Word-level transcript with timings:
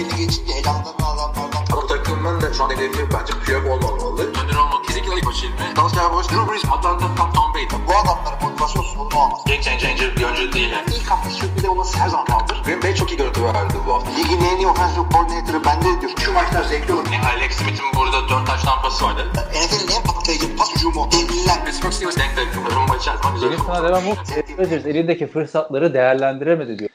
belli 0.00 0.16
geçince 0.16 0.52
elanlarını 0.52 1.06
alanlardan. 1.06 1.62
Bu 1.72 1.86
takımın 1.86 2.40
da 2.40 2.52
şu 2.54 2.64
an 2.64 2.70
hedefi 2.70 3.06
bence 3.14 3.32
Piyok 3.44 3.66
olmamalı. 3.66 4.22
Önder 4.22 4.56
olmalı. 4.56 4.82
Kesinlikle 4.86 5.14
ilk 5.16 5.26
başı 5.26 5.46
ilmi. 5.46 5.76
Dallas 5.76 5.94
Cowboys, 5.94 6.28
Drew 6.28 6.52
Brees, 6.52 6.64
Atlanta, 6.64 7.06
Tom, 7.16 7.32
Tom 7.32 7.54
Brady. 7.54 7.66
Bu 7.88 7.92
adamların 7.96 8.42
motivasyon 8.42 8.82
sorunu 8.82 9.16
olmaz. 9.22 9.40
Game 9.46 9.62
changer 9.62 10.16
bir 10.16 10.24
oyuncu 10.24 10.52
değil. 10.52 10.70
Yani. 10.70 10.84
İlk 10.96 11.10
hafta 11.10 11.30
sürpriz 11.30 11.64
olması 11.64 11.98
her 11.98 12.08
zaman 12.08 12.26
kaldır. 12.26 12.62
Green 12.64 12.82
Bay 12.82 12.94
çok 12.94 13.10
iyi 13.12 13.16
görüntü 13.16 13.44
verdi 13.44 13.74
bu 13.86 13.94
hafta. 13.94 14.10
Ligin 14.10 14.40
en 14.44 14.56
iyi 14.56 14.66
offensive 14.66 15.04
coordinator'ı 15.12 15.64
bende 15.64 16.00
diyor. 16.00 16.12
Şu 16.24 16.32
maçlar 16.32 16.62
zevkli 16.62 16.92
olur. 16.92 17.06
Yani 17.12 17.26
Alex 17.26 17.52
Smith'in 17.52 17.86
burada 17.96 18.28
4 18.28 18.46
taş 18.46 18.62
tampası 18.62 19.04
vardı. 19.04 19.26
NFL'in 19.34 19.96
en 19.96 20.02
patlayıcı 20.02 20.56
pas 20.56 20.74
hücumu. 20.76 21.08
Devliler. 21.12 21.64
Pittsburgh 21.64 21.92
Steelers 21.92 22.16
denk 22.16 22.36
denk. 22.36 22.48
Rumba 22.76 22.94
güzel. 22.96 23.14
Benim 23.42 23.58
sana 23.66 23.88
devam 23.88 24.08
o 24.08 24.14
Rodgers 24.58 24.86
elindeki 24.86 25.26
fırsatları 25.26 25.94
değerlendiremedi 25.94 26.78
diyor. 26.78 26.89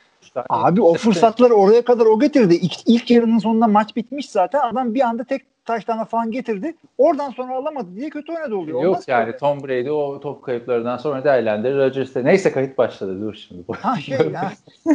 Abi 0.50 0.82
o 0.82 0.94
fırsatları 0.94 1.54
oraya 1.54 1.82
kadar 1.86 2.06
o 2.06 2.20
getirdi. 2.20 2.56
İlk, 2.56 2.78
ilk 2.86 3.12
yarının 3.12 3.38
sonunda 3.38 3.68
maç 3.68 3.96
bitmiş 3.96 4.30
zaten. 4.30 4.60
Adam 4.60 4.94
bir 4.94 5.02
anda 5.02 5.24
tek 5.24 5.42
taştan 5.66 6.04
falan 6.04 6.32
getirdi. 6.32 6.76
Oradan 6.98 7.30
sonra 7.30 7.56
alamadı 7.56 7.96
diye 7.96 8.10
kötü 8.10 8.32
oynadı 8.32 8.56
oluyor. 8.56 8.82
Yok 8.82 8.92
Olmaz 8.92 9.08
yani 9.08 9.26
böyle. 9.26 9.38
Tom 9.38 9.64
Brady 9.64 9.92
o 9.92 10.20
top 10.20 10.44
kayıplarından 10.44 10.98
sonra 10.98 11.24
değerlendirir. 11.24 11.78
Rodgers 11.78 12.16
de 12.16 12.24
neyse 12.24 12.52
kayıt 12.52 12.78
başladı 12.78 13.22
dur 13.22 13.34
şimdi. 13.34 13.64
Ha 13.82 13.96
şey. 14.00 14.18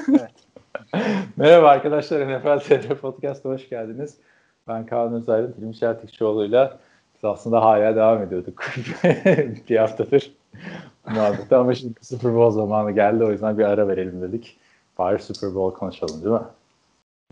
Evet. 0.08 0.30
Merhaba 1.36 1.68
arkadaşlar 1.68 2.38
NFL 2.38 2.58
TR 2.58 2.94
Podcast'a 2.94 3.48
hoş 3.48 3.68
geldiniz. 3.68 4.16
Ben 4.68 4.86
Kaan 4.86 5.14
Özaydın, 5.14 5.52
Film 5.52 5.72
Çeltikçioğlu'yla 5.72 6.78
biz 7.14 7.24
aslında 7.24 7.62
hala 7.62 7.96
devam 7.96 8.22
ediyorduk 8.22 8.64
bir 9.68 9.76
haftadır 9.76 10.32
muhabbete 11.10 11.56
ama 11.56 11.74
şimdi 11.74 11.94
Super 12.02 12.34
Bowl 12.34 12.54
zamanı 12.56 12.92
geldi 12.92 13.24
o 13.24 13.30
yüzden 13.30 13.58
bir 13.58 13.64
ara 13.64 13.88
verelim 13.88 14.22
dedik. 14.22 14.59
Bari 15.00 15.22
Super 15.22 15.54
Bowl 15.54 15.78
konuşalım 15.78 16.22
değil 16.24 16.34
mi? 16.34 16.40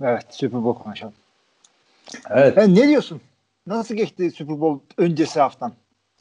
Evet 0.03 0.27
Super 0.31 0.65
Bowl 0.65 0.83
konuşalım. 0.83 1.15
Evet. 2.31 2.59
E, 2.59 2.75
ne 2.75 2.89
diyorsun? 2.89 3.21
Nasıl 3.67 3.95
geçti 3.95 4.31
Super 4.31 4.61
Bowl 4.61 5.03
öncesi 5.03 5.41
haftan? 5.41 5.73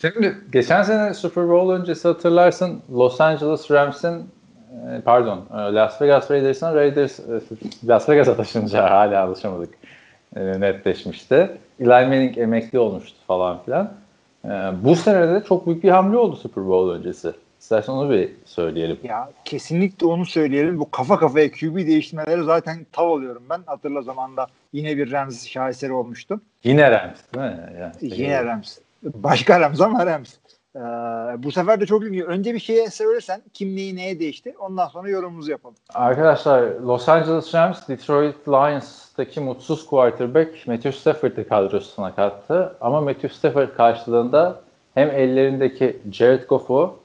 Şimdi 0.02 0.38
geçen 0.52 0.84
sene 0.84 1.14
Super 1.14 1.50
Bowl 1.50 1.82
öncesi 1.82 2.08
hatırlarsın 2.08 2.82
Los 2.92 3.22
Angeles 3.22 3.72
Rams'in 3.72 4.16
e, 4.18 5.02
pardon 5.06 5.46
e, 5.54 5.56
Las 5.56 6.02
Vegas 6.02 6.32
Raiders'ın 6.32 6.76
Raiders 6.76 7.20
e, 7.20 7.42
Las 7.88 8.10
Vegas'a 8.10 8.36
taşınca 8.36 8.90
hala 8.90 9.24
alışamadık 9.24 9.74
netleşmişti. 10.36 11.58
Eli 11.80 11.88
Manning 11.88 12.38
emekli 12.38 12.80
olmuştu 12.80 13.18
falan 13.28 13.58
filan. 13.66 13.94
Bu 14.84 14.96
sene 14.96 15.34
de 15.34 15.44
çok 15.44 15.68
büyük 15.68 15.84
bir 15.84 15.90
hamle 15.90 16.18
oldu 16.18 16.36
Super 16.36 16.68
Bowl 16.68 16.98
öncesi. 17.00 17.34
İstersen 17.60 17.94
onu 17.94 18.10
bir 18.10 18.32
söyleyelim. 18.46 19.00
Ya 19.04 19.30
kesinlikle 19.46 20.06
onu 20.06 20.26
söyleyelim. 20.26 20.80
Bu 20.80 20.92
kafa 20.92 21.20
kafaya 21.20 21.52
QB 21.52 21.76
değiştirmeleri 21.76 22.44
zaten 22.44 22.86
tav 22.92 23.10
alıyorum 23.12 23.44
ben. 23.50 23.62
Hatırla 23.66 24.02
zamanda 24.02 24.48
yine 24.74 24.98
bir 24.98 25.12
Rams 25.12 25.48
şaheseri 25.48 25.94
olmuştu. 25.94 26.42
Yine 26.64 26.92
Rams 26.92 27.20
değil 27.36 27.46
mi? 27.46 27.74
Yani, 27.80 27.94
Yine 28.02 28.46
Rams. 28.46 28.78
Başka 29.04 29.60
Rams 29.60 29.82
ama 29.82 30.06
Rams. 30.06 30.34
Ee, 30.76 30.80
bu 31.44 31.52
sefer 31.52 31.82
de 31.82 31.86
çok 31.86 32.04
ilginç. 32.04 32.24
Önce 32.24 32.54
bir 32.54 32.60
şeye 32.60 32.90
söylesen 32.90 33.42
kim 33.54 33.76
neyi 33.76 33.96
neye 33.96 34.20
değişti. 34.20 34.56
Ondan 34.60 34.88
sonra 34.88 35.10
yorumumuzu 35.10 35.52
yapalım. 35.52 35.76
Arkadaşlar 35.94 36.62
Los 36.62 37.10
Angeles 37.10 37.56
Rams 37.56 37.88
Detroit 37.88 38.48
Lions'taki 38.48 39.40
mutsuz 39.40 39.86
quarterback 39.86 40.68
Matthew 40.68 40.92
Stafford'ı 40.92 41.48
kadrosuna 41.48 42.16
kattı. 42.16 42.76
Ama 42.82 43.02
Matthew 43.02 43.30
Stafford 43.30 43.70
karşılığında 43.78 44.62
hem 44.94 45.10
ellerindeki 45.10 45.98
Jared 46.12 46.44
Goff'u 46.44 47.00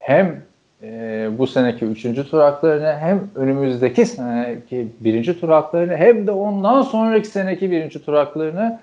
hem 0.00 0.42
e, 0.82 1.28
bu 1.38 1.46
seneki 1.46 1.84
3. 1.84 2.02
tur 2.02 2.40
haklarını 2.40 2.96
hem 2.98 3.30
önümüzdeki 3.34 4.06
seneki 4.06 4.88
1. 5.00 5.40
tur 5.40 5.48
haklarını 5.48 5.96
hem 5.96 6.26
de 6.26 6.30
ondan 6.30 6.82
sonraki 6.82 7.28
seneki 7.28 7.70
1. 7.70 7.90
tur 7.90 8.14
haklarını 8.14 8.80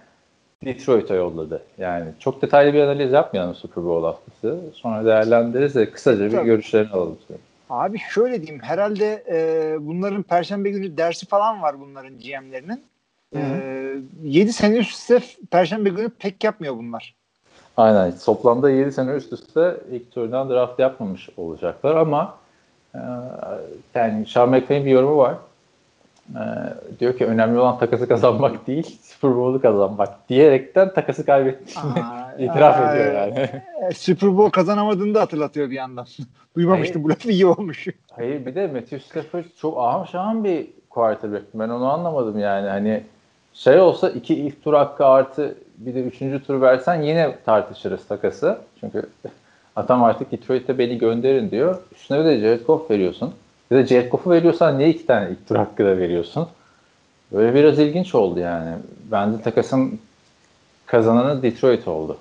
Detroit'a 0.66 1.16
yolladı. 1.16 1.62
Yani 1.78 2.06
çok 2.20 2.42
detaylı 2.42 2.74
bir 2.74 2.82
analiz 2.82 3.12
yapmayalım 3.12 3.56
Super 3.56 3.84
Bowl 3.84 4.06
haftası. 4.06 4.60
Sonra 4.74 5.06
değerlendiririz 5.06 5.76
de 5.76 5.92
kısaca 5.92 6.26
bir 6.26 6.32
Tabii. 6.32 6.46
görüşlerini 6.46 6.92
alalım. 6.92 7.18
Abi 7.70 8.00
şöyle 8.00 8.42
diyeyim. 8.42 8.62
Herhalde 8.64 9.24
e, 9.32 9.76
bunların 9.80 10.24
perşembe 10.24 10.70
günü 10.70 10.98
dersi 10.98 11.26
falan 11.26 11.62
var 11.62 11.80
bunların 11.80 12.20
GM'lerinin. 12.20 12.84
E, 13.36 13.42
7 14.24 14.54
sene 14.54 14.78
üst 14.78 14.92
üste 14.92 15.20
perşembe 15.52 15.90
günü 15.90 16.10
pek 16.10 16.44
yapmıyor 16.44 16.78
bunlar. 16.78 17.15
Aynen. 17.78 18.14
Toplamda 18.26 18.70
7 18.70 18.92
sene 18.92 19.12
üst 19.12 19.34
üste 19.34 19.78
ilk 19.92 20.12
turdan 20.12 20.50
draft 20.50 20.80
yapmamış 20.80 21.30
olacaklar 21.38 21.96
ama 21.96 22.36
e, 22.96 23.00
yani 23.96 24.26
Sean 24.26 24.50
McVay'in 24.50 24.86
bir 24.86 24.92
yorumu 24.92 25.18
var. 25.18 25.36
E, 26.36 26.42
diyor 27.00 27.18
ki 27.18 27.26
önemli 27.26 27.60
olan 27.60 27.80
takası 27.80 28.08
kazanmak 28.08 28.68
değil, 28.68 29.00
Super 29.02 29.36
Bowl'u 29.36 29.62
kazanmak 29.62 30.30
diyerekten 30.30 30.94
takası 30.94 31.26
kaybettiğini 31.26 32.04
Aa, 32.04 32.34
itiraf 32.40 32.80
aa, 32.80 32.96
ediyor 32.96 33.14
yani. 33.14 33.50
E, 33.90 33.94
Super 33.94 34.38
Bowl 34.38 34.52
kazanamadığını 34.52 35.16
da 35.16 35.22
hatırlatıyor 35.22 35.70
bir 35.70 35.76
yandan. 35.76 36.06
Duymamıştım 36.56 37.04
bu 37.04 37.10
lafı 37.10 37.32
iyi 37.32 37.46
olmuş. 37.46 37.88
Hayır 38.12 38.46
bir 38.46 38.56
de 38.56 38.68
Matthew 38.68 39.00
Stafford 39.00 39.44
çok 39.62 39.78
ahım 39.78 40.08
şahım 40.08 40.44
bir 40.44 40.68
quarterback. 40.90 41.46
Ben 41.54 41.70
onu 41.70 41.92
anlamadım 41.92 42.40
yani. 42.40 42.70
Hani 42.70 43.04
şey 43.54 43.80
olsa 43.80 44.10
iki 44.10 44.36
ilk 44.36 44.64
tur 44.64 44.74
hakkı 44.74 45.06
artı 45.06 45.56
bir 45.78 45.96
de 45.96 46.04
üçüncü 46.04 46.44
tur 46.44 46.62
versen 46.62 47.02
yine 47.02 47.36
tartışırız 47.46 48.08
takası. 48.08 48.58
Çünkü 48.80 49.10
adam 49.76 50.04
artık 50.04 50.32
Detroit'e 50.32 50.78
beni 50.78 50.98
gönderin 50.98 51.52
diyor. 51.52 51.78
Üstüne 51.96 52.20
bir 52.20 52.26
de 52.26 52.40
Jared 52.40 52.66
Goff 52.66 52.92
veriyorsun. 52.92 53.34
Bir 53.72 53.76
de 53.76 53.88
Jared 53.88 54.12
Goff'u 54.12 54.32
veriyorsan 54.32 54.78
niye 54.78 54.90
iki 54.90 55.06
tane 55.06 55.30
ilk 55.30 55.48
tur 55.48 55.56
hakkı 55.56 55.86
da 55.86 55.98
veriyorsun? 55.98 56.48
Böyle 57.32 57.54
biraz 57.54 57.80
ilginç 57.80 58.16
oldu 58.16 58.40
yani. 58.40 58.76
Bence 59.12 59.42
takasın 59.42 60.00
kazananı 60.86 61.44
Detroit 61.44 61.88
oldu. 61.88 62.18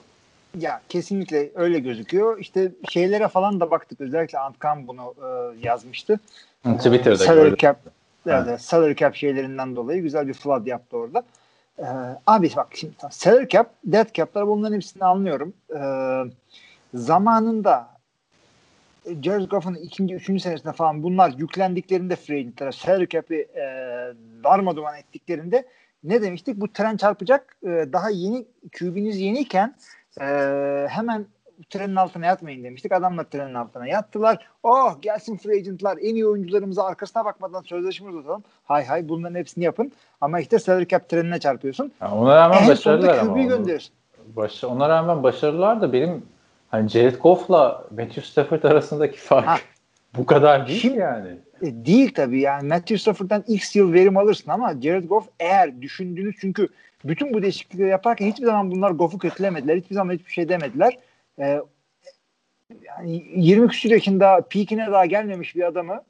Ya 0.58 0.80
kesinlikle 0.88 1.50
öyle 1.54 1.78
gözüküyor. 1.78 2.38
İşte 2.38 2.72
şeylere 2.88 3.28
falan 3.28 3.60
da 3.60 3.70
baktık. 3.70 4.00
Özellikle 4.00 4.38
Antkan 4.38 4.88
bunu 4.88 5.14
e, 5.18 5.58
yazmıştı. 5.68 6.20
Twitter'da 6.64 7.16
salary 7.16 7.42
gördüm. 7.42 7.56
cap, 7.60 7.76
evet, 8.26 8.60
salary 8.60 8.94
cap 8.94 9.14
şeylerinden 9.14 9.76
dolayı 9.76 10.02
güzel 10.02 10.28
bir 10.28 10.34
flood 10.34 10.66
yaptı 10.66 10.96
orada. 10.96 11.24
Ee, 11.78 11.84
abi 12.26 12.50
bak 12.56 12.68
şimdi 12.74 12.94
salary 13.10 13.48
cap, 13.48 13.74
dead 13.84 14.14
cap'lar 14.14 14.46
bunların 14.46 14.74
hepsini 14.74 15.04
anlıyorum. 15.04 15.54
Ee, 15.76 16.22
zamanında 16.94 17.94
Jared 19.22 19.50
Goff'un 19.50 19.74
ikinci, 19.74 20.14
üçüncü 20.14 20.40
senesinde 20.40 20.72
falan 20.72 21.02
bunlar 21.02 21.34
yüklendiklerinde 21.38 22.16
free 22.16 22.38
agentlere 22.38 22.72
salary 22.72 23.08
cap'i 23.08 23.34
e, 23.34 23.64
darmaduman 24.44 24.98
ettiklerinde 24.98 25.68
ne 26.04 26.22
demiştik? 26.22 26.56
Bu 26.56 26.72
tren 26.72 26.96
çarpacak. 26.96 27.56
E, 27.62 27.68
daha 27.68 28.10
yeni 28.10 28.46
QB'niz 28.78 29.20
yeniyken 29.20 29.74
e, 30.20 30.24
hemen 30.90 31.26
trenin 31.70 31.96
altına 31.96 32.26
yatmayın 32.26 32.64
demiştik. 32.64 32.92
Adamlar 32.92 33.24
trenin 33.24 33.54
altına 33.54 33.86
yattılar. 33.86 34.46
Oh 34.62 35.02
gelsin 35.02 35.36
free 35.36 35.56
agentlar 35.56 35.98
en 36.02 36.14
iyi 36.14 36.26
oyuncularımıza 36.26 36.84
arkasına 36.84 37.24
bakmadan 37.24 37.62
sözleşme 37.62 38.08
uzatalım. 38.10 38.44
Hay 38.64 38.84
hay 38.84 39.08
bunların 39.08 39.34
hepsini 39.34 39.64
yapın. 39.64 39.92
Ama 40.20 40.40
işte 40.40 40.58
salary 40.58 40.86
cap 40.86 41.08
trenine 41.08 41.40
çarpıyorsun. 41.40 41.92
Yani 42.00 42.14
ona 42.14 42.36
rağmen 42.36 42.62
En 42.62 42.68
başarılılar 42.68 43.18
ama. 43.18 43.42
Gönderiyorsun. 43.42 43.94
Baş, 44.36 44.64
ona 44.64 44.88
rağmen 44.88 45.22
başarılılar 45.22 45.80
da 45.80 45.92
benim 45.92 46.22
hani 46.70 46.88
Jared 46.88 47.16
Goff'la 47.20 47.84
Matthew 47.90 48.22
Stafford 48.22 48.62
arasındaki 48.62 49.18
fark 49.18 49.46
Ha. 49.46 49.56
bu 50.16 50.26
kadar 50.26 50.68
değil 50.68 50.80
Şimdi- 50.80 50.98
yani. 50.98 51.28
E, 51.62 51.86
değil 51.86 52.14
tabii 52.14 52.40
yani 52.40 52.68
Matthew 52.68 52.98
Stafford'dan 52.98 53.44
X 53.48 53.76
yıl 53.76 53.92
verim 53.92 54.16
alırsın 54.16 54.50
ama 54.50 54.74
Jared 54.82 55.04
Goff 55.04 55.28
eğer 55.40 55.82
düşündüğünüz 55.82 56.36
çünkü 56.40 56.68
bütün 57.04 57.34
bu 57.34 57.42
değişiklikleri 57.42 57.88
yaparken 57.88 58.26
hiçbir 58.26 58.46
zaman 58.46 58.70
bunlar 58.70 58.90
Goff'u 58.90 59.18
kötülemediler. 59.18 59.76
Hiçbir 59.76 59.94
zaman 59.94 60.14
hiçbir 60.14 60.32
şey 60.32 60.48
demediler. 60.48 60.98
E, 61.38 61.60
yani 62.82 63.24
20 63.36 63.68
küsur 63.68 63.90
yaşında 63.90 64.40
peakine 64.50 64.86
daha 64.92 65.06
gelmemiş 65.06 65.56
bir 65.56 65.62
adamı 65.62 66.02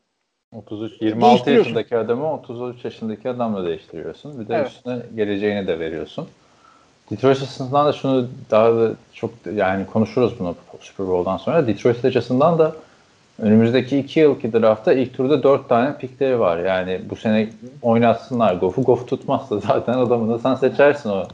33 0.53 1.03
26 1.03 1.21
Değiştiriyorsun. 1.31 1.71
yaşındaki 1.71 1.97
adamı 1.97 2.33
33 2.33 2.85
yaşındaki 2.85 3.29
adamla 3.29 3.67
değiştiriyorsun. 3.67 4.41
Bir 4.41 4.49
de 4.49 4.55
Evet. 4.55 4.69
üstüne 4.69 4.99
geleceğini 5.17 5.67
de 5.67 5.79
veriyorsun. 5.79 6.29
Detroit 7.11 7.37
açısından 7.37 7.87
da 7.87 7.93
şunu 7.93 8.29
daha 8.51 8.75
da 8.77 8.93
çok 9.13 9.31
yani 9.55 9.87
konuşuruz 9.87 10.39
bunu 10.39 10.55
Super 10.81 11.07
Bowl'dan 11.07 11.37
sonra. 11.37 11.67
Detroit 11.67 12.05
açısından 12.05 12.59
da 12.59 12.77
önümüzdeki 13.39 13.99
iki 13.99 14.21
yılki 14.21 14.53
draftta 14.53 14.93
ilk 14.93 15.15
turda 15.17 15.43
dört 15.43 15.69
tane 15.69 15.99
pikleri 15.99 16.41
var. 16.41 16.59
Yani 16.59 17.01
bu 17.11 17.17
sene 17.17 17.49
oynatsınlar. 17.83 18.55
Goff'u 18.55 18.83
Goff 18.83 19.09
tutmazsa 19.09 19.59
zaten 19.59 19.93
adamını 19.93 20.35
da 20.35 20.39
sen 20.39 20.55
seçersin 20.55 21.11
o 21.11 21.25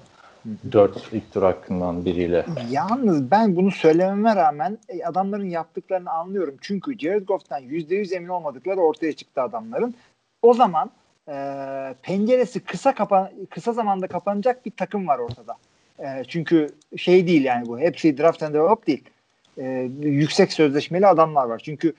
dört 0.73 1.13
ilk 1.13 1.33
tur 1.33 1.43
hakkından 1.43 2.05
biriyle. 2.05 2.47
Yalnız 2.71 3.31
ben 3.31 3.57
bunu 3.57 3.71
söylememe 3.71 4.37
rağmen 4.37 4.79
e, 4.89 5.05
adamların 5.05 5.49
yaptıklarını 5.51 6.11
anlıyorum. 6.11 6.57
Çünkü 6.61 6.99
Jared 6.99 7.27
Goff'tan 7.27 7.63
%100 7.63 8.15
emin 8.15 8.29
olmadıkları 8.29 8.81
ortaya 8.81 9.13
çıktı 9.13 9.43
adamların. 9.43 9.95
O 10.43 10.55
zaman 10.55 10.91
e, 11.29 11.35
penceresi 12.03 12.61
kısa 12.61 12.95
kapan 12.95 13.31
kısa 13.51 13.73
zamanda 13.73 14.07
kapanacak 14.07 14.67
bir 14.67 14.71
takım 14.71 15.09
var 15.09 15.19
ortada. 15.19 15.57
E, 15.99 16.25
çünkü 16.29 16.69
şey 16.97 17.27
değil 17.27 17.45
yani 17.45 17.67
bu. 17.67 17.79
Hepsi 17.79 18.19
draft 18.19 18.43
and 18.43 18.55
develop 18.55 18.87
değil. 18.87 19.05
E, 19.59 19.91
yüksek 20.01 20.53
sözleşmeli 20.53 21.07
adamlar 21.07 21.45
var. 21.45 21.63
Çünkü 21.65 21.95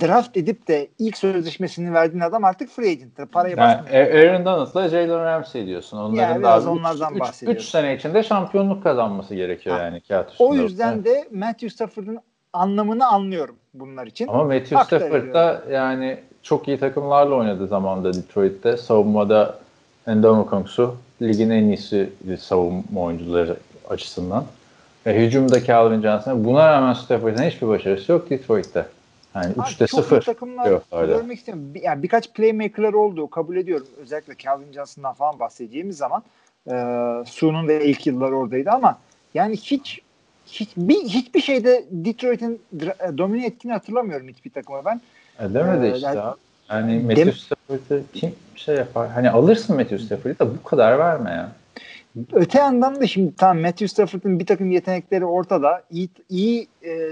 draft 0.00 0.36
edip 0.36 0.68
de 0.68 0.88
ilk 0.98 1.16
sözleşmesini 1.16 1.94
verdiğin 1.94 2.20
adam 2.22 2.44
artık 2.44 2.68
free 2.70 2.90
agent'tır. 2.90 3.26
Parayı 3.26 3.56
Yani 3.56 3.82
basmıyor. 3.84 4.06
Aaron 4.06 4.44
Donald'la 4.44 4.88
Jalen 4.88 5.24
Ramsey 5.24 5.66
diyorsun. 5.66 5.98
Onların 5.98 6.14
Yani 6.22 6.34
da 6.34 6.38
biraz 6.38 6.66
abi 6.66 6.70
onlardan 6.78 7.14
3 7.14 7.20
bahsediyoruz. 7.20 7.68
sene 7.68 7.94
içinde 7.96 8.22
şampiyonluk 8.22 8.82
kazanması 8.82 9.34
gerekiyor 9.34 9.76
Ha. 9.78 9.82
yani 9.82 10.00
kağıt 10.00 10.30
üstünde. 10.30 10.48
O 10.48 10.54
yüzden 10.54 11.04
de 11.04 11.28
Matthew 11.32 11.70
Stafford'ın 11.70 12.18
anlamını 12.52 13.06
anlıyorum 13.06 13.56
bunlar 13.74 14.06
için. 14.06 14.28
Ama 14.28 14.44
Matthew 14.44 14.76
Hak 14.76 14.86
Stafford 14.86 15.34
da 15.34 15.62
yani 15.70 16.18
çok 16.42 16.68
iyi 16.68 16.78
takımlarla 16.80 17.34
oynadı 17.34 17.66
zamanında 17.66 18.14
Detroit'te. 18.14 18.76
Savunmada 18.76 19.58
Ndamukongsu 20.06 20.94
ligin 21.22 21.50
en 21.50 21.64
iyisi 21.64 22.10
savunma 22.40 23.00
oyuncuları 23.00 23.56
açısından. 23.88 24.44
Ve 25.06 25.24
hücumda 25.26 25.64
Calvin 25.64 26.02
Johnson. 26.02 26.44
Buna 26.44 26.68
rağmen 26.72 26.92
Stafford'ın 26.92 27.42
hiçbir 27.42 27.68
başarısı 27.68 28.12
yok 28.12 28.30
Detroit'te. 28.30 28.86
Yani 29.34 29.46
Abi 29.46 29.60
3'te 29.60 29.86
çok 29.86 30.00
iyi 30.00 30.02
0. 30.02 30.20
takımlar 30.22 30.80
görmek 30.92 31.38
istiyorum. 31.38 31.74
Bir- 31.74 31.82
Yani 31.82 32.02
birkaç 32.02 32.32
playmaker'lar 32.32 32.92
oldu 32.92 33.30
kabul 33.30 33.56
ediyorum. 33.56 33.86
Özellikle 34.02 34.34
Calvin 34.38 34.72
Johnson'dan 34.72 35.12
falan 35.14 35.38
bahsedeceğimiz 35.38 35.96
zaman 35.96 36.22
e, 36.66 36.72
Su'nun 37.26 37.68
da 37.68 37.72
ilk 37.72 38.06
yıllar 38.06 38.30
oradaydı 38.32 38.70
ama 38.70 38.98
yani 39.34 39.56
hiç 39.56 40.00
hiç 40.46 40.68
bir 40.76 41.04
hiçbir 41.04 41.40
şeyde 41.40 41.84
Detroit'in 41.90 42.60
e, 42.82 43.18
domine 43.18 43.46
ettiğini 43.46 43.72
hatırlamıyorum 43.72 44.28
hiçbir 44.28 44.50
takıma 44.50 44.84
ben. 44.84 45.00
Edemedi 45.40 45.86
Ee, 45.86 45.94
işte 45.94 46.06
yani- 46.06 46.16
ya. 46.16 46.34
Yani 46.70 47.00
Matthew 47.06 47.32
Stafford'ı 47.32 48.02
kim 48.14 48.34
şey 48.56 48.76
yapar? 48.76 49.08
Hani 49.10 49.30
alırsın 49.30 49.76
Matthew 49.76 49.98
Stafford'ı 50.06 50.38
da 50.38 50.50
bu 50.56 50.62
kadar 50.62 50.98
verme 50.98 51.30
ya. 51.30 51.52
Öte 52.32 52.58
yandan 52.58 53.00
da 53.00 53.06
şimdi 53.06 53.36
tamam 53.36 53.58
Matthew 53.60 53.88
Stafford'ın 53.88 54.38
bir 54.38 54.46
takım 54.46 54.70
yetenekleri 54.70 55.24
ortada. 55.24 55.82
İyi, 55.90 56.08
iyi 56.30 56.68
e, 56.84 57.10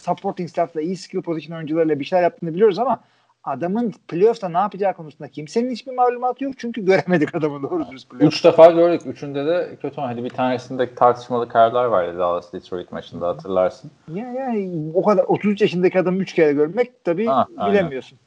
supporting 0.00 0.50
staff'la, 0.50 0.80
iyi 0.80 0.96
skill 0.96 1.22
position 1.22 1.56
oyuncularıyla 1.56 2.00
bir 2.00 2.04
şeyler 2.04 2.22
yaptığını 2.22 2.54
biliyoruz 2.54 2.78
ama 2.78 3.00
adamın 3.44 3.94
playoff'ta 4.08 4.48
ne 4.48 4.58
yapacağı 4.58 4.94
konusunda 4.94 5.28
kimsenin 5.28 5.70
hiçbir 5.70 5.92
malumatı 5.92 6.44
yok 6.44 6.54
çünkü 6.58 6.84
göremedik 6.84 7.34
adamı 7.34 7.62
doğru 7.62 7.88
dürüst 7.90 8.10
playoff'ta. 8.10 8.26
Üç 8.26 8.44
defa 8.44 8.70
gördük. 8.70 9.02
Üçünde 9.06 9.46
de 9.46 9.76
kötü. 9.82 10.00
Hadi 10.00 10.24
bir 10.24 10.30
tanesinde 10.30 10.94
tartışmalı 10.94 11.48
kararlar 11.48 11.84
vardı 11.84 12.18
Dallas 12.18 12.52
Detroit 12.52 12.92
maçında 12.92 13.28
hatırlarsın. 13.28 13.90
Ya 14.14 14.32
yani 14.32 14.90
o 14.94 15.02
kadar 15.04 15.24
33 15.24 15.60
yaşındaki 15.60 15.98
adamı 16.00 16.18
3 16.18 16.34
kere 16.34 16.52
görmek 16.52 17.04
tabii 17.04 17.26
Ha, 17.26 17.46
aynen. 17.56 17.72
bilemiyorsun. 17.74 18.18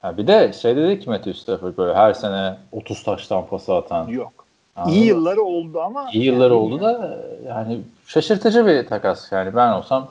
Ha 0.00 0.16
bir 0.16 0.26
de 0.26 0.52
şey 0.52 0.76
dedi 0.76 1.00
ki 1.00 1.10
Matthew 1.10 1.34
Stafford 1.34 1.76
böyle 1.78 1.94
her 1.94 2.12
sene 2.12 2.56
30 2.72 3.02
taştan 3.02 3.46
pası 3.46 3.74
atan. 3.74 4.08
Yok. 4.08 4.32
Anladın 4.76 4.94
İyi 4.94 5.06
yılları 5.06 5.42
oldu 5.42 5.80
ama 5.80 6.10
İyi 6.12 6.24
yıllar 6.24 6.50
yani 6.50 6.52
oldu 6.52 6.80
da 6.80 7.18
yani 7.48 7.80
şaşırtıcı 8.06 8.66
bir 8.66 8.86
takas. 8.86 9.32
Yani 9.32 9.56
ben 9.56 9.72
olsam 9.72 10.08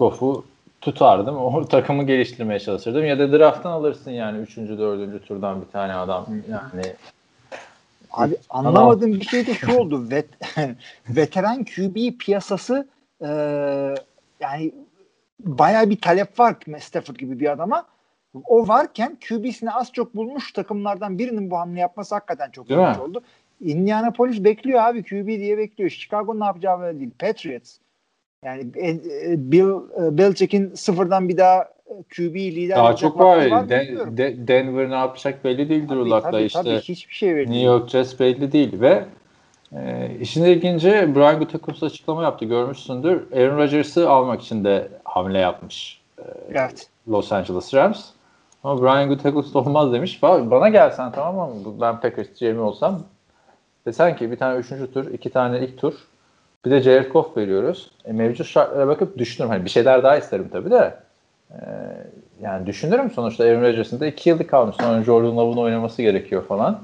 Goff'u 0.00 0.44
tutardım. 0.80 1.36
O 1.40 1.64
takımı 1.64 2.02
geliştirmeye 2.02 2.60
çalışırdım. 2.60 3.04
Ya 3.04 3.18
da 3.18 3.32
drafttan 3.32 3.70
alırsın 3.70 4.10
yani 4.10 4.38
3. 4.38 4.56
4. 4.56 5.26
turdan 5.26 5.62
bir 5.62 5.66
tane 5.66 5.94
adam. 5.94 6.26
Yani 6.50 6.82
Abi 8.12 8.36
anlamadığım 8.50 9.12
bir 9.12 9.24
şey 9.24 9.46
de 9.46 9.54
şu 9.54 9.78
oldu. 9.78 10.10
Vet, 10.10 10.26
veteran 11.08 11.64
QB 11.64 12.18
piyasası 12.18 12.88
e, 13.20 13.28
yani 14.40 14.72
bayağı 15.40 15.90
bir 15.90 16.00
talep 16.00 16.40
var 16.40 16.56
Stafford 16.80 17.16
gibi 17.16 17.40
bir 17.40 17.52
adama. 17.52 17.84
O 18.46 18.68
varken 18.68 19.18
QB'sini 19.28 19.70
az 19.70 19.92
çok 19.92 20.16
bulmuş 20.16 20.52
takımlardan 20.52 21.18
birinin 21.18 21.50
bu 21.50 21.58
hamle 21.58 21.80
yapması 21.80 22.14
hakikaten 22.14 22.50
çok 22.50 22.70
ilginç 22.70 22.98
oldu. 22.98 23.22
Indianapolis 23.60 24.44
bekliyor 24.44 24.80
abi 24.80 25.02
QB 25.02 25.26
diye 25.26 25.58
bekliyor. 25.58 25.90
Chicago 25.90 26.40
ne 26.40 26.44
yapacağı 26.44 26.82
belli 26.82 27.00
değil. 27.00 27.10
Patriots. 27.18 27.78
Yani 28.44 28.66
e, 28.76 28.88
e, 28.90 29.52
Bill 29.52 29.70
e, 30.02 30.18
Belichick'in 30.18 30.74
sıfırdan 30.74 31.28
bir 31.28 31.36
daha 31.36 31.62
e, 31.62 31.92
QB 32.16 32.34
lider 32.34 32.76
daha 32.76 32.96
çok 32.96 33.18
var. 33.20 33.46
mı 33.46 33.68
Den-. 33.68 34.16
De- 34.16 34.48
Denver 34.48 34.90
ne 34.90 34.94
yapacak 34.94 35.44
belli 35.44 35.68
değil 35.68 35.88
Drew 35.88 36.44
işte. 36.44 36.60
tabii, 36.62 36.78
hiçbir 36.80 37.14
şey 37.14 37.36
belli 37.36 37.46
New. 37.50 37.60
York 37.60 37.88
Jets 37.88 38.20
belli 38.20 38.52
değil 38.52 38.80
ve 38.80 39.04
e, 39.76 40.10
işin 40.20 40.44
ilginci 40.44 40.88
Brian 41.14 41.38
Gutekunst 41.38 41.82
açıklama 41.82 42.22
yaptı 42.22 42.44
görmüşsündür. 42.44 43.32
Aaron 43.32 43.58
Rodgers'ı 43.58 44.10
almak 44.10 44.42
için 44.42 44.64
de 44.64 44.88
hamle 45.04 45.38
yapmış 45.38 46.00
Evet. 46.50 46.88
Los 47.08 47.32
Angeles 47.32 47.74
Rams. 47.74 48.04
Ama 48.64 48.82
Brian 48.82 49.08
Gutekunst 49.08 49.56
olmaz 49.56 49.92
demiş. 49.92 50.18
Ba- 50.22 50.50
Bana 50.50 50.68
gelsen 50.68 51.12
tamam 51.12 51.50
mı? 51.50 51.54
Ben 51.80 52.00
Packers 52.00 52.28
GM 52.40 52.58
olsam 52.60 53.02
desen 53.86 54.16
ki 54.16 54.30
bir 54.30 54.36
tane 54.36 54.58
üçüncü 54.58 54.92
tur, 54.92 55.06
iki 55.12 55.30
tane 55.30 55.60
ilk 55.60 55.78
tur 55.78 55.94
bir 56.64 56.70
de 56.70 56.80
Jared 56.80 57.10
Goff 57.10 57.36
veriyoruz. 57.36 57.90
E, 58.04 58.12
mevcut 58.12 58.46
şartlara 58.46 58.88
bakıp 58.88 59.18
düşünürüm. 59.18 59.50
Hani 59.50 59.64
bir 59.64 59.70
şeyler 59.70 60.02
daha 60.02 60.16
isterim 60.16 60.48
tabii 60.52 60.70
de. 60.70 60.96
E, 61.50 61.58
yani 62.42 62.66
düşünürüm 62.66 63.10
sonuçta 63.10 63.44
Aaron 63.44 63.62
Rodgers'ın 63.62 64.00
da 64.00 64.06
iki 64.06 64.28
yıllık 64.28 64.50
kalmış. 64.50 64.76
Sonra 64.76 65.02
Jordan 65.02 65.36
Love'un 65.36 65.56
oynaması 65.56 66.02
gerekiyor 66.02 66.46
falan. 66.46 66.80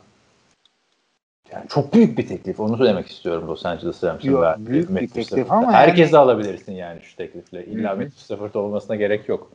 Yani 1.53 1.69
çok 1.69 1.93
büyük 1.95 2.19
bir 2.19 2.27
teklif. 2.27 2.61
Onu 2.61 2.77
söylemek 2.77 3.07
istiyorum 3.07 3.49
Los 3.49 3.67
Angeles 3.67 4.05
Rams'ın. 4.05 4.43
Verdiği 4.43 4.67
büyük 4.67 4.97
bir 4.97 5.09
teklif 5.09 5.53
ama 5.53 5.73
Herkes 5.73 5.99
yani- 6.01 6.13
de 6.13 6.19
alabilirsin 6.19 6.73
yani 6.73 7.01
şu 7.03 7.17
teklifle. 7.17 7.67
İlla. 7.67 7.95
Matthew 7.95 8.21
Stafford 8.21 8.55
olmasına 8.55 8.97
gerek 8.97 9.29
yok. 9.29 9.51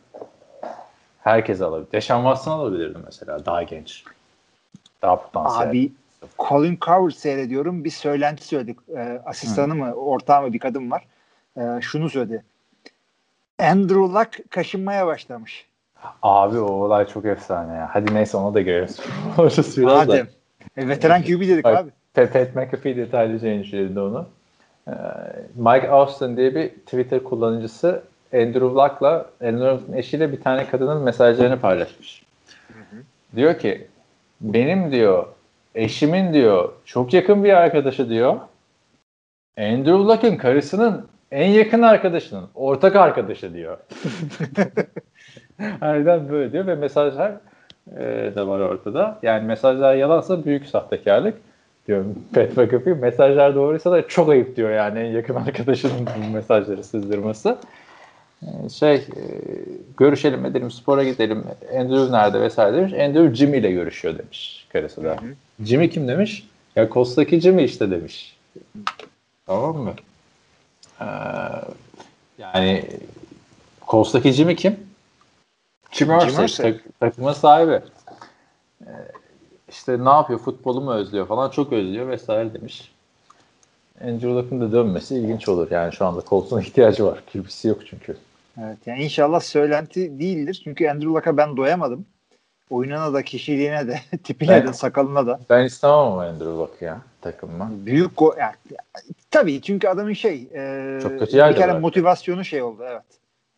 Herkes 1.19 1.61
alabilir. 1.61 1.91
Deşan 1.91 2.21
Watson 2.21 2.59
alabilirdim 2.59 3.01
mesela. 3.05 3.45
Daha 3.45 3.63
genç. 3.63 4.03
Daha 5.01 5.21
potansiyel. 5.21 5.69
Abi 5.69 5.91
Colin 6.39 6.77
Coward 6.81 7.11
seyrediyorum. 7.11 7.83
Bir 7.83 7.89
söylenti 7.89 8.47
söyledik. 8.47 8.77
Ee, 8.97 9.21
asistanı 9.25 9.75
mı, 9.75 9.93
ortağı 9.93 10.41
mı 10.41 10.53
bir 10.53 10.59
kadın 10.59 10.91
var. 10.91 11.05
Ee, 11.57 11.81
şunu 11.81 12.09
söyledi. 12.09 12.43
Andrew 13.59 14.01
Luck 14.01 14.51
kaşınmaya 14.51 15.07
başlamış. 15.07 15.65
Abi 16.21 16.59
o 16.59 16.71
olay 16.71 17.07
çok 17.07 17.25
efsane 17.25 17.73
ya. 17.73 17.89
Hadi 17.93 18.13
neyse 18.13 18.37
ona 18.37 18.53
da 18.53 18.61
gireriz. 18.61 18.99
Orası 19.37 19.81
biraz 19.81 20.07
da. 20.07 20.11
Madem. 20.11 20.27
E, 20.77 20.87
veteran 20.87 21.23
QB 21.23 21.41
dedik 21.41 21.63
Bak, 21.63 21.77
abi. 21.77 21.89
Pat 22.13 22.55
McAfee 22.55 22.97
detaylıca 22.97 23.49
inceledi 23.49 23.99
onu. 23.99 24.27
Ee, 24.87 24.91
Mike 25.55 25.89
Austin 25.89 26.37
diye 26.37 26.55
bir 26.55 26.69
Twitter 26.69 27.23
kullanıcısı 27.23 28.03
Andrew 28.33 28.59
Luck'la 28.59 29.29
Andrew 29.41 29.65
Luck'ın 29.65 29.93
eşiyle 29.93 30.31
bir 30.31 30.41
tane 30.41 30.67
kadının 30.67 31.01
mesajlarını 31.01 31.59
paylaşmış. 31.59 32.23
Diyor 33.35 33.59
ki 33.59 33.87
benim 34.41 34.91
diyor 34.91 35.27
eşimin 35.75 36.33
diyor 36.33 36.69
çok 36.85 37.13
yakın 37.13 37.43
bir 37.43 37.53
arkadaşı 37.53 38.09
diyor 38.09 38.35
Andrew 39.57 39.91
Luck'ın 39.91 40.37
karısının 40.37 41.07
en 41.31 41.49
yakın 41.49 41.81
arkadaşının 41.81 42.49
ortak 42.55 42.95
arkadaşı 42.95 43.53
diyor. 43.53 43.77
Aynen 45.81 46.29
böyle 46.29 46.51
diyor 46.51 46.67
ve 46.67 46.75
mesajlar 46.75 47.31
e, 47.97 48.31
de 48.35 48.47
var 48.47 48.59
ortada. 48.59 49.19
Yani 49.23 49.47
mesajlar 49.47 49.95
yalansa 49.95 50.45
büyük 50.45 50.65
sahtekarlık 50.65 51.37
diyorum 51.87 52.15
Pat 52.33 52.57
McAfee. 52.57 52.93
Mesajlar 52.93 53.55
doğruysa 53.55 53.91
da 53.91 54.07
çok 54.07 54.29
ayıp 54.29 54.55
diyor 54.55 54.69
yani 54.71 54.99
en 54.99 55.11
yakın 55.11 55.35
arkadaşının 55.35 56.07
bu 56.17 56.33
mesajları 56.33 56.83
sızdırması. 56.83 57.57
E, 58.41 58.69
şey 58.69 58.95
e, 58.95 59.23
görüşelim 59.97 60.45
edelim 60.45 60.71
spora 60.71 61.03
gidelim 61.03 61.43
Andrew 61.79 62.11
nerede 62.11 62.41
vesaire 62.41 62.77
demiş. 62.77 62.93
Andrew 62.93 63.35
Jimmy 63.35 63.57
ile 63.57 63.71
görüşüyor 63.71 64.17
demiş 64.17 64.60
karısı 64.71 65.03
da. 65.03 65.17
Jimmy 65.63 65.89
kim 65.89 66.07
demiş? 66.07 66.47
Ya 66.75 66.89
Kostaki 66.89 67.41
Jimmy 67.41 67.63
işte 67.63 67.91
demiş. 67.91 68.37
Tamam 69.45 69.77
mı? 69.77 69.93
Ee, 71.01 71.05
yani 72.37 72.85
Kostaki 73.81 74.31
Jimmy 74.31 74.55
kim? 74.55 74.79
Jim 75.91 76.11
Irsay. 76.11 76.47
tak- 76.47 76.99
takımın 76.99 77.33
sahibi. 77.33 77.81
Ee, 78.81 78.91
işte 79.69 80.05
ne 80.05 80.09
yapıyor? 80.09 80.39
Futbolu 80.39 80.81
mu 80.81 80.93
özlüyor 80.93 81.27
falan 81.27 81.49
çok 81.49 81.73
özlüyor 81.73 82.07
vesaire 82.07 82.53
demiş. 82.53 82.91
Andrew 84.03 84.29
Luck'ın 84.29 84.61
da 84.61 84.71
dönmesi 84.71 85.15
ilginç 85.15 85.49
olur. 85.49 85.71
Yani 85.71 85.93
şu 85.93 86.05
anda 86.05 86.21
Colts'un 86.29 86.59
ihtiyacı 86.61 87.05
var. 87.05 87.23
QB'si 87.33 87.67
yok 87.67 87.81
çünkü. 87.89 88.17
Evet, 88.61 88.77
yani 88.85 89.03
inşallah 89.03 89.39
söylenti 89.39 90.19
değildir. 90.19 90.61
Çünkü 90.63 90.87
Andrew 90.87 91.09
Luck'a 91.09 91.37
ben 91.37 91.57
doyamadım. 91.57 92.05
Oyununa 92.71 93.13
da, 93.13 93.23
kişiliğine 93.23 93.87
de, 93.87 93.99
tipine 94.23 94.53
Evet. 94.53 94.67
de, 94.67 94.73
sakalına 94.73 95.27
da. 95.27 95.39
Ben 95.49 95.65
istemem 95.65 95.95
Andrew 95.97 96.45
Luck 96.45 96.81
ya 96.81 97.01
takımıma. 97.21 97.69
Büyük 97.71 98.17
go 98.17 98.35
yani, 98.39 98.53
tabii 99.31 99.61
çünkü 99.61 99.87
adamın 99.87 100.13
şey 100.13 100.47
e, 100.53 100.99
Çok 101.01 101.19
kötü 101.19 101.33
bir 101.33 101.55
kere 101.55 101.73
var. 101.73 101.79
motivasyonu 101.79 102.45
şey 102.45 102.61
oldu 102.61 102.83
evet. 102.87 103.01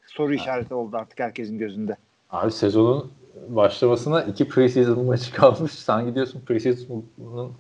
Soru 0.08 0.34
işareti 0.34 0.74
oldu 0.74 0.98
artık 0.98 1.20
herkesin 1.20 1.58
gözünde. 1.58 1.98
Abi 2.32 2.51
sezonun 2.51 3.12
başlamasına 3.48 4.24
iki 4.24 4.48
preseason 4.48 5.05
maçı 5.05 5.34
kalmış. 5.34 5.72
Sen 5.72 6.05
gidiyorsun 6.05 6.41
preseason'ın 6.46 7.53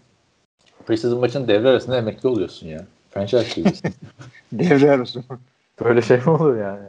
preseason 0.85 1.19
maçının 1.19 1.47
devre 1.47 1.69
arasında 1.69 1.97
emekli 1.97 2.29
oluyorsun 2.29 2.67
ya. 2.67 2.85
Franchise 3.11 3.61
QB'sin. 3.61 3.93
Devre 4.51 4.91
arası. 4.91 5.23
Böyle 5.83 6.01
şey 6.01 6.17
mi 6.17 6.29
olur 6.29 6.57
yani? 6.57 6.85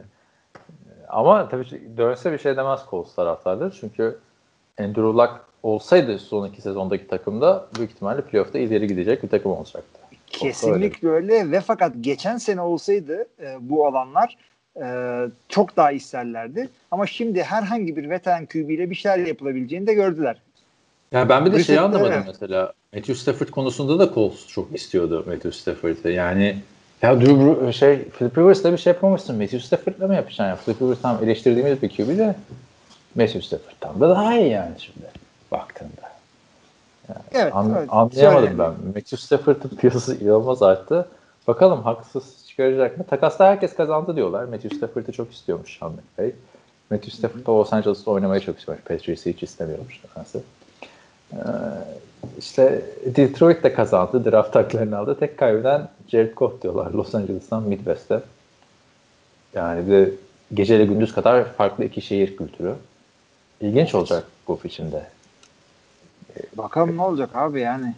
Ama 1.09 1.49
tabii 1.49 1.81
dönse 1.97 2.31
bir 2.31 2.37
şey 2.37 2.57
demez 2.57 2.79
Colts 2.89 3.15
taraftarları. 3.15 3.71
Çünkü 3.79 4.17
Andrew 4.79 5.01
Luck 5.01 5.31
olsaydı 5.63 6.19
son 6.19 6.47
iki 6.47 6.61
sezondaki 6.61 7.07
takımda 7.07 7.67
büyük 7.77 7.91
ihtimalle 7.91 8.21
playoff'ta 8.21 8.59
ileri 8.59 8.87
gidecek 8.87 9.23
bir 9.23 9.29
takım 9.29 9.51
olacaktı. 9.51 9.99
Kesinlikle 10.27 11.09
öyle 11.09 11.51
ve 11.51 11.61
fakat 11.61 11.93
geçen 12.01 12.37
sene 12.37 12.61
olsaydı 12.61 13.27
e, 13.39 13.57
bu 13.59 13.87
alanlar 13.87 14.37
e, 14.81 14.85
çok 15.49 15.77
daha 15.77 15.91
isterlerdi. 15.91 16.69
Ama 16.91 17.07
şimdi 17.07 17.43
herhangi 17.43 17.95
bir 17.95 18.09
veteran 18.09 18.45
QB 18.45 18.69
ile 18.69 18.89
bir 18.89 18.95
şeyler 18.95 19.17
yapılabileceğini 19.17 19.87
de 19.87 19.93
gördüler. 19.93 20.41
Ya 21.11 21.29
ben 21.29 21.45
bir 21.45 21.53
de 21.53 21.63
şey 21.63 21.75
Brissett- 21.75 21.79
anlamadım 21.79 22.13
evet. 22.13 22.23
mesela. 22.27 22.73
Matthew 22.93 23.15
Stafford 23.15 23.47
konusunda 23.47 23.99
da 23.99 24.13
Colts 24.13 24.47
çok 24.47 24.75
istiyordu 24.75 25.23
Matthew 25.27 25.51
Stafford'ı. 25.51 26.11
Yani 26.11 26.55
ya 27.01 27.21
Drew 27.21 27.71
şey 27.73 28.03
Philip 28.03 28.37
Rivers'la 28.37 28.71
bir 28.71 28.77
şey 28.77 28.93
yapamamışsın. 28.93 29.35
Matthew 29.35 29.59
Stafford'la 29.59 30.07
mı 30.07 30.15
yapacaksın? 30.15 30.43
Ya? 30.43 30.55
Philip 30.55 30.81
Rivers 30.81 31.01
tam 31.01 31.23
eleştirdiğimiz 31.23 31.81
bir 31.81 31.89
QB 31.89 32.17
de 32.17 32.35
Matthew 33.15 33.41
Stafford'dan 33.41 34.01
da 34.01 34.09
daha 34.09 34.37
iyi 34.37 34.49
yani 34.49 34.71
şimdi 34.77 35.07
baktığında. 35.51 36.15
Evet, 37.33 37.55
An- 37.55 37.75
evet. 37.77 37.87
anlayamadım 37.91 38.47
Şöyle- 38.47 38.59
ben. 38.59 38.73
Matthew 38.87 39.17
Stafford'ın 39.17 39.69
piyasası 39.77 40.15
inanılmaz 40.15 40.63
arttı. 40.63 41.07
Bakalım 41.47 41.83
haksız 41.83 42.47
çıkaracak 42.47 42.97
mı? 42.97 43.03
Takasta 43.03 43.45
herkes 43.45 43.75
kazandı 43.75 44.15
diyorlar. 44.15 44.43
Matthew 44.43 44.77
Stafford'ı 44.77 45.11
çok 45.11 45.33
istiyormuş 45.33 45.77
Sean 45.79 45.91
McVay. 45.91 46.31
Matthew 46.91 47.17
Stafford 47.17 47.45
da 47.47 47.51
Los 47.51 47.73
Angeles'ta 47.73 48.11
oynamayı 48.11 48.41
çok 48.41 48.59
istiyormuş. 48.59 48.85
Patriots'ı 48.85 49.29
hiç 49.29 49.43
istemiyormuş 49.43 49.99
nedense. 50.03 50.39
Ee, 51.33 51.37
işte 52.39 52.81
Detroit 53.05 53.63
de 53.63 53.73
kazandı. 53.73 54.31
Draft 54.31 54.55
haklarını 54.55 54.97
aldı. 54.97 55.19
Tek 55.19 55.37
kaybeden 55.37 55.89
Jared 56.07 56.33
Goff 56.33 56.61
diyorlar 56.61 56.91
Los 56.91 57.15
Angeles'tan 57.15 57.63
Midwest'e. 57.63 58.21
Yani 59.53 59.87
bir 59.87 59.91
de 59.91 60.11
geceyle 60.53 60.85
gündüz 60.85 61.13
kadar 61.13 61.45
farklı 61.53 61.83
iki 61.83 62.01
şehir 62.01 62.37
kültürü. 62.37 62.73
İlginç 63.65 63.95
olacak 63.95 64.25
Goff 64.47 64.65
için 64.65 64.91
de. 64.91 65.07
Bakalım 66.53 66.97
ne 66.97 67.01
olacak 67.01 67.29
abi 67.35 67.59
yani. 67.59 67.95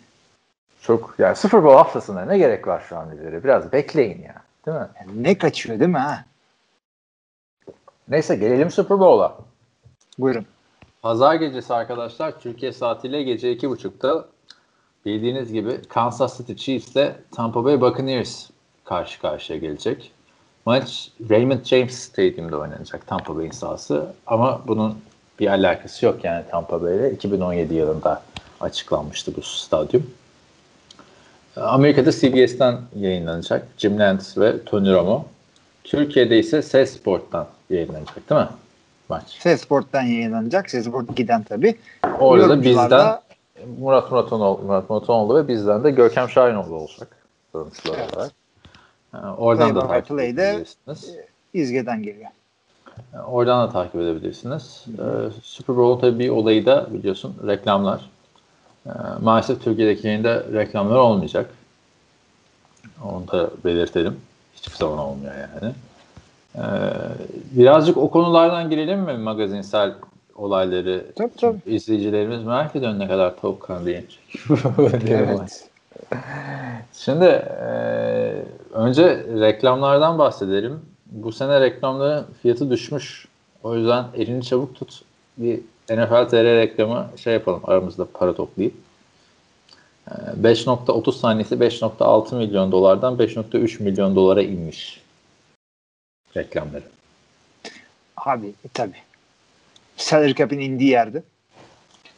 Çok 0.81 1.15
yani 1.17 1.35
Super 1.35 1.63
Bowl 1.63 1.77
haftasında 1.77 2.25
ne 2.25 2.37
gerek 2.37 2.67
var 2.67 2.83
şu 2.89 2.97
an 2.97 3.17
üzeri? 3.17 3.43
Biraz 3.43 3.71
bekleyin 3.71 4.21
ya. 4.23 4.35
Değil 4.65 4.77
mi? 4.77 4.87
Yani 4.99 5.23
ne 5.23 5.37
kaçıyor 5.37 5.79
değil 5.79 5.91
mi 5.91 5.97
ha? 5.97 6.25
Neyse 8.09 8.35
gelelim 8.35 8.71
Super 8.71 8.99
Bowl'a. 8.99 9.37
Buyurun. 10.19 10.45
Pazar 11.01 11.35
gecesi 11.35 11.73
arkadaşlar 11.73 12.39
Türkiye 12.39 12.71
saatiyle 12.71 13.23
gece 13.23 13.53
2.30'da 13.53 14.25
bildiğiniz 15.05 15.53
gibi 15.53 15.81
Kansas 15.89 16.37
City 16.37 16.53
Chiefs 16.53 16.91
ile 16.91 17.15
Tampa 17.35 17.65
Bay 17.65 17.81
Buccaneers 17.81 18.49
karşı 18.83 19.21
karşıya 19.21 19.59
gelecek. 19.59 20.11
Maç 20.65 21.11
Raymond 21.29 21.63
James 21.65 21.95
Stadium'da 21.99 22.57
oynanacak 22.57 23.07
Tampa 23.07 23.35
Bay'in 23.35 23.51
sahası 23.51 24.13
ama 24.27 24.61
bunun 24.67 24.97
bir 25.39 25.47
alakası 25.47 26.05
yok 26.05 26.23
yani 26.23 26.43
Tampa 26.51 26.81
Bay'le 26.81 27.11
2017 27.13 27.73
yılında 27.73 28.21
açıklanmıştı 28.61 29.35
bu 29.37 29.41
stadyum. 29.41 30.09
Amerika'da 31.55 32.11
CBS'ten 32.11 32.77
yayınlanacak. 32.95 33.67
Jim 33.77 33.97
Nantz 33.97 34.37
ve 34.37 34.63
Tony 34.63 34.93
Romo. 34.93 35.25
Türkiye'de 35.83 36.39
ise 36.39 36.61
Ses 36.61 36.93
Sport'tan 36.97 37.47
yayınlanacak 37.69 38.29
değil 38.29 38.41
mi? 38.41 38.47
Maç. 39.09 39.23
Sesport'tan 39.39 40.01
yayınlanacak. 40.01 40.69
Sesport 40.69 41.09
2'den 41.09 41.43
tabii. 41.43 41.75
Orada 42.19 42.61
bizden 42.61 43.19
Murat 43.79 44.11
Muratonoğlu, 44.11 44.63
Murat 44.63 44.89
Muratonoğlu 44.89 45.37
ve 45.37 45.47
bizden 45.47 45.83
de 45.83 45.91
Görkem 45.91 46.29
Şahinoğlu 46.29 46.75
olacak. 46.75 47.07
Yorumcular 47.53 47.97
Evet. 47.97 48.13
olarak. 48.15 48.31
Yani 49.13 49.35
oradan 49.35 49.73
Play 49.73 49.83
da 49.83 49.87
takip 49.87 50.19
edebilirsiniz. 50.19 51.15
İzge'den 51.53 52.03
geliyor. 52.03 52.29
Oradan 53.27 53.67
da 53.67 53.71
takip 53.71 53.95
edebilirsiniz. 53.95 54.85
Ee, 54.99 55.01
Super 55.43 55.77
Bowl 55.77 56.01
tabii 56.01 56.19
bir 56.19 56.29
olayı 56.29 56.65
da 56.65 56.87
biliyorsun 56.93 57.35
reklamlar. 57.47 58.09
Ee, 58.85 58.89
maalesef 59.21 59.63
Türkiye'deki 59.63 60.07
yayında 60.07 60.43
reklamlar 60.53 60.95
olmayacak. 60.95 61.49
Onu 63.05 63.27
da 63.31 63.49
belirtelim. 63.65 64.17
Hiçbir 64.55 64.75
zaman 64.75 64.97
olmuyor 64.97 65.33
yani. 65.33 65.73
Ee, 66.55 66.61
birazcık 67.51 67.97
o 67.97 68.09
konulardan 68.09 68.69
girelim 68.69 68.99
mi 68.99 69.13
magazinsel 69.13 69.93
olayları? 70.35 71.05
Tabii, 71.15 71.35
tabii. 71.41 71.57
İzleyicilerimiz 71.65 72.43
merak 72.43 72.75
ediyor 72.75 72.99
ne 72.99 73.07
kadar 73.07 73.35
tavuk 73.41 73.61
kanadı 73.61 73.89
yenecek. 73.89 74.19
Evet. 75.09 75.69
Şimdi 76.93 77.25
e, 77.25 77.71
önce 78.73 79.25
reklamlardan 79.39 80.19
bahsedelim. 80.19 80.81
Bu 81.11 81.31
sene 81.31 81.61
reklamların 81.61 82.25
fiyatı 82.41 82.71
düşmüş. 82.71 83.27
O 83.63 83.75
yüzden 83.75 84.05
elini 84.15 84.43
çabuk 84.43 84.75
tut. 84.75 85.01
Bir 85.37 85.59
NFL 85.89 86.29
TR 86.29 86.43
reklamı 86.43 87.09
şey 87.17 87.33
yapalım 87.33 87.61
aramızda 87.63 88.07
para 88.13 88.35
toplayıp. 88.35 88.73
E, 90.07 90.11
5.30 90.11 91.11
saniyesi 91.11 91.55
5.6 91.55 92.37
milyon 92.37 92.71
dolardan 92.71 93.15
5.3 93.17 93.83
milyon 93.83 94.15
dolara 94.15 94.41
inmiş 94.41 95.01
reklamları. 96.37 96.83
Abi 98.17 98.47
e, 98.47 98.67
tabii. 98.73 98.97
Salary 99.97 100.33
cap'in 100.35 100.59
indiği 100.59 100.89
yerde. 100.89 101.23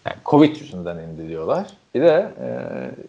Yani 0.05 0.17
Covid 0.25 0.55
yüzünden 0.55 0.97
indi 0.97 1.27
diyorlar. 1.27 1.67
Bir 1.95 2.01
de 2.01 2.33
e, 2.41 2.49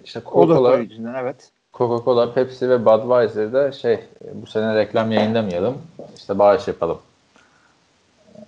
işte 0.05 0.21
Coca-Cola, 0.21 0.83
yüzünden 0.83 1.15
evet. 1.15 1.51
Coca-Cola, 1.81 2.35
Pepsi 2.35 2.71
ve 2.71 2.85
Budweiser'da 2.85 3.73
şey 3.73 4.01
bu 4.35 4.47
sene 4.47 4.75
reklam 4.75 5.13
yayınlamayalım. 5.13 5.79
işte 6.17 6.39
bağış 6.39 6.69
yapalım 6.69 6.99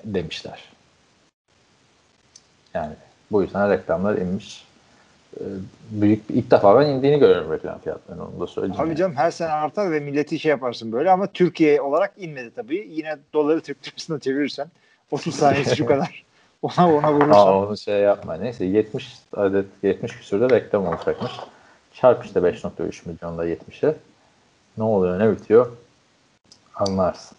demişler. 0.05 0.65
Yani 2.75 2.93
bu 3.31 3.43
yüzden 3.43 3.71
reklamlar 3.71 4.17
inmiş. 4.17 4.65
E, 5.37 5.43
Büyük 5.91 6.23
ilk 6.29 6.51
defa 6.51 6.81
ben 6.81 6.87
indiğini 6.87 7.19
görüyorum 7.19 7.53
reklam 7.53 7.79
fiyatlarının 7.79 8.25
onu 8.25 8.41
da 8.41 8.47
söyleyeyim. 8.47 8.81
Abi 8.81 8.97
canım 8.97 9.17
her 9.17 9.31
sene 9.31 9.51
artar 9.51 9.91
ve 9.93 10.01
milleti 10.01 10.39
şey 10.39 10.51
yaparsın 10.51 10.93
böyle 10.93 11.11
ama 11.11 11.27
Türkiye 11.27 11.81
olarak 11.81 12.13
inmedi 12.17 12.51
tabii. 12.57 12.87
Yine 12.91 13.17
doları 13.33 13.61
Türk 13.61 13.89
lirasına 13.89 14.19
çevirirsen 14.19 14.67
30 15.11 15.35
saniyesi 15.35 15.77
şu 15.77 15.87
kadar. 15.87 16.25
Ona 16.63 16.95
ona 16.95 17.13
vurursan. 17.13 17.47
Aa, 17.47 17.59
onu 17.59 17.77
şey 17.77 18.01
yapma. 18.01 18.35
Neyse 18.35 18.65
70 18.65 19.13
adet 19.37 19.67
70 19.83 20.17
küsürde 20.17 20.55
reklam 20.55 20.87
olacakmış. 20.87 21.33
Çarp 21.95 22.25
işte 22.25 22.41
5.3 22.41 23.09
milyonla 23.09 23.47
70'e. 23.47 23.95
Ne 24.79 24.85
oluyor 24.85 25.19
ne 25.19 25.33
bitiyor 25.33 25.73
anlarsın. 26.75 27.39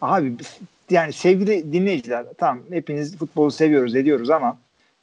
Abi 0.00 0.32
yani 0.90 1.12
sevgili 1.12 1.72
dinleyiciler 1.72 2.26
tamam 2.38 2.60
hepiniz 2.70 3.18
futbolu 3.18 3.50
seviyoruz 3.50 3.96
ediyoruz 3.96 4.30
ama 4.30 4.58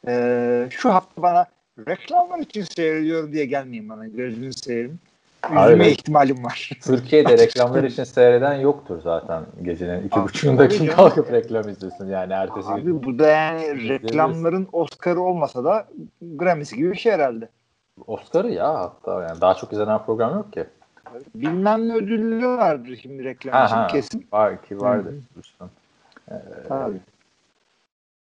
e, 0.08 0.68
şu 0.70 0.94
hafta 0.94 1.22
bana 1.22 1.46
reklamlar 1.88 2.40
için 2.40 2.64
seyrediyorum 2.64 3.34
diye 3.34 3.46
gelmeyin 3.46 3.90
bana 3.90 4.08
gözünü 4.08 4.54
seveyim. 4.54 5.00
Üzülme 5.46 5.86
Abi- 5.86 5.92
ihtimalim 5.92 6.44
var. 6.44 6.70
Türkiye'de 6.84 7.38
reklamlar 7.38 7.84
için 7.84 8.04
seyreden 8.04 8.54
yoktur 8.54 9.02
zaten 9.04 9.44
gecenin 9.62 10.08
iki 10.08 10.24
buçuğunda 10.24 10.68
kim 10.68 10.88
kalkıp 10.88 11.32
reklam 11.32 11.70
izlesin 11.70 12.08
yani 12.08 12.34
ertesi 12.34 12.68
gün. 12.68 12.74
Abi 12.74 13.04
bu 13.04 13.20
da 13.20 13.28
yani 13.28 13.90
reklamların 13.90 14.68
Oscar'ı 14.72 15.22
olmasa 15.22 15.64
da 15.64 15.88
Grammy'si 16.22 16.76
gibi 16.76 16.92
bir 16.92 16.98
şey 16.98 17.12
herhalde. 17.12 17.50
Oscar'ı 18.08 18.52
ya 18.52 18.80
hatta 18.80 19.24
yani 19.24 19.42
daha 19.42 19.54
çok 19.54 19.74
izlenen 19.74 20.06
program 20.06 20.34
yok 20.34 20.54
ki. 20.54 20.66
Bilmem 21.36 21.90
ne 21.90 21.94
ödülleri 21.96 22.48
vardır 22.48 23.00
şimdi 23.02 23.24
reklam 23.24 23.54
Ha, 23.54 23.66
için 23.66 23.76
ha, 23.76 23.88
kesin. 23.88 24.28
Var 24.32 24.62
ki 24.62 24.82
vardı. 24.82 25.14
Tabii. 26.68 27.00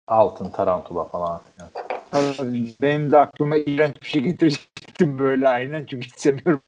Altın 0.07 0.49
tarantula 0.49 1.03
falan. 1.03 1.41
Tabii. 2.11 2.73
Benim 2.81 3.11
de 3.11 3.17
aklıma 3.19 3.57
iğrenç 3.57 4.01
bir 4.01 4.07
şey 4.07 4.21
getirecektim 4.21 5.19
böyle 5.19 5.49
aynen 5.49 5.85
çünkü 5.85 6.07
hiç 6.07 6.15
sevmiyorum. 6.15 6.61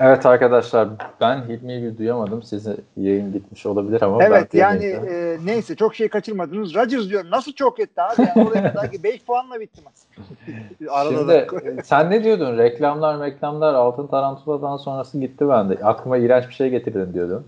Evet 0.00 0.26
arkadaşlar 0.26 0.88
ben 1.20 1.48
Hilmi'yi 1.48 1.82
bir 1.82 1.98
duyamadım. 1.98 2.42
Size 2.42 2.76
yayın 2.96 3.32
gitmiş 3.32 3.66
olabilir 3.66 4.02
ama 4.02 4.24
Evet 4.24 4.54
yani 4.54 4.84
e, 4.84 5.38
neyse 5.44 5.76
çok 5.76 5.94
şey 5.94 6.08
kaçırmadınız. 6.08 6.74
Rodgers 6.74 7.08
diyorum 7.08 7.30
nasıl 7.30 7.52
çok 7.52 7.80
etti 7.80 8.02
abi 8.02 8.22
yani 8.22 8.48
oraya 8.48 8.72
kadar 8.72 8.90
ki 8.90 9.02
5 9.02 9.24
puanla 9.24 9.60
bitti 9.60 9.80
maç. 9.84 10.26
Arada 10.90 11.14
Şimdi 11.14 11.28
da- 11.28 11.80
e, 11.80 11.82
sen 11.82 12.10
ne 12.10 12.24
diyordun? 12.24 12.58
Reklamlar 12.58 13.20
reklamlar 13.20 13.74
altın 13.74 14.06
tarantuladan 14.06 14.76
sonrası 14.76 15.20
gitti 15.20 15.48
bende. 15.48 15.84
Aklıma 15.84 16.16
iğrenç 16.18 16.48
bir 16.48 16.54
şey 16.54 16.70
getirdin 16.70 17.14
diyordun. 17.14 17.46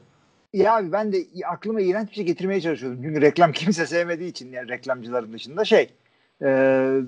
Ya 0.53 0.76
abi 0.76 0.93
ben 0.93 1.12
de 1.12 1.17
aklıma 1.47 1.81
iğrenç 1.81 2.11
bir 2.11 2.15
şey 2.15 2.25
getirmeye 2.25 2.61
çalışıyordum. 2.61 3.03
Çünkü 3.03 3.21
reklam 3.21 3.53
kimse 3.53 3.87
sevmediği 3.87 4.31
için 4.31 4.53
yani 4.53 4.69
reklamcıların 4.69 5.33
dışında 5.33 5.65
şey 5.65 5.91
e, 6.43 7.00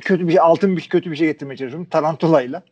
kötü 0.00 0.26
bir 0.26 0.32
şey 0.32 0.40
altın 0.40 0.76
bir 0.76 0.88
kötü 0.88 1.10
bir 1.10 1.16
şey 1.16 1.26
getirmeye 1.26 1.56
çalışıyorum. 1.56 1.88
Tarantulayla. 1.90 2.62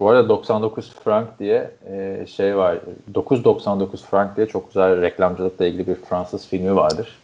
Bu 0.00 0.10
arada 0.10 0.28
99 0.28 0.92
frank 1.04 1.38
diye 1.38 1.70
e, 1.90 2.26
şey 2.26 2.56
var. 2.56 2.78
9.99 3.14 3.96
frank 3.96 4.36
diye 4.36 4.46
çok 4.46 4.66
güzel 4.66 5.00
reklamcılıkla 5.00 5.66
ilgili 5.66 5.86
bir 5.86 5.94
Fransız 5.94 6.48
filmi 6.48 6.76
vardır. 6.76 7.18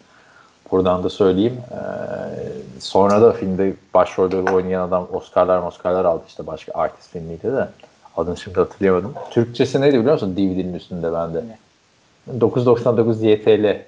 Buradan 0.71 1.05
da 1.05 1.11
söyleyeyim. 1.11 1.57
E, 1.71 1.81
sonra 2.81 3.23
da 3.23 3.33
filmde 3.33 3.75
başrolde 3.95 4.53
oynayan 4.53 4.89
adam 4.89 5.09
Oscar'lar 5.13 5.63
Oscar'lar 5.63 6.05
aldı 6.05 6.23
işte 6.29 6.47
başka 6.47 6.73
artist 6.73 7.11
filmiydi 7.11 7.53
de. 7.53 7.69
Adını 8.17 8.37
şimdi 8.37 8.61
hatırlayamadım. 8.61 9.15
Türkçesi 9.31 9.81
neydi 9.81 9.99
biliyor 9.99 10.13
musun? 10.13 10.37
DVD'nin 10.37 10.75
üstünde 10.75 11.13
bende. 11.13 11.45
9.99 12.39 13.27
YTL. 13.27 13.83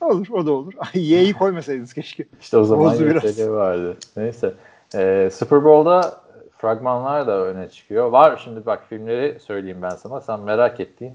Olur 0.00 0.26
o 0.32 0.46
da 0.46 0.52
olur. 0.52 0.72
Y'yi 0.94 1.32
koymasaydınız 1.32 1.94
keşke. 1.94 2.24
İşte 2.40 2.56
o 2.56 2.64
zaman 2.64 2.84
Bozdu 2.84 3.06
biraz. 3.06 3.38
YTL 3.38 3.50
vardı. 3.50 3.96
Neyse. 4.16 4.54
Ee, 4.94 5.30
Super 5.32 5.64
Bowl'da 5.64 6.25
fragmanlar 6.58 7.26
da 7.26 7.44
öne 7.44 7.68
çıkıyor. 7.68 8.06
Var 8.10 8.40
şimdi 8.44 8.66
bak 8.66 8.84
filmleri 8.88 9.40
söyleyeyim 9.40 9.82
ben 9.82 9.90
sana. 9.90 10.20
Sen 10.20 10.40
merak 10.40 10.80
ettiğin 10.80 11.14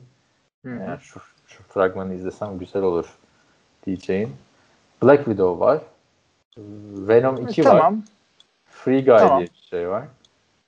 Hı 0.66 0.70
hı. 0.72 0.84
Yani 0.84 1.00
şu, 1.02 1.20
şu 1.48 1.64
fragmanı 1.64 2.14
izlesem 2.14 2.58
güzel 2.60 2.84
olur 2.84 3.06
diyeceğin. 3.86 4.36
Black 5.04 5.26
Widow 5.26 5.66
var. 5.66 5.80
Venom 7.08 7.48
2 7.48 7.66
var. 7.66 7.72
tamam. 7.72 8.04
Free 8.66 9.02
Guy 9.06 9.18
Tamam. 9.18 9.38
diye 9.38 9.48
bir 9.48 9.68
şey 9.70 9.90
var. 9.90 10.04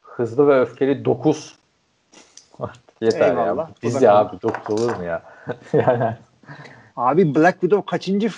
Hızlı 0.01 0.47
ve 0.47 0.59
Öfkeli 0.61 1.05
9. 1.05 1.55
Yeter 3.01 3.29
Eyvallah. 3.29 3.67
ya. 3.69 3.75
Dizi 3.81 3.99
kaldı. 4.05 4.11
abi 4.11 4.41
9 4.41 4.69
olur 4.81 4.95
mu 4.95 5.03
ya? 5.03 5.23
yani 5.73 6.15
Abi 6.95 7.35
Black 7.35 7.53
Widow 7.61 7.91
kaçıncı 7.91 8.29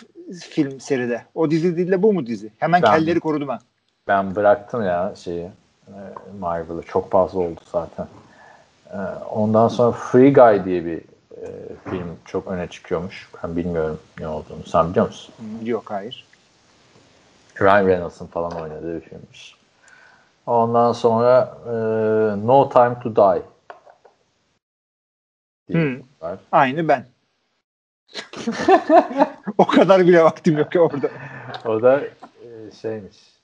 film 0.49 0.79
seride? 0.79 1.25
O 1.35 1.51
dizi 1.51 1.77
değil 1.77 1.91
de 1.91 2.03
bu 2.03 2.13
mu 2.13 2.25
dizi? 2.25 2.51
Hemen 2.59 2.81
Ben- 2.81 2.91
kelleri 2.91 3.19
korudum 3.19 3.47
ha. 3.49 3.59
ben 4.07 4.35
bıraktım 4.35 4.83
ya 4.83 5.13
şeyi 5.15 5.49
Marvel'ı. 6.39 6.81
Çok 6.83 7.11
fazla 7.11 7.39
oldu 7.39 7.59
zaten. 7.71 8.07
E, 8.91 8.97
Ondan 9.31 9.67
sonra 9.67 9.91
Free 9.91 10.33
Guy 10.33 10.65
diye 10.65 10.85
bir 10.85 10.97
e, 11.41 11.45
film 11.89 12.15
çok 12.25 12.47
öne 12.47 12.67
çıkıyormuş. 12.67 13.29
Ben 13.43 13.55
bilmiyorum 13.55 13.99
ne 14.19 14.27
olduğunu. 14.27 14.63
Sen 14.65 14.89
biliyor 14.89 15.05
musun? 15.05 15.35
Yok 15.63 15.91
hayır. 15.91 16.25
Ryan 17.61 17.87
Reynolds'ın 17.87 18.27
falan 18.27 18.51
oynadığı 18.51 18.95
bir 19.01 19.09
filmmiş. 19.09 19.55
Ondan 20.47 20.91
sonra 20.93 21.57
e, 21.65 21.71
No 22.47 22.69
Time 22.69 22.95
to 23.03 23.15
Die 23.15 23.41
Hmm. 25.71 25.99
var. 26.21 26.39
Aynı 26.51 26.87
ben. 26.87 27.05
o 29.57 29.67
kadar 29.67 30.01
bile 30.07 30.23
vaktim 30.23 30.57
yok 30.57 30.75
ya 30.75 30.81
orada. 30.81 31.09
O 31.65 31.81
da 31.81 31.99
e, 32.01 32.71
şeymiş. 32.81 33.34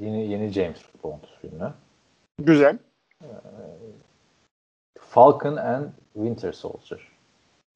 Yeni 0.00 0.26
yeni 0.26 0.48
James 0.52 0.78
Bond 1.02 1.20
filmi. 1.40 1.72
Güzel. 2.38 2.78
Falcon 5.00 5.56
and 5.56 5.88
Winter 6.14 6.52
Soldier. 6.52 7.08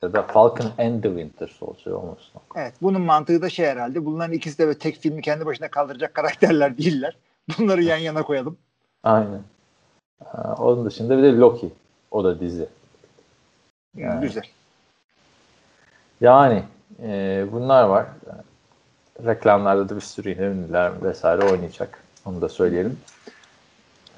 Ya 0.02 0.12
da 0.12 0.22
Falcon 0.22 0.72
and 0.78 1.02
the 1.02 1.08
Winter 1.08 1.48
Soldier 1.48 1.92
olmasın. 1.92 2.40
Evet. 2.56 2.74
Bunun 2.82 3.00
mantığı 3.00 3.42
da 3.42 3.50
şey 3.50 3.66
herhalde. 3.66 4.04
Bunların 4.06 4.32
ikisi 4.32 4.58
de 4.58 4.66
böyle 4.66 4.78
tek 4.78 4.96
filmi 4.96 5.22
kendi 5.22 5.46
başına 5.46 5.68
kaldıracak 5.68 6.14
karakterler 6.14 6.78
değiller. 6.78 7.16
Bunları 7.58 7.82
yan 7.82 7.96
yana 7.96 8.22
koyalım. 8.22 8.58
Aynen. 9.02 9.42
Ee, 10.22 10.38
Onun 10.38 10.84
dışında 10.86 11.18
bir 11.18 11.22
de 11.22 11.36
Loki. 11.36 11.70
O 12.10 12.24
da 12.24 12.40
dizi. 12.40 12.68
Yani. 13.96 14.20
Güzel. 14.20 14.44
Yani 16.20 16.62
e, 17.02 17.46
bunlar 17.52 17.84
var. 17.84 18.06
Reklamlarda 19.24 19.88
da 19.88 19.96
bir 19.96 20.00
sürü 20.00 20.30
yine 20.30 20.42
ünlüler 20.42 21.02
vesaire 21.02 21.44
oynayacak. 21.44 22.02
Onu 22.28 22.40
da 22.40 22.48
söyleyelim. 22.48 22.98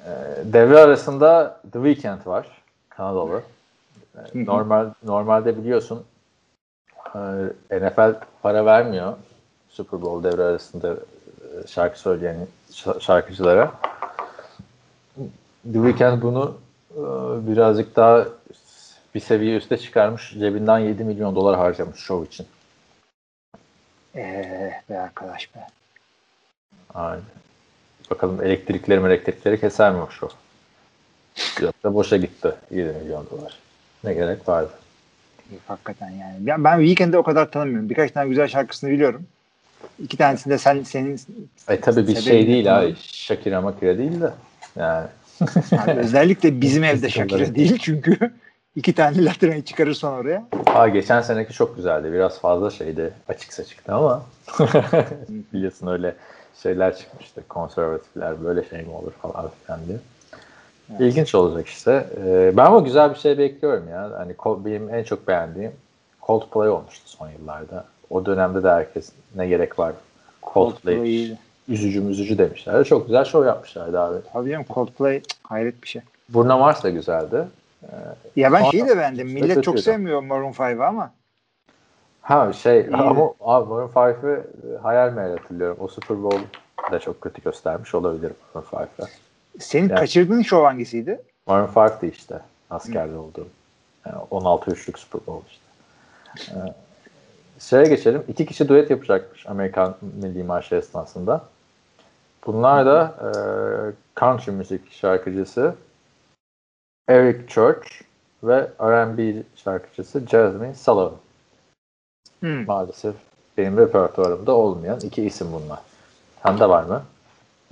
E, 0.05 0.09
devre 0.43 0.79
arasında 0.79 1.61
The 1.71 1.93
Weeknd 1.93 2.25
var. 2.25 2.47
Kanadalı. 2.89 3.41
E, 4.15 4.45
normal 4.45 4.89
Normalde 5.03 5.57
biliyorsun 5.57 6.05
e, 7.15 7.79
NFL 7.79 8.15
para 8.41 8.65
vermiyor 8.65 9.13
Super 9.69 10.01
Bowl 10.01 10.31
devre 10.31 10.43
arasında 10.43 10.93
e, 10.93 11.67
şarkı 11.67 11.99
söyleyen 11.99 12.47
şarkıcılara. 12.99 13.71
The 15.63 15.73
Weeknd 15.73 16.21
bunu 16.21 16.57
e, 16.91 17.01
birazcık 17.47 17.95
daha 17.95 18.25
bir 19.15 19.19
seviye 19.19 19.57
üste 19.57 19.77
çıkarmış. 19.77 20.33
Cebinden 20.39 20.79
7 20.79 21.03
milyon 21.03 21.35
dolar 21.35 21.57
harcamış 21.57 21.99
şov 21.99 22.23
için. 22.23 22.47
Eee 24.15 24.81
be 24.89 24.99
arkadaş 24.99 25.55
be. 25.55 25.67
Aynen. 26.93 27.23
Bakalım 28.11 28.43
elektrikleri 28.43 29.05
elektrikleri 29.05 29.59
keser 29.59 29.91
mi 29.91 30.01
o 30.01 30.09
şov? 30.11 30.27
Biraz 31.59 31.73
da 31.83 31.93
boşa 31.93 32.17
gitti 32.17 32.51
7 32.71 32.97
milyon 33.03 33.27
dolar. 33.31 33.59
Ne 34.03 34.13
gerek 34.13 34.49
vardı? 34.49 34.71
Hakikaten 35.67 36.09
yani. 36.09 36.35
Ben, 36.39 36.63
ben 36.63 36.77
Weekend'i 36.79 37.17
o 37.17 37.23
kadar 37.23 37.51
tanımıyorum. 37.51 37.89
Birkaç 37.89 38.11
tane 38.11 38.29
güzel 38.29 38.47
şarkısını 38.47 38.89
biliyorum. 38.89 39.25
İki 39.99 40.17
tanesini 40.17 40.53
de 40.53 40.57
sen 40.57 40.83
senin 40.83 41.19
E 41.69 41.79
tabi 41.81 42.07
bir 42.07 42.15
şey 42.15 42.47
değil 42.47 42.77
abi. 42.79 42.95
Shakira 43.01 43.61
Makira 43.61 43.97
değil 43.97 44.21
de. 44.21 44.31
Yani 44.75 45.07
abi 45.77 45.91
özellikle 45.99 46.61
bizim 46.61 46.83
evde 46.83 47.09
Shakira 47.09 47.55
değil 47.55 47.77
çünkü 47.81 48.17
iki 48.75 48.93
tane 48.93 49.25
latrinayı 49.25 49.63
çıkarırsan 49.63 50.13
oraya. 50.13 50.47
Aa, 50.65 50.87
geçen 50.87 51.21
seneki 51.21 51.53
çok 51.53 51.75
güzeldi. 51.75 52.13
Biraz 52.13 52.39
fazla 52.39 52.69
şeydi. 52.71 53.13
Açıksa 53.27 53.63
çıktı 53.63 53.93
ama 53.93 54.25
biliyorsun 55.29 55.87
öyle 55.87 56.15
şeyler 56.63 56.97
çıkmıştı. 56.97 57.43
Konservatifler 57.49 58.43
böyle 58.43 58.69
şey 58.69 58.81
mi 58.81 58.91
olur 58.91 59.11
falan 59.11 59.49
filan 59.65 59.79
diye. 59.87 59.97
İlginç 60.99 61.35
olacak 61.35 61.67
işte. 61.67 62.05
Ee, 62.25 62.57
ben 62.57 62.65
ama 62.65 62.79
güzel 62.79 63.09
bir 63.09 63.19
şey 63.19 63.37
bekliyorum 63.37 63.89
ya. 63.89 64.11
Hani 64.17 64.35
benim 64.65 64.93
en 64.93 65.03
çok 65.03 65.27
beğendiğim 65.27 65.71
Coldplay 66.21 66.69
olmuştu 66.69 67.09
son 67.09 67.29
yıllarda. 67.29 67.85
O 68.09 68.25
dönemde 68.25 68.63
de 68.63 68.69
herkes 68.69 69.11
ne 69.35 69.47
gerek 69.47 69.79
var 69.79 69.93
Coldplay, 70.53 70.95
Coldplay. 70.95 71.37
üzücü 71.67 72.01
müzücü 72.01 72.37
demişlerdi. 72.37 72.85
Çok 72.85 73.05
güzel 73.05 73.25
show 73.25 73.47
yapmışlardı 73.47 73.99
abi. 73.99 74.17
Tabii 74.33 74.49
canım 74.49 74.65
Coldplay 74.69 75.21
hayret 75.43 75.83
bir 75.83 75.87
şey. 75.87 76.01
Bruno 76.29 76.59
Mars 76.59 76.83
da 76.83 76.89
güzeldi. 76.89 77.43
Ya 78.35 78.53
ben 78.53 78.63
şeyi 78.63 78.87
de 78.87 78.97
beğendim. 78.97 79.27
Millet 79.27 79.63
çok 79.63 79.79
sevmiyor 79.79 80.21
Maroon 80.21 80.51
5'ı 80.51 80.85
ama 80.85 81.11
Ha 82.21 82.53
şey 82.53 82.81
İyi. 82.81 82.95
ama 82.95 83.33
abi 83.39 83.69
Maroon 83.69 83.89
5'ı 83.89 84.43
hayal 84.81 85.11
meyal 85.13 85.37
hatırlıyorum. 85.37 85.77
O 85.79 85.87
Super 85.87 86.23
Bowl 86.23 86.41
da 86.91 86.99
çok 86.99 87.21
kötü 87.21 87.41
göstermiş 87.43 87.95
olabilir 87.95 88.31
Maroon 88.53 88.67
5'ı. 88.71 89.07
senin 89.59 89.89
Yani- 89.89 89.99
kaçırdığın 89.99 90.41
şov 90.41 90.63
hangisiydi? 90.63 91.21
Maroon 91.47 91.67
5'ti 91.67 92.07
işte 92.07 92.39
askerde 92.69 93.17
olduğum. 93.17 93.47
Yani 94.05 94.17
16 94.31 94.71
üçlük 94.71 94.99
Super 94.99 95.21
Bowl 95.27 95.47
işte. 95.49 96.53
Ee, 96.55 96.73
şeye 97.59 97.83
geçelim. 97.83 98.23
İki 98.27 98.45
kişi 98.45 98.67
duet 98.67 98.89
yapacakmış 98.89 99.47
Amerikan 99.47 99.95
Milli 100.21 100.43
Marşı 100.43 100.75
esnasında. 100.75 101.41
Bunlar 102.45 102.85
da 102.85 103.13
e, 103.21 103.29
country 104.19 104.51
müzik 104.51 104.91
şarkıcısı 104.91 105.75
Eric 107.09 107.47
Church 107.47 107.87
ve 108.43 108.67
R&B 108.81 109.43
şarkıcısı 109.55 110.19
Jasmine 110.27 110.73
Sullivan. 110.75 111.11
Hmm. 112.41 112.65
Maalesef 112.65 113.15
benim 113.57 113.77
repertuarımda 113.77 114.51
olmayan 114.51 114.99
iki 114.99 115.23
isim 115.23 115.47
bunlar. 115.53 115.79
Sende 116.43 116.69
var 116.69 116.83
mı? 116.83 117.03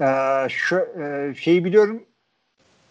Ee, 0.02 0.50
şu 0.50 0.78
e, 0.78 1.34
şeyi 1.38 1.66
biliyorum. 1.66 2.04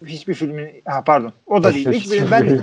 Hiçbir 0.05 0.35
filmin 0.35 0.83
ha 0.85 1.05
pardon. 1.07 1.33
O 1.47 1.63
da 1.63 1.75
değil. 1.75 1.93
Hiçbirini 1.93 2.31
ben 2.31 2.43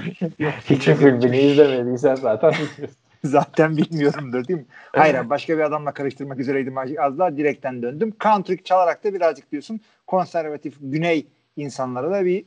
Hiçbir 0.69 0.95
filmini 0.95 1.37
izlemediysen 1.37 2.15
zaten 2.15 2.53
zaten 3.23 3.77
bilmiyorumdur 3.77 4.47
değil 4.47 4.59
mi? 4.59 4.65
Hayır 4.91 5.15
abi, 5.15 5.29
başka 5.29 5.57
bir 5.57 5.63
adamla 5.63 5.91
karıştırmak 5.91 6.39
üzereydim 6.39 6.77
az 6.77 7.19
daha 7.19 7.37
direkten 7.37 7.81
döndüm. 7.81 8.13
Country 8.19 8.63
çalarak 8.63 9.03
da 9.03 9.13
birazcık 9.13 9.51
diyorsun 9.51 9.79
konservatif 10.07 10.75
güney 10.81 11.27
insanlara 11.57 12.11
da 12.11 12.25
bir 12.25 12.45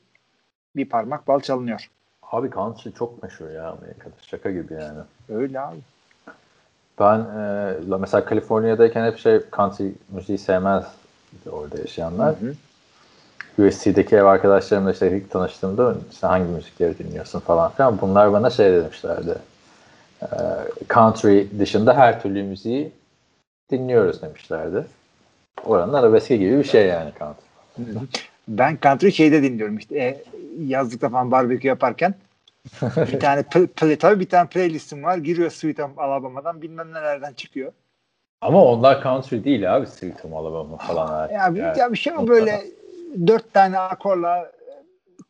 bir 0.76 0.88
parmak 0.88 1.28
bal 1.28 1.40
çalınıyor. 1.40 1.90
Abi 2.22 2.50
country 2.50 2.90
çok 2.90 3.22
meşhur 3.22 3.50
ya 3.50 3.70
Amerika'da. 3.70 4.14
Şaka 4.22 4.50
gibi 4.50 4.74
yani. 4.74 4.98
Öyle 5.28 5.60
abi. 5.60 5.78
Ben 7.00 7.18
e, 7.18 7.74
la- 7.90 7.98
mesela 7.98 8.24
Kaliforniya'dayken 8.24 9.06
hep 9.06 9.18
şey 9.18 9.40
country 9.56 9.88
müziği 10.08 10.38
sevmez 10.38 10.84
orada 11.50 11.78
yaşayanlar. 11.78 12.34
Hı 12.40 12.46
hı. 12.46 12.54
USC'deki 13.66 14.16
ev 14.16 14.24
arkadaşlarımla 14.24 14.92
işte 14.92 15.16
ilk 15.16 15.30
tanıştığımda 15.30 15.94
işte 16.12 16.26
hangi 16.26 16.44
müzikleri 16.50 16.98
dinliyorsun 16.98 17.40
falan 17.40 17.70
filan. 17.72 18.00
Bunlar 18.00 18.32
bana 18.32 18.50
şey 18.50 18.72
demişlerdi. 18.72 19.34
E, 20.22 20.26
country 20.94 21.44
dışında 21.58 21.96
her 21.96 22.22
türlü 22.22 22.42
müziği 22.42 22.92
dinliyoruz 23.70 24.22
demişlerdi. 24.22 24.86
Oranın 25.64 25.92
arabeski 25.92 26.38
gibi 26.38 26.58
bir 26.58 26.64
şey 26.64 26.86
yani 26.86 27.10
country. 27.18 27.44
Ben 28.48 28.78
country 28.82 29.12
şeyde 29.12 29.42
dinliyorum 29.42 29.78
işte 29.78 29.98
e, 29.98 30.22
yazlıkta 30.66 31.08
falan 31.08 31.30
barbekü 31.30 31.68
yaparken 31.68 32.14
bir 32.82 33.20
tane 33.20 33.40
pl- 33.40 33.66
play, 33.66 33.96
tabii 33.96 34.20
bir 34.20 34.28
tane 34.28 34.48
playlistim 34.48 35.04
var. 35.04 35.16
Giriyor 35.16 35.50
Sweet 35.50 35.80
Alabama'dan 35.80 36.62
bilmem 36.62 36.92
nelerden 36.92 37.32
çıkıyor. 37.32 37.72
Ama 38.40 38.64
onlar 38.64 39.02
country 39.02 39.44
değil 39.44 39.76
abi. 39.76 39.86
Sweet 39.86 40.24
Home 40.24 40.36
Alabama 40.36 40.76
falan. 40.76 41.28
Ya 41.28 41.54
bir, 41.54 41.60
Yani. 41.60 41.78
ya 41.78 41.92
bir 41.92 41.98
şey 41.98 42.12
o 42.12 42.26
böyle 42.26 42.64
dört 43.26 43.54
tane 43.54 43.78
akorla 43.78 44.38
e, 44.38 44.72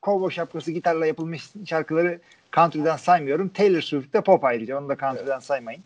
kovboy 0.02 0.30
şapkası 0.30 0.72
gitarla 0.72 1.06
yapılmış 1.06 1.50
şarkıları 1.66 2.18
country'den 2.52 2.96
saymıyorum. 2.96 3.48
Taylor 3.48 3.80
Swift 3.80 4.14
de 4.14 4.20
pop 4.20 4.44
ayrıca. 4.44 4.78
Onu 4.78 4.88
da 4.88 4.96
country'den 4.96 5.38
saymayın. 5.38 5.82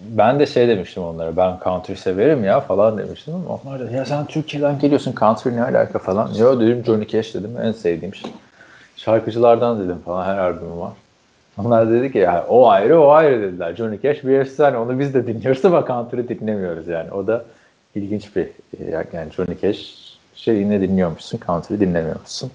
Ben 0.00 0.40
de 0.40 0.46
şey 0.46 0.68
demiştim 0.68 1.02
onlara 1.02 1.36
ben 1.36 1.58
country 1.64 1.96
severim 1.96 2.44
ya 2.44 2.60
falan 2.60 2.98
demiştim 2.98 3.34
ama 3.34 3.60
onlar 3.64 3.80
da 3.80 3.90
ya 3.90 4.04
sen 4.04 4.26
Türkiye'den 4.26 4.78
geliyorsun 4.78 5.14
country 5.20 5.56
ne 5.56 5.62
alaka 5.62 5.98
falan. 5.98 6.32
Ya 6.32 6.60
dedim 6.60 6.84
Johnny 6.86 7.06
Cash 7.06 7.34
dedim 7.34 7.56
en 7.62 7.72
sevdiğim 7.72 8.14
şey. 8.14 8.30
Şarkıcılardan 9.04 9.84
dedim 9.84 9.98
falan 10.04 10.24
her 10.24 10.38
albümü 10.38 10.76
var. 10.76 10.92
Onlar 11.58 11.90
dedi 11.90 12.12
ki 12.12 12.18
ya 12.18 12.46
o 12.48 12.68
ayrı 12.68 13.00
o 13.00 13.10
ayrı 13.10 13.42
dediler. 13.42 13.76
Johnny 13.76 14.00
Cash 14.02 14.24
bir 14.24 14.38
efsane 14.38 14.76
onu 14.76 14.98
biz 14.98 15.14
de 15.14 15.26
dinliyoruz 15.26 15.64
ama 15.64 15.86
country 15.86 16.28
dinlemiyoruz 16.28 16.88
yani. 16.88 17.10
O 17.10 17.26
da 17.26 17.44
ilginç 17.94 18.36
bir 18.36 18.48
yani 18.92 19.32
Johnny 19.32 19.58
Cash 19.62 19.94
şeyini 20.34 20.80
dinliyormuşsun 20.80 21.40
country 21.46 21.80
dinlemiyormuşsun. 21.80 22.50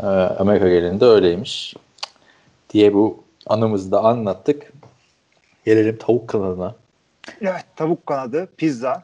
Ee, 0.00 0.06
Amerika 0.06 0.68
gelinde 0.68 1.04
öyleymiş 1.04 1.74
diye 2.70 2.94
bu 2.94 3.24
anımızı 3.46 3.92
da 3.92 4.00
anlattık. 4.04 4.72
Gelelim 5.64 5.96
tavuk 5.96 6.28
kanadına. 6.28 6.74
Evet 7.40 7.64
tavuk 7.76 8.06
kanadı, 8.06 8.48
pizza. 8.56 9.02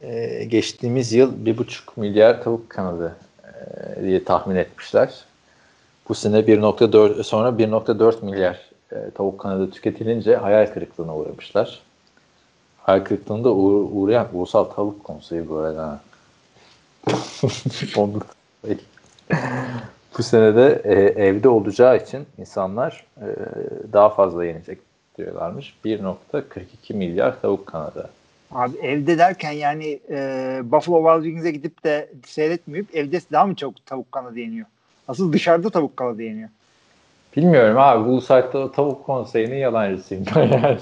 Ee, 0.00 0.44
geçtiğimiz 0.44 1.12
yıl 1.12 1.46
bir 1.46 1.58
buçuk 1.58 1.96
milyar 1.96 2.42
tavuk 2.42 2.70
kanadı 2.70 3.16
e, 3.44 4.02
diye 4.02 4.24
tahmin 4.24 4.56
etmişler. 4.56 5.24
Bu 6.08 6.14
sene 6.14 6.38
1.4 6.38 7.22
sonra 7.22 7.48
1.4 7.48 8.24
milyar 8.24 8.60
e, 8.92 9.10
tavuk 9.10 9.40
kanadı 9.40 9.70
tüketilince 9.70 10.36
hayal 10.36 10.66
kırıklığına 10.66 11.16
uğramışlar. 11.16 11.80
Hayal 12.78 13.04
kırıklığında 13.04 13.48
uğ- 13.48 13.90
uğrayan 13.92 14.28
ulusal 14.32 14.64
tavuk 14.64 15.04
konseyi 15.04 15.48
bu 15.48 15.56
arada. 15.56 16.00
Bu 20.18 20.22
sene 20.22 20.56
de 20.56 20.82
e, 20.84 20.94
evde 21.26 21.48
olacağı 21.48 21.96
için 21.96 22.26
insanlar 22.38 23.06
e, 23.16 23.26
daha 23.92 24.08
fazla 24.08 24.44
yenecek 24.44 24.78
diyorlarmış. 25.18 25.74
1.42 25.84 26.94
milyar 26.94 27.40
tavuk 27.40 27.66
kanadı. 27.66 28.10
Abi 28.50 28.76
evde 28.82 29.18
derken 29.18 29.52
yani 29.52 30.00
e, 30.10 30.60
Buffalo 30.64 30.98
Wild 30.98 31.24
Wings'e 31.24 31.50
gidip 31.50 31.84
de 31.84 32.08
seyretmeyip 32.26 32.96
evde 32.96 33.20
daha 33.32 33.46
mı 33.46 33.54
çok 33.54 33.86
tavuk 33.86 34.12
kanadı 34.12 34.38
yeniyor? 34.38 34.66
Asıl 35.08 35.32
dışarıda 35.32 35.70
tavuk 35.70 35.96
kanadı 35.96 36.22
yeniyor. 36.22 36.48
Bilmiyorum 37.36 37.78
abi 37.78 38.08
bu 38.08 38.20
saatte 38.20 38.72
tavuk 38.72 39.06
konseyinin 39.06 39.56
yalancısıyım 39.56 40.24
ben 40.36 40.42
yani. 40.62 40.78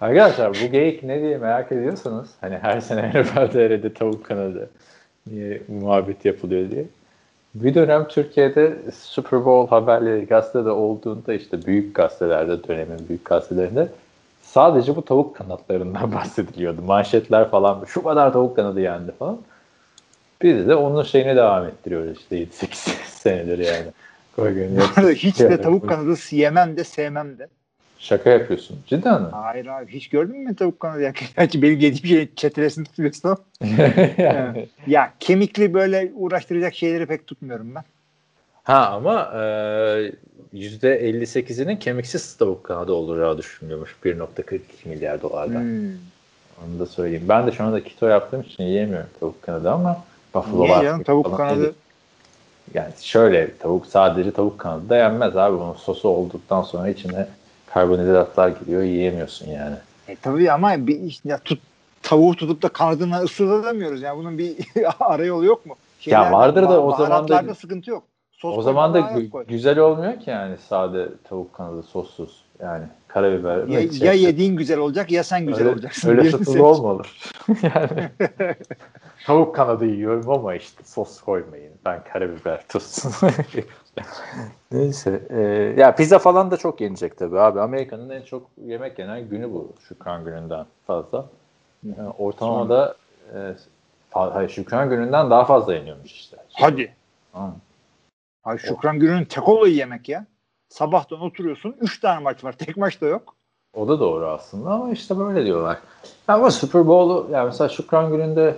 Arkadaşlar 0.00 0.50
bu 0.50 0.72
geyik 0.72 1.02
ne 1.02 1.20
diye 1.20 1.38
merak 1.38 1.72
ediyorsanız 1.72 2.30
hani 2.40 2.58
her 2.58 2.80
sene 2.80 3.08
NFL'de 3.22 3.94
tavuk 3.94 4.24
kanadı 4.24 4.70
niye 5.26 5.62
muhabbet 5.68 6.24
yapılıyor 6.24 6.70
diye. 6.70 6.84
Bir 7.54 7.74
dönem 7.74 8.08
Türkiye'de 8.08 8.76
Super 8.94 9.44
Bowl 9.44 9.70
haberleri 9.70 10.26
gazetede 10.26 10.70
olduğunda 10.70 11.34
işte 11.34 11.66
büyük 11.66 11.94
gazetelerde 11.94 12.68
dönemin 12.68 13.08
büyük 13.08 13.24
gazetelerinde 13.24 13.88
sadece 14.42 14.96
bu 14.96 15.04
tavuk 15.04 15.36
kanatlarından 15.36 16.12
bahsediliyordu. 16.14 16.82
Manşetler 16.82 17.50
falan 17.50 17.84
şu 17.86 18.02
kadar 18.02 18.32
tavuk 18.32 18.56
kanadı 18.56 18.80
yendi 18.80 19.12
falan. 19.12 19.38
Biz 20.42 20.68
de 20.68 20.74
onun 20.74 21.02
şeyine 21.02 21.36
devam 21.36 21.66
ettiriyoruz 21.66 22.18
işte 22.18 22.42
7-8 22.42 22.74
senedir 23.08 23.58
yani. 23.58 23.86
Bu 24.36 24.42
arada 24.42 25.10
hiç 25.10 25.40
de 25.40 25.60
tavuk 25.60 25.88
kanadı 25.88 26.14
yemem 26.30 26.76
de 26.76 26.84
sevmem 26.84 27.38
de. 27.38 27.48
Şaka 27.98 28.30
yapıyorsun. 28.30 28.78
Cidden 28.86 29.22
mi? 29.22 29.28
Hayır 29.32 29.66
abi 29.66 29.92
hiç 29.92 30.08
gördün 30.08 30.36
mü 30.36 30.56
tavuk 30.56 30.80
kanadı? 30.80 31.00
Ya, 31.00 31.12
gerçi 31.36 31.62
benim 31.62 31.80
yediğim 31.80 32.06
şey 32.06 32.34
çetelesini 32.36 32.84
tutuyorsun 32.84 33.28
ama. 33.28 33.38
yani. 34.18 34.68
Ya 34.86 35.12
kemikli 35.20 35.74
böyle 35.74 36.12
uğraştıracak 36.14 36.74
şeyleri 36.74 37.06
pek 37.06 37.26
tutmuyorum 37.26 37.74
ben. 37.74 37.84
Ha 38.64 38.86
ama 38.86 39.30
e, 39.34 40.12
%58'inin 40.54 41.76
kemiksiz 41.76 42.36
tavuk 42.36 42.64
kanadı 42.64 42.92
olacağı 42.92 43.38
düşünülüyormuş 43.38 43.96
1.42 44.04 44.60
milyar 44.84 45.22
dolardan. 45.22 45.60
Hmm. 45.60 45.88
Onu 46.64 46.78
da 46.78 46.86
söyleyeyim. 46.86 47.24
Ben 47.28 47.46
de 47.46 47.52
şu 47.52 47.64
anda 47.64 47.84
keto 47.84 48.06
yaptığım 48.06 48.40
için 48.40 48.64
yiyemiyorum 48.64 49.08
tavuk 49.20 49.42
kanadı 49.42 49.70
ama 49.70 50.04
Buffalo 50.34 50.62
Niye 50.62 50.78
Wings 50.80 51.06
tavuk 51.06 51.24
falan 51.24 51.36
kanadı? 51.36 51.74
Yani 52.74 52.90
şöyle 53.00 53.56
tavuk 53.58 53.86
sadece 53.86 54.30
tavuk 54.32 54.58
kanadı 54.58 54.88
da 54.88 54.96
yenmez 54.96 55.36
abi. 55.36 55.58
Bunun 55.58 55.72
sosu 55.74 56.08
olduktan 56.08 56.62
sonra 56.62 56.88
içine 56.88 57.26
karbonhidratlar 57.66 58.48
giriyor 58.48 58.82
yiyemiyorsun 58.82 59.46
yani. 59.50 59.76
E 60.08 60.16
tabii 60.16 60.52
ama 60.52 60.86
bir, 60.86 61.20
ya 61.24 61.38
tut, 61.38 61.60
tavuğu 62.02 62.36
tutup 62.36 62.62
da 62.62 62.68
kanadına 62.68 63.20
ısırılamıyoruz. 63.20 64.02
Yani 64.02 64.18
bunun 64.18 64.38
bir 64.38 64.56
ara 65.00 65.24
yolu 65.24 65.44
yok 65.44 65.66
mu? 65.66 65.76
Ya 66.06 66.32
vardır 66.32 66.62
da 66.62 66.82
o 66.82 66.96
zaman 66.96 67.28
da- 67.28 67.54
sıkıntı 67.54 67.90
yok. 67.90 68.02
Sos 68.32 68.58
o 68.58 68.62
zaman 68.62 68.94
da 68.94 69.00
güzel 69.48 69.78
olmuyor 69.78 70.20
ki 70.20 70.30
yani 70.30 70.56
sade 70.68 71.08
tavuk 71.28 71.52
kanadı 71.54 71.82
sossuz. 71.82 72.44
Yani 72.62 72.84
karabiber. 73.14 73.66
ya, 73.66 73.80
ya 74.00 74.12
yediğin 74.12 74.56
güzel 74.56 74.78
olacak 74.78 75.10
ya 75.10 75.24
sen 75.24 75.46
güzel 75.46 75.62
öyle, 75.62 75.74
olacaksın. 75.74 76.08
Öyle 76.08 76.20
Birini 76.20 76.32
satılı 76.32 76.52
seç. 76.52 76.62
olma 76.62 76.88
olur. 76.88 77.16
yani 77.62 78.08
tavuk 79.26 79.54
kanadı 79.54 79.86
yiyorum 79.86 80.30
ama 80.30 80.54
işte 80.54 80.82
sos 80.84 81.20
koymayın. 81.20 81.72
Ben 81.84 82.04
karabiber 82.12 82.68
tuz. 82.68 83.02
Neyse. 84.72 85.22
e, 85.30 85.40
ya 85.80 85.94
pizza 85.94 86.18
falan 86.18 86.50
da 86.50 86.56
çok 86.56 86.80
yenecek 86.80 87.18
tabii 87.18 87.40
abi. 87.40 87.60
Amerika'nın 87.60 88.10
en 88.10 88.22
çok 88.22 88.50
yemek 88.64 88.98
yenen 88.98 89.28
günü 89.28 89.52
bu. 89.52 89.72
Şükran 89.88 90.24
gününden 90.24 90.66
fazla. 90.86 91.26
Yani 91.84 92.08
ortalamada 92.18 92.96
e, 93.34 93.36
fa- 94.12 94.32
hayır, 94.32 94.48
Şükran 94.48 94.90
gününden 94.90 95.30
daha 95.30 95.44
fazla 95.44 95.74
yeniyormuş 95.74 96.12
işte. 96.12 96.36
Hadi. 96.52 96.94
Ha. 97.32 97.50
Ay 98.44 98.58
Şükran 98.58 98.98
Günü'nün 98.98 99.24
tek 99.24 99.48
olayı 99.48 99.74
yemek 99.74 100.08
ya. 100.08 100.26
Sabahtan 100.74 101.20
oturuyorsun. 101.20 101.76
Üç 101.80 102.00
tane 102.00 102.18
maç 102.20 102.44
var. 102.44 102.52
Tek 102.58 102.76
maç 102.76 103.00
da 103.00 103.06
yok. 103.06 103.34
O 103.74 103.88
da 103.88 104.00
doğru 104.00 104.26
aslında 104.26 104.70
ama 104.70 104.90
işte 104.90 105.18
böyle 105.18 105.44
diyorlar. 105.44 105.78
Ama 106.28 106.50
Super 106.50 106.86
Bowl'u 106.86 107.28
yani 107.32 107.46
mesela 107.46 107.68
Şükran 107.68 108.10
gününde 108.10 108.56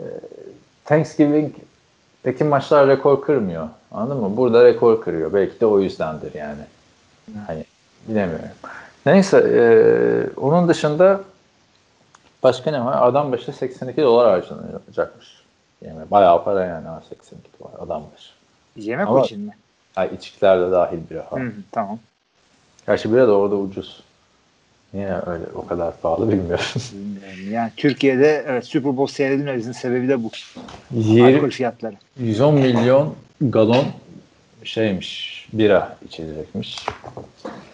e, 0.00 0.04
Thanksgiving'deki 0.84 2.44
maçlar 2.44 2.88
rekor 2.88 3.22
kırmıyor. 3.22 3.68
Anladın 3.92 4.22
mı? 4.22 4.36
Burada 4.36 4.64
rekor 4.64 5.00
kırıyor. 5.00 5.32
Belki 5.32 5.60
de 5.60 5.66
o 5.66 5.80
yüzdendir 5.80 6.34
yani. 6.34 6.62
Hani 7.46 7.64
bilemiyorum. 8.08 8.44
Neyse 9.06 9.38
e, 9.38 9.60
onun 10.40 10.68
dışında 10.68 11.20
başka 12.42 12.70
ne 12.70 12.84
var? 12.84 13.08
Adam 13.08 13.32
başı 13.32 13.52
82 13.52 14.02
dolar 14.02 14.30
harcanacakmış. 14.30 15.42
Yani 15.80 16.10
bayağı 16.10 16.44
para 16.44 16.64
yani 16.64 16.88
ha, 16.88 17.02
82 17.08 17.48
dolar 17.60 17.86
adam 17.86 18.02
başı. 18.14 18.30
Yemek 18.76 19.08
Ama- 19.08 19.24
için 19.24 19.40
mi? 19.40 19.56
Ha, 19.94 20.06
içkiler 20.06 20.60
de 20.60 20.70
dahil 20.70 20.98
bir 21.10 21.16
ha. 21.16 21.36
Hı, 21.36 21.52
tamam. 21.72 21.98
Gerçi 22.86 23.12
bira 23.12 23.28
da 23.28 23.32
orada 23.32 23.56
ucuz. 23.56 24.02
Niye 24.94 25.08
öyle 25.26 25.44
o 25.54 25.66
kadar 25.66 25.96
pahalı 25.96 26.32
bilmiyorum. 26.32 26.64
Bilmiyorum. 26.92 27.52
Yani 27.52 27.70
Türkiye'de 27.76 28.44
evet, 28.46 28.66
Super 28.66 28.96
Bowl 28.96 29.14
seyredilmemesinin 29.14 29.72
sebebi 29.72 30.08
de 30.08 30.22
bu. 30.22 30.30
Alkol 30.96 31.16
20, 31.16 31.50
fiyatları. 31.50 31.94
110 32.18 32.54
milyon 32.54 33.14
galon 33.40 33.86
şeymiş 34.64 35.42
bira 35.52 35.96
içilecekmiş. 36.08 36.86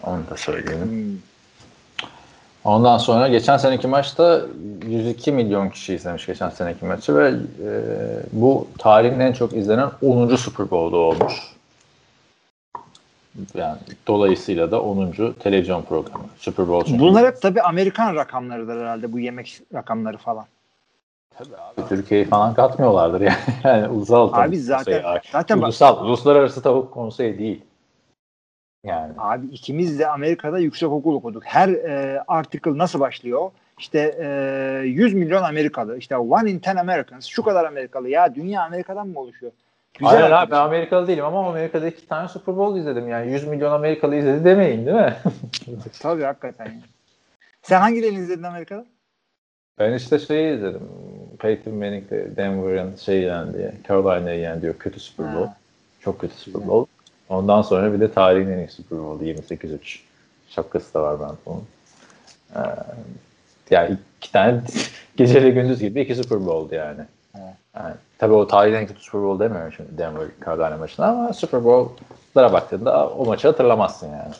Onu 0.03 0.19
da 0.29 0.37
söyleyelim. 0.37 0.91
Hmm. 0.91 1.17
Ondan 2.63 2.97
sonra 2.97 3.27
geçen 3.27 3.57
seneki 3.57 3.87
maçta 3.87 4.41
102 4.87 5.31
milyon 5.31 5.69
kişi 5.69 5.93
izlemiş 5.93 6.25
geçen 6.25 6.49
seneki 6.49 6.85
maçı 6.85 7.15
ve 7.15 7.29
e, 7.29 7.69
bu 8.31 8.67
tarihin 8.77 9.19
en 9.19 9.33
çok 9.33 9.53
izlenen 9.53 9.89
10. 10.01 10.35
Super 10.35 10.71
Bowl'da 10.71 10.97
olmuş. 10.97 11.33
Yani 13.55 13.77
dolayısıyla 14.07 14.71
da 14.71 14.81
10. 14.81 15.11
televizyon 15.39 15.81
programı. 15.81 16.23
Super 16.37 16.67
Bowl 16.67 16.87
çünkü. 16.89 16.99
Bunlar 17.03 17.25
hep 17.27 17.41
tabii 17.41 17.61
Amerikan 17.61 18.15
rakamlarıdır 18.15 18.77
herhalde 18.81 19.13
bu 19.13 19.19
yemek 19.19 19.61
rakamları 19.73 20.17
falan. 20.17 20.45
Tabii 21.37 21.57
abi, 21.57 21.87
Türkiye'yi 21.89 22.25
falan 22.25 22.53
katmıyorlardır 22.53 23.21
yani. 23.21 23.37
yani 23.63 23.87
ulusal 23.87 24.29
Abi 24.33 24.57
zaten- 24.57 25.01
konseyi. 25.01 25.21
zaten 25.31 25.57
bak- 25.57 25.63
ulusal, 25.63 26.05
uluslararası 26.05 26.61
tavuk 26.61 26.93
konseyi 26.93 27.39
değil. 27.39 27.61
Yani. 28.85 29.13
Abi 29.17 29.45
ikimiz 29.47 29.99
de 29.99 30.07
Amerika'da 30.07 30.59
yüksek 30.59 30.89
okul 30.89 31.15
okuduk. 31.15 31.43
Her 31.45 31.69
e, 31.69 32.23
article 32.27 32.77
nasıl 32.77 32.99
başlıyor? 32.99 33.51
İşte 33.79 33.99
e, 34.83 34.87
100 34.87 35.13
milyon 35.13 35.43
Amerikalı. 35.43 35.97
İşte 35.97 36.17
one 36.17 36.51
in 36.51 36.59
ten 36.59 36.75
Americans. 36.75 37.25
Şu 37.25 37.43
kadar 37.43 37.65
Amerikalı. 37.65 38.09
Ya 38.09 38.35
dünya 38.35 38.63
Amerika'dan 38.63 39.07
mı 39.07 39.19
oluşuyor? 39.19 39.51
Güzel 39.93 40.19
Hayır 40.19 40.31
abi 40.31 40.51
ben. 40.51 40.57
Amerikalı 40.57 41.07
değilim 41.07 41.25
ama 41.25 41.49
Amerika'da 41.49 41.87
iki 41.87 42.07
tane 42.07 42.27
Super 42.27 42.57
Bowl 42.57 42.79
izledim. 42.79 43.09
Yani 43.09 43.31
100 43.31 43.47
milyon 43.47 43.71
Amerikalı 43.71 44.15
izledi 44.15 44.45
demeyin 44.45 44.85
değil 44.85 44.97
mi? 44.97 45.15
Tabii 46.01 46.23
hakikaten. 46.23 46.81
Sen 47.61 47.79
hangilerini 47.79 48.17
izledin 48.17 48.43
Amerika'da? 48.43 48.85
ben 49.79 49.93
işte 49.93 50.19
şeyi 50.19 50.55
izledim. 50.55 50.89
Peyton 51.39 51.73
Manning'le 51.73 52.37
Denver'ın 52.37 52.95
şey 52.95 53.21
yendi, 53.21 53.73
Carolina'yı 53.87 54.39
yendi 54.39 54.61
diyor. 54.61 54.75
Kötü 54.79 54.99
Super 54.99 55.25
Bowl. 55.35 55.47
Ha. 55.47 55.57
Çok 55.99 56.19
kötü 56.21 56.35
Super 56.35 56.67
Bowl. 56.67 56.91
Ondan 57.29 57.61
sonra 57.61 57.93
bir 57.93 57.99
de 57.99 58.11
tarihin 58.11 58.51
en 58.51 58.57
iyi 58.57 58.67
Super 58.67 58.99
Bowl'u 58.99 59.23
28-3. 59.23 59.99
Şapkası 60.49 60.93
da 60.93 61.01
var 61.03 61.17
ben 61.19 61.51
onun. 61.51 61.63
Ee, 62.55 62.59
yani 63.69 63.97
iki 64.17 64.31
tane 64.31 64.61
geceyle 65.17 65.49
gündüz 65.49 65.79
gibi 65.79 66.01
iki 66.01 66.15
Super 66.15 66.45
Bowl'du 66.45 66.75
yani. 66.75 67.01
Evet. 67.43 67.55
yani 67.75 67.93
tabii 68.17 68.33
o 68.33 68.47
tarihin 68.47 68.75
en 68.75 68.87
kötü 68.87 68.99
Super 68.99 69.21
Bowl 69.21 69.43
demiyorum 69.43 69.73
şimdi 69.73 69.97
Denver 69.97 70.27
Carolina 70.45 70.77
maçına 70.77 71.07
ama 71.07 71.33
Super 71.33 71.63
Bowl'lara 71.63 72.53
baktığında 72.53 73.09
o 73.09 73.25
maçı 73.25 73.47
hatırlamazsın 73.47 74.07
yani. 74.07 74.33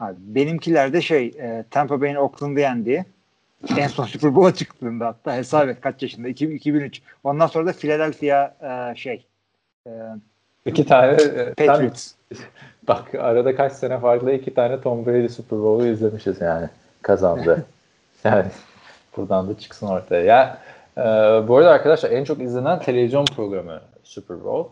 Abi, 0.00 0.16
benimkiler 0.18 0.92
de 0.92 1.00
şey 1.00 1.26
e, 1.26 1.64
Tampa 1.70 2.00
Bay'in 2.00 2.14
Oakland'ı 2.14 2.60
yendiği 2.60 3.04
en 3.76 3.88
son 3.88 4.04
Super 4.04 4.34
Bowl'a 4.34 4.54
çıktığında 4.54 5.06
hatta 5.06 5.34
hesap 5.34 5.68
et 5.68 5.80
kaç 5.80 6.02
yaşında 6.02 6.28
2000, 6.28 6.56
2003. 6.56 7.02
Ondan 7.24 7.46
sonra 7.46 7.66
da 7.66 7.72
Philadelphia 7.72 8.54
e, 8.62 8.96
şey 8.96 9.26
e, 9.86 9.90
İki 10.66 10.86
tane 10.86 11.12
e, 11.12 11.54
Patriots. 11.54 12.12
bak 12.88 13.14
arada 13.14 13.56
kaç 13.56 13.72
sene 13.72 14.00
farklı 14.00 14.32
iki 14.32 14.54
tane 14.54 14.80
Tom 14.80 15.06
Brady 15.06 15.28
Super 15.28 15.58
Bowl'u 15.58 15.86
izlemişiz 15.86 16.40
yani 16.40 16.68
kazandı. 17.02 17.64
yani 18.24 18.46
buradan 19.16 19.48
da 19.48 19.58
çıksın 19.58 19.86
ortaya. 19.86 20.22
Ya 20.22 20.58
e, 20.96 21.02
bu 21.48 21.56
arada 21.56 21.70
arkadaşlar 21.70 22.10
en 22.10 22.24
çok 22.24 22.40
izlenen 22.40 22.80
televizyon 22.80 23.24
programı 23.24 23.80
Super 24.04 24.44
Bowl. 24.44 24.70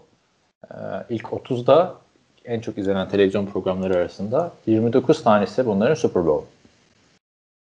E, 0.70 0.76
ilk 1.11 1.24
30'da 1.24 1.94
en 2.44 2.61
çok 2.61 2.78
izlenen 2.78 3.09
televizyon 3.09 3.46
programları 3.46 3.96
arasında 3.96 4.52
29 4.66 5.22
tanesi 5.22 5.66
bunların 5.66 5.94
Super 5.94 6.26
Bowl. 6.26 6.46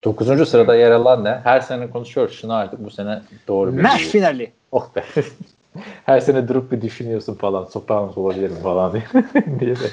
9. 0.04 0.50
sırada 0.50 0.76
yer 0.76 0.92
alan 0.92 1.24
ne? 1.24 1.40
Her 1.44 1.62
sene 1.62 1.90
konuşuyoruz 1.90 2.36
şunu 2.36 2.54
artık 2.54 2.86
bu 2.86 2.92
sene 2.92 3.22
doğru 3.48 3.78
bir 3.78 3.82
Maç 3.82 4.02
finali. 4.02 4.52
Oh 4.72 4.96
be. 4.96 5.04
Her 6.06 6.20
sene 6.20 6.48
durup 6.48 6.72
bir 6.72 6.82
düşünüyorsun 6.82 7.36
falan. 7.36 7.66
Sopranos 7.66 8.18
olabilir 8.18 8.50
mi 8.50 8.60
falan 8.64 8.94
diye. 8.94 9.04
diye 9.60 9.76
de. 9.76 9.90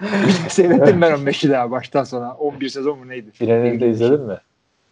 Seyrettim 0.48 1.00
ben 1.00 1.12
o 1.12 1.18
maçı 1.18 1.50
daha 1.50 1.70
baştan 1.70 2.04
sona. 2.04 2.34
11 2.34 2.68
sezon 2.68 2.98
mu 2.98 3.08
neydi? 3.08 3.30
Finalini 3.30 3.80
de 3.80 3.88
izledin 3.88 4.20
mi? 4.20 4.36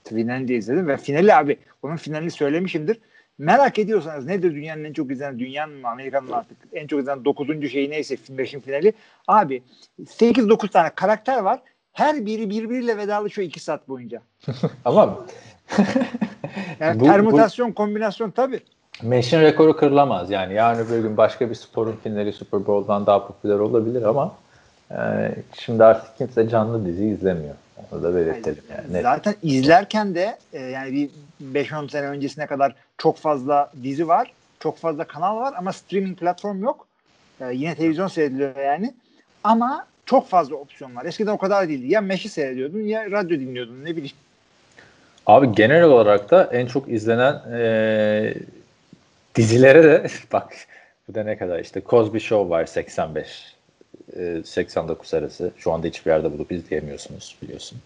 Finalini 0.08 0.48
de 0.48 0.54
izledim 0.54 0.88
ve 0.88 0.96
finali 0.96 1.34
abi 1.34 1.56
onun 1.82 1.96
finalini 1.96 2.30
söylemişimdir. 2.30 3.00
Merak 3.38 3.78
ediyorsanız 3.78 4.26
nedir 4.26 4.54
dünyanın 4.54 4.84
en 4.84 4.92
çok 4.92 5.10
izlenen 5.10 5.38
dünyanın 5.38 5.74
mı 5.74 5.88
Amerika'nın 5.88 6.28
mı 6.28 6.36
artık 6.36 6.56
en 6.72 6.86
çok 6.86 7.00
izlenen 7.00 7.24
9. 7.24 7.70
şeyi 7.70 7.90
neyse 7.90 8.16
film 8.16 8.38
5'in 8.38 8.60
finali. 8.60 8.92
Abi 9.28 9.62
8-9 10.02 10.68
tane 10.68 10.90
karakter 10.94 11.38
var. 11.38 11.60
Her 11.92 12.26
biri 12.26 12.50
birbiriyle 12.50 12.96
vedalaşıyor 12.96 13.48
2 13.48 13.60
saat 13.60 13.88
boyunca. 13.88 14.20
Ama 14.84 15.26
Yani 16.80 17.00
Bu- 17.00 17.04
permütasyon, 17.04 17.72
kombinasyon 17.72 18.30
tabii. 18.30 18.60
Meşin 19.02 19.40
rekoru 19.40 19.76
kırılamaz. 19.76 20.30
Yani 20.30 20.54
yarın 20.54 20.86
öbür 20.86 20.98
gün 21.02 21.16
başka 21.16 21.50
bir 21.50 21.54
sporun 21.54 21.96
finali 22.02 22.32
Super 22.32 22.66
Bowl'dan 22.66 23.06
daha 23.06 23.26
popüler 23.26 23.58
olabilir 23.58 24.02
ama 24.02 24.34
e, 24.90 24.96
şimdi 25.58 25.84
artık 25.84 26.16
kimse 26.18 26.48
canlı 26.48 26.86
dizi 26.86 27.06
izlemiyor. 27.06 27.54
Onu 27.92 28.02
da 28.02 28.14
belirtelim 28.14 28.62
yani. 28.70 28.92
Net. 28.92 29.02
Zaten 29.02 29.34
izlerken 29.42 30.14
de 30.14 30.38
e, 30.52 30.62
yani 30.62 31.10
bir 31.40 31.64
5-10 31.64 31.90
sene 31.90 32.06
öncesine 32.06 32.46
kadar 32.46 32.74
çok 32.98 33.18
fazla 33.18 33.70
dizi 33.82 34.08
var. 34.08 34.32
Çok 34.60 34.78
fazla 34.78 35.04
kanal 35.04 35.36
var 35.36 35.54
ama 35.56 35.72
streaming 35.72 36.18
platform 36.18 36.62
yok. 36.62 36.86
E, 37.40 37.44
yine 37.52 37.74
televizyon 37.74 38.08
seyrediliyor 38.08 38.56
yani. 38.56 38.94
Ama 39.44 39.86
çok 40.06 40.28
fazla 40.28 40.56
opsiyon 40.56 40.96
var. 40.96 41.04
Eskiden 41.04 41.32
o 41.32 41.38
kadar 41.38 41.68
değildi. 41.68 41.92
Ya 41.92 42.00
meşi 42.00 42.28
seyrediyordun 42.28 42.80
ya 42.80 43.10
radyo 43.10 43.40
dinliyordun 43.40 43.84
ne 43.84 43.96
bileyim. 43.96 44.16
Abi 45.26 45.52
genel 45.52 45.82
olarak 45.82 46.30
da 46.30 46.44
en 46.52 46.66
çok 46.66 46.88
izlenen 46.88 47.34
e, 47.52 48.34
dizilere 49.34 49.84
de 49.84 50.06
bak 50.32 50.52
bu 51.08 51.14
da 51.14 51.24
ne 51.24 51.38
kadar 51.38 51.58
işte 51.58 51.82
Cosby 51.86 52.18
Show 52.18 52.50
var 52.50 52.66
85 52.66 53.53
e, 54.16 54.42
89 54.44 55.14
arası. 55.14 55.50
Şu 55.56 55.72
anda 55.72 55.86
hiçbir 55.86 56.10
yerde 56.10 56.32
bulup 56.32 56.52
izleyemiyorsunuz 56.52 57.36
biliyorsun. 57.42 57.78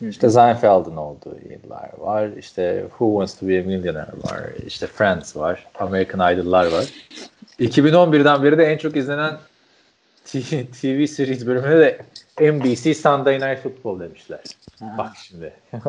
İşte 0.00 0.30
Seinfeld'in 0.30 0.96
olduğu 0.96 1.36
yıllar 1.50 1.90
var. 1.98 2.28
İşte 2.38 2.84
Who 2.88 3.10
Wants 3.10 3.40
to 3.40 3.48
be 3.48 3.60
a 3.60 3.62
Millionaire 3.62 4.12
var. 4.24 4.40
İşte 4.66 4.86
Friends 4.86 5.36
var. 5.36 5.66
American 5.74 6.34
Idol'lar 6.34 6.66
var. 6.72 6.84
2011'den 7.60 8.42
beri 8.42 8.58
de 8.58 8.64
en 8.64 8.78
çok 8.78 8.96
izlenen 8.96 9.38
TV, 10.24 10.64
TV 10.80 11.06
series 11.06 11.46
bölümüne 11.46 11.78
de 11.78 11.98
NBC 12.52 12.94
Sunday 12.94 13.34
Night 13.34 13.62
Football 13.62 14.00
demişler. 14.00 14.40
Bak 14.80 15.12
şimdi. 15.16 15.52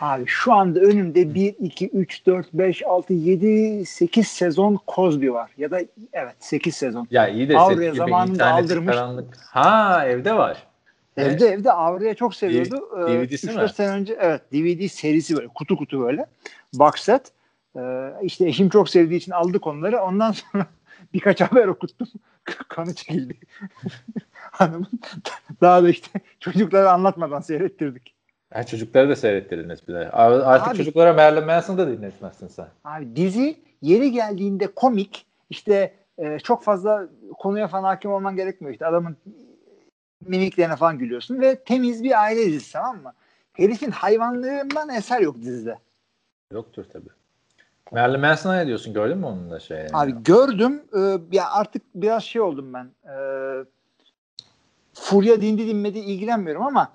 Abi 0.00 0.24
şu 0.26 0.52
anda 0.52 0.80
önümde 0.80 1.34
1, 1.34 1.54
2, 1.58 1.88
3, 1.88 2.26
4, 2.26 2.52
5, 2.52 2.82
6, 2.86 3.12
7, 3.12 3.86
8 3.86 4.28
sezon 4.28 4.78
Cosby 4.88 5.30
var. 5.30 5.50
Ya 5.58 5.70
da 5.70 5.80
evet 6.12 6.34
8 6.38 6.76
sezon. 6.76 7.08
Ya 7.10 7.28
iyi 7.28 7.48
de 7.48 7.58
Avrupa'ya 7.58 7.94
zamanında 7.94 8.50
aldırmış. 8.50 8.96
karanlık. 8.96 9.36
Ha 9.36 10.06
evde 10.06 10.34
var. 10.34 10.66
Evde 11.16 11.46
evde 11.46 11.72
Avrupa'ya 11.72 12.14
çok 12.14 12.34
seviyordu. 12.34 12.88
Ee, 12.98 13.12
DVD'si 13.12 13.46
3-4 13.46 13.62
mi? 13.62 13.68
sene 13.68 13.88
önce 13.88 14.16
evet 14.20 14.52
DVD 14.52 14.88
serisi 14.88 15.36
böyle 15.36 15.48
kutu 15.48 15.76
kutu 15.76 16.00
böyle. 16.00 16.26
Box 16.74 16.94
set. 16.94 17.32
Ee, 17.76 18.12
işte 18.22 18.46
eşim 18.46 18.68
çok 18.68 18.88
sevdiği 18.88 19.20
için 19.20 19.32
aldık 19.32 19.66
onları. 19.66 20.02
Ondan 20.02 20.32
sonra 20.32 20.66
birkaç 21.14 21.40
haber 21.40 21.66
okuttum. 21.66 22.08
Kanı 22.68 22.94
çekildi. 22.94 23.34
Hanımın. 24.32 25.00
Daha 25.60 25.82
da 25.82 25.88
işte 25.88 26.20
çocuklara 26.40 26.92
anlatmadan 26.92 27.40
seyrettirdik. 27.40 28.19
Ha, 28.52 28.64
çocukları 28.66 29.08
da 29.08 29.16
de. 29.94 30.10
Abi- 30.12 30.44
Artık 30.44 30.68
Abi- 30.68 30.76
çocuklara 30.76 31.12
Marilyn 31.12 31.46
Manson'ı 31.46 31.78
da 31.78 31.88
dinletmezsin 31.88 32.48
sen. 32.48 32.68
Abi 32.84 33.16
dizi 33.16 33.56
yeri 33.82 34.12
geldiğinde 34.12 34.66
komik 34.66 35.26
işte 35.50 35.94
e, 36.18 36.38
çok 36.38 36.62
fazla 36.64 37.08
konuya 37.38 37.68
falan 37.68 37.84
hakim 37.84 38.12
olman 38.12 38.36
gerekmiyor. 38.36 38.72
İşte 38.72 38.86
adamın 38.86 39.16
mimiklerine 40.26 40.76
falan 40.76 40.98
gülüyorsun 40.98 41.40
ve 41.40 41.56
temiz 41.56 42.04
bir 42.04 42.22
aile 42.22 42.46
dizisi 42.46 42.72
tamam 42.72 43.02
mı? 43.02 43.12
Herifin 43.52 43.90
hayvanlığından 43.90 44.88
eser 44.88 45.20
yok 45.20 45.36
dizide. 45.42 45.78
Yoktur 46.52 46.84
tabii. 46.92 47.08
Marilyn 47.92 48.20
Manson'a 48.20 48.56
ne 48.56 48.66
diyorsun? 48.66 48.94
Gördün 48.94 49.18
mü 49.18 49.26
onun 49.26 49.50
da 49.50 49.60
şey? 49.60 49.78
yani? 49.78 49.90
Abi 49.92 50.22
gördüm 50.24 50.82
e, 50.96 51.18
ya 51.36 51.50
artık 51.50 51.82
biraz 51.94 52.22
şey 52.24 52.40
oldum 52.42 52.72
ben. 52.74 52.90
E, 53.04 53.14
furya 54.94 55.40
dindi 55.40 55.66
dinmedi 55.66 55.98
ilgilenmiyorum 55.98 56.62
ama 56.62 56.92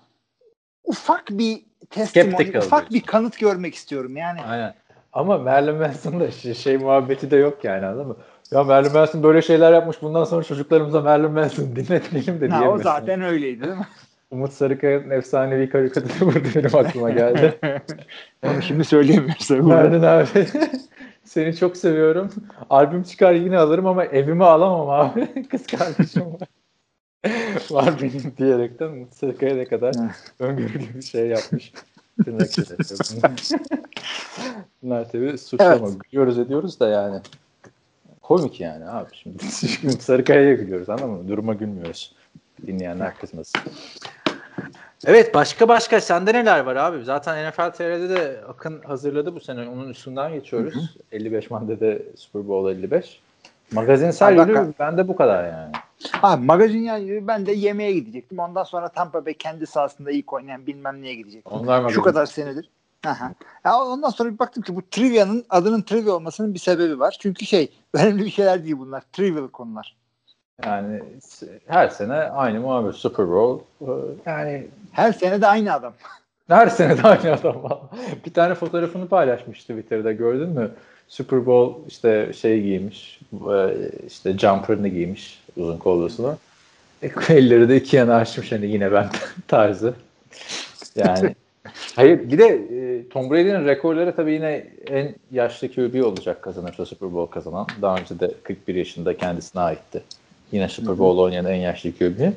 ufak 0.85 1.29
bir 1.29 1.61
testimony, 1.89 2.57
ufak 2.57 2.91
bir 2.91 3.01
kanıt 3.01 3.39
görmek 3.39 3.75
istiyorum 3.75 4.17
yani. 4.17 4.41
Aynen. 4.41 4.73
Ama 5.13 5.37
Marilyn 5.37 5.75
Manson'da 5.75 6.31
şey, 6.31 6.53
şey 6.53 6.77
muhabbeti 6.77 7.31
de 7.31 7.37
yok 7.37 7.63
yani 7.63 7.85
anladın 7.85 8.07
mı? 8.07 8.17
Ya 8.51 8.63
Marilyn 8.63 8.93
Manson 8.93 9.23
böyle 9.23 9.41
şeyler 9.41 9.73
yapmış 9.73 10.01
bundan 10.01 10.23
sonra 10.23 10.43
çocuklarımıza 10.43 11.01
Marilyn 11.01 11.31
Manson 11.31 11.65
dinletmeyelim 11.75 12.41
de 12.41 12.47
Ha, 12.47 12.69
o 12.69 12.77
zaten 12.77 13.21
öyleydi 13.21 13.63
değil 13.63 13.77
mi? 13.77 13.87
Umut 14.31 14.53
Sarıkaya'nın 14.53 15.09
efsanevi 15.09 15.69
karikatürü 15.69 16.25
burada 16.25 16.55
benim 16.55 16.75
aklıma 16.75 17.09
geldi. 17.09 17.59
Onu 18.43 18.61
şimdi 18.61 18.83
söyleyemiyoruz. 18.83 19.49
Merlin 19.49 20.03
abi 20.03 20.27
seni 21.23 21.55
çok 21.55 21.77
seviyorum. 21.77 22.29
Albüm 22.69 23.03
çıkar 23.03 23.33
yine 23.33 23.57
alırım 23.57 23.87
ama 23.87 24.05
evime 24.05 24.45
alamam 24.45 24.89
abi. 24.89 25.47
Kız 25.47 25.67
kardeşim 25.67 26.25
var. 26.25 26.47
var 27.71 28.01
benim 28.01 28.33
diyerekten 28.38 29.07
ne 29.41 29.65
kadar 29.65 29.95
öngörülü 30.39 30.95
bir 30.95 31.01
şey 31.01 31.27
yapmış. 31.27 31.73
Bunlar 34.81 35.09
tabii 35.11 35.38
suçlama. 35.38 35.88
Evet. 35.88 35.97
Gülüyoruz 36.11 36.39
ediyoruz 36.39 36.79
da 36.79 36.88
yani. 36.88 37.21
Komik 38.21 38.61
yani 38.61 38.89
abi. 38.89 39.09
Şimdi 39.13 39.38
Umut 39.83 40.01
Sarıkaya'ya 40.01 40.53
gülüyoruz 40.53 40.89
anladın 40.89 41.09
mı? 41.09 41.27
Duruma 41.27 41.53
gülmüyoruz. 41.53 42.15
Dinleyenler 42.67 43.17
kızmasın. 43.17 43.61
Evet 45.05 45.33
başka 45.33 45.67
başka 45.67 46.01
sende 46.01 46.33
neler 46.33 46.59
var 46.59 46.75
abi? 46.75 47.03
Zaten 47.03 47.49
NFL 47.49 47.71
TR'de 47.71 48.09
de 48.09 48.41
Akın 48.47 48.81
hazırladı 48.81 49.35
bu 49.35 49.39
sene. 49.39 49.69
Onun 49.69 49.89
üstünden 49.89 50.33
geçiyoruz. 50.33 50.97
55 51.11 51.51
maddede 51.51 52.01
Super 52.15 52.47
Bowl 52.47 52.79
55. 52.79 53.21
Magazinsel 53.71 54.38
yönü 54.38 54.73
bende 54.80 55.08
bu 55.08 55.15
kadar 55.15 55.43
yani. 55.43 55.71
Abi 56.23 56.45
magazin 56.45 56.80
yani 56.80 57.28
ben 57.28 57.45
de 57.45 57.51
yemeğe 57.51 57.91
gidecektim. 57.93 58.39
Ondan 58.39 58.63
sonra 58.63 58.89
Tampa 58.89 59.25
Bay 59.25 59.34
kendi 59.34 59.67
sahasında 59.67 60.12
ilk 60.12 60.34
oynayan 60.34 60.67
bilmem 60.67 61.01
neye 61.01 61.15
gidecektim. 61.15 61.51
Onlar 61.51 61.78
magazin. 61.80 61.95
Şu 61.95 62.01
kadar 62.01 62.25
senedir. 62.25 62.69
Aha. 63.08 63.32
Ya 63.65 63.82
ondan 63.82 64.10
sonra 64.10 64.34
bir 64.34 64.39
baktım 64.39 64.63
ki 64.63 64.75
bu 64.75 64.82
trivia'nın 64.91 65.45
adının 65.49 65.82
trivia 65.82 66.13
olmasının 66.13 66.54
bir 66.54 66.60
sebebi 66.60 66.99
var. 66.99 67.17
Çünkü 67.19 67.45
şey 67.45 67.71
önemli 67.93 68.25
bir 68.25 68.30
şeyler 68.30 68.63
değil 68.63 68.75
bunlar. 68.80 69.04
Trivial 69.13 69.47
konular. 69.47 69.95
Yani 70.65 71.04
her 71.67 71.88
sene 71.89 72.13
aynı 72.13 72.60
muhabbet 72.60 72.95
Super 72.95 73.28
Bowl. 73.30 73.63
Ee, 73.82 73.86
Yani 74.25 74.67
Her 74.91 75.12
sene 75.13 75.41
de 75.41 75.47
aynı 75.47 75.73
adam. 75.73 75.93
her 76.47 76.67
sene 76.67 76.97
de 76.97 77.01
aynı 77.08 77.34
adam. 77.34 77.80
Bir 78.25 78.34
tane 78.34 78.56
fotoğrafını 78.56 79.08
paylaşmıştı 79.08 79.73
Twitter'da 79.73 80.12
gördün 80.12 80.49
mü? 80.49 80.71
Super 81.07 81.45
Bowl 81.45 81.87
işte 81.87 82.33
şey 82.33 82.61
giymiş, 82.61 83.19
e, 83.33 83.75
işte 84.07 84.37
jumper'ını 84.37 84.87
giymiş 84.87 85.39
uzun 85.57 85.77
kollusunu. 85.77 86.37
E, 87.03 87.09
elleri 87.33 87.69
de 87.69 87.77
iki 87.77 87.95
yana 87.95 88.15
açmış 88.15 88.51
hani 88.51 88.65
yine 88.65 88.91
ben 88.91 89.09
tarzı. 89.47 89.93
Yani 90.95 91.35
hayır 91.95 92.31
bir 92.31 92.37
de 92.37 92.47
e, 92.47 93.09
Tom 93.09 93.31
Brady'nin 93.31 93.65
rekorları 93.65 94.15
tabii 94.15 94.33
yine 94.33 94.67
en 94.87 95.15
yaşlı 95.31 95.71
QB 95.71 96.05
olacak 96.05 96.41
kazanırsa 96.41 96.85
Super 96.85 97.13
Bowl 97.13 97.33
kazanan. 97.33 97.67
Daha 97.81 97.97
önce 97.97 98.19
de 98.19 98.31
41 98.43 98.75
yaşında 98.75 99.17
kendisine 99.17 99.61
aitti. 99.61 100.03
Yine 100.51 100.69
Super 100.69 100.97
Bowl 100.97 101.19
oynayan 101.19 101.45
en 101.45 101.55
yaşlı 101.55 101.91
QB. 101.91 102.31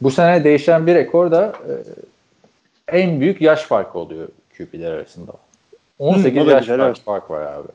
Bu 0.00 0.10
sene 0.10 0.44
değişen 0.44 0.86
bir 0.86 0.94
rekor 0.94 1.30
da 1.30 1.52
e, 2.88 2.98
en 2.98 3.20
büyük 3.20 3.40
yaş 3.40 3.62
farkı 3.62 3.98
oluyor 3.98 4.28
QB'ler 4.56 4.90
arasında. 4.90 5.32
18 5.98 6.42
o 6.42 6.46
da 6.46 6.50
yaş 6.50 6.60
güzel, 6.60 6.78
fark, 6.78 6.96
evet. 6.96 7.04
fark 7.04 7.30
var 7.30 7.42
abi. 7.42 7.68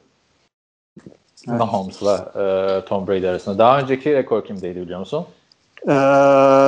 Evet. 1.47 1.60
Mahomes'la 1.60 2.32
e, 2.36 2.86
Tom 2.86 3.08
Brady 3.08 3.30
arasında. 3.30 3.58
Daha 3.58 3.80
önceki 3.80 4.13
rekor 4.13 4.45
kimdeydi 4.45 4.82
biliyor 4.82 4.99
musun? 4.99 5.28
Ee, 5.88 5.91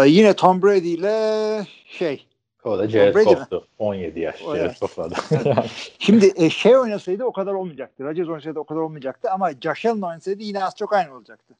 yine 0.08 0.34
Tom 0.34 0.62
Brady 0.62 0.94
ile 0.94 1.66
şey. 1.86 2.26
O 2.64 2.80
da 2.80 2.88
Jared? 2.88 3.14
Goff'tu. 3.16 3.68
17 3.80 4.20
yaş. 4.20 4.42
O, 4.42 4.56
Jared 4.56 4.66
evet. 4.66 4.82
Goff'la. 4.82 5.10
Şimdi 6.00 6.34
e, 6.36 6.50
şey 6.50 6.78
oynasaydı 6.78 7.24
o 7.24 7.32
kadar 7.32 7.54
olmayacaktı. 7.54 8.04
Rodgers 8.04 8.30
oynasaydı 8.30 8.60
o 8.60 8.64
kadar 8.64 8.80
olmayacaktı 8.80 9.32
ama 9.32 9.52
Josh 9.62 9.86
Allen 9.86 10.02
oynasaydı 10.02 10.44
yine 10.44 10.64
az 10.64 10.76
çok 10.76 10.94
aynı 10.94 11.16
olacaktı. 11.16 11.54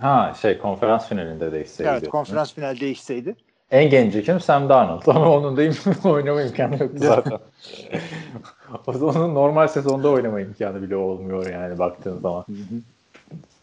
ha 0.00 0.34
şey 0.42 0.58
konferans 0.58 1.08
finalinde 1.08 1.52
değişseydi. 1.52 1.90
evet 1.90 2.00
diyorsun. 2.00 2.18
konferans 2.18 2.54
final 2.54 2.80
değişseydi. 2.80 3.36
En 3.74 3.90
genci 3.90 4.24
kim? 4.24 4.40
Sam 4.40 4.68
Darnold. 4.68 5.02
Ama 5.06 5.36
onun 5.36 5.56
da 5.56 5.62
oynama 6.08 6.42
imkanı 6.42 6.82
yoktu 6.82 6.98
zaten. 6.98 7.38
o 8.86 8.92
onun 8.92 9.34
normal 9.34 9.68
sezonda 9.68 10.08
oynama 10.08 10.40
imkanı 10.40 10.82
bile 10.82 10.96
olmuyor 10.96 11.46
yani 11.50 11.78
baktığın 11.78 12.18
zaman. 12.18 12.44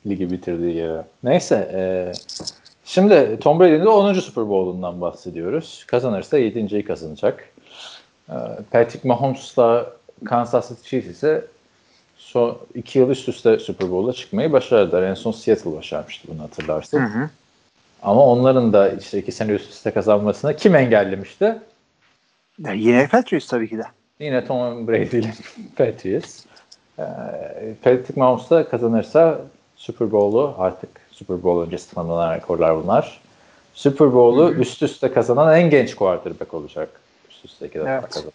Ligi 0.08 0.32
bitirdiği 0.32 0.76
yere. 0.76 1.04
Neyse. 1.24 1.71
E, 1.74 1.82
Şimdi 2.86 3.39
Tom 3.39 3.60
Brady'nin 3.60 3.86
de 3.86 3.89
10. 3.89 4.13
Super 4.13 4.50
Bowl'undan 4.50 5.02
bahsediyoruz. 5.02 5.84
Kazanırsa 5.88 6.39
7.yi 6.39 6.86
kazanacak. 6.86 7.50
Ee, 8.30 8.34
Patrick 8.71 9.08
Mahomes'la 9.08 9.93
Kansas 10.26 10.69
City 10.69 10.89
Chiefs 10.89 11.08
ise 11.08 11.45
son 12.17 12.58
iki 12.76 13.00
yıl 13.00 13.10
üst 13.10 13.30
üste 13.30 13.60
Super 13.60 13.91
Bowl'a 13.91 14.13
çıkmayı 14.13 14.52
başardılar. 14.52 15.04
En 15.04 15.13
son 15.13 15.32
Seattle 15.32 15.76
başarmıştı 15.76 16.28
bunu 16.34 16.43
hatırlarsın. 16.43 17.00
Hı 17.00 17.19
hı. 17.19 17.30
Ama 18.01 18.25
onların 18.25 18.73
da 18.73 18.89
işte 18.89 19.17
iki 19.19 19.31
sene 19.31 19.51
üst 19.51 19.69
üste 19.71 19.91
kazanmasını 19.91 20.55
kim 20.55 20.75
engellemişti? 20.75 21.55
Ya 22.59 22.73
Yine 22.73 23.07
Patriots 23.07 23.47
tabii 23.47 23.69
ki 23.69 23.77
de. 23.77 23.83
Yine 24.19 24.45
Tom 24.45 24.87
Brady 24.87 25.17
ile 25.19 25.33
Patriots. 25.77 26.45
Ee, 26.99 27.03
Patrick 27.83 28.13
Mahomes 28.19 28.49
da 28.49 28.69
kazanırsa 28.69 29.41
Super 29.75 30.11
Bowl'u 30.11 30.55
artık 30.57 30.89
Super 31.11 31.43
Bowl 31.43 31.67
öncesi 31.67 31.95
tanımlanan 31.95 32.35
rekorlar 32.35 32.83
bunlar. 32.83 33.21
Super 33.73 34.13
Bowl'u 34.13 34.53
üst 34.53 34.83
üste 34.83 35.11
kazanan 35.13 35.55
en 35.59 35.69
genç 35.69 35.95
quarterback 35.95 36.53
olacak. 36.53 36.89
Üst 37.31 37.45
üste 37.45 37.67
iki 37.67 37.79
defa 37.79 37.89
Evet. 37.89 38.03
kazan. 38.13 38.31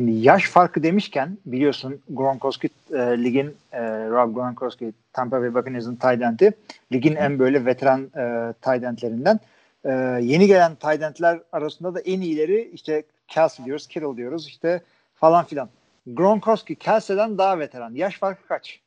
Şimdi 0.00 0.26
yaş 0.26 0.44
farkı 0.50 0.82
demişken 0.82 1.38
biliyorsun 1.46 2.00
Gronkowski 2.08 2.68
e, 2.92 2.98
ligin 2.98 3.56
e, 3.72 3.80
Rob 3.82 4.34
Gronkowski 4.34 4.92
Tampa 5.12 5.40
Bay 5.40 5.54
Buccaneers'ın 5.54 5.96
tight. 5.96 6.54
Ligin 6.92 7.16
en 7.16 7.38
böyle 7.38 7.66
veteran 7.66 8.00
e, 8.02 8.52
tight 8.62 8.84
end'lerinden. 8.84 9.40
E, 9.84 9.90
yeni 10.22 10.46
gelen 10.46 10.74
tight 10.74 11.02
end'ler 11.02 11.40
arasında 11.52 11.94
da 11.94 12.00
en 12.00 12.20
iyileri 12.20 12.70
işte 12.72 13.02
Kelsey 13.28 13.66
diyoruz, 13.66 13.86
Kittle 13.86 14.16
diyoruz 14.16 14.46
işte 14.46 14.82
falan 15.14 15.44
filan. 15.44 15.68
Gronkowski 16.06 16.74
Kelsey'den 16.74 17.38
daha 17.38 17.58
veteran. 17.58 17.94
Yaş 17.94 18.18
farkı 18.18 18.48
kaç? 18.48 18.80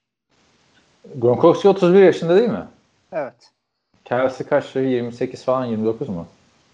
Gronkowski 1.16 1.70
31 1.70 2.04
yaşında 2.04 2.36
değil 2.36 2.50
mi? 2.50 2.66
Evet. 3.12 3.52
Kelsey 4.06 4.48
kaç? 4.48 4.76
28 4.76 5.44
falan 5.44 5.66
29 5.66 6.10
mu? 6.10 6.28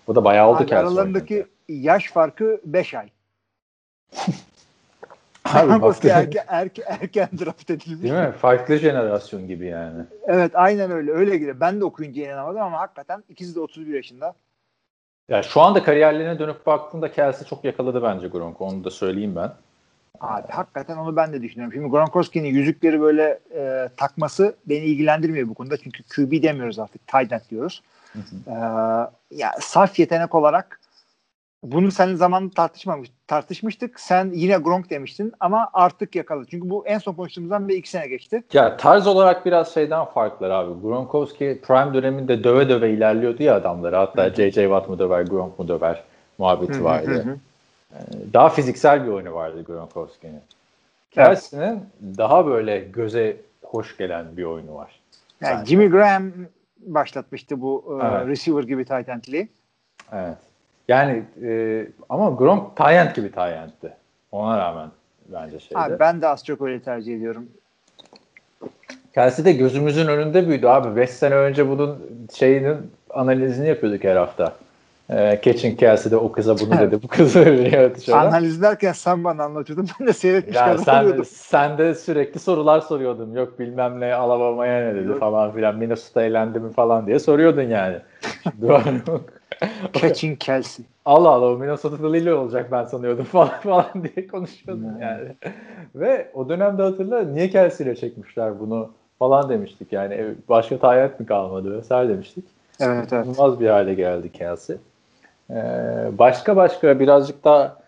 Bu 0.07 0.15
da 0.15 0.23
bayağı 0.23 0.47
oldu 0.47 0.59
Kelsey. 0.59 0.77
aralarındaki 0.77 1.45
yaş 1.69 2.11
farkı 2.11 2.61
5 2.65 2.93
ay. 2.93 3.09
Abi 5.45 5.81
baktın- 5.81 6.09
erken, 6.09 6.43
erken, 6.47 6.85
erken 7.01 7.29
draft 7.39 7.69
edilmiş. 7.69 8.01
Değil 8.03 8.13
mi? 8.13 8.31
Farklı 8.31 8.77
jenerasyon 8.77 9.47
gibi 9.47 9.65
yani. 9.65 10.03
Evet 10.27 10.51
aynen 10.53 10.91
öyle. 10.91 11.11
Öyle 11.11 11.37
gidiyor. 11.37 11.59
Ben 11.59 11.79
de 11.81 11.85
okuyunca 11.85 12.23
inanamadım 12.23 12.61
ama 12.61 12.79
hakikaten 12.79 13.23
ikisi 13.29 13.55
de 13.55 13.59
31 13.59 13.93
yaşında. 13.93 14.33
Ya 15.29 15.43
şu 15.43 15.61
anda 15.61 15.83
kariyerlerine 15.83 16.39
dönüp 16.39 16.65
baktığında 16.65 17.11
Kelsey 17.11 17.47
çok 17.47 17.63
yakaladı 17.63 18.03
bence 18.03 18.27
Gronk. 18.27 18.61
Onu 18.61 18.83
da 18.83 18.89
söyleyeyim 18.91 19.35
ben. 19.35 19.51
Abi 20.19 20.47
hakikaten 20.51 20.97
onu 20.97 21.15
ben 21.15 21.33
de 21.33 21.41
düşünüyorum. 21.41 21.73
Şimdi 21.73 21.89
Gronkowski'nin 21.89 22.47
yüzükleri 22.49 23.01
böyle 23.01 23.39
e, 23.55 23.89
takması 23.97 24.55
beni 24.65 24.85
ilgilendirmiyor 24.85 25.47
bu 25.47 25.53
konuda. 25.53 25.77
Çünkü 25.77 26.03
QB 26.03 26.43
demiyoruz 26.43 26.79
artık. 26.79 27.07
Tight 27.07 27.49
diyoruz. 27.49 27.81
E, 28.47 28.53
ya 29.31 29.51
saf 29.59 29.99
yetenek 29.99 30.35
olarak 30.35 30.78
bunu 31.63 31.91
senin 31.91 32.15
zamanında 32.15 32.53
tartışmamış, 32.53 33.09
tartışmıştık. 33.27 33.99
Sen 33.99 34.31
yine 34.33 34.57
Gronk 34.57 34.89
demiştin 34.89 35.33
ama 35.39 35.69
artık 35.73 36.15
yakaladı. 36.15 36.47
Çünkü 36.51 36.69
bu 36.69 36.87
en 36.87 36.97
son 36.97 37.13
konuştuğumuzdan 37.13 37.67
bir 37.67 37.75
iki 37.75 37.89
sene 37.89 38.07
geçti. 38.07 38.43
Ya 38.53 38.77
tarz 38.77 39.07
olarak 39.07 39.45
biraz 39.45 39.73
şeyden 39.73 40.05
farklılar 40.05 40.49
abi. 40.49 40.81
Gronkowski 40.81 41.59
prime 41.63 41.93
döneminde 41.93 42.43
döve 42.43 42.69
döve 42.69 42.91
ilerliyordu 42.91 43.43
ya 43.43 43.55
adamları. 43.55 43.95
Hatta 43.95 44.29
J.J. 44.29 44.61
Watt 44.61 44.89
mı 44.89 44.99
döver, 44.99 45.21
Gronk 45.21 45.59
mu 45.59 45.67
döver 45.67 46.03
muhabbeti 46.37 46.83
vardı. 46.83 47.37
Ee, 47.93 47.95
Daha 48.33 48.49
fiziksel 48.49 49.03
bir 49.03 49.11
oyunu 49.11 49.33
vardı 49.33 49.63
Gronkowski'nin. 49.63 50.41
Kelsey'nin 51.11 51.79
daha 52.17 52.45
böyle 52.47 52.79
göze 52.79 53.37
hoş 53.63 53.97
gelen 53.97 54.37
bir 54.37 54.43
oyunu 54.43 54.75
var. 54.75 54.99
Yani. 55.41 55.65
Jimmy 55.65 55.87
Graham 55.87 56.31
başlatmıştı 56.79 57.61
bu 57.61 57.99
e, 58.03 58.05
Evet. 58.07 58.27
receiver 58.27 58.63
gibi 58.63 58.85
tight 58.85 59.09
endliği. 59.09 59.49
Evet. 60.13 60.37
Yani 60.89 61.23
e, 61.43 61.87
ama 62.09 62.29
Gronk 62.29 62.75
Tayent 62.75 63.15
gibi 63.15 63.31
Tayent'ti. 63.31 63.93
Ona 64.31 64.57
rağmen 64.57 64.89
bence 65.33 65.59
şeydi. 65.59 65.79
Abi 65.79 65.99
ben 65.99 66.21
de 66.21 66.27
az 66.27 66.45
çok 66.45 66.61
öyle 66.61 66.81
tercih 66.81 67.15
ediyorum. 67.15 67.47
Kelsey 69.13 69.45
de 69.45 69.51
gözümüzün 69.51 70.07
önünde 70.07 70.47
büyüdü 70.47 70.67
abi. 70.67 70.95
5 70.95 71.09
sene 71.09 71.35
önce 71.35 71.69
bunun 71.69 71.97
şeyinin 72.33 72.77
analizini 73.09 73.67
yapıyorduk 73.67 74.03
her 74.03 74.15
hafta. 74.15 74.55
Ee, 75.09 75.39
Catching 75.43 75.79
Kelsey 75.79 76.11
de 76.11 76.17
o 76.17 76.31
kıza 76.31 76.59
bunu 76.59 76.79
dedi. 76.79 77.03
Bu 77.03 77.07
kıza 77.07 77.39
öyle. 77.45 77.91
Analiz 78.11 78.61
derken 78.61 78.91
sen 78.91 79.23
bana 79.23 79.43
anlatıyordun. 79.43 79.87
Ben 79.99 80.07
de 80.07 80.13
seyretmiş 80.13 80.55
Ya 80.55 80.75
kadar 80.75 81.03
sen, 81.03 81.23
sen 81.23 81.77
de 81.77 81.95
sürekli 81.95 82.39
sorular 82.39 82.81
soruyordun. 82.81 83.33
Yok 83.33 83.59
bilmem 83.59 83.99
ne 83.99 84.13
Alabama'ya 84.13 84.87
ne 84.87 84.95
dedi 84.95 85.07
Yok. 85.07 85.19
falan 85.19 85.51
filan. 85.51 85.75
Minnesota 85.75 86.23
eğlendi 86.23 86.59
mi 86.59 86.73
falan 86.73 87.07
diye 87.07 87.19
soruyordun 87.19 87.61
yani. 87.61 87.97
Doğru. 88.61 89.21
Catching 89.93 90.39
Kelsey. 90.39 90.85
Allah 91.05 91.29
Allah 91.29 91.45
o 91.45 91.57
Minnesota'da 91.57 92.11
Lille 92.11 92.33
olacak 92.33 92.71
ben 92.71 92.85
sanıyordum 92.85 93.25
falan 93.31 93.59
falan 93.59 93.85
diye 93.93 94.27
konuşuyordun 94.27 94.93
Hmm. 94.93 95.01
yani. 95.01 95.35
Ve 95.95 96.31
o 96.33 96.49
dönemde 96.49 96.83
hatırla 96.83 97.21
niye 97.21 97.49
Kelsey 97.49 97.87
ile 97.87 97.95
çekmişler 97.95 98.59
bunu 98.59 98.91
falan 99.19 99.49
demiştik 99.49 99.93
yani. 99.93 100.35
Başka 100.49 100.77
tayyat 100.79 101.19
mi 101.19 101.25
kalmadı 101.25 101.77
vesaire 101.77 102.09
demiştik. 102.09 102.45
Evet 102.79 103.13
evet. 103.13 103.25
İnanılmaz 103.25 103.59
bir 103.59 103.67
hale 103.69 103.93
geldi 103.93 104.31
Kelsey. 104.31 104.77
Ee, 105.49 105.55
başka 106.11 106.55
başka 106.55 106.99
birazcık 106.99 107.43
daha 107.43 107.79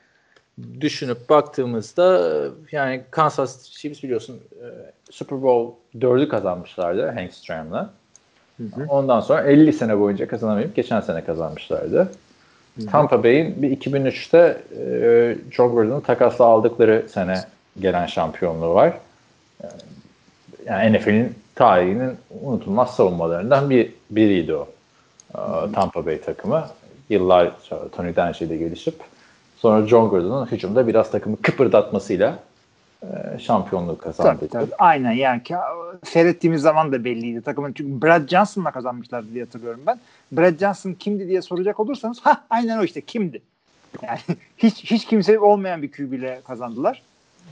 düşünüp 0.81 1.29
baktığımızda 1.29 2.31
yani 2.71 3.01
Kansas 3.12 3.63
City 3.63 3.79
Chiefs 3.81 4.03
biliyorsun 4.03 4.39
e, 4.62 4.65
Super 5.12 5.41
Bowl 5.41 5.73
4'ü 5.97 6.27
kazanmışlardı 6.27 7.07
Hank 7.12 7.34
Stram'la. 7.34 7.89
Ondan 8.89 9.19
sonra 9.19 9.41
50 9.41 9.74
sene 9.74 10.00
boyunca 10.00 10.28
kazanamayıp 10.28 10.76
geçen 10.76 11.02
sene 11.02 11.24
kazanmışlardı. 11.24 12.12
Tampa 12.91 13.24
Bay'in 13.24 13.62
bir 13.62 13.78
2003'te 13.78 14.62
e, 14.80 15.38
John 15.52 15.71
Gordon'u 15.71 16.04
takasla 16.04 16.45
aldıkları 16.45 17.06
sene 17.10 17.36
gelen 17.80 18.06
şampiyonluğu 18.06 18.74
var. 18.74 18.93
Yani 20.65 20.97
NFL'in 20.97 21.36
tarihinin 21.56 22.17
unutulmaz 22.41 22.95
savunmalarından 22.95 23.69
bir 23.69 23.91
biriydi 24.12 24.56
o. 24.56 24.67
E, 25.36 25.39
Tampa 25.74 26.06
Bay 26.06 26.21
takımı. 26.21 26.65
Yıllar 27.10 27.52
sonra 27.63 27.88
Tony 27.89 28.15
Dungy 28.15 28.45
ile 28.45 28.58
gelişip 28.58 28.95
sonra 29.58 29.88
John 29.88 30.10
Gordon'un 30.10 30.45
hücumda 30.45 30.88
biraz 30.88 31.12
takımı 31.12 31.41
kıpırdatmasıyla 31.41 32.39
şampiyonluğu 33.40 33.98
kazandı. 33.98 34.38
Tabii, 34.40 34.50
tabii. 34.50 34.76
Aynen 34.80 35.12
yani 35.12 35.44
ki, 35.44 35.56
seyrettiğimiz 36.04 36.62
zaman 36.62 36.92
da 36.92 37.06
belliydi 37.06 37.42
takımın. 37.42 37.74
Çünkü 37.74 38.02
Brad 38.02 38.28
Johnson'la 38.28 38.72
kazanmışlardı 38.72 39.34
diye 39.34 39.44
hatırlıyorum 39.44 39.82
ben. 39.88 40.00
Brad 40.32 40.60
Johnson 40.60 40.94
kimdi 40.94 41.28
diye 41.28 41.42
soracak 41.42 41.80
olursanız 41.80 42.20
ha 42.22 42.44
aynen 42.50 42.80
o 42.80 42.84
işte 42.84 43.02
kimdi. 43.02 43.42
Yani 44.02 44.20
hiç 44.58 44.84
hiç 44.84 45.06
kimse 45.06 45.40
olmayan 45.40 45.82
bir 45.82 45.92
QB 45.92 46.14
ile 46.14 46.42
kazandılar. 46.48 47.02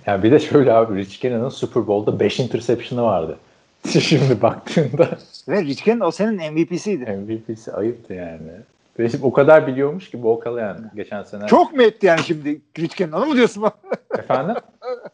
Yani 0.06 0.24
bir 0.24 0.32
de 0.32 0.40
şöyle 0.40 0.74
abi 0.74 0.98
Rich 0.98 1.22
Gannon'ın 1.22 1.50
Super 1.50 1.88
Bowl'da 1.88 2.20
5 2.20 2.40
interception'ı 2.40 3.04
vardı. 3.04 3.38
Şimdi 4.00 4.42
baktığında 4.42 5.10
Ve 5.48 5.62
Rich 5.62 5.86
Gannon 5.86 6.06
o 6.06 6.12
senin 6.12 6.54
MVP'siydi. 6.54 7.06
MVP'si 7.12 7.74
ayıptı 7.74 8.14
yani. 8.14 8.52
Benim 9.00 9.20
o 9.24 9.34
kadar 9.34 9.68
biliyormuş 9.68 10.10
ki 10.10 10.24
bu 10.24 10.44
yani 10.58 10.80
geçen 10.96 11.24
sene. 11.24 11.48
Çok 11.48 11.74
mu 11.74 11.82
etti 11.82 12.06
yani 12.06 12.20
şimdi 12.20 12.62
Rich 12.80 12.98
Gannon 12.98 13.28
mı 13.28 13.36
diyorsun? 13.36 13.64
Efendim? 14.18 14.56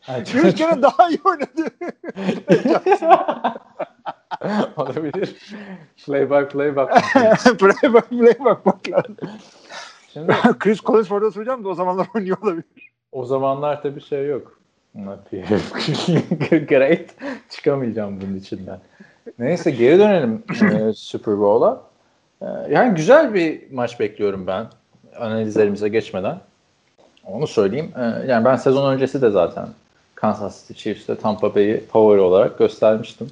Ha, 0.01 0.19
Rich 0.19 0.57
Gannon 0.57 0.81
daha 0.81 1.09
iyi 1.09 1.19
oynadı. 1.25 1.71
Olabilir. 4.77 5.35
Play 6.05 6.29
by 6.29 6.47
play 6.51 6.75
bak. 6.75 6.93
play 7.59 7.93
bak 7.93 8.09
play 8.09 8.35
bak 8.45 8.65
bak 8.65 8.89
lazım. 8.89 9.17
Şimdi 10.13 10.33
Chris 10.59 10.81
Collinsford'a 10.81 11.31
soracağım 11.31 11.63
da 11.63 11.69
o 11.69 11.73
zamanlar 11.73 12.07
oynuyor 12.15 12.37
olabilir. 12.41 12.91
o 13.11 13.25
zamanlar 13.25 13.81
tabii 13.81 14.01
şey 14.01 14.27
yok. 14.27 14.59
Great. 16.67 17.15
Çıkamayacağım 17.49 18.21
bunun 18.21 18.35
içinden. 18.35 18.79
Neyse 19.39 19.71
geri 19.71 19.99
dönelim 19.99 20.43
e, 20.49 20.93
Super 20.93 21.39
Bowl'a. 21.39 21.94
E, 22.41 22.45
yani 22.69 22.95
güzel 22.95 23.33
bir 23.33 23.61
maç 23.71 23.99
bekliyorum 23.99 24.47
ben 24.47 24.65
analizlerimize 25.19 25.89
geçmeden. 25.89 26.37
Onu 27.25 27.47
söyleyeyim. 27.47 27.91
E, 27.97 28.31
yani 28.31 28.45
ben 28.45 28.55
sezon 28.55 28.93
öncesi 28.93 29.21
de 29.21 29.29
zaten 29.29 29.67
Kansas 30.15 30.67
City 30.67 30.73
Chiefs'te 30.73 31.15
Tampa 31.15 31.55
Bay'i 31.55 31.85
favori 31.85 32.19
olarak 32.19 32.59
göstermiştim. 32.59 33.29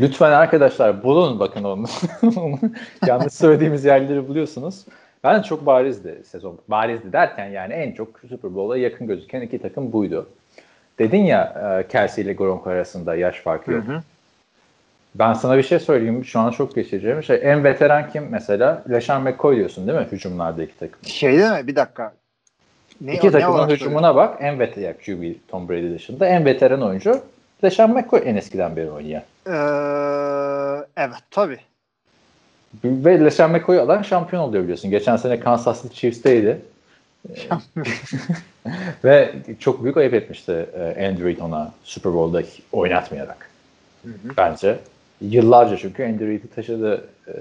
Lütfen 0.00 0.30
arkadaşlar 0.30 1.02
bulun 1.02 1.40
bakın 1.40 1.64
onu. 1.64 1.86
Yanlış 3.06 3.32
söylediğimiz 3.32 3.84
yerleri 3.84 4.28
buluyorsunuz. 4.28 4.84
Ben 5.24 5.42
çok 5.42 5.66
barizdi 5.66 6.22
sezon. 6.24 6.58
Barizdi 6.68 7.12
derken 7.12 7.46
yani 7.46 7.72
en 7.72 7.92
çok 7.92 8.20
Super 8.28 8.54
Bowl'a 8.54 8.76
yakın 8.76 9.06
gözüken 9.06 9.40
iki 9.40 9.58
takım 9.58 9.92
buydu. 9.92 10.28
Dedin 10.98 11.22
ya 11.24 11.54
e, 11.80 11.88
Kelsey 11.88 12.24
ile 12.24 12.32
Gronk 12.32 12.66
arasında 12.66 13.14
yaş 13.16 13.40
farkı 13.40 13.72
yok. 13.72 13.84
Ben 15.18 15.32
sana 15.32 15.58
bir 15.58 15.62
şey 15.62 15.78
söyleyeyim. 15.78 16.24
Şu 16.24 16.40
an 16.40 16.50
çok 16.50 16.74
geçeceğim. 16.74 17.22
Şey, 17.22 17.40
en 17.42 17.64
veteran 17.64 18.10
kim 18.10 18.28
mesela? 18.30 18.82
LeSean 18.90 19.22
McCoy 19.22 19.56
diyorsun 19.56 19.86
değil 19.88 19.98
mi? 19.98 20.06
Hücumlarda 20.12 20.62
iki 20.62 20.78
takım. 20.78 20.98
Şey 21.04 21.38
değil 21.38 21.50
mi? 21.50 21.66
Bir 21.66 21.76
dakika. 21.76 22.12
Ne, 23.00 23.14
İki 23.14 23.26
ne 23.26 23.30
takımın 23.30 23.54
olarak 23.58 23.70
hücumuna 23.70 24.16
bak. 24.16 24.36
En 24.40 24.58
veteran 24.58 24.94
QB 25.06 25.34
Tom 25.48 25.68
Brady 25.68 25.94
dışında. 25.94 26.26
En 26.26 26.44
veteran 26.44 26.82
oyuncu 26.82 27.20
LeSean 27.64 27.90
McCoy 27.90 28.20
en 28.24 28.36
eskiden 28.36 28.76
beri 28.76 28.90
oynayan. 28.90 29.22
Ee, 29.46 30.86
evet 30.96 31.16
tabii. 31.30 31.60
Ve 32.84 33.24
LeSean 33.24 33.50
McCoy'u 33.50 33.80
alan 33.80 34.02
şampiyon 34.02 34.42
oluyor 34.42 34.62
biliyorsun. 34.62 34.90
Geçen 34.90 35.16
sene 35.16 35.40
Kansas 35.40 35.82
City 35.82 35.94
Chiefs'teydi. 35.94 36.60
Ve 39.04 39.34
çok 39.60 39.84
büyük 39.84 39.96
ayıp 39.96 40.14
etmişti 40.14 40.66
e, 40.78 41.06
Andrew 41.08 41.24
Reid 41.24 41.38
ona 41.38 41.72
Super 41.84 42.14
Bowl'da 42.14 42.42
oynatmayarak. 42.72 43.50
Hı 44.02 44.08
hı. 44.08 44.36
Bence. 44.36 44.78
Yıllarca 45.20 45.76
çünkü 45.76 46.04
Andrew 46.04 46.26
Reid'i 46.26 46.48
taşıdı. 46.48 47.04
E, 47.28 47.32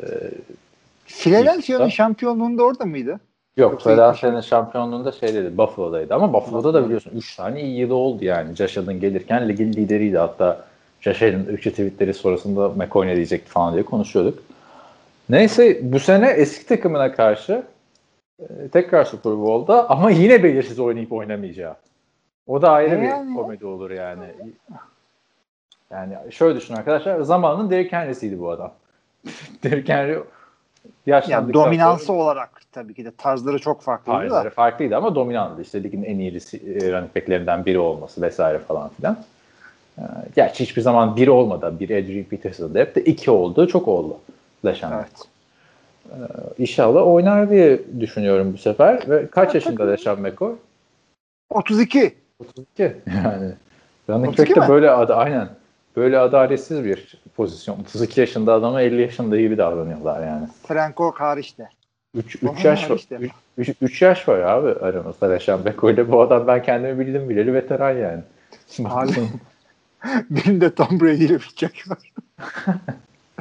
Philadelphia'nın 1.05 1.89
şampiyonluğunda 1.89 2.63
orada 2.63 2.85
mıydı? 2.85 3.19
yok 3.57 3.81
Philadelphia'nın 3.81 4.41
şampiyonluğunda 4.41 5.11
şeydeydi 5.11 5.57
Buffalo'daydı 5.57 6.13
ama 6.15 6.33
Buffalo'da 6.33 6.73
da 6.73 6.85
biliyorsun 6.85 7.11
3 7.15 7.35
tane 7.35 7.61
iyi 7.61 7.77
yılı 7.79 7.95
oldu 7.95 8.25
yani. 8.25 8.55
Josh 8.55 8.77
Allen 8.77 8.99
gelirken 8.99 9.49
ligin 9.49 9.73
lideriydi 9.73 10.17
hatta 10.17 10.65
Josh 11.01 11.21
Allen'ın 11.21 11.47
ırkçı 11.53 11.69
tweetleri 11.71 12.13
sonrasında 12.13 12.69
McCoy 12.69 13.07
ne 13.07 13.15
diyecekti 13.15 13.51
falan 13.51 13.73
diye 13.73 13.83
konuşuyorduk. 13.83 14.39
Neyse 15.29 15.79
bu 15.83 15.99
sene 15.99 16.27
eski 16.29 16.65
takımına 16.67 17.11
karşı 17.11 17.63
e, 18.39 18.45
tekrar 18.73 19.05
Super 19.05 19.31
Bowl'da 19.37 19.89
ama 19.89 20.11
yine 20.11 20.43
belirsiz 20.43 20.79
oynayıp 20.79 21.11
oynamayacağı. 21.11 21.75
O 22.47 22.61
da 22.61 22.71
ayrı 22.71 22.95
E 22.95 23.01
bir 23.01 23.07
yani. 23.07 23.35
komedi 23.35 23.65
olur 23.65 23.91
yani. 23.91 24.23
Yani 25.91 26.15
şöyle 26.31 26.59
düşün 26.59 26.73
arkadaşlar. 26.73 27.21
Zamanın 27.21 27.69
Derrick 27.69 27.97
Henry'siydi 27.97 28.39
bu 28.39 28.51
adam. 28.51 28.71
Derrick 29.63 29.93
Henry 29.93 30.11
Yani 30.13 30.23
yaşlandıktan 31.05 31.63
dominansı 31.63 32.05
sonra 32.05 32.21
olarak 32.21 32.61
tabii 32.71 32.93
ki 32.93 33.05
de 33.05 33.11
tarzları 33.17 33.59
çok 33.59 33.81
farklıydı 33.81 34.19
tarzları 34.19 34.45
da. 34.45 34.49
farklıydı 34.49 34.97
ama 34.97 35.15
dominanttı. 35.15 35.61
İşte 35.61 35.83
ligin 35.83 36.03
en 36.03 36.19
iyi 36.19 36.31
e, 36.31 36.91
running 36.91 37.15
backlerinden 37.15 37.65
biri 37.65 37.79
olması 37.79 38.21
vesaire 38.21 38.59
falan 38.59 38.89
filan. 38.89 39.17
Ee, 39.97 40.01
Gerçi 40.35 40.63
hiçbir 40.63 40.81
zaman 40.81 41.15
bir 41.15 41.27
olmadı. 41.27 41.75
Bir 41.79 41.89
Adrian 41.89 42.23
Peterson'da 42.23 42.79
hep 42.79 42.95
de 42.95 43.03
iki 43.03 43.31
oldu. 43.31 43.67
Çok 43.67 43.87
oldu. 43.87 44.17
Leşan. 44.65 44.93
Evet. 44.93 45.27
İnşallah 46.57 47.07
oynar 47.07 47.49
diye 47.49 47.79
düşünüyorum 47.99 48.53
bu 48.53 48.57
sefer. 48.57 49.09
Ve 49.09 49.27
kaç 49.27 49.45
Evet, 49.45 49.55
yaşında. 49.55 49.89
Leşan 49.89 50.21
McCoy? 50.21 50.53
32. 51.49 52.15
32. 52.39 52.95
Yani. 53.23 53.53
Running 54.09 54.29
32 54.29 54.55
back'te 54.55 54.73
böyle 54.73 54.91
adı 54.91 55.15
aynen. 55.15 55.49
Böyle 55.95 56.19
adaletsiz 56.19 56.85
bir 56.85 57.21
pozisyon. 57.35 57.79
32 57.79 58.19
yaşında 58.19 58.53
adama 58.53 58.81
50 58.81 59.01
yaşında 59.01 59.37
gibi 59.37 59.57
davranıyorlar 59.57 60.27
yani. 60.27 60.47
Franco 60.67 61.11
hariç 61.11 61.57
de. 61.57 61.69
3 62.15 62.43
Oha, 62.43 62.53
3 62.53 62.65
yaş 62.65 62.89
var. 62.89 62.95
işte. 62.95 63.19
3 63.81 64.01
yaş 64.01 64.27
var 64.27 64.39
abi 64.39 64.69
aramızda 64.79 65.29
Leşan 65.29 65.59
McCoy 65.59 65.93
ile 65.93 66.11
bu 66.11 66.21
adam 66.21 66.47
ben 66.47 66.63
kendimi 66.63 66.99
bildim 66.99 67.29
bileli 67.29 67.53
veteran 67.53 67.91
yani. 67.91 68.23
Hala. 68.83 69.11
Benim 70.29 70.61
de 70.61 70.75
Tom 70.75 70.99
Brady 70.99 71.25
ile 71.25 71.33
bir 71.33 71.51
çek 71.55 71.83
var. 71.89 71.97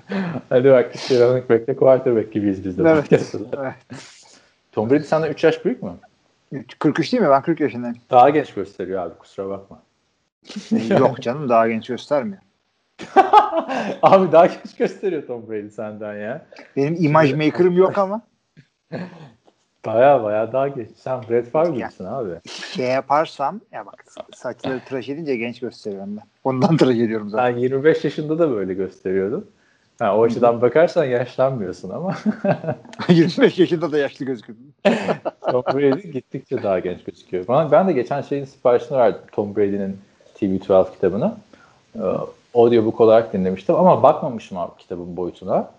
Hadi 0.48 0.70
bak 0.70 0.94
işte 0.94 1.28
running 1.28 1.50
back'te 1.50 1.76
quarterback 1.76 2.32
gibiyiz 2.32 2.64
biz 2.64 2.78
de. 2.78 2.82
Evet. 2.88 3.34
Evet. 3.58 3.74
Tom 4.72 4.90
Brady 4.90 5.02
senden 5.04 5.30
3 5.30 5.44
yaş 5.44 5.64
büyük 5.64 5.82
mü? 5.82 5.92
43 6.78 7.12
değil 7.12 7.22
mi? 7.22 7.30
Ben 7.30 7.42
40 7.42 7.60
yaşındayım. 7.60 7.96
Daha 8.10 8.30
genç 8.30 8.54
gösteriyor 8.54 9.02
abi 9.02 9.14
kusura 9.14 9.48
bakma. 9.48 9.82
Yok 10.98 11.22
canım 11.22 11.48
daha 11.48 11.68
genç 11.68 11.86
göstermiyor. 11.86 12.42
abi 14.02 14.32
daha 14.32 14.46
genç 14.46 14.76
gösteriyor 14.78 15.26
Tom 15.26 15.48
Brady 15.48 15.70
senden 15.70 16.14
ya. 16.14 16.46
Benim 16.76 16.96
imaj 16.98 17.32
maker'ım 17.32 17.76
yok 17.76 17.98
ama 17.98 18.22
Baya 19.86 20.22
baya 20.22 20.52
daha 20.52 20.68
genç. 20.68 20.88
Sen 20.96 21.22
Brett 21.30 21.50
Favre 21.50 21.76
gibisin 21.76 22.04
abi. 22.04 22.30
şey 22.48 22.86
yaparsam 22.86 23.60
ya 23.72 23.86
bak 23.86 24.04
saçları 24.34 24.80
tıraş 24.80 25.08
edince 25.08 25.36
genç 25.36 25.60
gösteriyorum 25.60 26.16
ben. 26.16 26.22
Ondan 26.44 26.76
tıraş 26.76 26.96
ediyorum 26.96 27.30
zaten. 27.30 27.52
Sen 27.52 27.58
25 27.58 28.04
yaşında 28.04 28.38
da 28.38 28.50
böyle 28.50 28.74
gösteriyordun. 28.74 29.50
Ha, 29.98 30.16
o 30.16 30.22
açıdan 30.22 30.62
bakarsan 30.62 31.04
yaşlanmıyorsun 31.04 31.90
ama 31.90 32.16
25 33.08 33.58
yaşında 33.58 33.92
da 33.92 33.98
yaşlı 33.98 34.24
gözüküyorum. 34.24 34.64
Tom 35.50 35.62
Brady 35.62 36.08
gittikçe 36.08 36.62
daha 36.62 36.78
genç 36.78 37.04
gözüküyor. 37.04 37.48
Bana, 37.48 37.72
ben 37.72 37.88
de 37.88 37.92
geçen 37.92 38.20
şeyin 38.20 38.44
siparişini 38.44 38.98
verdim 38.98 39.20
Tom 39.32 39.56
Brady'nin 39.56 39.98
TV12 40.40 40.92
kitabını. 40.92 41.34
Ee, 41.96 42.00
audiobook 42.54 43.00
olarak 43.00 43.32
dinlemiştim 43.32 43.74
ama 43.74 44.02
bakmamışım 44.02 44.58
abi 44.58 44.70
kitabın 44.78 45.16
boyutuna. 45.16 45.70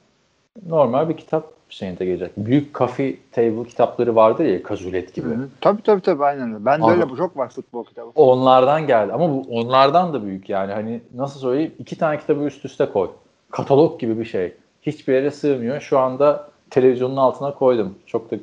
Normal 0.68 1.10
bir 1.10 1.18
kitap 1.18 1.44
şeyinde 1.70 2.06
gelecek. 2.06 2.32
Büyük 2.38 2.76
coffee 2.76 3.18
table 3.32 3.64
kitapları 3.64 4.16
vardır 4.16 4.46
ya 4.46 4.64
kazulet 4.64 5.14
gibi. 5.14 5.28
Hı 5.28 5.34
hı. 5.34 5.50
Tabii 5.62 5.82
tabii 5.82 6.02
tabii 6.02 6.24
aynen. 6.24 6.66
Ben 6.66 6.82
de 6.82 6.86
Abi. 6.86 6.92
öyle 6.92 7.10
bu 7.10 7.18
çok 7.18 7.38
var 7.38 7.50
futbol 7.50 7.86
kitabı. 7.86 8.10
Onlardan 8.16 8.88
geldi 8.88 9.14
ama 9.14 9.30
bu 9.30 9.46
onlardan 9.50 10.14
da 10.14 10.26
büyük 10.26 10.50
yani 10.50 10.74
hani 10.74 11.02
nasıl 11.16 11.40
söyleyeyim 11.40 11.74
iki 11.80 11.98
tane 11.98 12.20
kitabı 12.20 12.44
üst 12.44 12.66
üste 12.66 12.86
koy. 12.86 13.10
Katalog 13.52 14.00
gibi 14.00 14.20
bir 14.20 14.26
şey. 14.26 14.54
Hiçbir 14.82 15.14
yere 15.14 15.32
sığmıyor. 15.32 15.80
Şu 15.80 16.00
anda 16.00 16.48
televizyonun 16.70 17.18
altına 17.18 17.54
koydum. 17.54 17.96
Çok 18.06 18.32
da 18.32 18.36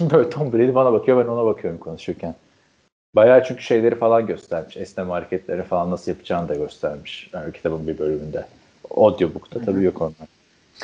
böyle 0.12 0.30
Tom 0.30 0.52
Brady 0.52 0.74
bana 0.74 0.92
bakıyor 0.92 1.24
ben 1.24 1.30
ona 1.30 1.44
bakıyorum 1.44 1.80
konuşurken. 1.80 2.34
Bayağı 3.14 3.44
çünkü 3.44 3.62
şeyleri 3.62 3.94
falan 3.94 4.26
göstermiş. 4.26 4.76
Esneme 4.76 5.10
hareketleri 5.10 5.62
falan 5.62 5.90
nasıl 5.90 6.10
yapacağını 6.10 6.48
da 6.48 6.54
göstermiş. 6.54 7.30
Yani 7.32 7.52
kitabın 7.52 7.86
bir 7.86 7.98
bölümünde. 7.98 8.46
Audiobook'ta 8.90 9.60
tabii 9.60 9.84
yok 9.84 10.02
onlar. 10.02 10.28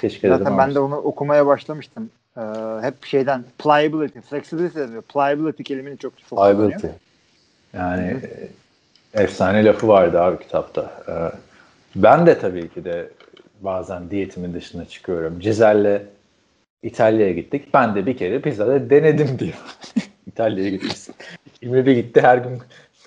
Keşke 0.00 0.28
dedim 0.28 0.38
Zaten 0.38 0.58
ben 0.58 0.62
ama- 0.62 0.74
de 0.74 0.78
onu 0.80 0.96
okumaya 0.96 1.46
başlamıştım. 1.46 2.10
Ee, 2.36 2.40
hep 2.82 3.04
şeyden 3.04 3.44
pliability, 3.58 4.18
flexibility 4.18 4.78
demiyor. 4.78 5.02
Pliability 5.02 5.62
kelimeni 5.62 5.98
çok 5.98 6.18
çok 6.18 6.28
kullanıyor. 6.28 6.58
Liability. 6.58 6.86
Yani 7.74 8.16
e, 9.14 9.22
efsane 9.22 9.64
lafı 9.64 9.88
vardı 9.88 10.20
abi 10.20 10.42
kitapta. 10.44 10.90
Ee, 11.08 11.12
ben 11.96 12.26
de 12.26 12.38
tabii 12.38 12.68
ki 12.68 12.84
de 12.84 13.10
bazen 13.60 14.10
diyetimin 14.10 14.54
dışına 14.54 14.84
çıkıyorum. 14.84 15.40
Cizel'le 15.40 16.02
İtalya'ya 16.82 17.32
gittik. 17.32 17.74
Ben 17.74 17.94
de 17.94 18.06
bir 18.06 18.16
kere 18.16 18.40
pizzada 18.40 18.90
denedim 18.90 19.38
diyor. 19.38 19.54
İtalya'ya 20.28 20.70
gitmişsin. 20.70 21.14
İlmi 21.62 21.86
bir 21.86 21.92
gitti 21.92 22.20
her 22.20 22.38
gün 22.38 22.58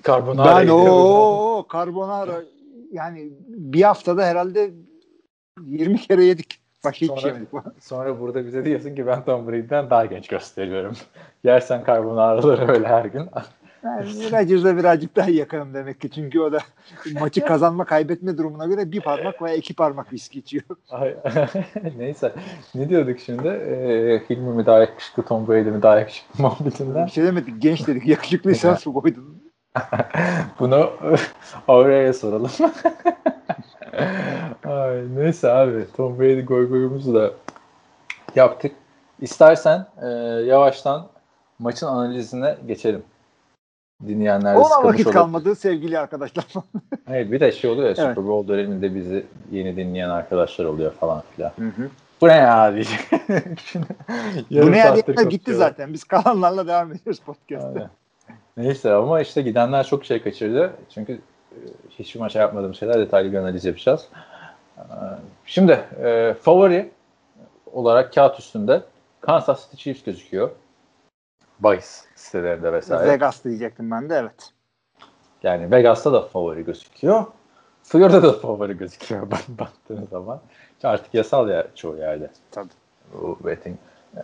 karbonara 0.02 0.56
Ben 0.56 0.62
yiyor. 0.62 0.76
o 0.80 1.66
carbonara 1.72 2.42
yani 2.92 3.32
bir 3.48 3.82
haftada 3.82 4.24
herhalde 4.24 4.70
20 5.66 5.96
kere 5.98 6.24
yedik. 6.24 6.58
Başka 6.84 6.96
hiçbir 6.96 7.06
Sonra- 7.06 7.20
şey 7.20 7.30
yemedik. 7.30 7.48
Sonra 7.80 8.20
burada 8.20 8.46
bize 8.46 8.64
diyorsun 8.64 8.94
ki 8.94 9.06
ben 9.06 9.24
Tom 9.24 9.46
Brady'den 9.48 9.90
daha 9.90 10.06
genç 10.06 10.28
gösteriyorum. 10.28 10.96
Yersen 11.44 11.84
karbonaraları 11.84 12.72
öyle 12.72 12.86
her 12.88 13.04
gün. 13.04 13.28
Yani 13.84 14.32
Rodgers'a 14.32 14.76
birazcık 14.76 15.16
daha 15.16 15.30
yakınım 15.30 15.74
demek 15.74 16.00
ki. 16.00 16.10
Çünkü 16.10 16.40
o 16.40 16.52
da 16.52 16.58
maçı 17.20 17.40
kazanma 17.46 17.84
kaybetme 17.84 18.38
durumuna 18.38 18.66
göre 18.66 18.92
bir 18.92 19.00
parmak 19.00 19.42
veya 19.42 19.56
iki 19.56 19.74
parmak 19.74 20.12
viski 20.12 20.38
içiyor. 20.38 20.64
Neyse. 21.98 22.32
Ne 22.74 22.88
diyorduk 22.88 23.20
şimdi? 23.20 23.48
Ee, 23.48 24.22
Hilmi 24.30 24.50
mi 24.50 24.66
daha 24.66 24.78
yakışıklı, 24.78 25.22
Tom 25.22 25.48
Brady 25.48 25.70
mi 25.70 25.82
daha 25.82 25.98
yakışıklı 25.98 26.42
muhabbetinden. 26.42 27.06
Bir 27.06 27.10
şey 27.10 27.24
demedik. 27.24 27.62
Genç 27.62 27.86
dedik. 27.86 28.06
Yakışıklıysan 28.06 28.74
su 28.74 28.94
koydun. 28.94 29.42
Bunu 30.58 30.90
Aura'ya 31.68 32.12
soralım. 32.12 32.50
Ay, 34.64 35.02
neyse 35.16 35.50
abi. 35.50 35.84
Tom 35.96 36.18
Brady 36.18 36.40
goy 36.40 36.68
goyumuzu 36.68 37.14
da 37.14 37.30
yaptık. 38.36 38.72
İstersen 39.20 39.86
e, 40.02 40.06
yavaştan 40.46 41.08
maçın 41.58 41.86
analizine 41.86 42.56
geçelim. 42.66 43.02
Dinleyenler 44.08 44.54
Ona 44.54 44.84
vakit 44.84 45.06
olur. 45.06 45.14
kalmadı 45.14 45.54
sevgili 45.54 45.98
arkadaşlar. 45.98 46.44
Hayır 47.06 47.32
bir 47.32 47.40
de 47.40 47.52
şey 47.52 47.70
oluyor 47.70 47.88
ya 47.88 47.94
Evet. 47.98 48.08
Super 48.08 48.28
Bowl 48.28 48.48
döneminde 48.48 48.94
bizi 48.94 49.26
yeni 49.50 49.76
dinleyen 49.76 50.08
arkadaşlar 50.08 50.64
oluyor 50.64 50.92
falan 50.92 51.22
filan. 51.36 51.52
Hı 51.58 51.64
hı. 51.64 51.88
Bu 52.20 52.28
ne 52.28 52.32
ya 52.36 52.74
diyecek. 52.74 52.98
Bu 54.50 54.72
ne 54.72 54.78
yani 54.78 55.02
gitti 55.28 55.54
zaten. 55.54 55.92
Biz 55.92 56.04
kalanlarla 56.04 56.66
devam 56.66 56.92
ediyoruz 56.92 57.20
podcast'te. 57.20 57.68
Aynen. 57.68 57.90
Neyse 58.56 58.92
ama 58.92 59.20
işte 59.20 59.42
gidenler 59.42 59.86
çok 59.86 60.04
şey 60.04 60.22
kaçırdı. 60.22 60.72
Çünkü 60.94 61.12
e, 61.52 61.58
hiçbir 61.90 62.20
maça 62.20 62.38
yapmadığım 62.40 62.74
şeyler 62.74 62.98
detaylı 62.98 63.32
bir 63.32 63.38
analiz 63.38 63.64
yapacağız. 63.64 64.08
Ee, 64.78 64.82
Şimdi 65.46 65.72
e, 66.02 66.34
favori 66.42 66.90
olarak 67.72 68.14
kağıt 68.14 68.38
üstünde 68.38 68.82
Kansas 69.20 69.70
City 69.70 69.82
Chiefs 69.82 70.04
gözüküyor. 70.04 70.50
Bahis 71.62 72.04
sitelerinde 72.14 72.72
vesaire. 72.72 73.12
Vegas 73.12 73.44
diyecektim 73.44 73.90
ben 73.90 74.10
de 74.10 74.14
evet. 74.14 74.50
Yani 75.42 75.70
Vegas'ta 75.70 76.12
da 76.12 76.22
favori 76.22 76.64
gözüküyor. 76.64 77.24
Florida'da 77.82 78.22
da 78.22 78.32
favori 78.32 78.78
gözüküyor 78.78 79.30
bak 79.30 79.40
baktığın 79.48 80.08
zaman. 80.10 80.40
Artık 80.82 81.14
yasal 81.14 81.48
ya 81.48 81.66
çoğu 81.74 81.96
yerde. 81.96 82.30
Tabii. 82.50 82.68
Bu 83.12 83.38
betting. 83.44 83.76
Ee, 84.16 84.20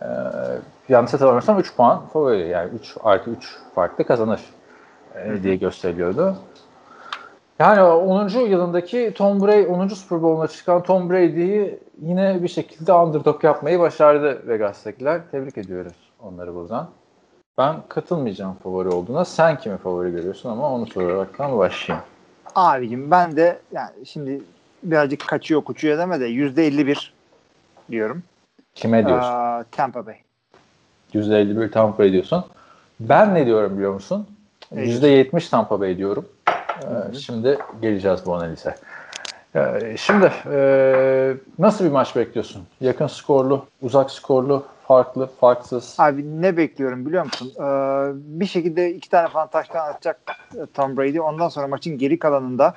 yanlış 0.89 1.13
hatırlamıyorsam 1.13 1.59
3 1.59 1.75
puan 1.75 2.07
favori 2.07 2.47
yani 2.47 2.69
3 2.79 2.97
artı 3.03 3.29
3 3.29 3.57
farklı 3.75 4.03
kazanır 4.03 4.41
e, 5.15 5.43
diye 5.43 5.55
gösteriliyordu. 5.55 6.37
Yani 7.59 7.83
10. 7.83 8.29
yılındaki 8.29 9.13
Tom 9.15 9.41
Brady 9.41 9.67
10. 9.67 9.87
Super 9.87 10.21
Bowl'una 10.21 10.47
çıkan 10.47 10.83
Tom 10.83 11.09
Brady'yi 11.09 11.79
yine 12.01 12.43
bir 12.43 12.47
şekilde 12.47 12.93
underdog 12.93 13.43
yapmayı 13.43 13.79
başardı 13.79 14.47
Vegas'takiler. 14.47 15.21
Tebrik 15.31 15.57
ediyoruz 15.57 15.93
onları 16.19 16.55
buradan. 16.55 16.89
Ben 17.59 17.75
katılmayacağım 17.89 18.55
favori 18.63 18.89
olduğuna. 18.89 19.25
Sen 19.25 19.59
kimi 19.59 19.77
favori 19.77 20.11
görüyorsun 20.11 20.49
ama 20.49 20.73
onu 20.73 20.87
soraraktan 20.87 21.57
başlayayım. 21.57 22.05
Abicim 22.55 23.11
ben 23.11 23.35
de 23.35 23.59
yani 23.71 24.05
şimdi 24.05 24.41
birazcık 24.83 25.27
kaçıyor 25.27 25.63
kuçuyor 25.63 25.97
deme 25.97 26.19
de 26.19 26.25
yüzde 26.25 26.67
51 26.67 27.13
diyorum. 27.91 28.23
Kime 28.75 29.05
diyorsun? 29.05 29.29
Aa, 29.29 29.63
Tampa 29.71 30.05
Bay. 30.05 30.15
%51 31.13 31.71
Tampa 31.71 31.97
Bay 31.97 32.11
diyorsun. 32.11 32.45
Ben 32.99 33.35
ne 33.35 33.45
diyorum 33.45 33.77
biliyor 33.77 33.93
musun? 33.93 34.27
Evet. 34.75 34.87
%70 34.87 35.49
Tampa 35.49 35.79
Bay 35.79 35.97
diyorum. 35.97 36.25
Ee, 36.49 37.13
şimdi 37.13 37.57
geleceğiz 37.81 38.25
bu 38.25 38.35
analize. 38.35 38.75
Ee, 39.55 39.95
şimdi 39.97 40.31
e, 40.51 41.33
nasıl 41.59 41.85
bir 41.85 41.91
maç 41.91 42.15
bekliyorsun? 42.15 42.63
Yakın 42.81 43.07
skorlu, 43.07 43.65
uzak 43.81 44.11
skorlu, 44.11 44.65
farklı, 44.89 45.27
farksız. 45.27 45.95
Abi 45.97 46.41
ne 46.41 46.57
bekliyorum 46.57 47.05
biliyor 47.05 47.23
musun? 47.23 47.53
Ee, 47.55 47.61
bir 48.13 48.45
şekilde 48.45 48.93
iki 48.93 49.09
tane 49.09 49.27
falan 49.27 49.49
taştan 49.49 49.89
atacak 49.89 50.21
e, 50.55 50.65
Tom 50.73 50.97
Brady. 50.97 51.19
Ondan 51.19 51.49
sonra 51.49 51.67
maçın 51.67 51.97
geri 51.97 52.19
kalanında 52.19 52.73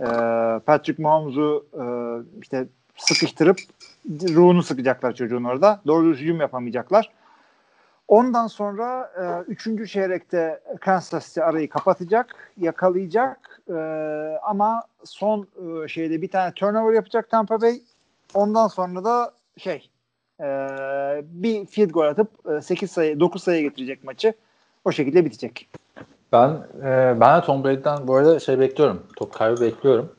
e, 0.00 0.06
Patrick 0.66 1.02
Mahomes'u 1.02 1.66
e, 1.74 1.84
işte 2.42 2.66
sıkıştırıp 2.96 3.58
ruhunu 4.08 4.62
sıkacaklar 4.62 5.12
çocuğun 5.12 5.44
orada. 5.44 5.80
Doğru 5.86 6.06
hücum 6.06 6.40
yapamayacaklar. 6.40 7.12
Ondan 8.08 8.46
sonra 8.46 9.12
e, 9.20 9.50
üçüncü 9.50 9.88
çeyrekte 9.88 10.60
Kansas 10.80 11.26
City 11.28 11.42
arayı 11.42 11.68
kapatacak, 11.68 12.52
yakalayacak 12.56 13.60
e, 13.68 13.74
ama 14.42 14.82
son 15.04 15.46
e, 15.84 15.88
şeyde 15.88 16.22
bir 16.22 16.30
tane 16.30 16.52
turnover 16.52 16.94
yapacak 16.94 17.30
Tampa 17.30 17.60
Bay. 17.60 17.80
Ondan 18.34 18.68
sonra 18.68 19.04
da 19.04 19.32
şey 19.56 19.90
e, 20.40 20.46
bir 21.22 21.66
field 21.66 21.90
goal 21.90 22.08
atıp 22.08 22.28
e, 22.50 22.60
8 22.60 22.90
sayı 22.90 23.20
9 23.20 23.42
sayı 23.42 23.62
getirecek 23.62 24.04
maçı. 24.04 24.34
O 24.84 24.92
şekilde 24.92 25.24
bitecek. 25.24 25.68
Ben 26.32 26.48
e, 26.82 27.20
ben 27.20 27.40
de 27.40 27.44
Tom 27.44 27.64
Brady'den 27.64 28.08
bu 28.08 28.14
arada 28.16 28.40
şey 28.40 28.58
bekliyorum. 28.60 29.02
Top 29.16 29.34
kaybı 29.34 29.60
bekliyorum. 29.60 30.12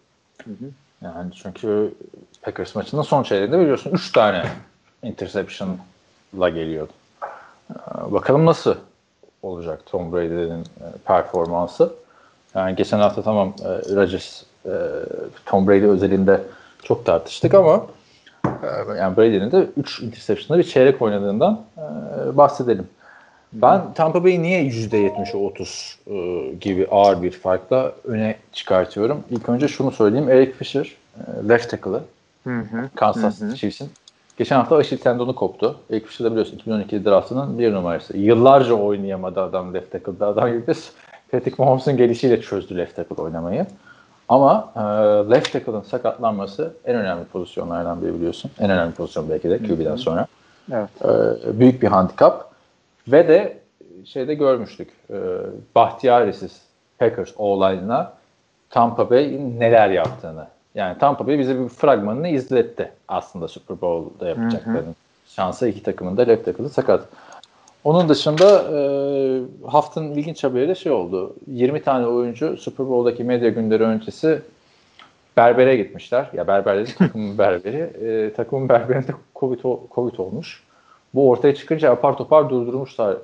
Yani 1.02 1.32
çünkü 1.44 1.94
Packers 2.42 2.76
maçının 2.76 3.02
son 3.02 3.24
çeyreğinde 3.24 3.60
biliyorsun 3.60 3.92
3 3.92 4.12
tane 4.12 4.44
interception'la 5.04 6.50
geliyordu. 6.50 6.92
Ee, 7.72 8.12
bakalım 8.12 8.46
nasıl 8.46 8.76
olacak 9.44 9.82
Tom 9.86 10.14
Brady'nin 10.14 10.62
e, 10.62 10.86
performansı. 11.06 11.94
Yani 12.56 12.76
geçen 12.76 13.00
hafta 13.00 13.22
tamam 13.22 13.54
e, 13.62 13.96
Rodgers 13.96 14.44
e, 14.66 14.72
Tom 15.46 15.68
Brady 15.68 15.86
özelinde 15.86 16.42
çok 16.84 17.06
tartıştık 17.06 17.54
ama 17.54 17.76
e, 17.76 17.80
yani 18.98 19.18
Brady'nin 19.18 19.52
de 19.52 19.68
3 19.78 20.00
interception'da 20.00 20.60
bir 20.60 20.68
çeyrek 20.68 21.02
oynadığından 21.02 21.62
e, 21.78 22.38
bahsedelim. 22.38 22.88
Ben 23.54 23.94
Tampa 23.94 24.24
Bay'i 24.24 24.42
niye 24.42 24.64
%70'e 24.64 25.38
30 25.38 26.00
e, 26.08 26.14
gibi 26.62 26.88
ağır 26.92 27.22
bir 27.22 27.32
farkla 27.32 27.92
öne 28.04 28.36
çıkartıyorum? 28.54 29.24
İlk 29.32 29.50
önce 29.50 29.68
şunu 29.68 29.92
söyleyeyim. 29.92 30.30
Eric 30.30 30.52
Fisher, 30.52 30.96
e, 31.18 31.50
left 31.50 31.70
tackle'ı 31.70 32.02
Kansas 32.96 33.40
City 33.40 33.56
Chiefs'in. 33.56 33.90
Geçen 34.38 34.56
hafta 34.56 34.76
Achilles 34.76 35.04
tendonu 35.04 35.36
koptu. 35.36 35.76
Eric 35.92 36.06
Fisher 36.06 36.26
de 36.26 36.32
biliyorsun 36.32 36.56
2012 36.56 37.06
draftının 37.06 37.60
bir 37.60 37.74
numarası. 37.74 38.18
Yıllarca 38.18 38.74
oynayamadı 38.74 39.42
adam 39.42 39.74
left 39.74 39.92
tackle'da. 39.92 40.28
Adam 40.28 40.52
gibi 40.52 40.74
Patrick 41.32 41.56
Mahomes'un 41.64 41.98
gelişiyle 41.98 42.42
çözdü 42.42 42.78
left 42.78 42.96
tackle 42.96 43.22
oynamayı. 43.22 43.66
Ama 44.30 44.72
e, 44.76 44.80
left 45.32 45.54
tackle'ın 45.54 45.82
sakatlanması 45.82 46.74
en 46.86 46.96
önemli 46.96 47.26
pozisyonlardan 47.26 48.02
biri 48.02 48.14
biliyorsun. 48.14 48.52
En 48.60 48.70
önemli 48.70 48.94
pozisyon 48.94 49.30
belki 49.30 49.50
de 49.50 49.58
QB'den 49.58 49.96
sonra. 49.96 50.28
Evet. 50.72 50.90
E, 51.02 51.60
büyük 51.60 51.82
bir 51.82 51.88
handikap. 51.88 52.52
Ve 53.08 53.28
de 53.28 53.58
şeyde 54.06 54.34
görmüştük. 54.34 54.90
E, 55.10 55.16
Bahtiyarisiz 55.76 56.62
Packers 57.00 57.34
olayına 57.38 58.14
Tampa 58.70 59.10
Bay 59.10 59.40
neler 59.60 59.90
yaptığını. 59.90 60.48
Yani 60.76 60.98
Tampa 60.98 61.28
Bay 61.28 61.40
bize 61.40 61.60
bir 61.60 61.70
fragmanını 61.70 62.28
izletti 62.28 62.92
aslında 63.08 63.48
Super 63.48 63.82
Bowl'da 63.82 64.28
yapacaklarının. 64.28 64.96
Şansa 65.28 65.68
iki 65.68 65.84
takımın 65.84 66.18
da 66.18 66.22
left 66.22 66.46
tackle'ı 66.46 66.70
sakat. 66.70 67.06
Onun 67.84 68.10
dışında 68.10 68.64
e, 68.78 68.80
haftanın 69.68 70.12
ilginç 70.12 70.44
haberi 70.44 70.68
de 70.68 70.76
şey 70.76 70.92
oldu. 70.92 71.36
20 71.48 71.84
tane 71.84 72.08
oyuncu 72.08 72.58
Super 72.58 72.90
Bowl'daki 72.90 73.24
medya 73.24 73.50
günleri 73.50 73.84
öncesi 73.84 74.42
berbere 75.38 75.78
gitmişler. 75.78 76.30
Ya 76.34 76.48
berber 76.48 76.78
dedim 76.78 76.94
takımın 76.98 77.38
berberi. 77.38 77.78
E, 77.78 78.34
takımın 78.34 78.70
berberinde 78.70 79.12
COVID, 79.36 79.60
COVID 79.96 80.18
olmuş. 80.18 80.64
Bu 81.14 81.30
ortaya 81.30 81.56
çıkınca 81.56 81.92
apar 81.92 82.18
topar 82.18 82.50
durdurmuşlar 82.50 83.18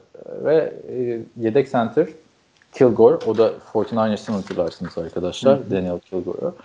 ve 0.43 0.73
e, 0.89 1.19
yedek 1.39 1.71
center 1.71 2.07
Kilgore, 2.73 3.15
o 3.25 3.37
da 3.37 3.51
49ers'ın 3.73 4.33
hatırlarsınız 4.33 4.97
arkadaşlar, 4.97 5.59
hı 5.59 5.63
hı. 5.63 5.71
Daniel 5.71 5.99
Kilgore'u. 5.99 6.55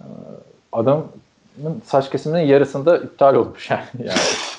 E, 0.00 0.04
adamın 0.72 1.06
saç 1.84 2.10
kesiminin 2.10 2.46
yarısında 2.46 2.98
iptal 2.98 3.34
olmuş 3.34 3.70
yani. 3.70 3.84
yani. 3.98 4.18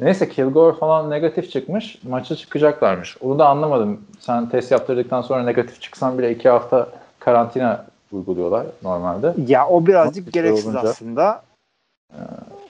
Neyse 0.00 0.28
Kilgore 0.28 0.76
falan 0.76 1.10
negatif 1.10 1.50
çıkmış, 1.50 1.98
maça 2.02 2.36
çıkacaklarmış. 2.36 3.16
Onu 3.20 3.38
da 3.38 3.48
anlamadım. 3.48 4.00
Sen 4.20 4.48
test 4.48 4.70
yaptırdıktan 4.70 5.22
sonra 5.22 5.42
negatif 5.42 5.80
çıksan 5.80 6.18
bile 6.18 6.32
iki 6.32 6.48
hafta 6.48 6.88
karantina 7.18 7.84
uyguluyorlar 8.12 8.66
normalde. 8.82 9.34
Ya 9.46 9.68
o 9.68 9.86
birazcık 9.86 10.32
gereksiz 10.32 10.66
olunca, 10.66 10.88
aslında. 10.88 11.42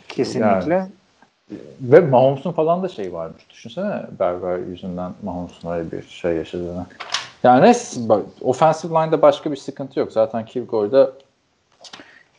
Kesinlikle. 0.09 0.74
Yani, 0.74 0.89
ve 1.81 2.01
Mahomes'un 2.01 2.53
falan 2.53 2.83
da 2.83 2.89
şey 2.89 3.12
varmış. 3.12 3.51
Düşünsene 3.51 4.03
Berber 4.20 4.59
yüzünden 4.59 5.12
Mahomes'un 5.22 5.70
öyle 5.70 5.93
bir 5.93 6.03
şey 6.03 6.33
yaşadığını. 6.33 6.87
Yani 7.43 7.62
neyse 7.62 8.09
bak, 8.09 8.22
offensive 8.41 8.95
line'da 8.95 9.22
başka 9.22 9.51
bir 9.51 9.57
sıkıntı 9.57 10.01
yok. 10.01 10.12
Zaten 10.12 10.47
Kilgore'da 10.47 11.12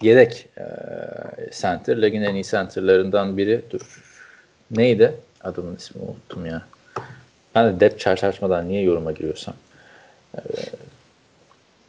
yedek 0.02 0.50
e, 0.58 0.64
center. 1.52 2.02
Ligin 2.02 2.22
en 2.22 2.36
iyi 2.36 2.44
centerlarından 2.44 3.38
biri. 3.38 3.62
Dur. 3.72 4.09
Neydi? 4.72 5.16
Adamın 5.44 5.76
ismini 5.76 6.06
unuttum 6.06 6.46
ya. 6.46 6.62
Ben 7.56 7.66
de 7.66 7.80
depth 7.80 8.00
chart 8.00 8.24
açmadan 8.24 8.68
niye 8.68 8.82
yoruma 8.82 9.12
giriyorsam. 9.12 9.54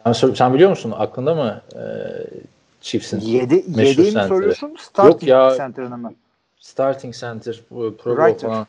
E, 0.06 0.14
sen, 0.14 0.34
sen 0.34 0.54
biliyor 0.54 0.70
musun? 0.70 0.94
Aklında 0.96 1.34
mı 1.34 1.60
e, 1.74 1.82
Chiefs'in 2.80 3.20
Yedi, 3.20 3.64
yediği 3.80 4.12
mi 4.12 4.22
soruyorsun? 4.28 4.76
Starting 4.80 5.12
Yok 5.12 5.22
ya, 5.22 5.56
center'ını 5.56 5.98
mı? 5.98 6.14
Starting 6.60 7.14
center 7.14 7.60
Pro 7.68 8.16
Bowl 8.16 8.46
falan. 8.46 8.66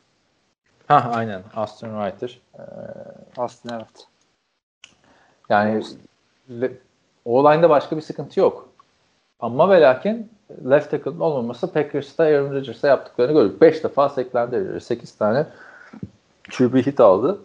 Ha 0.88 1.12
aynen 1.14 1.44
Austin 1.56 1.88
Writer. 1.88 2.40
Ee, 2.56 2.62
Austin 3.38 3.70
evet. 3.74 4.08
Yani 5.50 5.84
o 7.26 7.52
line'da 7.52 7.70
başka 7.70 7.98
bir 7.98 8.02
sıkıntı 8.02 8.40
yok. 8.40 8.70
Ama 9.40 9.70
ve 9.70 9.82
lakin 9.82 10.32
left 10.70 10.92
tackle'ın 10.92 11.20
olmaması 11.20 11.74
Packers'ta 11.74 12.24
Aaron 12.24 12.54
Rodgers'a 12.54 12.88
yaptıklarını 12.88 13.34
gördük. 13.34 13.62
5 13.62 13.84
defa 13.84 14.10
seklendi. 14.10 14.82
8 14.82 15.16
tane 15.18 15.46
QB 16.52 16.76
hit 16.76 17.00
aldı. 17.00 17.40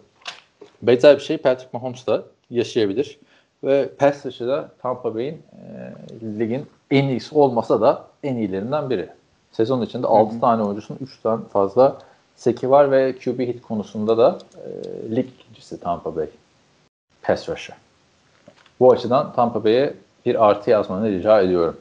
Benzer 0.81 1.15
bir 1.15 1.21
şey 1.21 1.37
Patrick 1.37 1.69
Mahomes 1.73 2.07
da 2.07 2.23
yaşayabilir. 2.49 3.19
Ve 3.63 3.89
pass 3.97 4.25
rush'ı 4.25 4.47
da 4.47 4.69
Tampa 4.81 5.15
Bay'in 5.15 5.33
e, 5.33 6.39
ligin 6.39 6.65
en 6.91 7.07
iyisi 7.07 7.35
olmasa 7.35 7.81
da 7.81 8.03
en 8.23 8.35
iyilerinden 8.35 8.89
biri. 8.89 9.09
Sezon 9.51 9.81
içinde 9.81 10.07
6 10.07 10.31
Hı-hı. 10.31 10.41
tane 10.41 10.63
oyuncusunun 10.63 10.99
3'ten 10.99 11.41
fazla 11.41 11.97
seki 12.35 12.69
var 12.69 12.91
ve 12.91 13.15
QB 13.15 13.39
hit 13.39 13.61
konusunda 13.61 14.17
da 14.17 14.37
e, 14.55 15.15
lig 15.15 15.25
ikincisi 15.39 15.79
Tampa 15.79 16.15
Bay. 16.15 16.27
Pass 17.21 17.49
rusher. 17.49 17.75
Bu 18.79 18.91
açıdan 18.91 19.33
Tampa 19.33 19.63
Bay'e 19.63 19.93
bir 20.25 20.47
artı 20.47 20.69
yazmanı 20.69 21.09
rica 21.09 21.41
ediyorum. 21.41 21.77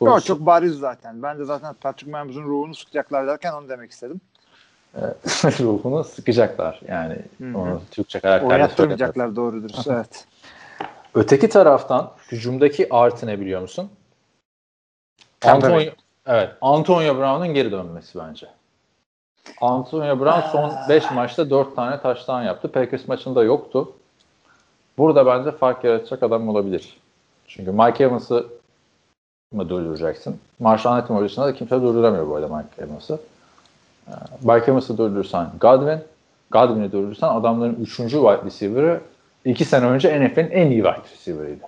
Yok, 0.00 0.24
çok 0.24 0.40
bariz 0.40 0.78
zaten. 0.78 1.22
Ben 1.22 1.38
de 1.38 1.44
zaten 1.44 1.74
Patrick 1.74 2.10
Mahomes'un 2.10 2.44
ruhunu 2.44 2.74
sıkacaklar 2.74 3.26
derken 3.26 3.52
onu 3.52 3.68
demek 3.68 3.90
istedim. 3.90 4.20
ruhunu 5.44 6.04
sıkacaklar. 6.04 6.80
Yani 6.88 7.16
Hı-hı. 7.38 7.58
onu 7.58 7.82
Türkçe 7.90 8.20
karakterle 8.20 8.54
Oynattırmayacaklar 8.54 9.36
doğrudur. 9.36 9.70
evet. 9.86 10.26
Öteki 11.14 11.48
taraftan 11.48 12.10
hücumdaki 12.32 12.94
artı 12.94 13.26
ne 13.26 13.40
biliyor 13.40 13.60
musun? 13.60 13.90
Antonio, 15.44 15.92
evet, 16.26 16.50
Antonio 16.60 17.16
Brown'un 17.16 17.54
geri 17.54 17.72
dönmesi 17.72 18.18
bence. 18.18 18.46
Antonio 19.60 20.20
Brown 20.20 20.48
son 20.52 20.72
5 20.88 21.10
maçta 21.10 21.50
4 21.50 21.76
tane 21.76 22.00
taştan 22.00 22.42
yaptı. 22.42 22.72
Packers 22.72 23.08
maçında 23.08 23.44
yoktu. 23.44 23.92
Burada 24.98 25.26
bence 25.26 25.50
fark 25.50 25.84
yaratacak 25.84 26.22
adam 26.22 26.48
olabilir. 26.48 27.00
Çünkü 27.46 27.72
Mike 27.72 28.04
Evans'ı 28.04 28.46
mı 29.52 29.68
durduracaksın? 29.68 30.36
Marshall 30.58 31.22
dışında 31.24 31.46
da 31.46 31.54
kimse 31.54 31.82
durduramıyor 31.82 32.28
bu 32.28 32.36
arada 32.36 32.56
Mike 32.56 32.82
Evans'ı. 32.82 33.18
Ee, 34.08 34.12
Mike 34.42 34.70
Evans'ı 34.70 34.98
durdurursan 34.98 35.52
Godwin, 35.60 36.00
Godwin'i 36.50 36.92
durdurursan 36.92 37.34
adamların 37.34 37.76
3. 37.80 37.96
wide 37.96 38.44
receiver'ı 38.44 39.00
2 39.44 39.64
sene 39.64 39.86
önce 39.86 40.20
NFL'in 40.20 40.50
en 40.50 40.70
iyi 40.70 40.82
wide 40.82 41.14
receiver'ıydı. 41.14 41.64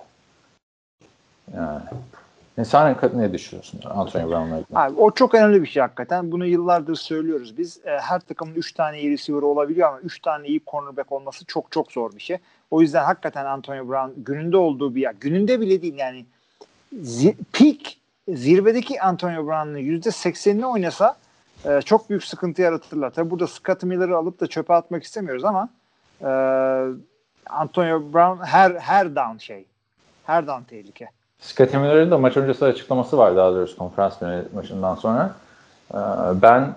Yani 2.57 2.65
sen 2.65 2.95
ne 3.13 3.33
düşünüyorsun 3.33 3.79
Antonio 3.89 4.29
Brown'la 4.29 4.57
ilgili? 4.57 4.77
Abi, 4.77 4.99
o 4.99 5.11
çok 5.11 5.35
önemli 5.35 5.61
bir 5.61 5.67
şey 5.67 5.81
hakikaten. 5.81 6.31
Bunu 6.31 6.45
yıllardır 6.45 6.95
söylüyoruz 6.95 7.57
biz. 7.57 7.85
E, 7.85 7.89
her 7.89 8.19
takımın 8.19 8.55
3 8.55 8.73
tane 8.73 8.99
iyi 8.99 9.11
receiver 9.11 9.41
olabiliyor 9.41 9.87
ama 9.87 9.99
3 9.99 10.19
tane 10.19 10.47
iyi 10.47 10.61
cornerback 10.67 11.11
olması 11.11 11.45
çok 11.45 11.71
çok 11.71 11.91
zor 11.91 12.11
bir 12.15 12.21
şey. 12.21 12.37
O 12.71 12.81
yüzden 12.81 13.03
hakikaten 13.03 13.45
Antonio 13.45 13.89
Brown 13.89 14.21
gününde 14.23 14.57
olduğu 14.57 14.95
bir 14.95 15.01
yer. 15.01 15.15
Gününde 15.19 15.61
bile 15.61 15.81
değil 15.81 15.95
yani 15.97 16.25
zi, 17.01 17.35
peak 17.53 17.77
zirvedeki 18.27 19.01
Antonio 19.01 19.47
Brown'ın 19.47 19.77
%80'ini 19.77 20.65
oynasa 20.65 21.17
e, 21.65 21.81
çok 21.81 22.09
büyük 22.09 22.23
sıkıntı 22.23 22.61
yaratırlar. 22.61 23.09
Tabi 23.09 23.29
burada 23.29 23.47
Scott 23.47 23.83
Miller'ı 23.83 24.17
alıp 24.17 24.39
da 24.39 24.47
çöpe 24.47 24.73
atmak 24.73 25.03
istemiyoruz 25.03 25.45
ama 25.45 25.69
e, 26.21 26.29
Antonio 27.49 28.13
Brown 28.13 28.43
her 28.43 28.71
her 28.71 29.15
down 29.15 29.37
şey. 29.37 29.65
Her 30.25 30.47
down 30.47 30.63
tehlike. 30.63 31.07
Scottie 31.41 31.79
Miller'ın 31.79 32.11
da 32.11 32.17
maç 32.17 32.37
öncesi 32.37 32.65
açıklaması 32.65 33.17
var 33.17 33.35
daha 33.35 33.51
doğrusu 33.51 33.77
konferans 33.77 34.21
maçından 34.53 34.95
sonra. 34.95 35.35
Ee, 35.93 35.97
ben 36.41 36.75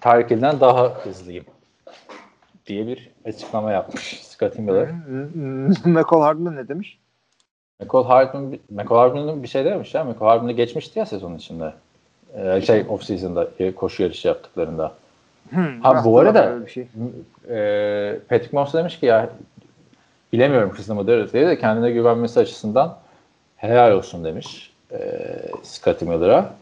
Tarık 0.00 0.30
daha 0.30 0.88
hızlıyım 0.88 1.44
diye 2.66 2.86
bir 2.86 3.10
açıklama 3.24 3.72
yapmış 3.72 4.22
Scottie 4.22 4.64
Miller. 4.64 4.90
McCall 5.84 6.20
Hardman 6.22 6.56
ne 6.56 6.68
demiş? 6.68 6.98
McCall 7.80 8.04
Hardman, 8.04 8.58
McCall 8.70 8.96
Hardman'ın 8.98 9.42
bir 9.42 9.48
şey 9.48 9.64
demiş 9.64 9.94
ya. 9.94 10.04
McCall 10.04 10.28
Hardman'ı 10.28 10.52
geçmişti 10.52 10.98
ya 10.98 11.06
sezon 11.06 11.34
içinde. 11.36 11.72
Ee, 12.36 12.60
şey 12.60 12.84
off 12.88 13.04
season'da 13.04 13.48
e, 13.58 13.74
koşu 13.74 14.02
yarışı 14.02 14.28
yaptıklarında. 14.28 14.94
Hmm, 15.50 15.80
Ha 15.80 16.02
bu 16.04 16.18
arada 16.18 16.66
şey. 16.68 16.86
e, 17.48 18.18
Patrick 18.28 18.56
Mahomes 18.56 18.74
demiş 18.74 19.00
ki 19.00 19.06
ya 19.06 19.30
bilemiyorum 20.32 20.70
hızlı 20.70 20.94
mıdır 20.94 21.32
diye 21.32 21.46
de 21.46 21.58
kendine 21.58 21.90
güvenmesi 21.90 22.40
açısından 22.40 22.98
helal 23.56 23.92
olsun 23.92 24.24
demiş 24.24 24.72
e, 24.92 24.98
Scottie 25.62 26.08
Miller'a. 26.08 26.54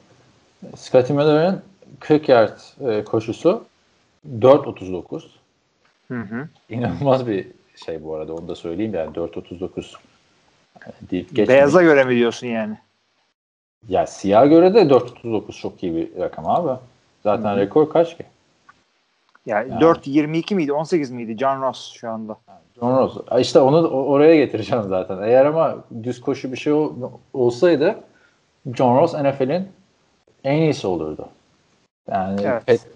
Scottie 0.76 1.16
Miller'ın 1.16 1.62
40 2.00 2.28
yard 2.28 2.58
e, 2.88 3.04
koşusu 3.04 3.64
4.39. 4.40 5.22
Hı 6.08 6.20
hı. 6.20 6.48
İnanılmaz 6.68 7.26
bir 7.26 7.46
şey 7.84 8.04
bu 8.04 8.14
arada 8.14 8.34
onu 8.34 8.48
da 8.48 8.54
söyleyeyim 8.54 8.94
yani 8.94 9.10
4.39 9.16 9.94
deyip 11.10 11.28
geçmeyin. 11.28 11.48
Beyaza 11.48 11.82
göre 11.82 12.04
mi 12.04 12.14
diyorsun 12.14 12.46
yani? 12.46 12.78
Ya 13.88 14.06
siyah 14.06 14.48
göre 14.48 14.74
de 14.74 14.78
4.39 14.82 15.60
çok 15.60 15.82
iyi 15.82 15.96
bir 15.96 16.20
rakam 16.20 16.46
abi. 16.48 16.78
Zaten 17.22 17.56
rekor 17.56 17.90
kaç 17.90 18.16
ki? 18.16 18.24
Yani, 19.46 19.70
Yani. 19.70 19.80
4.22 19.82 20.54
miydi? 20.54 20.72
18 20.72 21.10
miydi? 21.10 21.38
John 21.38 21.62
Ross 21.62 21.92
şu 21.92 22.10
anda. 22.10 22.36
John 22.80 22.96
Ross. 22.98 23.16
İşte 23.40 23.58
onu 23.60 23.88
oraya 23.88 24.36
getireceğim 24.36 24.84
zaten. 24.88 25.22
Eğer 25.22 25.46
ama 25.46 25.76
düz 26.04 26.20
koşu 26.20 26.52
bir 26.52 26.56
şey 26.56 26.72
ol- 26.72 26.92
olsaydı 27.32 27.96
John 28.74 28.98
Ross 28.98 29.14
NFL'in 29.14 29.68
en 30.44 30.56
iyisi 30.62 30.86
olurdu. 30.86 31.28
Yani 32.10 32.40
Evet. 32.44 32.62
pet- 32.66 32.86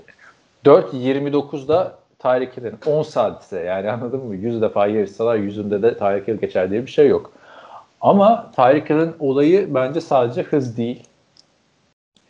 4.29'da 0.65 1.99
Tyreek 2.19 2.57
Hill'in 2.57 2.79
10 2.87 3.03
saatse 3.03 3.61
yani 3.61 3.91
anladın 3.91 4.25
mı? 4.25 4.35
100 4.35 4.63
defa 4.63 4.87
yarışsalar 4.87 5.37
yüzünde 5.37 5.83
de 5.83 5.99
Tyreek 5.99 6.29
Hill 6.29 6.35
geçer 6.37 6.71
diye 6.71 6.83
bir 6.87 6.91
şey 6.91 7.09
yok. 7.09 7.33
Ama 8.07 8.51
Tyreek 8.57 8.91
Hill'in 8.91 9.15
olayı 9.21 9.75
bence 9.75 10.01
sadece 10.01 10.43
hız 10.43 10.77
değil. 10.77 11.03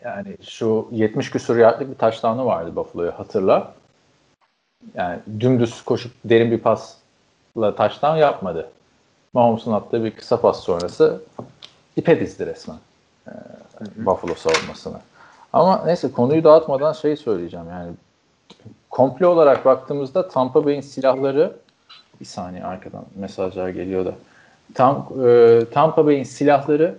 Yani 0.04 0.36
şu 0.42 0.88
70 0.90 1.30
küsur 1.30 1.56
yardlık 1.56 1.90
bir 1.90 1.94
taştanı 1.94 2.46
vardı 2.46 2.76
Buffalo'ya 2.76 3.18
hatırla. 3.18 3.72
Yani 4.94 5.18
dümdüz 5.40 5.82
koşup 5.82 6.12
derin 6.24 6.50
bir 6.50 6.58
pasla 6.58 7.74
taştan 7.76 8.16
yapmadı. 8.16 8.70
Mahomes'un 9.32 9.72
attığı 9.72 10.04
bir 10.04 10.10
kısa 10.10 10.40
pas 10.40 10.60
sonrası 10.60 11.22
ipe 11.96 12.20
dizdi 12.20 12.46
resmen 12.46 12.78
e, 13.26 13.32
Buffalo 13.96 14.34
savunmasını. 14.34 14.98
Ama 15.52 15.82
neyse 15.86 16.12
konuyu 16.12 16.44
dağıtmadan 16.44 16.92
şey 16.92 17.16
söyleyeceğim 17.16 17.66
yani 17.70 17.92
komple 18.90 19.26
olarak 19.26 19.64
baktığımızda 19.64 20.28
Tampa 20.28 20.64
Bay'in 20.64 20.80
silahları 20.80 21.56
bir 22.20 22.26
saniye 22.26 22.64
arkadan 22.64 23.04
mesajlar 23.14 23.68
geliyor 23.68 24.04
da 24.04 24.12
Tam, 24.74 25.08
e, 25.26 25.60
Tampa 25.70 26.06
Bay'in 26.06 26.22
silahları 26.22 26.98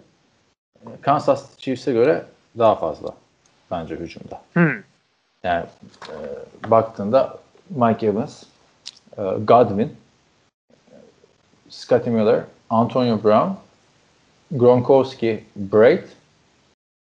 e, 0.81 0.89
Kansas 1.01 1.57
Chiefs'e 1.57 1.93
göre 1.93 2.25
daha 2.57 2.75
fazla 2.75 3.09
bence 3.71 3.95
hücumda. 3.95 4.41
Hmm. 4.53 4.83
Yani 5.43 5.65
e, 6.09 6.15
baktığında 6.71 7.37
Mike 7.69 8.07
Evans, 8.07 8.43
e, 9.17 9.21
Godwin, 9.21 9.95
Scottie 11.69 12.13
Miller, 12.13 12.43
Antonio 12.69 13.23
Brown, 13.23 13.49
Gronkowski, 14.51 15.43
Braid, 15.55 16.03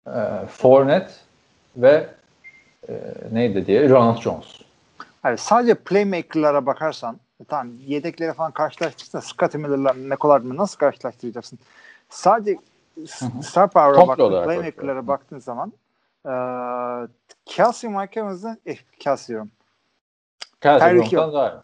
e, 0.07 0.45
Fournette 0.49 1.11
ve 1.77 2.07
e, 2.89 2.93
neydi 3.31 3.67
diye 3.67 3.89
Ronald 3.89 4.17
Jones. 4.17 4.61
Hani 5.21 5.37
sadece 5.37 5.75
playmaker'lara 5.75 6.65
bakarsan 6.65 7.17
tamam 7.47 7.73
yedeklere 7.79 8.33
falan 8.33 8.51
karşılaştırırsan 8.51 9.19
Scottie 9.19 9.61
Miller'la 9.61 10.15
Hardman'ı 10.19 10.57
nasıl 10.57 10.77
karşılaştıracaksın? 10.77 11.59
Sadece 12.09 12.57
star 13.41 13.69
power'a 13.69 13.97
olarak 14.03 14.17
playmaker'lara 14.45 15.07
baktığın 15.07 15.39
zaman 15.39 15.73
eee 16.25 17.07
Kelsey 17.45 17.89
Mike 17.89 18.19
Evans'ın 18.19 18.59
eh, 18.65 18.77
Kelsey 18.99 19.33
diyorum. 19.33 19.51
Kelsey 20.61 20.87
Gronk'tan 20.93 21.33
daha 21.33 21.49
iyi. 21.49 21.59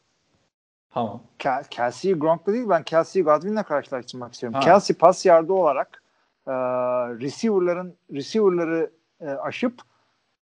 Tamam. 0.94 1.22
Kel- 1.40 1.70
Kelsey'yi 1.70 2.16
Gronk'la 2.20 2.54
değil 2.54 2.70
ben 2.70 2.84
Kelsey'yi 2.84 3.26
Godwin'le 3.26 3.64
karşılaştırmak 3.64 4.34
istiyorum. 4.34 4.54
Ha. 4.54 4.66
Kelsey 4.66 4.96
pas 4.96 5.26
yardı 5.26 5.54
olarak 5.54 6.04
eee 6.48 6.54
receiver'ların 7.20 7.96
receiver'ları 8.14 8.92
e, 9.22 9.30
aşıp 9.30 9.82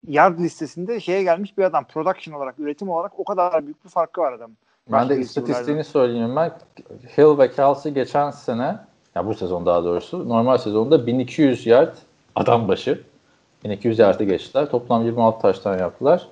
yard 0.07 0.39
listesinde 0.39 0.99
şeye 0.99 1.23
gelmiş 1.23 1.57
bir 1.57 1.63
adam. 1.63 1.83
Production 1.87 2.35
olarak, 2.35 2.59
üretim 2.59 2.89
olarak 2.89 3.19
o 3.19 3.23
kadar 3.23 3.65
büyük 3.65 3.85
bir 3.85 3.89
farkı 3.89 4.21
var 4.21 4.33
adam. 4.33 4.51
Ben 4.91 5.09
de 5.09 5.17
istatistiğini 5.17 5.83
söyleyeyim 5.83 6.35
ben. 6.35 6.51
Hill 7.17 7.37
ve 7.37 7.51
Kelsey 7.51 7.93
geçen 7.93 8.31
sene, 8.31 8.77
ya 9.15 9.25
bu 9.25 9.33
sezon 9.33 9.65
daha 9.65 9.83
doğrusu, 9.83 10.29
normal 10.29 10.57
sezonda 10.57 11.07
1200 11.07 11.65
yard 11.65 11.95
adam 12.35 12.67
başı. 12.67 13.01
1200 13.63 13.99
yardı 13.99 14.23
geçtiler. 14.23 14.69
Toplam 14.69 15.05
26 15.05 15.41
taştan 15.41 15.77
yaptılar. 15.77 16.27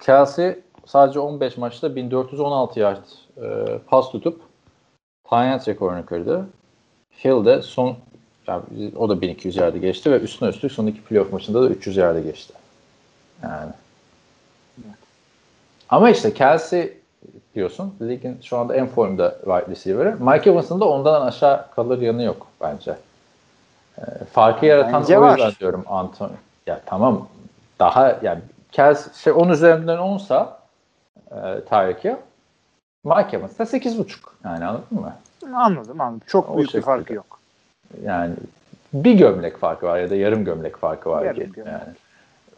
Kelsey 0.00 0.58
sadece 0.86 1.20
15 1.20 1.56
maçta 1.56 1.96
1416 1.96 2.80
yard 2.80 3.04
e, 3.42 3.78
pas 3.86 4.10
tutup 4.10 4.40
Tyent 5.30 5.68
rekorunu 5.68 6.06
kırdı. 6.06 6.46
Hill 7.24 7.44
de 7.44 7.62
son 7.62 7.96
yani 8.46 8.62
o 8.96 9.08
da 9.08 9.20
1200 9.20 9.56
yardı 9.56 9.78
geçti 9.78 10.10
ve 10.12 10.20
üstüne 10.20 10.48
üstlük 10.48 10.72
son 10.72 10.86
iki 10.86 11.00
playoff 11.02 11.32
maçında 11.32 11.62
da 11.62 11.68
300 11.68 11.96
yardı 11.96 12.20
geçti. 12.20 12.52
Yani. 13.42 13.72
Ama 15.88 16.10
işte 16.10 16.34
Kelsey 16.34 17.01
diyorsun. 17.54 17.94
Ligin 18.02 18.38
şu 18.42 18.58
anda 18.58 18.76
en 18.76 18.86
formda 18.86 19.30
wide 19.30 19.70
receiver'ı. 19.70 20.16
Mike 20.20 20.50
Evans'ın 20.50 20.80
da 20.80 20.84
ondan 20.88 21.26
aşağı 21.26 21.70
kalır 21.70 22.00
yanı 22.00 22.22
yok 22.22 22.46
bence. 22.60 22.96
E, 23.98 24.02
farkı 24.32 24.66
yaratan 24.66 25.02
Bence 25.02 25.18
o 25.18 25.22
var. 25.22 25.36
yüzden 25.38 25.52
diyorum 25.60 25.84
Anthony. 25.88 26.32
Ya 26.66 26.80
tamam 26.86 27.28
daha 27.78 28.18
yani 28.22 28.40
Kelsey 28.72 29.12
şey 29.14 29.32
10 29.32 29.48
üzerinden 29.48 29.98
10'sa 29.98 30.46
e, 31.30 31.60
Tyreek 31.64 32.04
Hill 32.04 32.16
Mike 33.04 33.36
Evans 33.36 33.58
da 33.58 33.62
8.5 33.62 34.16
yani 34.44 34.64
anladın 34.64 35.00
mı? 35.00 35.12
Anladım 35.54 36.00
anladım. 36.00 36.20
Çok 36.26 36.50
O 36.50 36.56
büyük 36.56 36.74
bir 36.74 36.82
farkı 36.82 37.14
yok. 37.14 37.38
Yani 38.04 38.34
bir 38.92 39.14
gömlek 39.14 39.56
farkı 39.58 39.86
var 39.86 39.98
ya 39.98 40.10
da 40.10 40.16
yarım 40.16 40.44
gömlek 40.44 40.76
farkı 40.76 41.10
var 41.10 41.24
Yarım 41.24 41.52
gömlek. 41.52 41.74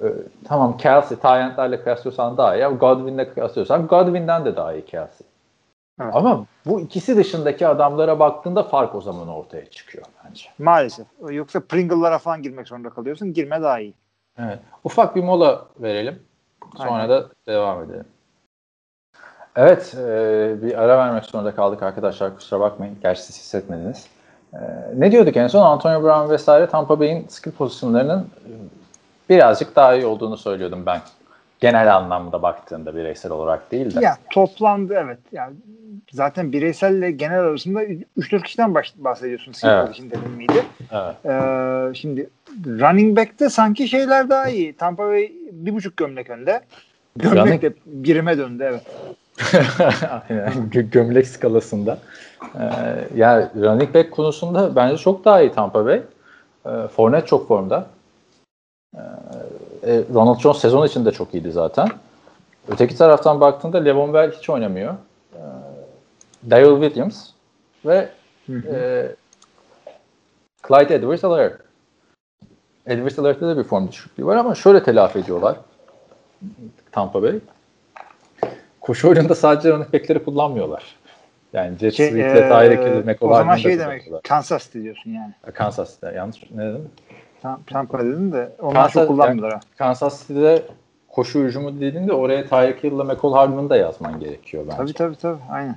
Ee, 0.02 0.06
tamam 0.44 0.76
Kelsey, 0.76 1.18
Tyent'lerle 1.18 1.82
kıyaslıyorsan 1.82 2.36
daha 2.36 2.56
iyi 2.56 2.64
Godwin'le 2.64 3.34
kıyaslıyorsan 3.34 3.86
Godwin'den 3.86 4.44
de 4.44 4.56
daha 4.56 4.72
iyi 4.72 4.84
Kelsey. 4.84 5.26
Evet. 6.00 6.14
Ama 6.14 6.46
bu 6.66 6.80
ikisi 6.80 7.16
dışındaki 7.16 7.66
adamlara 7.66 8.18
baktığında 8.18 8.62
fark 8.62 8.94
o 8.94 9.00
zaman 9.00 9.28
ortaya 9.28 9.70
çıkıyor 9.70 10.04
bence. 10.24 10.44
Maalesef. 10.58 11.06
Yoksa 11.30 11.60
Pringle'lara 11.60 12.18
falan 12.18 12.42
girmek 12.42 12.68
zorunda 12.68 12.90
kalıyorsun. 12.90 13.32
Girme 13.32 13.62
daha 13.62 13.80
iyi. 13.80 13.94
Evet. 14.38 14.58
Ufak 14.84 15.16
bir 15.16 15.22
mola 15.22 15.66
verelim. 15.80 16.22
Sonra 16.76 16.90
Aynen. 16.90 17.08
da 17.08 17.26
devam 17.46 17.84
edelim. 17.84 18.04
Evet, 19.56 19.94
e, 19.98 20.56
bir 20.62 20.82
ara 20.82 20.98
vermek 20.98 21.24
zorunda 21.24 21.54
kaldık 21.54 21.82
arkadaşlar. 21.82 22.36
Kusura 22.36 22.60
bakmayın. 22.60 22.98
Gerçi 23.02 23.22
siz 23.22 23.36
hissetmediniz. 23.36 24.06
E, 24.52 24.58
ne 24.96 25.12
diyorduk 25.12 25.36
en 25.36 25.46
son? 25.46 25.62
Antonio 25.62 26.02
Brown 26.02 26.30
vesaire 26.30 26.66
Tampa 26.66 27.00
Bay'in 27.00 27.26
skill 27.28 27.52
pozisyonlarının 27.52 28.28
birazcık 29.28 29.76
daha 29.76 29.94
iyi 29.94 30.06
olduğunu 30.06 30.36
söylüyordum 30.36 30.86
ben. 30.86 31.00
Genel 31.60 31.96
anlamda 31.96 32.42
baktığında 32.42 32.96
bireysel 32.96 33.32
olarak 33.32 33.72
değil 33.72 33.96
de. 33.96 34.00
Ya 34.04 34.16
toplamda 34.30 35.00
evet. 35.00 35.18
Yani 35.32 35.54
zaten 36.12 36.52
bireyselle 36.52 37.10
genel 37.10 37.40
arasında 37.40 37.84
3-4 37.84 38.42
kişiden 38.42 38.74
bahsediyorsun. 38.96 39.54
Evet. 39.64 39.98
demin 40.10 40.30
miydi? 40.30 40.62
Evet. 40.92 41.14
Ee, 41.24 41.94
şimdi 41.94 42.30
running 42.66 43.16
back'te 43.16 43.48
sanki 43.48 43.88
şeyler 43.88 44.30
daha 44.30 44.48
iyi. 44.48 44.76
Tampa 44.76 45.06
Bay 45.08 45.32
bir 45.52 45.74
buçuk 45.74 45.96
gömlek 45.96 46.30
önde. 46.30 46.60
Gömlek 47.16 47.44
Running- 47.44 47.62
de 47.62 47.72
birime 47.86 48.38
döndü 48.38 48.64
evet. 48.68 48.82
Aynen. 50.28 50.52
Gö- 50.72 50.90
gömlek 50.90 51.26
skalasında. 51.26 51.98
Ee, 52.54 52.60
yani 53.16 53.46
running 53.56 53.94
back 53.94 54.10
konusunda 54.10 54.76
bence 54.76 54.96
çok 54.96 55.24
daha 55.24 55.42
iyi 55.42 55.52
Tampa 55.52 55.84
Bay. 55.86 56.02
Ee, 56.66 56.70
Fournette 56.96 57.26
çok 57.26 57.48
formda. 57.48 57.86
Ee, 58.94 59.92
e, 59.92 60.02
Ronald 60.14 60.38
Jones 60.38 60.58
sezon 60.58 60.86
içinde 60.86 61.10
çok 61.10 61.34
iyiydi 61.34 61.52
zaten. 61.52 61.88
Öteki 62.68 62.96
taraftan 62.96 63.40
baktığında 63.40 63.78
Levon 63.78 64.14
Bell 64.14 64.32
hiç 64.32 64.50
oynamıyor. 64.50 64.94
Daryl 66.50 66.82
Williams 66.82 67.30
ve 67.86 68.08
e, 68.48 69.08
Clyde 70.68 70.94
Edwards-Helaire. 70.96 71.52
Edwards-Helaire'de 72.86 73.48
de 73.48 73.58
bir 73.58 73.64
form 73.64 73.88
düşüklüğü 73.88 74.26
var 74.26 74.36
ama 74.36 74.54
şöyle 74.54 74.82
telafi 74.82 75.18
ediyorlar. 75.18 75.56
Tampa 76.92 77.22
Bay. 77.22 77.40
Koşu 78.80 79.08
oyununda 79.08 79.34
sadece 79.34 79.70
running 79.70 79.92
back'leri 79.92 80.24
kullanmıyorlar. 80.24 80.96
Yani 81.52 81.78
Jet 81.78 81.94
Şey, 81.94 82.08
Sweet 82.08 82.34
ve 82.34 82.48
Tyreek 82.48 83.08
Hill, 83.08 83.16
o 83.20 83.34
zaman 83.34 83.56
şey 83.56 83.78
demek. 83.78 84.10
Kansas 84.24 84.72
diyorsun 84.74 85.10
yani. 85.10 85.32
Kansas'ta 85.54 86.12
yanlış 86.12 86.50
ne 86.50 86.64
dedim? 86.64 86.90
Tam, 87.44 87.60
Tampa 87.66 87.98
dedin 87.98 88.32
de 88.32 88.52
onlar 88.62 88.74
Kansas- 88.74 88.92
çok 88.92 89.08
kullanmıyorlar. 89.08 89.52
ha. 89.52 89.60
Kansas 89.76 90.20
City'de 90.28 90.62
koşu 91.08 91.38
hücumu 91.38 91.80
dediğinde 91.80 92.12
oraya 92.12 92.48
Tyreek 92.48 92.84
Hill 92.84 92.92
ile 92.92 93.02
McCall 93.02 93.32
Hardman'ı 93.32 93.70
da 93.70 93.76
yazman 93.76 94.20
gerekiyor 94.20 94.64
bence. 94.66 94.76
Tabii 94.76 94.92
tabii 94.92 95.16
tabii. 95.16 95.40
Aynen. 95.50 95.76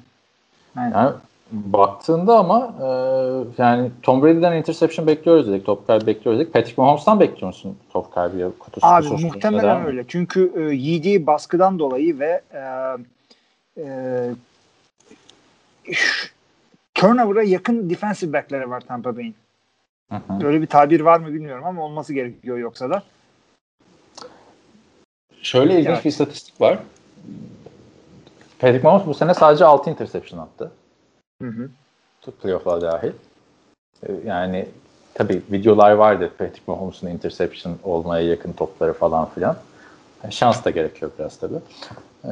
Aynen. 0.77 0.91
Yani 0.91 1.13
baktığında 1.51 2.37
ama 2.37 2.75
e, 2.81 2.87
yani 3.57 3.91
Tom 4.03 4.23
Brady'den 4.23 4.57
interception 4.57 5.07
bekliyoruz 5.07 5.47
dedik. 5.47 5.65
Top 5.65 5.87
kaybı 5.87 6.07
bekliyoruz 6.07 6.39
dedik. 6.41 6.53
Patrick 6.53 6.81
Mahomes'tan 6.81 7.19
bekliyor 7.19 7.47
musun 7.47 7.77
top 7.93 8.13
kaybı 8.13 8.51
kutusu? 8.59 8.87
Abi 8.87 9.07
kutusu- 9.07 9.25
muhtemelen 9.25 9.63
neden 9.63 9.81
mi? 9.81 9.87
öyle. 9.87 10.03
Çünkü 10.07 10.51
e, 10.55 10.61
yiyeceği 10.75 11.27
baskıdan 11.27 11.79
dolayı 11.79 12.19
ve 12.19 12.41
e, 12.53 12.61
e, 13.77 13.85
turnover'a 16.95 17.43
yakın 17.43 17.89
defensive 17.89 18.33
back'leri 18.33 18.69
var 18.69 18.81
Tampa 18.87 19.17
Bay'in. 19.17 19.35
Hı 20.11 20.15
hı. 20.15 20.47
Öyle 20.47 20.61
bir 20.61 20.67
tabir 20.67 21.01
var 21.01 21.19
mı 21.19 21.27
bilmiyorum 21.33 21.65
ama 21.65 21.83
olması 21.83 22.13
gerekiyor 22.13 22.57
yoksa 22.57 22.89
da. 22.89 23.03
Şöyle 25.41 25.73
ilginç 25.73 25.87
Evet. 25.87 26.05
bir 26.05 26.09
istatistik 26.09 26.61
var. 26.61 26.79
Patrick 28.59 28.83
Mahomes 28.87 29.07
bu 29.07 29.13
sene 29.13 29.33
sadece 29.33 29.65
6 29.65 29.89
interception 29.89 30.39
attı. 30.39 30.71
Hı 31.41 31.47
hı. 31.47 31.69
Playoff'lar 32.41 32.81
dahil. 32.81 33.11
E, 34.07 34.11
Yani 34.25 34.67
tabii 35.13 35.41
videolar 35.51 35.91
vardı 35.91 36.31
Patrick 36.37 36.61
Mahomes'un 36.67 37.07
interception 37.07 37.77
olmaya 37.83 38.27
yakın 38.27 38.53
topları 38.53 38.93
falan 38.93 39.29
filan. 39.29 39.57
Şans 40.29 40.65
da 40.65 40.69
gerekiyor 40.69 41.11
biraz 41.19 41.37
tabii. 41.39 41.59
E, 42.25 42.31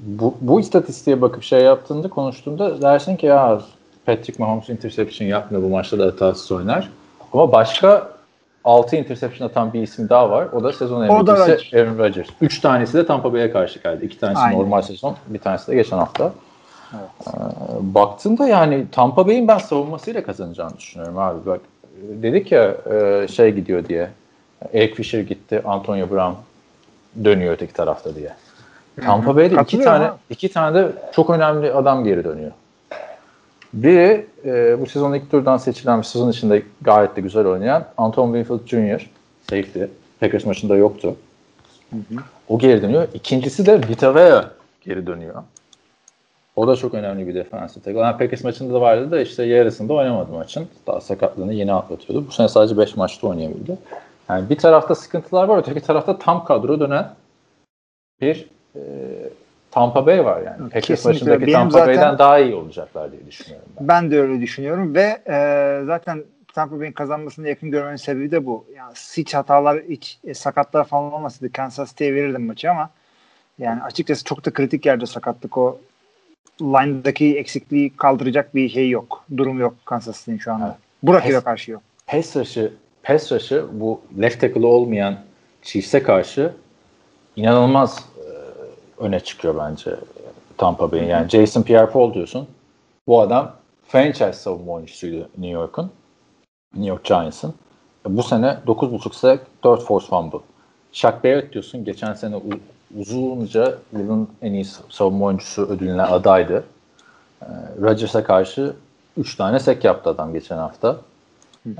bu, 0.00 0.34
bu 0.40 0.60
istatistiğe 0.60 1.20
bakıp 1.20 1.42
şey 1.42 1.62
yaptığında 1.62 2.08
konuştuğunda 2.08 2.82
dersin 2.82 3.16
ki 3.16 3.26
ya 3.26 3.62
Patrick 4.06 4.42
Mahomes 4.42 4.68
interception 4.68 5.28
yapmıyor 5.28 5.62
bu 5.62 5.68
maçta 5.68 5.98
da 5.98 6.06
hatasız 6.06 6.52
oynar. 6.52 6.90
Ama 7.32 7.52
başka 7.52 8.12
6 8.64 8.96
interception 8.96 9.48
atan 9.48 9.72
bir 9.72 9.82
isim 9.82 10.08
daha 10.08 10.30
var. 10.30 10.48
O 10.52 10.64
da 10.64 10.72
sezon 10.72 11.02
MVP'si. 11.02 11.76
Aaron 11.76 11.98
Rodgers. 11.98 12.28
3 12.40 12.60
tanesi 12.60 12.94
de 12.94 13.06
Tampa 13.06 13.32
Bay'e 13.32 13.50
karşı 13.50 13.78
geldi. 13.78 14.04
2 14.04 14.18
tanesi 14.18 14.40
Aynen. 14.40 14.58
normal 14.58 14.82
sezon, 14.82 15.16
bir 15.26 15.38
tanesi 15.38 15.72
de 15.72 15.74
geçen 15.74 15.98
hafta. 15.98 16.32
Ee, 16.92 17.30
baktığında 17.80 18.48
yani 18.48 18.86
Tampa 18.92 19.26
Bay'in 19.26 19.48
ben 19.48 19.58
savunmasıyla 19.58 20.22
kazanacağını 20.22 20.76
düşünüyorum 20.78 21.18
abi. 21.18 21.46
Bak 21.46 21.60
dedik 22.02 22.52
ya 22.52 22.74
e, 22.92 23.28
şey 23.28 23.50
gidiyor 23.50 23.88
diye. 23.88 24.08
Eric 24.74 24.94
Fisher 24.94 25.20
gitti, 25.20 25.62
Antonio 25.64 26.10
Brown 26.10 26.34
dönüyor 27.24 27.52
öteki 27.52 27.72
tarafta 27.72 28.14
diye. 28.14 28.34
Tampa 29.04 29.36
Bay'de 29.36 29.62
iki 29.62 29.80
tane 29.80 30.10
iki 30.30 30.52
tane 30.52 30.74
de 30.74 30.92
çok 31.12 31.30
önemli 31.30 31.72
adam 31.72 32.04
geri 32.04 32.24
dönüyor. 32.24 32.52
Biri 33.72 34.26
e, 34.44 34.80
bu 34.80 34.86
sezon 34.86 35.14
ilk 35.14 35.30
turdan 35.30 35.56
seçilen 35.56 35.98
bir 35.98 36.04
sezon 36.04 36.30
içinde 36.30 36.62
gayet 36.82 37.16
de 37.16 37.20
güzel 37.20 37.46
oynayan 37.46 37.86
Anton 37.96 38.34
Winfield 38.34 38.66
Jr. 38.66 39.10
Safety. 39.50 39.82
Packers 40.20 40.46
maçında 40.46 40.76
yoktu. 40.76 41.16
O 42.48 42.58
geri 42.58 42.82
dönüyor. 42.82 43.08
İkincisi 43.14 43.66
de 43.66 43.88
Vita 43.88 44.14
Vea 44.14 44.50
geri 44.80 45.06
dönüyor. 45.06 45.42
O 46.56 46.68
da 46.68 46.76
çok 46.76 46.94
önemli 46.94 47.28
bir 47.28 47.34
defansif 47.34 47.84
tackle. 47.84 48.00
Yani 48.00 48.18
Packers 48.18 48.44
maçında 48.44 48.74
da 48.74 48.80
vardı 48.80 49.10
da 49.10 49.20
işte 49.20 49.44
yarısında 49.44 49.92
oynamadı 49.92 50.32
maçın. 50.32 50.68
Daha 50.86 51.00
sakatlığını 51.00 51.54
yeni 51.54 51.72
atlatıyordu. 51.72 52.26
Bu 52.28 52.32
sene 52.32 52.48
sadece 52.48 52.78
5 52.78 52.96
maçta 52.96 53.26
oynayabildi. 53.26 53.78
Yani 54.28 54.50
bir 54.50 54.56
tarafta 54.56 54.94
sıkıntılar 54.94 55.48
var, 55.48 55.58
öteki 55.58 55.80
tarafta 55.80 56.18
tam 56.18 56.44
kadro 56.44 56.80
dönen 56.80 57.14
bir 58.20 58.46
e, 58.76 58.80
Tampa 59.72 60.06
Bay 60.06 60.24
var 60.24 60.42
yani. 60.42 60.70
Packers 60.70 61.04
maçındaki 61.04 61.40
Benim 61.40 61.52
Tampa 61.52 61.70
zaten- 61.78 61.86
Bay'den 61.86 62.18
daha 62.18 62.38
iyi 62.38 62.54
olacaklar 62.54 63.12
diye 63.12 63.26
düşünüyorum 63.26 63.68
ben. 63.80 63.88
Ben 63.88 64.10
de 64.10 64.20
öyle 64.20 64.40
düşünüyorum 64.40 64.94
ve 64.94 65.22
e, 65.28 65.36
zaten 65.86 66.24
Tampa 66.54 66.80
Bay'in 66.80 66.92
kazanmasını 66.92 67.48
yakın 67.48 67.70
görmenin 67.70 67.96
sebebi 67.96 68.30
de 68.30 68.46
bu. 68.46 68.64
Yani 68.76 68.92
hiç 69.16 69.34
hatalar, 69.34 69.82
hiç 69.88 70.18
e, 70.24 70.34
sakatlar 70.34 70.84
falan 70.84 71.12
olmasaydı 71.12 71.52
Kansas 71.52 71.90
City'ye 71.90 72.14
verirdim 72.14 72.46
maçı 72.46 72.70
ama 72.70 72.90
yani 73.58 73.82
açıkçası 73.82 74.24
çok 74.24 74.44
da 74.44 74.52
kritik 74.52 74.86
yerde 74.86 75.06
sakatlık 75.06 75.58
o 75.58 75.78
line'daki 76.60 77.38
eksikliği 77.38 77.96
kaldıracak 77.96 78.54
bir 78.54 78.68
şey 78.68 78.90
yok. 78.90 79.24
Durum 79.36 79.60
yok 79.60 79.74
Kansas 79.84 80.18
City'nin 80.18 80.38
şu 80.38 80.52
anda. 80.52 80.66
Evet. 80.66 80.76
Bu 81.02 81.14
rakibe 81.14 81.40
karşı 81.40 81.70
yok. 81.70 81.82
Pass 82.06 82.36
rush'ı, 82.36 82.72
pass 83.02 83.32
rush'ı 83.32 83.66
bu 83.72 84.00
left 84.20 84.40
tackle 84.40 84.66
olmayan 84.66 85.16
Chiefs'e 85.62 86.02
karşı 86.02 86.52
inanılmaz 87.36 88.04
öne 89.02 89.20
çıkıyor 89.20 89.54
bence 89.58 89.96
Tampa 90.58 90.92
Bay'in. 90.92 91.04
Yani 91.04 91.28
Jason 91.28 91.62
Pierre-Paul 91.62 92.14
diyorsun. 92.14 92.48
Bu 93.06 93.20
adam 93.20 93.52
franchise 93.88 94.32
savunma 94.32 94.72
oyuncusuydu 94.72 95.16
New 95.16 95.48
York'un. 95.48 95.90
New 96.74 96.88
York 96.88 97.04
Giants'ın. 97.04 97.54
E, 98.06 98.16
Bu 98.16 98.22
sene 98.22 98.58
9.5 98.66 99.14
sack, 99.14 99.46
4 99.64 99.82
force 99.82 100.06
fumble. 100.06 100.38
Shaq 100.92 101.14
Barrett 101.24 101.52
diyorsun. 101.52 101.84
Geçen 101.84 102.12
sene 102.12 102.40
uzunca 102.96 103.78
yılın 103.92 104.28
en 104.42 104.52
iyi 104.52 104.64
savunma 104.88 105.26
oyuncusu 105.26 105.62
ödülüne 105.62 106.02
adaydı. 106.02 106.64
E, 107.42 107.46
Rodgers'a 107.82 108.24
karşı 108.24 108.74
3 109.16 109.36
tane 109.36 109.60
sek 109.60 109.84
yaptı 109.84 110.10
adam 110.10 110.32
geçen 110.32 110.56
hafta. 110.56 110.96
Ee, 111.66 111.72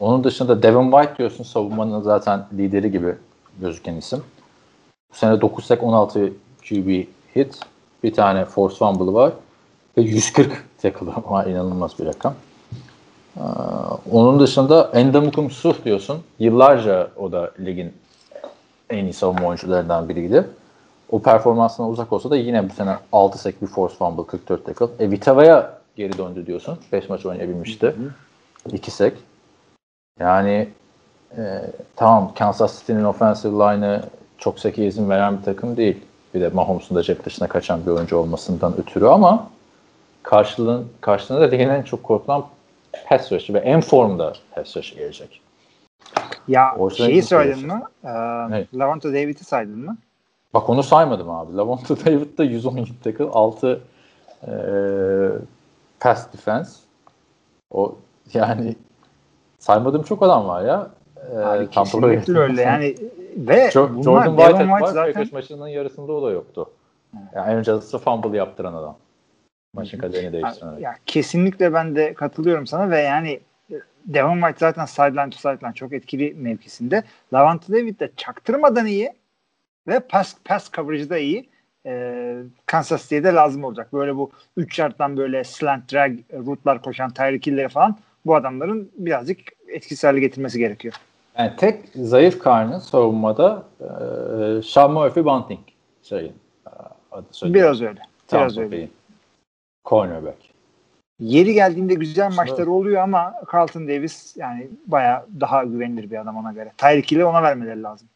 onun 0.00 0.24
dışında 0.24 0.62
Devin 0.62 0.90
White 0.90 1.18
diyorsun 1.18 1.44
savunmanın 1.44 2.00
zaten 2.00 2.46
lideri 2.52 2.92
gibi 2.92 3.14
gözüken 3.60 3.94
isim. 3.94 4.22
Bu 5.12 5.16
sene 5.16 5.40
9 5.40 5.64
sek 5.64 5.82
16 5.82 6.32
QB 6.68 7.06
hit. 7.36 7.60
Bir 8.02 8.14
tane 8.14 8.44
force 8.44 8.76
fumble 8.76 9.12
var. 9.12 9.32
Ve 9.96 10.02
140 10.02 10.64
tackle 10.82 11.06
var. 11.06 11.46
inanılmaz 11.46 11.98
bir 11.98 12.06
rakam. 12.06 12.34
Ee, 13.36 13.40
onun 14.12 14.40
dışında 14.40 14.90
Endamukum 14.94 15.50
Suh 15.50 15.84
diyorsun. 15.84 16.22
Yıllarca 16.38 17.10
o 17.16 17.32
da 17.32 17.50
ligin 17.60 17.92
en 18.90 19.04
iyi 19.04 19.12
savunma 19.12 19.48
oyuncularından 19.48 20.08
biriydi. 20.08 20.48
O 21.10 21.22
performansına 21.22 21.88
uzak 21.88 22.12
olsa 22.12 22.30
da 22.30 22.36
yine 22.36 22.70
bu 22.70 22.72
sene 22.72 22.96
6 23.12 23.38
sek 23.38 23.62
bir 23.62 23.66
force 23.66 23.94
fumble 23.94 24.26
44 24.26 24.66
tackle. 24.66 25.04
E 25.04 25.10
Vitava'ya 25.10 25.78
geri 25.96 26.18
döndü 26.18 26.46
diyorsun. 26.46 26.78
5 26.92 27.08
maç 27.08 27.26
oynayabilmişti. 27.26 27.94
2 28.72 28.90
sek. 28.90 29.12
Yani 30.20 30.68
e, 31.36 31.62
tamam 31.96 32.32
Kansas 32.38 32.78
City'nin 32.80 33.04
offensive 33.04 33.52
line'ı 33.52 34.02
çok 34.38 34.58
seke 34.58 34.86
izin 34.86 35.10
veren 35.10 35.38
bir 35.38 35.42
takım 35.42 35.76
değil. 35.76 35.96
Bir 36.34 36.40
de 36.40 36.48
Mahomes'un 36.48 36.96
da 36.96 37.02
cep 37.02 37.24
dışına 37.24 37.48
kaçan 37.48 37.86
bir 37.86 37.90
oyuncu 37.90 38.16
olmasından 38.16 38.74
ötürü 38.78 39.06
ama 39.06 39.50
karşılığın, 40.22 40.88
karşılığında 41.00 41.40
da 41.40 41.50
ligin 41.50 41.68
en 41.68 41.82
çok 41.82 42.02
korkulan 42.02 42.44
pass 43.08 43.32
rush'ı 43.32 43.54
ve 43.54 43.58
en 43.58 43.80
formda 43.80 44.32
pass 44.54 44.76
rush'ı 44.76 44.94
gelecek. 44.94 45.40
Ya 46.48 46.74
Ortada 46.78 47.06
şeyi 47.06 47.22
söyledin 47.22 47.66
mi? 47.66 47.82
Ee, 48.04 48.08
Evet. 48.50 48.68
Lavonte 48.74 49.08
David'i 49.08 49.44
saydın 49.44 49.78
mı? 49.78 49.96
Bak 50.54 50.70
onu 50.70 50.82
saymadım 50.82 51.30
abi. 51.30 51.56
Lavonte 51.56 52.04
David'de 52.06 52.44
117 52.44 52.90
tackle, 53.04 53.24
6 53.24 53.80
e, 54.46 54.52
pass 56.00 56.32
defense. 56.32 56.70
O 57.70 57.94
yani 58.34 58.76
saymadığım 59.58 60.02
çok 60.02 60.22
adam 60.22 60.48
var 60.48 60.64
ya. 60.64 60.90
E, 61.32 61.38
Abi 61.38 61.70
Tampa 61.70 61.82
kesinlikle 61.82 62.38
öyle 62.38 62.62
yani 62.62 62.96
ve 63.36 63.70
bunlar, 63.74 64.02
Jordan 64.02 64.04
Devon 64.04 64.36
Whitehead 64.36 64.68
White 64.68 64.84
var. 64.84 64.86
zaten 64.86 65.28
maçının 65.32 65.68
yarısında 65.68 66.12
o 66.12 66.26
da 66.26 66.30
yoktu. 66.30 66.70
Yani 67.14 67.46
Aaron 67.46 67.58
Rodgers'a 67.58 67.98
fumble 67.98 68.36
yaptıran 68.36 68.74
adam. 68.74 68.98
Maçın 69.74 69.98
kaderini 69.98 70.32
değiştiren. 70.32 70.78
Ya 70.78 70.94
kesinlikle 71.06 71.72
ben 71.72 71.96
de 71.96 72.14
katılıyorum 72.14 72.66
sana 72.66 72.90
ve 72.90 73.00
yani 73.00 73.40
Devon 74.06 74.40
White 74.40 74.58
zaten 74.58 74.84
sideline 74.84 75.30
to 75.30 75.36
sideline 75.36 75.74
çok 75.74 75.92
etkili 75.92 76.34
mevkisinde. 76.34 77.02
Lavante 77.32 77.72
David 77.72 78.00
de 78.00 78.10
çaktırmadan 78.16 78.86
iyi 78.86 79.12
ve 79.88 80.00
pass, 80.00 80.36
pass 80.44 80.72
coverage'da 80.72 81.18
iyi. 81.18 81.48
Ee, 81.86 82.42
Kansas 82.66 83.02
City'ye 83.02 83.24
de 83.24 83.34
lazım 83.34 83.64
olacak. 83.64 83.92
Böyle 83.92 84.16
bu 84.16 84.30
3 84.56 84.78
yardtan 84.78 85.16
böyle 85.16 85.44
slant 85.44 85.92
drag 85.92 86.18
routlar 86.32 86.82
koşan 86.82 87.10
Tyreek 87.10 87.46
Hill'leri 87.46 87.68
falan 87.68 87.98
bu 88.26 88.34
adamların 88.34 88.90
birazcık 88.96 89.38
etkisiz 89.68 90.04
hale 90.04 90.20
getirmesi 90.20 90.58
gerekiyor. 90.58 90.94
Yani 91.38 91.52
tek 91.56 91.88
zayıf 91.94 92.38
karnı 92.38 92.80
savunmada 92.80 93.62
e, 93.80 94.62
Sean 94.62 94.92
Murphy 94.92 95.24
Bunting 95.24 95.60
şeyin 96.02 96.32
e, 96.66 96.70
adı 97.12 97.26
söyleyeyim. 97.30 97.64
Biraz 97.64 97.82
öyle. 97.82 98.00
Biraz 98.32 98.54
Tampa 98.54 98.60
öyle. 98.60 98.70
Bay'in 98.72 98.90
Cornerback. 99.84 100.36
Yeri 101.20 101.54
geldiğinde 101.54 101.94
güzel 101.94 102.30
Şimdi- 102.30 102.36
maçları 102.36 102.70
oluyor 102.70 103.02
ama 103.02 103.34
Carlton 103.52 103.88
Davis 103.88 104.36
yani 104.36 104.68
bayağı 104.86 105.26
daha 105.40 105.64
güvenilir 105.64 106.10
bir 106.10 106.20
adam 106.20 106.36
ona 106.36 106.52
göre. 106.52 106.72
Tyreek 106.78 107.12
Hill'e 107.12 107.24
ona 107.24 107.42
vermeleri 107.42 107.82
lazım. 107.82 108.08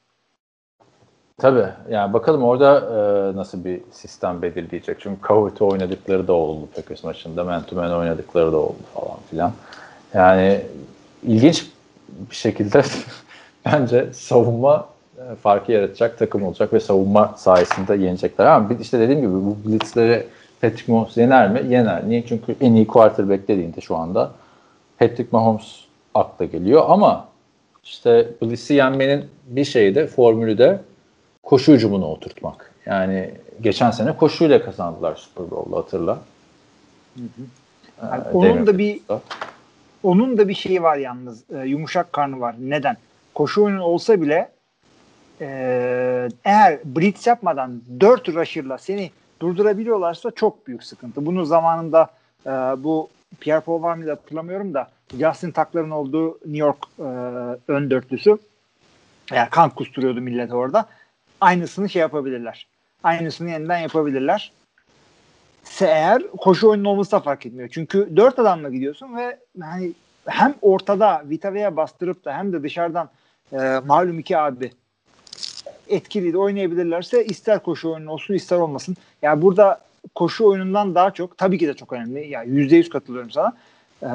Tabii. 1.39 1.69
Yani 1.91 2.13
bakalım 2.13 2.43
orada 2.43 2.81
e, 2.81 3.37
nasıl 3.37 3.65
bir 3.65 3.81
sistem 3.91 4.43
belirleyecek. 4.43 5.01
Çünkü 5.01 5.21
cover'ı 5.29 5.65
oynadıkları 5.65 6.29
da 6.29 6.33
oldu 6.33 6.69
Packers 6.77 7.05
maçında. 7.05 7.45
Man 7.45 7.63
to 7.63 7.77
man 7.77 7.93
oynadıkları 7.93 8.53
da 8.53 8.57
oldu 8.57 8.79
falan 8.95 9.19
filan. 9.31 9.53
Yani 10.15 10.61
ilginç 11.23 11.71
bir 12.31 12.37
şekilde 12.37 12.83
bence 13.65 14.13
savunma 14.13 14.89
e, 15.19 15.35
farkı 15.35 15.73
yaratacak 15.73 16.19
takım 16.19 16.43
olacak 16.43 16.73
ve 16.73 16.81
savunma 16.81 17.35
sayesinde 17.37 17.95
yenecekler. 17.95 18.47
Ama 18.47 18.69
işte 18.81 18.99
dediğim 19.01 19.21
gibi 19.21 19.33
bu 19.33 19.57
blitzleri 19.65 20.27
Patrick 20.61 20.93
Mahomes 20.93 21.17
yener 21.17 21.51
mi? 21.51 21.63
Yener. 21.69 22.09
Niye? 22.09 22.27
Çünkü 22.27 22.57
en 22.61 22.75
iyi 22.75 22.87
quarterback 22.87 23.49
dediğinde 23.49 23.81
şu 23.81 23.97
anda 23.97 24.31
Patrick 24.99 25.29
Mahomes 25.33 25.81
akla 26.15 26.45
geliyor 26.45 26.85
ama 26.89 27.29
işte 27.85 28.29
blitz'i 28.43 28.75
yenmenin 28.75 29.25
bir 29.47 29.65
şeyi 29.65 29.95
de 29.95 30.07
formülü 30.07 30.59
de 30.59 30.81
koşu 31.43 31.73
hücumunu 31.73 32.07
oturtmak. 32.07 32.73
Yani 32.87 33.31
geçen 33.61 33.91
sene 33.91 34.17
koşuyla 34.17 34.65
kazandılar 34.65 35.15
Super 35.17 35.51
Bowl'u 35.51 35.77
hatırla. 35.77 36.19
Hı 37.17 37.23
hı. 37.23 37.43
Ee, 38.03 38.07
Yani 38.07 38.23
onun 38.33 38.55
David 38.55 38.67
da 38.67 38.79
bir 38.79 38.93
Priest'la. 38.93 39.21
Onun 40.07 40.39
da 40.39 40.49
bir 40.49 40.55
şeyi 40.55 40.83
var 40.83 40.97
yalnız. 40.97 41.45
E, 41.51 41.59
yumuşak 41.59 42.13
karnı 42.13 42.41
var. 42.41 42.55
Neden? 42.59 42.97
Koşu 43.35 43.65
oyunu 43.65 43.83
olsa 43.83 44.23
bile 44.23 44.51
e, 45.41 46.29
eğer 46.45 46.79
blitz 46.85 47.27
yapmadan 47.27 47.83
4 48.01 48.29
rusher'la 48.29 48.79
seni 48.79 49.11
durdurabiliyorlarsa 49.41 50.31
çok 50.31 50.67
büyük 50.67 50.85
sıkıntı. 50.85 51.27
Bunu 51.27 51.45
zamanında 51.45 52.11
e, 52.47 52.51
bu 52.51 53.09
Pierre 53.41 53.61
Paul 53.61 53.83
var 53.83 53.95
mıydı 53.95 54.11
hatırlamıyorum 54.11 54.75
da 54.75 54.91
Justin 55.11 55.51
Tuck'ların 55.51 55.91
olduğu 55.91 56.31
New 56.33 56.59
York 56.59 56.79
e, 56.99 57.03
ön 57.73 57.91
dörtlüsü 57.91 58.39
yani 59.33 59.51
kan 59.51 59.71
kusturuyordu 59.71 60.21
millet 60.21 60.53
orada. 60.53 60.87
Aynısını 61.41 61.89
şey 61.89 62.01
yapabilirler. 62.01 62.67
Aynısını 63.03 63.51
yeniden 63.51 63.79
yapabilirler. 63.79 64.53
Eğer 65.81 66.23
koşu 66.31 66.69
oyunun 66.69 66.85
olması 66.85 67.13
da 67.13 67.21
fark 67.21 67.47
etmiyor. 67.47 67.69
Çünkü 67.73 68.09
dört 68.17 68.39
adamla 68.39 68.69
gidiyorsun 68.69 69.17
ve 69.17 69.39
hani 69.61 69.93
hem 70.27 70.55
ortada 70.63 71.23
Vitave'ye 71.25 71.77
bastırıp 71.77 72.25
da 72.25 72.39
hem 72.39 72.53
de 72.53 72.63
dışarıdan 72.63 73.11
e, 73.53 73.81
malum 73.87 74.19
iki 74.19 74.39
abi 74.39 74.71
etkili 75.89 76.33
de 76.33 76.39
oynayabilirlerse 76.39 77.25
ister 77.25 77.63
koşu 77.63 77.93
oyunu 77.93 78.11
olsun 78.11 78.35
ister 78.35 78.57
olmasın. 78.57 78.97
Yani 79.23 79.43
burada 79.43 79.81
koşu 80.15 80.45
oyunundan 80.45 80.95
daha 80.95 81.11
çok 81.11 81.39
tabii 81.39 81.59
ki 81.59 81.69
de 81.69 81.75
çok 81.75 81.93
önemli. 81.93 82.29
Yani 82.29 82.51
yüzde 82.51 82.77
yüz 82.77 82.89
katılıyorum 82.89 83.31
sana. 83.31 83.53
Ee, 84.03 84.09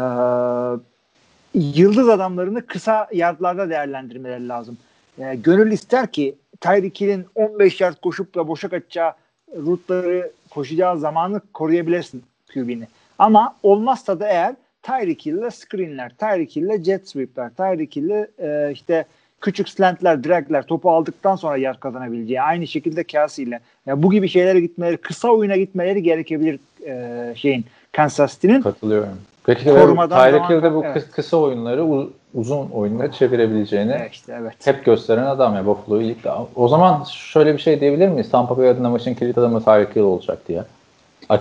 yıldız 1.60 2.10
adamlarını 2.10 2.66
kısa 2.66 3.08
yardlarda 3.14 3.70
değerlendirmeleri 3.70 4.48
lazım. 4.48 4.78
Yani 5.18 5.42
gönül 5.42 5.72
ister 5.72 6.12
ki 6.12 6.36
Tyreek 6.62 7.02
Hill'in 7.02 7.26
15 7.36 7.82
yard 7.82 7.96
koşup 8.02 8.36
da 8.36 8.48
boşa 8.48 8.70
kaçacağı 8.70 9.14
rutları 9.56 10.32
koşacağı 10.52 11.00
zamanı 11.00 11.42
koruyabilirsin 11.54 12.24
QB'ni. 12.54 12.88
Ama 13.20 13.56
olmazsa 13.64 14.20
da 14.20 14.28
eğer 14.28 14.56
Tyreek 14.84 15.26
Hill'le 15.26 15.50
screenler, 15.52 16.12
Tyreek 16.20 16.56
Hill'le 16.56 16.84
jet 16.84 17.10
sweep'ler, 17.10 17.50
Tyreek 17.50 17.96
Hill'le 17.96 18.28
e, 18.40 18.72
işte 18.72 19.06
küçük 19.42 19.70
slantler, 19.70 20.24
dragler 20.24 20.64
topu 20.64 20.92
aldıktan 20.92 21.36
sonra 21.36 21.58
yer 21.58 21.80
kazanabileceği 21.80 22.42
aynı 22.42 22.68
şekilde 22.68 23.04
Kelsey 23.04 23.46
ile 23.46 23.60
yani 23.86 24.04
bu 24.04 24.12
gibi 24.12 24.30
şeylere 24.30 24.60
gitmeleri, 24.60 24.98
kısa 24.98 25.30
oyuna 25.30 25.58
gitmeleri 25.58 26.04
gerekebilir 26.04 26.60
e, 26.86 27.36
şeyin 27.36 27.66
Kansas 27.92 28.34
City'nin. 28.34 28.62
Katılıyorum. 28.62 29.18
Peki 29.46 29.66
Korumadan 29.66 30.32
Tyreek 30.32 30.50
Hill'de 30.50 30.74
bu 30.74 30.86
evet. 30.86 30.98
kıs- 30.98 31.12
kısa 31.12 31.38
oyunları 31.38 31.88
uzun 32.34 32.70
oyunlara 32.70 33.12
çevirebileceğini 33.12 33.92
Evet, 34.00 34.12
işte 34.14 34.38
evet. 34.42 34.68
hep 34.68 34.86
gösteren 34.86 35.24
adam 35.26 35.56
ya 35.56 35.66
Buffalo'yu 35.66 36.08
ligde. 36.08 36.32
O 36.56 36.68
zaman 36.68 37.04
şöyle 37.04 37.54
bir 37.54 37.60
şey 37.60 37.80
diyebilir 37.82 38.08
miyiz? 38.08 38.30
Tampa 38.32 38.58
Bay 38.58 38.70
adına 38.70 38.90
maçın 38.90 39.14
kilit 39.14 39.38
adamı 39.38 39.64
Tyreek 39.64 39.96
Hill 39.96 40.02
olacak 40.02 40.48
diye. 40.48 40.64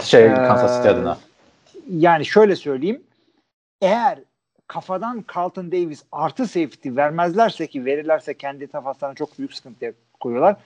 Şey 0.02 0.26
Ee, 0.26 0.34
Kansas 0.34 0.76
City 0.76 0.88
adına. 0.88 1.16
Yani 1.90 2.26
şöyle 2.26 2.56
söyleyeyim. 2.56 3.02
Eğer 3.82 4.18
kafadan 4.66 5.24
Carlton 5.36 5.72
Davis 5.72 6.02
artı 6.12 6.46
safety 6.46 6.96
vermezlerse 6.96 7.66
ki 7.66 7.84
verirlerse 7.84 8.34
kendi 8.34 8.66
tafaslarına 8.66 9.14
çok 9.14 9.38
büyük 9.38 9.54
sıkıntıya 9.54 9.92
koyuyorlar. 10.20 10.56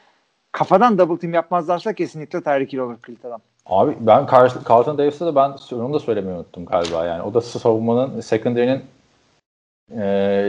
Kafadan 0.53 0.99
double 0.99 1.19
team 1.21 1.35
yapmazlarsa 1.35 1.93
kesinlikle 1.93 2.43
Tyreek 2.43 2.73
Hill 2.73 2.79
olur 2.79 2.97
kilit 3.07 3.25
adam. 3.25 3.41
Abi 3.67 3.97
ben 4.01 4.19
Car- 4.25 4.69
Carlton 4.69 4.99
Davis'e 4.99 5.27
de 5.27 5.35
ben 5.35 5.53
onu 5.73 5.95
da 5.95 5.99
söylemeyi 5.99 6.37
unuttum 6.37 6.65
galiba 6.65 7.07
yani. 7.07 7.23
O 7.23 7.35
da 7.35 7.41
savunmanın 7.41 8.21
secondary'nin 8.21 8.83
e, 9.91 10.03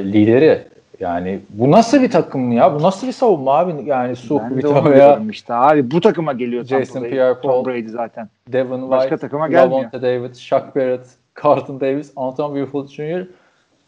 lideri. 0.05 0.67
Yani 0.99 1.39
bu 1.49 1.71
nasıl 1.71 2.01
bir 2.01 2.11
takım 2.11 2.51
ya? 2.51 2.73
Bu 2.73 2.83
nasıl 2.83 3.07
bir 3.07 3.11
savunma 3.11 3.57
abi? 3.57 3.89
Yani 3.89 4.15
Su, 4.15 4.39
Ben 4.39 4.61
diyorum 4.61 5.29
işte 5.29 5.53
abi 5.53 5.91
bu 5.91 6.01
takıma 6.01 6.33
geliyor 6.33 6.65
Jason 6.65 7.03
Pierre-Paul. 7.03 7.41
Tom 7.41 7.65
Brady 7.65 7.87
zaten. 7.87 8.29
Devin 8.47 8.89
Başka 8.89 9.09
White, 9.09 9.21
takıma 9.21 9.47
gelmiyor. 9.47 9.71
Lavonte 9.71 10.01
David, 10.01 10.35
Shaq 10.35 10.63
Barrett, 10.75 11.05
Carlton 11.43 11.79
Davis, 11.79 12.11
Anton 12.15 12.55
Buford 12.55 12.87
Jr., 12.87 13.27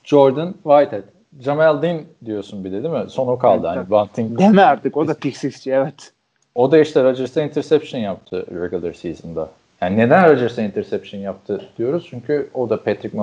Jordan 0.04 0.54
Whitehead. 0.64 1.04
Jamal 1.40 1.82
Dean 1.82 2.02
diyorsun 2.26 2.64
bir 2.66 2.72
de 2.72 2.84
değil 2.84 2.94
mi? 2.94 3.10
Son 3.10 3.28
o 3.28 3.38
kaldı. 3.38 3.68
Evet, 3.68 3.78
hani. 3.78 3.90
Bunting. 3.90 4.40
Deme 4.40 4.62
artık 4.62 4.98
o 4.98 5.08
da 5.08 5.14
pick 5.14 5.38
six'ci 5.38 5.72
evet. 5.72 6.12
O 6.56 6.72
da 6.72 6.80
işte 6.80 7.04
Rodgers'a 7.04 7.42
interception 7.42 8.02
yaptı 8.02 8.46
regular 8.62 8.94
season'da. 8.94 9.50
Yani 9.82 9.98
neden 9.98 10.30
Rodgers'a 10.30 10.62
interception 10.62 11.22
yaptı 11.22 11.62
diyoruz? 11.78 12.08
Çünkü 12.10 12.50
o 12.54 12.70
da 12.70 12.84
Patrick 12.84 13.18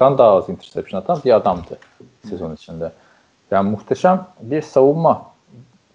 Mahomes'tan 0.00 0.18
daha 0.18 0.36
az 0.36 0.48
interception 0.48 1.00
atan 1.00 1.20
bir 1.24 1.32
adamdı 1.32 1.78
sezon 2.28 2.54
içinde. 2.54 2.92
Yani 3.50 3.70
muhteşem 3.70 4.26
bir 4.40 4.62
savunma 4.62 5.26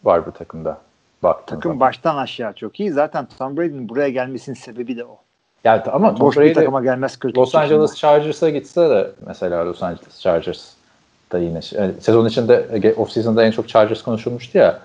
var 0.04 0.26
bu 0.26 0.32
takımda. 0.32 0.78
Baktığın 1.24 1.56
Takım 1.56 1.80
baştan 1.80 2.18
aşağı 2.18 2.54
çok 2.54 2.80
iyi. 2.80 2.92
Zaten 2.92 3.28
Tom 3.38 3.58
Brady'nin 3.58 3.90
buraya 3.90 4.10
gelmesinin 4.10 4.56
sebebi 4.56 4.98
de 4.98 5.06
o. 5.06 5.18
Yani 5.64 5.82
ama 5.82 6.16
Tom 6.16 6.28
Boş 6.28 6.38
bir 6.38 6.42
Brady 6.42 6.54
takıma 6.54 6.84
gelmez 6.84 7.18
40 7.18 7.38
Los 7.38 7.56
Angeles 7.56 7.96
Chargers'a 7.96 8.50
gitse 8.50 8.90
de 8.90 9.12
mesela 9.28 9.66
Los 9.66 9.84
Angeles 9.84 10.20
Chargers 10.20 10.72
da 11.32 11.38
yine 11.38 11.60
yani 11.72 11.94
sezon 12.02 12.28
içinde 12.28 12.94
off 12.98 13.12
season'da 13.12 13.46
en 13.46 13.52
çok 13.52 13.70
Chargers 13.70 14.02
konuşulmuştu 14.04 14.58
ya. 14.58 14.80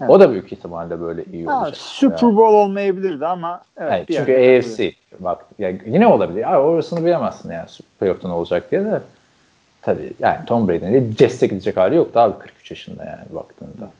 Evet. 0.00 0.10
O 0.10 0.20
da 0.20 0.30
büyük 0.32 0.52
ihtimalle 0.52 1.00
böyle 1.00 1.24
iyi 1.32 1.46
Ha, 1.46 1.58
olacak. 1.58 1.76
Super 1.76 2.22
Yani. 2.22 2.36
Bowl 2.36 2.54
olmayabilirdi 2.54 3.26
ama 3.26 3.60
evet, 3.76 3.92
Evet, 3.92 4.06
çünkü 4.12 4.32
AFC 4.32 4.92
bak 5.20 5.44
ya 5.58 5.72
yine 5.86 6.06
olabilir. 6.06 6.40
Ya 6.40 6.62
orasını 6.62 7.04
bilemezsin 7.04 7.52
yani 7.52 7.66
playoff'ta 8.00 8.28
ne 8.28 8.34
olacak 8.34 8.70
diye 8.70 8.84
de. 8.84 9.00
Tabii 9.82 10.12
yani 10.18 10.46
Tom 10.46 10.68
Brady'nin 10.68 11.14
destek 11.18 11.52
edecek 11.52 11.76
hali 11.76 11.96
yoktu 11.96 12.20
abi 12.20 12.38
43 12.38 12.70
yaşında 12.70 13.04
yani 13.04 13.34
baktığında. 13.34 13.90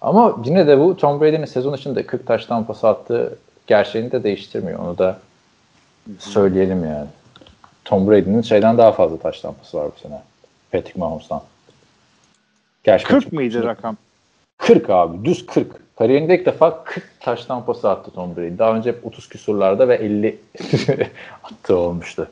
Ama 0.00 0.36
yine 0.44 0.66
de 0.66 0.78
bu 0.80 0.96
Tom 0.96 1.20
Brady'nin 1.20 1.44
sezon 1.44 1.74
içinde 1.74 2.06
40 2.06 2.26
taştan 2.26 2.64
pas 2.64 2.84
attığı 2.84 3.38
gerçeğini 3.66 4.12
de 4.12 4.22
değiştirmiyor. 4.22 4.78
Onu 4.78 4.98
da 4.98 5.18
söyleyelim 6.18 6.84
yani. 6.84 7.06
Tom 7.84 8.10
Brady'nin 8.10 8.42
şeyden 8.42 8.78
daha 8.78 8.92
fazla 8.92 9.18
taş 9.18 9.40
tampası 9.40 9.78
var 9.78 9.90
bu 9.96 10.00
sene. 10.00 10.20
Patrick 10.72 10.98
Mahomes'tan. 11.00 11.42
Gerçi 12.84 13.04
40 13.04 13.14
Patrick 13.14 13.36
mıydı 13.36 13.64
rakam? 13.64 13.96
40 14.60 14.90
abi. 14.90 15.24
Düz 15.24 15.46
40. 15.46 15.66
Kariyerinde 15.98 16.38
ilk 16.38 16.46
defa 16.46 16.84
40 16.84 17.04
taş 17.20 17.44
tampası 17.44 17.90
attı 17.90 18.10
Tom 18.10 18.36
Brady. 18.36 18.58
Daha 18.58 18.76
önce 18.76 18.90
hep 18.90 19.06
30 19.06 19.28
küsurlarda 19.28 19.88
ve 19.88 19.94
50 19.94 20.38
attığı 21.44 21.76
olmuştu. 21.76 22.30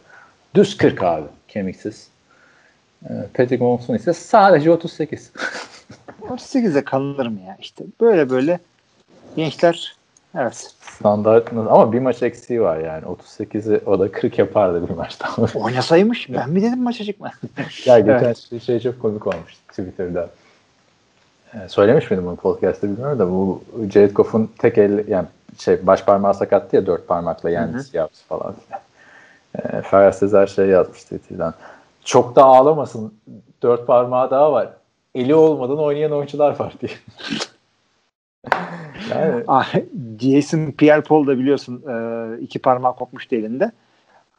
Düz 0.55 0.77
40 0.77 1.03
abi. 1.03 1.27
Kemiksiz. 1.49 2.09
Ee, 3.05 3.09
Patrick 3.35 3.65
Mahomes'un 3.65 3.95
ise 3.95 4.13
sadece 4.13 4.71
38. 4.71 5.33
38'e 6.29 6.85
kalınır 6.85 7.27
mı 7.27 7.41
ya 7.47 7.57
işte. 7.61 7.85
Böyle 8.01 8.31
böyle 8.31 8.59
gençler 9.37 9.97
evet 10.37 10.75
Standart 10.81 11.53
ama 11.53 11.93
bir 11.93 11.99
maç 11.99 12.23
eksiği 12.23 12.63
var 12.63 12.79
yani. 12.79 13.05
38'i 13.05 13.81
o 13.87 13.99
da 13.99 14.13
40 14.13 14.39
yapardı 14.39 14.89
bir 14.89 14.95
maçta. 14.95 15.29
oynasaymış 15.55 16.33
ben 16.33 16.51
mi 16.51 16.63
dedim 16.63 16.83
maça 16.83 17.05
çıkma. 17.05 17.31
ya 17.85 17.99
geçen 17.99 18.33
şey, 18.33 18.61
şey 18.61 18.81
çok 18.81 19.01
komik 19.03 19.27
olmuş 19.27 19.55
Twitter'da. 19.69 20.31
Ee, 21.55 21.69
söylemiş 21.69 22.11
miydim 22.11 22.27
bunu 22.27 22.37
podcast'te 22.37 22.89
bilmiyorum 22.89 23.19
da 23.19 23.31
bu 23.31 23.63
Jared 23.93 24.13
Goff'un 24.13 24.51
tek 24.59 24.79
el 24.79 25.09
yani 25.09 25.27
şey 25.59 25.87
baş 25.87 26.05
parmağı 26.05 26.35
sakattı 26.35 26.77
ya 26.77 26.87
dört 26.87 27.09
parmakla 27.09 27.51
yendi 27.51 27.85
Seahawks 27.85 28.23
falan. 28.23 28.55
Ee, 29.55 29.83
Ferhat 29.83 30.17
Sezer 30.17 30.47
şey 30.47 30.67
yazmış 30.67 31.03
Twitter'dan. 31.03 31.55
Çok 32.05 32.37
da 32.37 32.45
ağlamasın. 32.45 33.15
Dört 33.63 33.87
parmağı 33.87 34.31
daha 34.31 34.53
var. 34.53 34.69
Eli 35.15 35.35
olmadan 35.35 35.79
oynayan 35.79 36.13
oyuncular 36.13 36.61
var 36.61 36.75
diye. 36.81 36.93
yani 39.11 39.45
Ah, 39.49 39.75
Jason 40.21 40.71
Pierre-Paul 40.71 41.27
da 41.27 41.39
biliyorsun 41.39 41.83
e, 41.89 42.41
iki 42.41 42.59
parmağı 42.59 42.97
kopmuştu 42.97 43.37
elinde. 43.37 43.73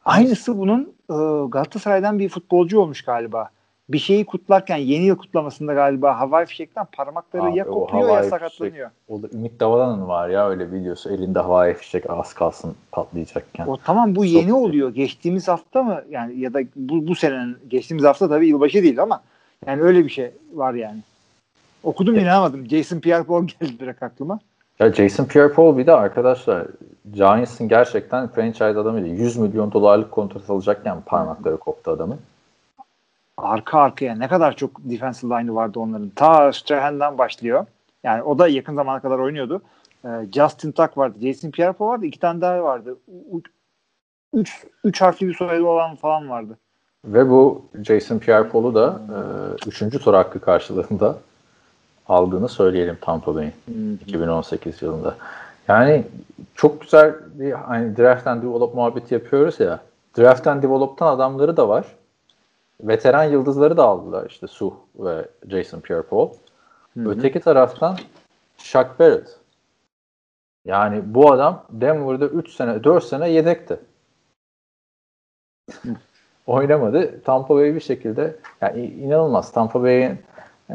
Aynısı 0.04 0.58
bunun 0.58 0.92
e, 1.10 1.14
Galatasaray'dan 1.48 2.18
bir 2.18 2.28
futbolcu 2.28 2.80
olmuş 2.80 3.02
galiba. 3.02 3.50
Bir 3.92 3.98
şeyi 3.98 4.24
kutlarken 4.24 4.76
yeni 4.76 5.04
yıl 5.04 5.16
kutlamasında 5.16 5.74
galiba 5.74 6.20
havai 6.20 6.46
fişekten 6.46 6.86
parmakları 6.92 7.42
Abi 7.42 7.58
ya 7.58 7.64
kopuyor 7.64 8.08
ya 8.08 8.22
sakatlanıyor. 8.22 8.90
o 9.08 9.22
da 9.22 9.28
Ümit 9.32 9.60
Davalan'ın 9.60 10.08
var 10.08 10.28
ya 10.28 10.48
öyle 10.48 10.72
videosu. 10.72 11.10
Elinde 11.10 11.38
havai 11.38 11.74
fişek 11.74 12.10
az 12.10 12.34
kalsın 12.34 12.74
patlayacakken. 12.92 13.66
O 13.66 13.76
tamam 13.76 14.16
bu 14.16 14.24
yeni 14.24 14.54
oluyor. 14.54 14.94
Geçtiğimiz 14.94 15.48
hafta 15.48 15.82
mı 15.82 16.02
yani 16.10 16.40
ya 16.40 16.54
da 16.54 16.60
bu, 16.76 17.08
bu 17.08 17.14
senenin 17.14 17.56
geçtiğimiz 17.68 18.04
hafta 18.04 18.28
tabii 18.28 18.48
yılbaşı 18.48 18.82
değil 18.82 19.02
ama 19.02 19.22
yani 19.66 19.82
öyle 19.82 20.04
bir 20.04 20.10
şey 20.10 20.30
var 20.54 20.74
yani. 20.74 20.98
Okudum 21.82 22.18
inanamadım. 22.18 22.66
Jason 22.66 23.00
Pierre-Paul 23.00 23.46
geldi 23.60 23.78
direkt 23.80 24.02
aklıma. 24.02 24.38
Ya 24.78 24.92
Jason 24.92 25.24
Pierre-Paul 25.24 25.78
bir 25.78 25.86
de 25.86 25.92
arkadaşlar 25.92 26.66
Giants'ın 27.12 27.68
gerçekten 27.68 28.28
franchise 28.28 28.64
adamıydı. 28.64 29.08
100 29.08 29.36
milyon 29.36 29.72
dolarlık 29.72 30.10
kontrat 30.10 30.50
alacakken 30.50 31.00
parmakları 31.00 31.56
koptu 31.56 31.90
adamın. 31.90 32.18
Arka 33.42 33.78
arkaya 33.80 34.14
ne 34.14 34.28
kadar 34.28 34.56
çok 34.56 34.70
defensive 34.78 35.34
line'ı 35.40 35.54
vardı 35.54 35.78
onların. 35.80 36.08
Ta 36.08 36.52
Strahan'dan 36.52 37.18
başlıyor. 37.18 37.66
Yani 38.04 38.22
o 38.22 38.38
da 38.38 38.48
yakın 38.48 38.74
zamana 38.74 39.00
kadar 39.00 39.18
oynuyordu. 39.18 39.62
Ee, 40.04 40.08
Justin 40.32 40.72
Tuck 40.72 40.98
vardı. 40.98 41.18
Jason 41.22 41.50
Pierre-Paul 41.50 41.86
vardı. 41.88 42.06
iki 42.06 42.18
tane 42.20 42.40
daha 42.40 42.62
vardı. 42.62 42.96
U- 43.32 43.40
Üç, 44.32 44.66
üç 44.84 45.00
harfli 45.02 45.28
bir 45.28 45.34
soyadı 45.34 45.64
olan 45.64 45.96
falan 45.96 46.30
vardı. 46.30 46.58
Ve 47.04 47.30
bu 47.30 47.62
Jason 47.84 48.18
Pierre-Paul'u 48.18 48.74
da 48.74 49.00
e, 49.08 49.18
üçüncü 49.68 49.98
tur 49.98 50.14
hakkı 50.14 50.40
karşılığında 50.40 51.16
aldığını 52.08 52.48
söyleyelim 52.48 52.98
Tampa 53.00 53.34
Bay'in 53.34 53.52
2018 54.06 54.82
yılında. 54.82 55.16
Yani 55.68 56.04
çok 56.54 56.80
güzel 56.80 57.14
bir 57.34 57.52
hani 57.52 57.96
draft 57.96 58.26
and 58.26 58.42
develop 58.42 58.74
muhabbeti 58.74 59.14
yapıyoruz 59.14 59.60
ya. 59.60 59.80
Draft 60.18 60.46
and 60.46 60.62
develop'tan 60.62 61.06
adamları 61.16 61.56
da 61.56 61.68
var. 61.68 61.84
Veteran 62.82 63.24
yıldızları 63.24 63.76
da 63.76 63.84
aldılar 63.84 64.26
işte 64.30 64.46
Su 64.46 64.74
ve 64.98 65.28
Jason 65.48 65.80
Pierre-Paul. 65.80 66.30
Öteki 66.96 67.40
taraftan 67.40 67.98
Shaq 68.58 68.86
Barrett. 68.98 69.36
Yani 70.64 71.02
bu 71.06 71.32
adam 71.32 71.64
Denver'da 71.70 72.26
3 72.26 72.50
sene 72.50 72.84
4 72.84 73.04
sene 73.04 73.30
yedekti. 73.30 73.80
Oynamadı. 76.46 77.22
Tampa 77.22 77.54
Bay 77.54 77.74
bir 77.74 77.80
şekilde 77.80 78.36
yani 78.60 78.86
inanılmaz. 78.86 79.52
Tampa 79.52 79.82
Bay'in 79.82 80.18
e, 80.70 80.74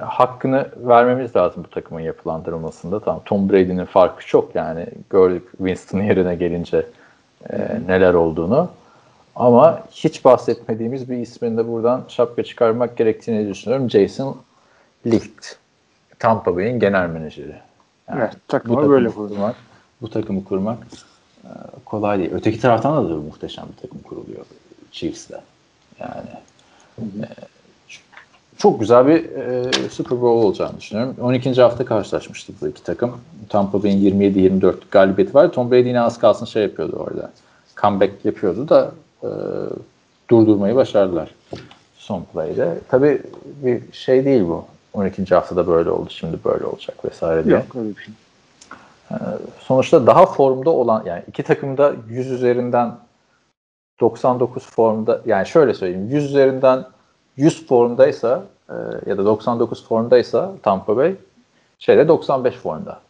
hakkını 0.00 0.70
vermemiz 0.76 1.36
lazım 1.36 1.64
bu 1.64 1.70
takımın 1.70 2.00
yapılandırılmasında. 2.00 3.00
Tamam 3.00 3.22
Tom 3.24 3.50
Brady'nin 3.50 3.84
farkı 3.84 4.26
çok 4.26 4.54
yani 4.54 4.86
gördük 5.10 5.50
Winston 5.56 6.00
yerine 6.00 6.34
gelince 6.34 6.86
e, 7.50 7.56
neler 7.86 8.14
olduğunu. 8.14 8.68
Ama 9.36 9.82
hiç 9.90 10.24
bahsetmediğimiz 10.24 11.10
bir 11.10 11.16
ismin 11.16 11.56
de 11.56 11.68
buradan 11.68 12.04
şapka 12.08 12.42
çıkarmak 12.42 12.96
gerektiğini 12.96 13.48
düşünüyorum. 13.48 13.90
Jason 13.90 14.36
Licht. 15.06 15.56
Tampa 16.18 16.56
Bay'in 16.56 16.80
genel 16.80 17.08
menajeri. 17.08 17.56
Yani 18.08 18.20
Evet, 18.20 18.36
takımı 18.48 18.72
bu 18.72 18.76
takımı 18.76 18.94
böyle 18.94 19.08
kurmak, 19.08 19.56
bu 20.02 20.10
takımı 20.10 20.44
kurmak 20.44 20.78
e, 21.44 21.50
kolay 21.84 22.18
değil. 22.18 22.30
Öteki 22.32 22.60
taraftan 22.60 23.04
da, 23.04 23.10
da 23.10 23.14
muhteşem 23.14 23.64
bir 23.76 23.82
takım 23.82 23.98
kuruluyor 24.02 24.44
Chiefs'le. 24.92 25.40
Yani 26.00 26.28
e, 26.98 27.28
çok 28.56 28.80
güzel 28.80 29.06
bir 29.06 29.30
e, 29.30 29.72
Super 29.90 30.20
Bowl 30.20 30.46
olacağını 30.46 30.80
düşünüyorum. 30.80 31.16
12. 31.20 31.60
hafta 31.60 31.84
karşılaşmıştı 31.84 32.52
bu 32.60 32.68
iki 32.68 32.82
takım. 32.82 33.20
Tampa 33.48 33.82
Bay'in 33.82 34.20
27-24 34.20 34.74
galibiyeti 34.90 35.34
var. 35.34 35.52
Tom 35.52 35.70
Brady 35.70 35.88
yine 35.88 36.00
az 36.00 36.18
kalsın 36.18 36.46
şey 36.46 36.62
yapıyordu 36.62 36.96
orada. 36.96 37.32
Comeback 37.76 38.24
yapıyordu 38.24 38.68
da 38.68 38.92
e, 39.22 39.28
durdurmayı 40.30 40.74
başardılar 40.74 41.34
son 41.98 42.24
play'de. 42.32 42.78
Tabii 42.88 43.22
bir 43.44 43.92
şey 43.92 44.24
değil 44.24 44.42
bu. 44.42 44.64
12. 44.92 45.34
haftada 45.34 45.66
böyle 45.66 45.90
oldu, 45.90 46.10
şimdi 46.10 46.36
böyle 46.44 46.64
olacak 46.66 47.04
vesaire 47.04 47.44
diye. 47.44 47.56
Yok 47.56 47.76
öyle 47.76 47.88
bir 47.88 48.02
şey. 48.02 48.14
Sonuçta 49.60 50.06
daha 50.06 50.26
formda 50.26 50.70
olan 50.70 51.02
yani 51.06 51.22
iki 51.28 51.42
takım 51.42 51.78
da 51.78 51.92
100 52.08 52.30
üzerinden 52.30 52.92
99 54.00 54.66
formda 54.66 55.20
yani 55.26 55.46
şöyle 55.46 55.74
söyleyeyim 55.74 56.08
100 56.10 56.24
üzerinden 56.24 56.84
100 57.36 57.66
formdaysa 57.66 58.42
e, 58.68 58.74
ya 59.06 59.18
da 59.18 59.24
99 59.24 59.84
formdaysa 59.88 60.52
Tampa 60.62 60.96
Bay 60.96 61.14
şeyde 61.78 62.08
95 62.08 62.54
formda. 62.54 63.00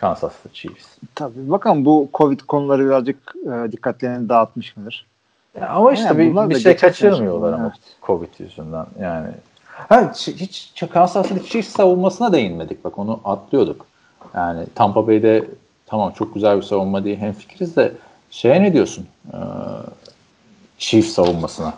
Kansas 0.00 0.32
City 0.42 0.54
Chiefs. 0.54 0.86
Tabii. 1.14 1.50
Bakın 1.50 1.84
bu 1.84 2.08
Covid 2.14 2.40
konuları 2.40 2.86
birazcık 2.86 3.16
e, 3.46 3.72
dikkatlerini 3.72 4.28
dağıtmış 4.28 4.76
mıdır? 4.76 5.06
Ya 5.60 5.68
ama 5.68 5.92
işte 5.92 6.06
Yani 6.06 6.18
bir, 6.18 6.50
bir 6.50 6.60
şey 6.60 6.76
kaçırmıyorlar 6.76 7.52
ama 7.52 7.64
evet. 7.64 7.96
Covid 8.02 8.28
yüzünden 8.38 8.86
yani. 9.00 9.28
Ha, 9.88 10.12
hiç, 10.12 10.84
Kansas 10.92 11.28
City 11.28 11.46
Chiefs 11.46 11.68
savunmasına 11.68 12.32
değinmedik 12.32 12.84
bak 12.84 12.98
onu 12.98 13.20
atlıyorduk. 13.24 13.86
Yani 14.34 14.66
Tampa 14.74 15.06
Bay'de 15.06 15.44
tamam 15.86 16.12
çok 16.12 16.34
güzel 16.34 16.56
bir 16.56 16.62
savunma 16.62 17.04
diye 17.04 17.16
hemfikiriz 17.16 17.76
de 17.76 17.92
şeye 18.30 18.62
ne 18.62 18.72
diyorsun? 18.72 19.06
Ee, 19.32 19.36
Chiefs 20.78 21.12
savunmasına. 21.12 21.74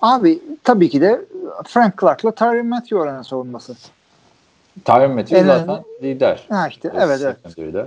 Abi 0.00 0.42
tabii 0.64 0.88
ki 0.88 1.00
de 1.00 1.20
Frank 1.64 2.00
Clark'la 2.00 2.30
Tyron 2.30 2.66
Matthew 2.66 2.96
oranın 2.96 3.22
savunması. 3.22 3.74
Tyron 4.84 5.10
Matthew 5.12 5.38
En 5.38 5.44
zaten 5.46 5.68
önemli- 5.68 5.84
lider. 6.02 6.46
Ha 6.48 6.68
işte 6.68 6.90
evet 6.94 7.20
evet. 7.22 7.36
Secondary'de. 7.46 7.86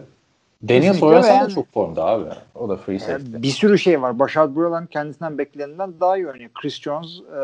Daniel 0.70 0.94
Sorensen 0.94 1.34
de 1.34 1.38
yani- 1.38 1.54
çok 1.54 1.74
formda 1.74 2.06
abi. 2.06 2.26
O 2.56 2.70
da 2.70 2.78
free 2.78 3.00
safety. 3.00 3.26
Bir 3.42 3.50
sürü 3.50 3.80
şey 3.80 4.02
var. 4.02 4.20
Başard 4.20 4.56
Buralan 4.56 4.86
kendisinden 4.86 5.38
beklenenden 5.38 5.94
daha 6.00 6.18
iyi 6.18 6.28
oynuyor. 6.28 6.50
Chris 6.54 6.82
Jones 6.82 7.20
e, 7.20 7.40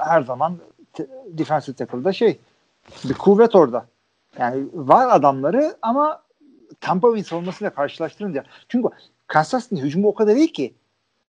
her 0.00 0.22
zaman 0.22 0.56
te- 0.92 1.06
defensive 1.26 1.76
tackle'da 1.76 2.12
şey 2.12 2.38
bir 3.04 3.14
kuvvet 3.14 3.54
orada. 3.54 3.86
Yani 4.38 4.64
var 4.74 5.08
adamları 5.16 5.74
ama 5.82 6.22
Tampa 6.80 7.12
Bay'in 7.12 7.22
savunmasıyla 7.22 7.70
karşılaştırınca 7.70 8.44
çünkü 8.68 8.88
Kansas 9.26 9.62
City'nin 9.62 9.80
hücumu 9.80 10.08
o 10.08 10.14
kadar 10.14 10.36
iyi 10.36 10.52
ki 10.52 10.74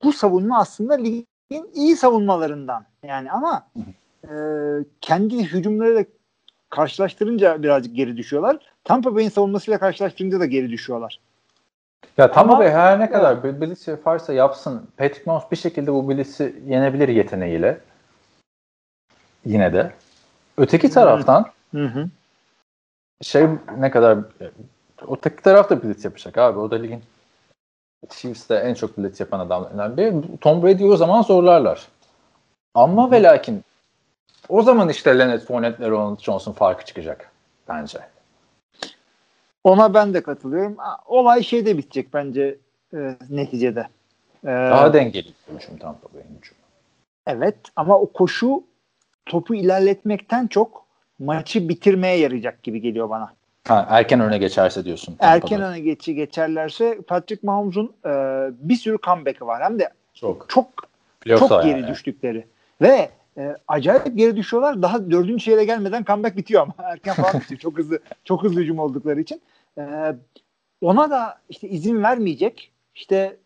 bu 0.04 0.14
savunma 0.14 0.60
aslında 0.60 0.94
ligin 0.94 1.26
iyi 1.74 1.96
savunmalarından. 1.96 2.86
Yani 3.04 3.32
ama 3.32 3.68
e, 4.24 4.30
kendi 5.02 5.44
hücumlarıyla 5.44 6.06
karşılaştırınca 6.72 7.64
birazcık 7.64 7.96
geri 7.96 8.18
düşüyorlar. 8.18 8.58
Tampa 8.84 9.16
Bay'in 9.16 9.30
savunmasıyla 9.30 9.80
karşılaştırınca 9.80 10.40
da 10.40 10.46
geri 10.46 10.70
düşüyorlar. 10.70 11.20
Ya 12.18 12.32
Tampa 12.32 12.60
Bay 12.60 12.72
her 12.72 13.00
ne 13.00 13.12
kadar 13.12 13.44
bir 13.44 13.62
blitz 13.62 13.88
yaparsa 13.88 14.34
yapsın 14.34 14.88
Patrick 14.98 15.24
Mahomes 15.26 15.52
bir 15.52 15.58
şekilde 15.58 15.94
bu 15.94 16.10
blitz'i 16.10 16.56
yenebilir 16.68 17.08
yeteneğiyle. 17.08 17.80
Yine 19.46 19.74
de. 19.74 19.92
Öteki 20.58 20.90
taraftan 20.90 21.46
Hı 21.72 21.86
hı. 21.86 22.10
şey 23.22 23.48
ne 23.78 23.92
kadar 23.92 24.18
öteki 25.12 25.44
taraf 25.44 25.70
da 25.70 25.84
blitz 25.84 26.06
yapacak 26.06 26.38
abi. 26.38 26.60
O 26.60 26.72
da 26.72 26.76
ligin 26.76 27.02
Chiefs'te 28.10 28.56
en 28.56 28.74
çok 28.74 28.98
blitz 28.98 29.20
yapan 29.20 29.40
adamlarından 29.40 29.98
biri. 29.98 30.14
Tom 30.42 30.64
Brady'yi 30.64 30.90
o 30.90 30.98
zaman 30.98 31.22
zorlarlar. 31.22 31.88
Ama 32.74 33.12
ve 33.12 33.24
lakin 33.24 33.64
o 34.50 34.62
zaman 34.62 34.90
işte 34.90 35.20
Leonard 35.20 35.42
Fournette 35.42 35.84
ile 35.84 35.90
Ronald 35.90 36.20
Johnson 36.20 36.52
farkı 36.54 36.86
çıkacak 36.86 37.32
bence. 37.68 38.00
Ona 39.64 39.94
ben 39.94 40.14
de 40.14 40.24
katılıyorum. 40.24 40.78
Olay 41.06 41.44
şeyde 41.44 41.78
bitecek 41.78 42.14
bence 42.14 42.58
e, 42.94 43.16
neticede. 43.30 43.88
E, 44.44 44.48
Daha 44.48 44.94
dengeli 44.94 45.28
düşünmüşüm 45.28 45.78
Tampa 45.78 46.14
Bay'in 46.14 46.38
hücumu. 46.38 46.60
evet 47.28 47.56
ama 47.76 48.00
o 48.00 48.12
koşu 48.12 48.64
topu 49.26 49.56
ilerletmekten 49.56 50.48
çok 50.48 50.86
maçı 51.20 51.70
bitirmeye 51.70 52.18
yarayacak 52.18 52.64
gibi 52.64 52.82
geliyor 52.82 53.10
bana. 53.10 53.34
Ha, 53.68 53.88
erken 53.90 54.20
öne 54.20 54.38
geçerse 54.38 54.86
diyorsun. 54.86 55.16
Tampa'da. 55.16 55.36
Erken 55.36 55.62
öne 55.62 55.80
geçi 55.80 56.16
geçerlerse 56.16 57.02
Patrick 57.02 57.48
Mahomes'un 57.48 57.94
e, 58.06 58.10
bir 58.52 58.76
sürü 58.76 58.98
comeback'i 59.04 59.48
var. 59.48 59.64
Hem 59.64 59.80
de 59.80 59.90
çok. 60.14 60.50
çok 60.50 60.68
çok 61.28 61.64
geri 61.64 61.82
yani. 61.82 61.88
düştükleri. 61.88 62.48
Ve 62.82 63.10
e, 63.42 63.58
acayip 63.68 64.18
geri 64.18 64.36
düşüyorlar. 64.36 64.82
Daha 64.82 65.12
dördüncü 65.12 65.44
çeyreğe 65.44 65.66
gelmeden 65.66 66.04
comeback 66.04 66.38
bitiyor 66.38 66.62
ama 66.62 66.74
erken 66.90 67.14
falan 67.14 67.42
bitiyor. 67.42 67.60
Çok 67.60 67.78
hızlı 67.78 68.00
çok 68.24 68.44
hızlı 68.44 68.62
hücum 68.62 68.80
oldukları 68.80 69.22
için. 69.22 69.42
E, 69.78 70.16
ona 70.82 71.10
da 71.10 71.38
işte 71.50 71.70
izin 71.70 72.04
vermeyecek. 72.04 72.72
İşte 72.96 73.38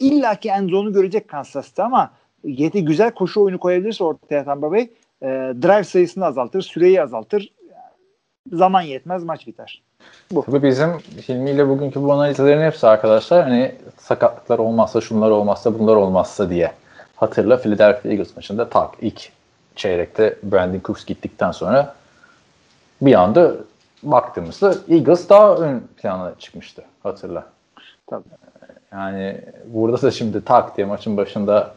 illaki 0.00 0.48
en 0.48 0.68
zone'u 0.68 0.92
görecek 0.92 1.28
Kansas 1.28 1.68
City 1.68 1.82
ama 1.82 2.10
yeti 2.44 2.84
güzel 2.84 3.10
koşu 3.10 3.42
oyunu 3.42 3.58
koyabilirse 3.58 4.04
ortaya 4.04 4.44
Tampa 4.44 4.70
Bay 4.70 4.90
e, 5.22 5.26
drive 5.62 5.84
sayısını 5.84 6.26
azaltır, 6.26 6.62
süreyi 6.62 7.02
azaltır. 7.02 7.52
Zaman 8.52 8.82
yetmez, 8.82 9.24
maç 9.24 9.46
biter. 9.46 9.82
Tabii 10.46 10.62
bizim 10.62 10.90
Hilmi 11.28 11.50
ile 11.50 11.68
bugünkü 11.68 12.02
bu 12.02 12.12
analizlerin 12.12 12.62
hepsi 12.62 12.86
arkadaşlar 12.86 13.42
hani 13.42 13.74
sakatlıklar 13.98 14.58
olmazsa 14.58 15.00
şunlar 15.00 15.30
olmazsa 15.30 15.78
bunlar 15.78 15.96
olmazsa 15.96 16.50
diye. 16.50 16.72
Hatırla 17.22 17.56
Philadelphia 17.56 18.08
Eagles 18.08 18.36
maçında 18.36 18.68
tak 18.68 18.94
ilk 19.00 19.30
çeyrekte 19.76 20.38
Brandon 20.42 20.80
Cooks 20.84 21.04
gittikten 21.04 21.50
sonra 21.50 21.94
bir 23.02 23.14
anda 23.14 23.54
baktığımızda 24.02 24.74
Eagles 24.88 25.28
daha 25.28 25.54
ön 25.54 25.82
plana 25.96 26.32
çıkmıştı. 26.38 26.84
Hatırla. 27.02 27.46
Tabii. 28.06 28.22
Yani 28.92 29.40
burada 29.66 30.02
da 30.02 30.10
şimdi 30.10 30.44
tak 30.44 30.76
diye 30.76 30.86
maçın 30.86 31.16
başında 31.16 31.74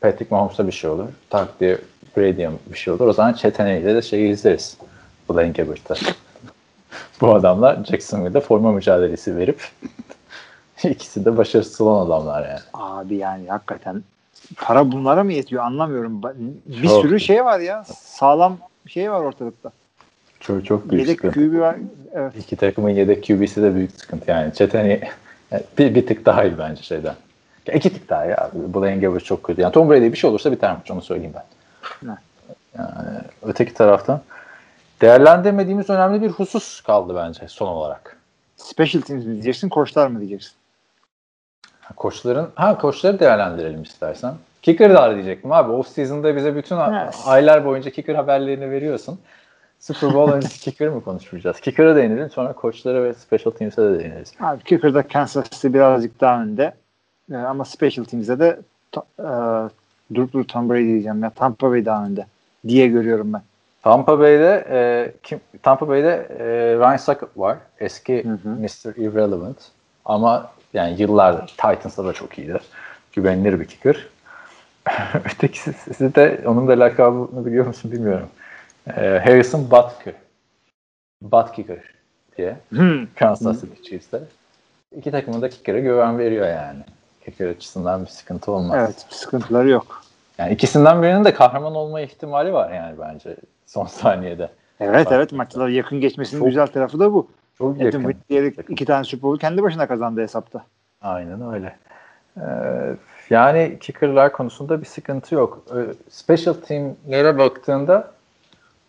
Patrick 0.00 0.34
Mahomes'a 0.34 0.66
bir 0.66 0.72
şey 0.72 0.90
olur. 0.90 1.08
Tak 1.30 1.60
diye 1.60 1.78
Brady'e 2.16 2.50
bir 2.66 2.78
şey 2.78 2.92
olur. 2.92 3.06
O 3.06 3.12
zaman 3.12 3.32
çeteneğiyle 3.32 3.94
de 3.94 4.02
şeyi 4.02 4.32
izleriz. 4.32 4.76
Blaine 5.30 5.52
Gabbert'ı. 5.52 5.94
Bu 7.20 7.34
adamlar 7.34 7.84
Jacksonville'de 7.84 8.40
forma 8.40 8.72
mücadelesi 8.72 9.36
verip 9.36 9.68
ikisi 10.84 11.24
de 11.24 11.36
başarısız 11.36 11.80
olan 11.80 12.06
adamlar 12.06 12.48
yani. 12.48 12.60
Abi 12.74 13.14
yani 13.14 13.48
hakikaten 13.48 14.02
para 14.56 14.92
bunlara 14.92 15.24
mı 15.24 15.32
yetiyor 15.32 15.64
anlamıyorum. 15.64 16.22
Bir 16.66 16.88
Çok. 16.88 17.02
sürü 17.02 17.20
şey 17.20 17.44
var 17.44 17.60
ya. 17.60 17.84
Sağlam 17.84 18.58
şey 18.86 19.10
var 19.10 19.20
ortalıkta. 19.20 19.70
Çok 20.40 20.66
çok 20.66 20.90
büyük 20.90 21.06
Yedek 21.06 21.16
sıkıntı. 21.20 21.50
QB 21.50 21.60
var. 21.60 21.76
Evet. 22.14 22.36
İki 22.36 22.56
takımın 22.56 22.90
yedek 22.90 23.26
QB'si 23.26 23.62
de 23.62 23.74
büyük 23.74 23.92
sıkıntı 23.92 24.30
yani. 24.30 24.54
Çeteni 24.54 25.00
yani 25.50 25.62
bir, 25.78 25.94
bir 25.94 26.06
tık 26.06 26.26
daha 26.26 26.44
iyi 26.44 26.58
bence 26.58 26.82
şeyden. 26.82 27.14
İki 27.74 27.92
tık 27.92 28.08
daha 28.08 28.24
ya. 28.24 28.50
Blaine 28.54 29.00
Gabbert 29.00 29.24
çok 29.24 29.42
kötü. 29.42 29.60
Yani 29.60 29.72
Tom 29.72 29.90
Brady'ye 29.90 30.12
bir 30.12 30.18
şey 30.18 30.30
olursa 30.30 30.52
biter 30.52 30.76
maç 30.76 30.90
onu 30.90 31.02
söyleyeyim 31.02 31.34
ben. 31.34 31.44
Ne? 32.08 32.16
Yani 32.78 33.18
öteki 33.42 33.74
taraftan 33.74 34.20
değerlendirmediğimiz 35.00 35.90
önemli 35.90 36.22
bir 36.22 36.30
husus 36.30 36.80
kaldı 36.80 37.14
bence 37.16 37.48
son 37.48 37.68
olarak. 37.68 38.16
Special 38.56 39.02
teams 39.02 39.24
mi 39.24 39.32
diyeceksin, 39.32 39.68
koçlar 39.68 40.06
mı 40.06 40.20
diyeceksin? 40.20 40.52
Koçların, 41.96 42.48
ha 42.54 42.78
koçları 42.78 43.20
değerlendirelim 43.20 43.82
istersen. 43.82 44.34
Kicker'ı 44.62 44.94
da 44.94 45.14
diyecektim 45.14 45.52
abi. 45.52 45.72
Off 45.72 45.88
season'da 45.88 46.36
bize 46.36 46.56
bütün 46.56 46.76
Evet. 46.76 47.22
aylar 47.26 47.64
boyunca 47.64 47.90
kicker 47.90 48.14
haberlerini 48.14 48.70
veriyorsun. 48.70 49.18
Super 49.80 50.14
Bowl 50.14 50.32
öncesi 50.36 50.60
kicker 50.60 50.88
mı 50.88 51.04
konuşacağız? 51.04 51.60
Kicker'a 51.60 51.96
değinelim 51.96 52.30
sonra 52.30 52.52
koçlara 52.52 53.04
ve 53.04 53.14
special 53.14 53.50
teams'e 53.50 53.82
de 53.82 53.98
değiniriz. 53.98 54.32
Abi 54.40 54.62
Kicker'da 54.62 55.08
Kansas 55.08 55.50
City 55.50 55.68
birazcık 55.68 56.20
daha 56.20 56.42
önde. 56.42 56.74
Ee, 57.32 57.36
ama 57.36 57.64
Special 57.64 58.04
Teams'de 58.04 58.38
de 58.38 58.60
e, 59.18 59.28
dur 60.14 60.32
dur 60.32 60.44
Tom 60.44 60.70
Brady 60.70 60.84
diyeceğim 60.84 61.22
ya. 61.22 61.30
Tampa 61.30 61.70
Bay 61.70 61.84
daha 61.84 62.06
önde 62.06 62.26
diye 62.68 62.86
görüyorum 62.88 63.32
ben. 63.32 63.42
Tampa 63.82 64.18
Bay'de 64.18 64.66
e, 64.70 65.12
kim, 65.22 65.40
Tampa 65.62 65.88
Bay'de 65.88 66.28
e, 66.38 66.44
Ryan 66.78 66.96
Suckup 66.96 67.38
var. 67.38 67.58
Eski 67.80 68.24
Hı 68.24 68.28
hı. 68.28 68.48
Mr. 68.48 68.96
Irrelevant. 68.96 69.56
Ama 70.04 70.50
yani 70.74 71.00
yıllardır 71.02 71.46
Titans'ta 71.46 72.04
da 72.04 72.12
çok 72.12 72.38
iyiydi. 72.38 72.58
Güvenilir 73.12 73.60
bir 73.60 73.64
kicker. 73.64 74.06
Ötekisi 75.14 76.14
de 76.14 76.40
onun 76.46 76.68
da 76.68 76.80
lakabını 76.80 77.46
biliyor 77.46 77.66
musun 77.66 77.92
bilmiyorum. 77.92 78.28
E, 78.96 79.22
Harrison 79.24 79.70
Butker. 79.70 80.14
Butt 81.22 81.52
Kicker 81.52 81.78
diye. 82.38 82.56
Hmm. 82.68 83.06
Kansas 83.14 83.60
City 83.60 83.82
Chiefs'te. 83.82 84.20
İki 84.96 85.10
takımın 85.10 85.42
da 85.42 85.48
kicker'a 85.48 85.78
güven 85.78 86.18
veriyor 86.18 86.48
yani. 86.48 86.80
Kicker 87.24 87.48
açısından 87.48 88.04
bir 88.04 88.10
sıkıntı 88.10 88.52
olmaz. 88.52 88.76
Evet 88.78 89.06
sıkıntıları 89.10 89.68
yok. 89.68 90.04
Yani 90.38 90.52
ikisinden 90.52 91.02
birinin 91.02 91.24
de 91.24 91.34
kahraman 91.34 91.74
olma 91.74 92.00
ihtimali 92.00 92.52
var 92.52 92.72
yani 92.72 92.94
bence 93.00 93.36
son 93.66 93.86
saniyede. 93.86 94.48
Evet 94.80 95.06
Bak- 95.06 95.12
evet 95.12 95.32
maçlar 95.32 95.68
yakın 95.68 96.00
geçmesinin 96.00 96.40
Çok- 96.40 96.48
güzel 96.48 96.66
tarafı 96.66 96.98
da 96.98 97.12
bu. 97.12 97.28
Çok 97.58 97.80
yakın. 97.80 98.14
Diyerek 98.28 98.58
Yakın. 98.58 98.72
iki 98.72 98.84
tane 98.84 99.04
Super 99.04 99.22
Bowl 99.22 99.40
kendi 99.40 99.62
başına 99.62 99.86
kazandı 99.86 100.20
hesapta. 100.20 100.64
Aynen 101.02 101.52
öyle. 101.52 101.76
Ee, 102.36 102.42
yani 103.30 103.78
kicker'lar 103.80 104.32
konusunda 104.32 104.80
bir 104.80 104.86
sıkıntı 104.86 105.34
yok. 105.34 105.64
Ee, 105.70 105.94
special 106.10 106.54
team'lere 106.54 107.38
baktığında 107.38 108.12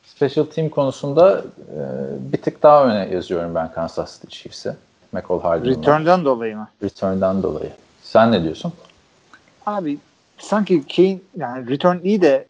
special 0.03 0.45
team 0.45 0.69
konusunda 0.69 1.39
e, 1.39 1.79
bir 2.31 2.37
tık 2.37 2.63
daha 2.63 2.85
öne 2.85 3.13
yazıyorum 3.13 3.55
ben 3.55 3.71
Kansas 3.71 4.21
City 4.21 4.37
Chiefs'i. 4.37 4.75
McCall 5.11 5.41
Hardman'la. 5.41 5.77
Return'dan 5.77 6.25
dolayı 6.25 6.55
mı? 6.57 6.67
Return'dan 6.83 7.43
dolayı. 7.43 7.69
Sen 8.03 8.31
ne 8.31 8.43
diyorsun? 8.43 8.73
Abi 9.65 9.97
sanki 10.37 10.83
Kane 10.95 11.17
yani 11.37 11.69
return 11.69 11.97
iyi 12.03 12.21
de 12.21 12.47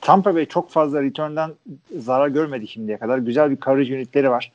Tampa 0.00 0.34
Bay 0.34 0.46
çok 0.46 0.70
fazla 0.70 1.02
return'dan 1.02 1.54
zarar 1.98 2.28
görmedi 2.28 2.68
şimdiye 2.68 2.98
kadar. 2.98 3.18
Güzel 3.18 3.50
bir 3.50 3.60
coverage 3.60 3.94
unitleri 3.94 4.30
var. 4.30 4.52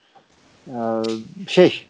Ee, 0.68 0.74
şey 1.48 1.86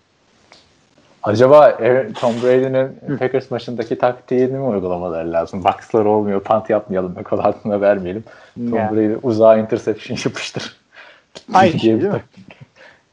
Acaba 1.24 1.60
Aaron- 1.60 2.14
Tom 2.14 2.34
Brady'nin 2.44 3.18
Packers 3.18 3.52
maçındaki 3.52 3.98
taktiğini 3.98 4.52
mi 4.58 4.60
uygulamaları 4.60 5.32
lazım? 5.32 5.64
Box'lar 5.64 6.06
olmuyor, 6.06 6.44
punt 6.44 6.70
yapmayalım, 6.70 7.12
McCall 7.18 7.40
Hardman'a 7.42 7.82
vermeyelim. 7.82 8.24
Tom 8.56 8.74
Ya. 8.76 8.92
Brady 8.92 9.16
uzağa 9.24 9.58
interception 9.58 10.18
yapıştır. 10.26 10.76
Aynı 11.54 11.80
şey 11.80 12.02
değil 12.02 12.14
mi? 12.14 12.22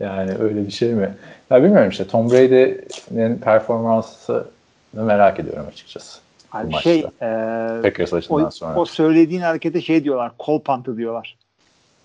Yani 0.01 0.35
öyle 0.41 0.67
bir 0.67 0.71
şey 0.71 0.95
mi? 0.95 1.15
Ya 1.51 1.63
bilmiyorum 1.63 1.91
işte 1.91 2.07
Tom 2.07 2.31
Brady'nin 2.31 3.39
performansını 3.39 4.45
merak 4.93 5.41
ediyorum 5.41 5.67
açıkçası. 5.69 6.21
Abi 6.53 6.71
maçta. 6.71 6.83
şey 6.91 6.99
e, 7.01 7.83
Packers 7.83 8.13
o, 8.13 8.17
maçından 8.17 8.51
sonra. 8.51 8.79
o 8.79 8.85
söylediğin 8.85 9.41
harekete 9.41 9.81
şey 9.81 10.05
diyorlar. 10.05 10.33
Kol 10.39 10.61
pantı 10.61 10.97
diyorlar. 10.97 11.37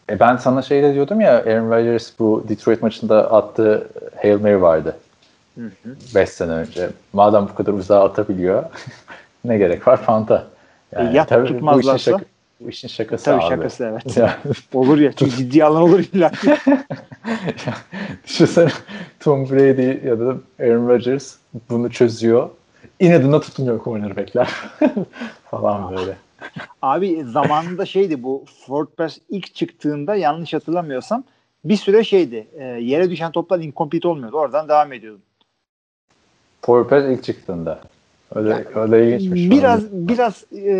E 0.10 0.20
ben 0.20 0.38
sana 0.38 0.62
şey 0.62 0.84
de 0.84 0.93
diyordum 0.93 1.22
ya 1.22 1.32
Aaron 1.32 1.72
Rodgers 1.72 2.12
bu 2.20 2.45
Detroit 2.49 2.82
maçında 2.82 3.32
attığı 3.32 3.88
Hail 4.22 4.41
Mary 4.41 4.62
vardı. 4.62 4.95
5 6.16 6.30
sene 6.30 6.51
önce. 6.51 6.89
Madem 7.14 7.47
bu 7.47 7.56
kadar 7.56 7.74
uzağa 7.74 8.04
atabiliyor 8.04 8.64
ne 9.45 9.58
gerek 9.58 9.88
var 9.88 9.97
Fanta? 9.97 10.47
E, 10.93 11.04
yap, 11.04 11.28
tabii 11.30 11.41
bu 11.41 11.45
işin, 11.45 11.54
tutmazlarsa? 11.56 12.12
şaka, 12.12 12.24
bu 12.60 12.70
işin 12.70 12.88
şakası 12.88 13.26
Tabii 13.26 13.43
abi. 13.43 13.49
şakası 13.49 13.84
evet. 13.84 14.18
Yani, 14.18 14.34
olur 14.74 14.97
ya. 14.97 15.12
Çünkü 15.14 15.32
ciddi 15.38 15.64
alan 15.64 15.82
olur 15.82 15.99
illa. 15.99 16.32
düşünsene 18.28 18.70
Tom 19.20 19.49
Brady 19.49 20.08
ya 20.08 20.20
da 20.20 20.36
Aaron 20.60 20.88
Rodgers 20.88 21.36
bunu 21.70 21.91
çözüyor. 21.91 22.49
İnadına 22.99 23.41
tutunuyor 23.41 23.84
cornerbackler 23.84 24.49
falan 25.51 25.95
böyle. 25.97 26.16
Abi 26.82 27.24
zamanında 27.24 27.86
şeydi 27.86 28.24
bu 28.24 28.46
Ford 28.68 28.88
Press 28.98 29.20
ilk 29.30 29.56
çıktığında 29.56 30.16
yanlış 30.16 30.54
hatırlamıyorsam 30.54 31.24
bir 31.66 31.76
süre 31.76 32.04
şeydi. 32.04 32.48
E, 32.54 32.64
yere 32.64 33.10
düşen 33.10 33.32
toplar 33.32 33.60
incomplete 33.60 34.08
olmuyordu. 34.08 34.38
Oradan 34.38 34.70
devam 34.70 34.94
ediyordun. 34.94 35.24
Forpez 36.62 37.06
ilk 37.06 37.24
çıktığında. 37.24 37.82
Öyle, 38.36 38.66
öyle 38.76 39.08
ilginçmiş. 39.08 39.52
Biraz 39.52 39.91
biraz 39.91 40.44
e, 40.54 40.76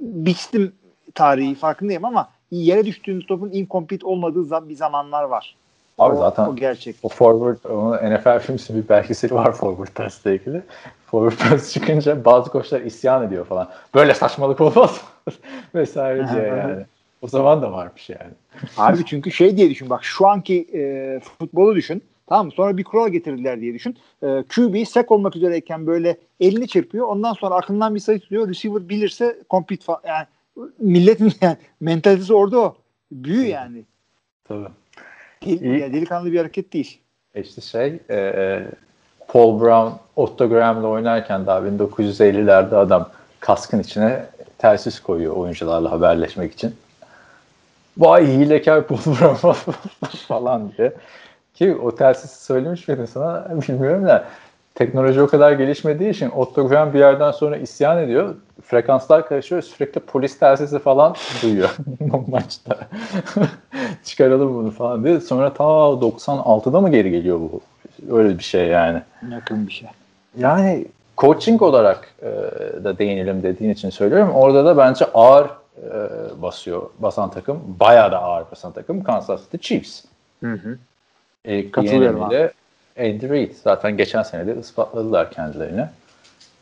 biçtim 0.00 0.72
tarihi 1.14 1.54
farkındayım 1.54 2.04
ama 2.04 2.30
yere 2.50 2.86
düştüğün 2.86 3.20
topun 3.20 3.50
incomplete 3.52 4.06
olmadığı 4.06 4.44
zam- 4.44 4.68
bir 4.68 4.74
zamanlar 4.74 5.22
var. 5.22 5.56
Abi 5.98 6.16
o, 6.16 6.18
zaten 6.18 6.46
o 6.46 6.56
gerçek. 6.56 6.96
O 7.02 7.08
forward, 7.08 7.70
onun 7.70 7.96
NFL 7.96 8.38
filmsi 8.38 8.74
bir 8.74 8.88
belgeseli 8.88 9.34
var 9.34 9.52
forward 9.56 9.88
pass'le 9.94 10.26
ilgili. 10.26 10.62
Forward 11.06 11.50
pass 11.50 11.72
çıkınca 11.72 12.24
bazı 12.24 12.50
koçlar 12.50 12.80
isyan 12.80 13.26
ediyor 13.26 13.44
falan. 13.44 13.68
Böyle 13.94 14.14
saçmalık 14.14 14.60
olmaz 14.60 15.00
vesaire 15.74 16.28
diye 16.28 16.42
yani. 16.42 16.84
O 17.22 17.28
zaman 17.28 17.62
da 17.62 17.72
varmış 17.72 18.10
yani. 18.10 18.32
Abi 18.76 19.04
çünkü 19.06 19.30
şey 19.32 19.56
diye 19.56 19.70
düşün 19.70 19.90
bak 19.90 20.04
şu 20.04 20.28
anki 20.28 20.66
e, 20.74 21.20
futbolu 21.20 21.74
düşün. 21.74 22.02
Tamam 22.26 22.46
mı? 22.46 22.52
Sonra 22.52 22.76
bir 22.76 22.84
kural 22.84 23.08
getirdiler 23.08 23.60
diye 23.60 23.74
düşün. 23.74 23.96
E, 24.22 24.44
QB 24.54 24.86
sek 24.86 25.10
olmak 25.10 25.36
üzereyken 25.36 25.86
böyle 25.86 26.16
elini 26.40 26.68
çırpıyor. 26.68 27.06
Ondan 27.06 27.32
sonra 27.32 27.54
aklından 27.54 27.94
bir 27.94 28.00
sayı 28.00 28.20
tutuyor. 28.20 28.48
Receiver 28.48 28.88
bilirse 28.88 29.36
compete 29.50 29.84
fa- 29.84 30.08
yani 30.08 30.26
milletin 30.78 31.32
yani 31.40 31.56
mentalitesi 31.80 32.34
orada 32.34 32.58
o. 32.60 32.76
Büyü 33.12 33.46
yani. 33.46 33.84
Tabii. 34.44 34.68
İyi. 35.44 35.78
ya 35.78 35.92
delikanlı 35.92 36.32
bir 36.32 36.38
hareket 36.38 36.72
değil. 36.72 37.00
E 37.34 37.40
İşte 37.40 37.60
şey 37.60 37.98
e, 38.08 38.16
e, 38.16 38.62
Paul 39.28 39.60
Brown 39.60 39.92
Otto 40.16 40.48
Graham'la 40.48 40.88
oynarken 40.88 41.46
daha 41.46 41.58
1950'lerde 41.58 42.76
adam 42.76 43.10
kaskın 43.40 43.80
içine 43.80 44.26
telsiz 44.58 45.00
koyuyor 45.00 45.36
oyuncularla 45.36 45.90
haberleşmek 45.90 46.52
için. 46.52 46.76
Vay 47.98 48.26
hilekar 48.26 48.86
Paul 48.86 48.98
Brown 48.98 49.52
falan 50.28 50.72
diye. 50.78 50.92
Ki 51.54 51.76
o 51.76 51.96
telsiz 51.96 52.30
söylemiş 52.30 52.88
miydin 52.88 53.04
sana 53.04 53.48
bilmiyorum 53.68 54.06
da 54.06 54.24
teknoloji 54.78 55.22
o 55.22 55.26
kadar 55.26 55.52
gelişmediği 55.52 56.10
için 56.10 56.30
Otto 56.30 56.68
Graham 56.68 56.94
bir 56.94 56.98
yerden 56.98 57.30
sonra 57.30 57.56
isyan 57.56 57.98
ediyor. 57.98 58.34
Frekanslar 58.62 59.28
karışıyor. 59.28 59.62
Sürekli 59.62 60.00
polis 60.00 60.38
telsizi 60.38 60.78
falan 60.78 61.14
duyuyor 61.42 61.76
maçta. 62.28 62.78
Çıkaralım 64.04 64.54
bunu 64.54 64.70
falan 64.70 65.04
diye. 65.04 65.20
Sonra 65.20 65.54
ta 65.54 65.64
96'da 65.64 66.80
mı 66.80 66.90
geri 66.90 67.10
geliyor 67.10 67.40
bu? 67.40 67.60
Öyle 68.10 68.38
bir 68.38 68.42
şey 68.42 68.66
yani. 68.66 69.02
Yakın 69.30 69.66
bir 69.66 69.72
şey. 69.72 69.88
Yani 70.38 70.86
coaching 71.18 71.62
olarak 71.62 72.14
e, 72.22 72.26
da 72.84 72.98
değinelim 72.98 73.42
dediğin 73.42 73.70
için 73.70 73.90
söylüyorum. 73.90 74.30
Orada 74.30 74.64
da 74.64 74.76
bence 74.76 75.04
ağır 75.14 75.46
e, 75.46 75.90
basıyor 76.42 76.82
basan 76.98 77.30
takım. 77.30 77.60
Bayağı 77.80 78.12
da 78.12 78.22
ağır 78.22 78.44
basan 78.50 78.72
takım 78.72 79.04
Kansas 79.04 79.44
City 79.44 79.56
Chiefs. 79.56 80.04
Hı 80.40 80.52
hı. 80.52 80.78
İlk 81.44 81.72
Katılıyorum 81.72 82.20
yenilgiyle 82.20 82.52
Andy 82.98 83.28
Reid. 83.28 83.54
Zaten 83.64 83.96
geçen 83.96 84.22
sene 84.22 84.46
de 84.46 84.60
ispatladılar 84.60 85.30
kendilerini. 85.30 85.86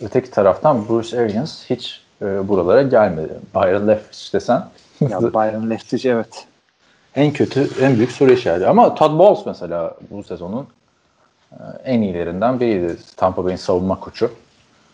Öteki 0.00 0.30
taraftan 0.30 0.88
Bruce 0.88 1.20
Arians 1.20 1.70
hiç 1.70 2.00
e, 2.22 2.48
buralara 2.48 2.82
gelmedi. 2.82 3.32
Byron 3.54 3.88
Leftwich 3.88 4.34
desen 4.34 4.64
Ya 5.00 5.20
Byron 5.20 5.70
Leftwich 5.70 6.06
evet. 6.06 6.46
en 7.16 7.32
kötü, 7.32 7.68
en 7.84 7.96
büyük 7.96 8.12
soru 8.12 8.32
işareti. 8.32 8.66
Ama 8.66 8.94
Todd 8.94 9.18
Bowles 9.18 9.46
mesela 9.46 9.94
bu 10.10 10.24
sezonun 10.24 10.66
e, 11.52 11.56
en 11.84 12.02
iyilerinden 12.02 12.60
biriydi. 12.60 12.96
Tampa 13.16 13.44
Bay'in 13.44 13.56
savunma 13.56 14.00
koçu. 14.00 14.30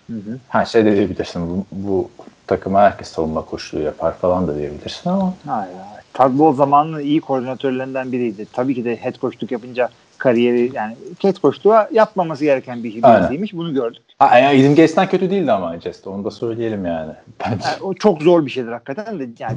Hı 0.07 0.17
hı. 0.17 0.39
Her 0.49 0.65
şey 0.65 0.85
de 0.85 0.97
diyebilirsin. 0.97 1.51
Bu, 1.51 1.67
bu 1.73 2.11
takıma 2.47 2.81
herkes 2.81 3.09
savunma 3.09 3.45
koçluğu 3.45 3.81
yapar 3.81 4.15
falan 4.15 4.49
da 4.49 4.57
diyebilirsin 4.57 5.11
ama 5.11 5.35
Hayır. 5.47 5.75
hayır. 5.75 6.03
Todd 6.15 6.39
Bowles 6.39 6.57
zamanının 6.57 7.01
iyi 7.01 7.21
koordinatörlerinden 7.21 8.13
biriydi. 8.13 8.47
Tabii 8.53 8.75
ki 8.75 8.85
de 8.85 8.97
head 8.97 9.15
coachluk 9.21 9.53
yapınca 9.53 9.89
kariyeri 10.23 10.71
yani 10.75 10.97
head 11.19 11.37
coachluğa 11.43 11.89
yapmaması 11.93 12.45
gereken 12.45 12.85
bir 12.85 13.01
Aynen. 13.03 13.21
birisiymiş. 13.21 13.53
Bunu 13.53 13.75
gördük. 13.75 14.03
Ha, 14.19 14.39
yani 14.39 14.61
Adam 14.61 14.71
Gates'ten 14.71 15.09
kötü 15.09 15.31
değildi 15.31 15.53
ama 15.53 15.81
Jets. 15.81 16.07
Onu 16.07 16.25
da 16.25 16.31
söyleyelim 16.31 16.87
yani. 16.87 17.13
Bence. 17.41 17.69
Yani 17.69 17.83
o 17.83 17.95
çok 17.95 18.23
zor 18.23 18.47
bir 18.47 18.51
şeydir 18.51 18.73
hakikaten 18.73 19.19
de 19.19 19.29
yani 19.39 19.57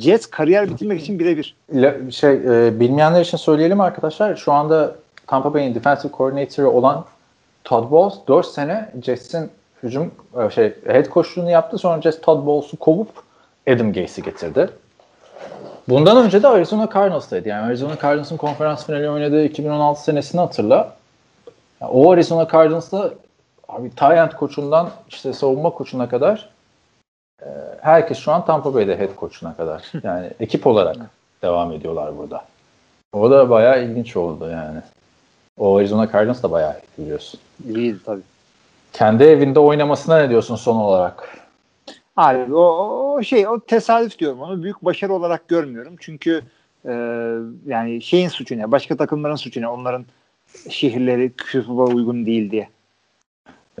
Jets 0.00 0.26
kariyer 0.26 0.70
bitirmek 0.70 1.00
için 1.00 1.18
birebir. 1.18 1.56
Şey 2.10 2.32
e, 2.32 2.80
bilmeyenler 2.80 3.20
için 3.20 3.36
söyleyelim 3.36 3.80
arkadaşlar. 3.80 4.36
Şu 4.36 4.52
anda 4.52 4.96
Tampa 5.26 5.54
Bay'in 5.54 5.74
defensive 5.74 6.12
coordinator'ı 6.12 6.70
olan 6.70 7.04
Todd 7.64 7.90
Bowles 7.90 8.18
4 8.28 8.46
sene 8.46 8.90
Jets'in 9.02 9.50
hücum 9.82 10.10
e, 10.40 10.50
şey 10.50 10.74
head 10.86 11.06
coachluğunu 11.12 11.50
yaptı. 11.50 11.78
Sonra 11.78 12.02
Jess 12.02 12.20
Todd 12.20 12.46
Bowles'u 12.46 12.76
kovup 12.76 13.08
Adam 13.68 13.92
Gase'i 13.92 14.24
getirdi. 14.24 14.68
Bundan 15.88 16.16
önce 16.24 16.42
de 16.42 16.48
Arizona 16.48 16.88
Cardinals'taydı. 16.94 17.48
Yani 17.48 17.66
Arizona 17.66 17.98
Cardinals'ın 18.02 18.36
konferans 18.36 18.86
finali 18.86 19.10
oynadığı 19.10 19.44
2016 19.44 20.02
senesini 20.02 20.40
hatırla. 20.40 20.96
Yani 21.80 21.90
o 21.92 22.12
Arizona 22.12 22.48
Cardinals'ta 22.52 23.10
abi 23.68 23.90
Tyent 23.90 24.34
koçundan 24.34 24.90
işte 25.08 25.32
savunma 25.32 25.70
koçuna 25.70 26.08
kadar 26.08 26.48
e, 27.42 27.48
herkes 27.80 28.18
şu 28.18 28.32
an 28.32 28.44
Tampa 28.44 28.74
Bay'de 28.74 28.98
head 28.98 29.14
koçuna 29.16 29.56
kadar. 29.56 29.92
Yani 30.02 30.30
ekip 30.40 30.66
olarak 30.66 30.96
devam 31.42 31.72
ediyorlar 31.72 32.18
burada. 32.18 32.44
O 33.12 33.30
da 33.30 33.50
bayağı 33.50 33.84
ilginç 33.84 34.16
oldu 34.16 34.50
yani. 34.50 34.80
O 35.58 35.76
Arizona 35.76 36.12
Cardinals 36.12 36.42
da 36.42 36.50
bayağı 36.50 36.72
iyi 36.72 37.04
biliyorsun. 37.04 37.40
İyiydi 37.68 37.98
tabii. 38.04 38.22
Kendi 38.92 39.24
evinde 39.24 39.60
oynamasına 39.60 40.18
ne 40.18 40.30
diyorsun 40.30 40.56
son 40.56 40.76
olarak? 40.76 41.45
Abi 42.16 42.54
o, 42.54 42.60
o 42.60 43.22
şey 43.22 43.48
o 43.48 43.60
tesadüf 43.60 44.18
diyorum 44.18 44.40
onu 44.40 44.62
büyük 44.62 44.84
başarı 44.84 45.12
olarak 45.12 45.48
görmüyorum. 45.48 45.96
Çünkü 46.00 46.42
e, 46.84 46.92
yani 47.66 48.02
şeyin 48.02 48.28
suçu 48.28 48.58
ne? 48.58 48.72
Başka 48.72 48.96
takımların 48.96 49.36
suçu 49.36 49.60
ne? 49.60 49.68
Onların 49.68 50.04
şehirleri 50.70 51.32
Bowl 51.68 51.96
uygun 51.96 52.26
değil 52.26 52.50
diye. 52.50 52.68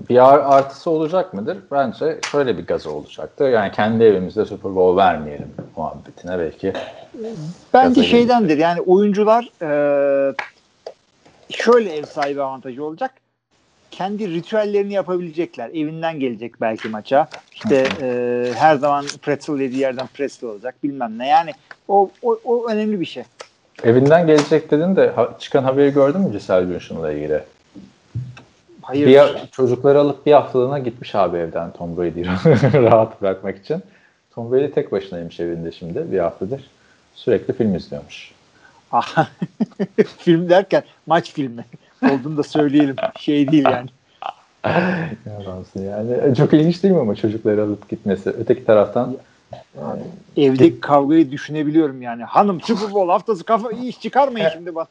Bir 0.08 0.54
artısı 0.56 0.90
olacak 0.90 1.34
mıdır? 1.34 1.58
Bence 1.70 2.18
şöyle 2.32 2.58
bir 2.58 2.66
gazı 2.66 2.90
olacaktı. 2.90 3.44
Yani 3.44 3.72
kendi 3.72 4.04
evimizde 4.04 4.44
Super 4.44 4.76
Bowl 4.76 4.96
vermeyelim 4.96 5.48
muhabbetine 5.76 6.38
belki. 6.38 6.72
Bence 7.74 8.00
Gaza 8.00 8.10
şeydendir 8.10 8.58
yani 8.58 8.80
oyuncular 8.80 9.50
e, 9.62 10.34
şöyle 11.50 11.96
ev 11.96 12.04
sahibi 12.04 12.42
avantajı 12.42 12.84
olacak. 12.84 13.14
Kendi 13.90 14.34
ritüellerini 14.34 14.92
yapabilecekler. 14.92 15.68
Evinden 15.68 16.20
gelecek 16.20 16.60
belki 16.60 16.88
maça. 16.88 17.28
İşte 17.56 17.86
e, 18.02 18.52
her 18.54 18.76
zaman 18.76 19.04
pretzel 19.22 19.60
yediği 19.60 19.80
yerden 19.80 20.06
pretzel 20.14 20.50
olacak 20.50 20.74
bilmem 20.82 21.18
ne. 21.18 21.28
Yani 21.28 21.50
o, 21.88 22.10
o, 22.22 22.38
o 22.44 22.68
önemli 22.68 23.00
bir 23.00 23.06
şey. 23.06 23.22
Evinden 23.84 24.26
gelecek 24.26 24.70
dedin 24.70 24.96
de 24.96 25.10
ha- 25.10 25.36
çıkan 25.38 25.62
haberi 25.64 25.92
gördün 25.92 26.20
mü 26.20 26.32
Giselle 26.32 26.68
Bündchen'la 26.68 27.12
ilgili? 27.12 27.40
Hayır. 28.82 29.06
Bir, 29.06 29.48
çocukları 29.52 30.00
alıp 30.00 30.26
bir 30.26 30.32
haftalığına 30.32 30.78
gitmiş 30.78 31.14
abi 31.14 31.36
evden 31.36 31.70
Tom 31.70 31.96
Brady'yi 31.96 32.26
rahat 32.72 33.22
bırakmak 33.22 33.58
için. 33.58 33.82
Tom 34.34 34.52
Brady 34.52 34.70
tek 34.70 34.92
başınaymış 34.92 35.40
evinde 35.40 35.72
şimdi 35.72 36.12
bir 36.12 36.18
haftadır. 36.18 36.70
Sürekli 37.14 37.54
film 37.54 37.74
izliyormuş. 37.74 38.32
Ah, 38.92 39.28
film 40.18 40.48
derken 40.48 40.82
maç 41.06 41.32
filmi 41.32 41.64
olduğunu 42.10 42.36
da 42.36 42.42
söyleyelim. 42.42 42.96
Şey 43.18 43.52
değil 43.52 43.64
yani. 43.64 43.88
Yalansın 45.26 45.82
yani. 45.82 46.34
Çok 46.36 46.52
ilginç 46.52 46.82
değil 46.82 46.94
mi 46.94 47.00
ama 47.00 47.14
çocukları 47.14 47.62
alıp 47.62 47.88
gitmesi? 47.88 48.30
Öteki 48.30 48.64
taraftan 48.64 49.16
Evdeki 50.36 50.80
kavgayı 50.80 51.30
düşünebiliyorum 51.30 52.02
yani. 52.02 52.24
Hanım 52.24 52.60
Super 52.60 52.94
Bowl 52.94 53.10
haftası 53.10 53.44
kafa 53.44 53.70
iyi 53.70 53.88
iş 53.88 54.00
çıkarmayın 54.00 54.48
şimdi 54.52 54.74
bak. 54.74 54.88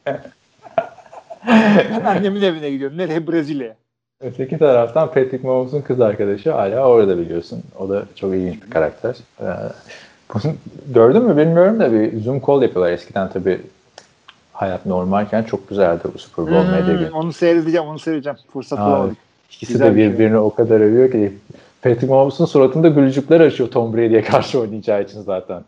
Ben 1.90 2.04
annemin 2.04 2.42
evine 2.42 2.70
gidiyorum. 2.70 2.98
Nereye? 2.98 3.26
Brezilya'ya. 3.26 3.74
öteki 4.20 4.58
taraftan 4.58 5.06
Patrick 5.06 5.46
Mahomes'un 5.46 5.80
kız 5.80 6.00
arkadaşı 6.00 6.52
hala 6.52 6.80
orada 6.80 7.18
biliyorsun. 7.18 7.62
O 7.78 7.88
da 7.88 8.02
çok 8.14 8.34
ilginç 8.34 8.62
bir 8.62 8.70
karakter. 8.70 9.16
Ee, 9.40 9.44
bunu 10.34 10.52
gördün 10.94 11.22
mü 11.22 11.36
bilmiyorum 11.36 11.80
da 11.80 11.92
bir 11.92 12.20
Zoom 12.20 12.42
call 12.46 12.62
yapıyorlar. 12.62 12.92
Eskiden 12.92 13.28
tabii 13.28 13.60
hayat 14.52 14.86
normalken 14.86 15.42
çok 15.42 15.68
güzeldi 15.68 16.02
bu 16.14 16.18
Super 16.18 16.46
Bowl 16.46 16.70
medya 16.70 16.94
günü. 16.94 17.08
Hmm, 17.08 17.16
onu 17.16 17.32
seyredeceğim, 17.32 17.86
onu 17.86 17.98
seyredeceğim. 17.98 18.38
Fırsat 18.52 18.78
Abi, 18.78 18.90
bulamadık. 18.90 19.16
İkisi 19.50 19.72
Güzel 19.72 19.94
de 19.94 20.00
şey. 20.00 20.12
birbirini 20.12 20.38
o 20.38 20.54
kadar 20.54 20.80
övüyor 20.80 21.10
ki 21.12 21.32
Patrick 21.82 22.06
Mahomes'un 22.06 22.44
suratında 22.44 22.88
gülücükler 22.88 23.40
açıyor 23.40 23.70
Tom 23.70 23.96
Brady'ye 23.96 24.22
karşı 24.22 24.60
oynayacağı 24.60 25.02
için 25.02 25.20
zaten. 25.20 25.62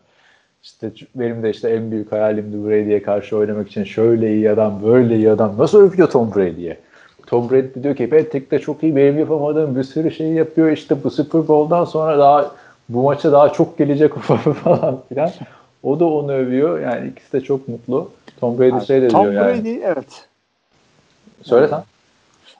İşte 0.62 0.90
benim 1.14 1.42
de 1.42 1.50
işte 1.50 1.68
en 1.70 1.90
büyük 1.90 2.12
hayalimdi 2.12 2.68
Brady'ye 2.68 3.02
karşı 3.02 3.36
oynamak 3.36 3.68
için 3.68 3.84
şöyle 3.84 4.34
iyi 4.34 4.50
adam, 4.50 4.82
böyle 4.84 5.16
iyi 5.16 5.30
adam. 5.30 5.54
Nasıl 5.58 5.78
övüyor 5.78 6.10
Tom 6.10 6.34
Brady'ye? 6.34 6.76
Tom 7.26 7.50
Brady 7.50 7.82
diyor 7.82 7.96
ki 7.96 8.10
Patrick 8.10 8.50
de 8.50 8.58
çok 8.58 8.82
iyi, 8.82 8.96
benim 8.96 9.18
yapamadığım 9.18 9.76
bir 9.76 9.82
sürü 9.82 10.10
şey 10.10 10.26
yapıyor. 10.26 10.70
İşte 10.70 11.04
bu 11.04 11.10
Super 11.10 11.48
Bowl'dan 11.48 11.84
sonra 11.84 12.18
daha 12.18 12.50
bu 12.88 13.02
maça 13.02 13.32
daha 13.32 13.48
çok 13.52 13.78
gelecek 13.78 14.14
falan 14.54 14.98
filan. 15.08 15.30
O 15.82 16.00
da 16.00 16.04
onu 16.04 16.32
övüyor. 16.32 16.80
Yani 16.80 17.08
ikisi 17.08 17.32
de 17.32 17.40
çok 17.40 17.68
mutlu. 17.68 18.10
Tom 18.40 18.58
Brady 18.58 18.84
şey 18.86 19.02
de 19.02 19.08
Tom 19.08 19.22
diyor 19.22 19.32
yani. 19.32 19.58
Brady 19.58 19.80
evet. 19.84 20.26
Söyle 21.42 21.68
sen. 21.68 21.82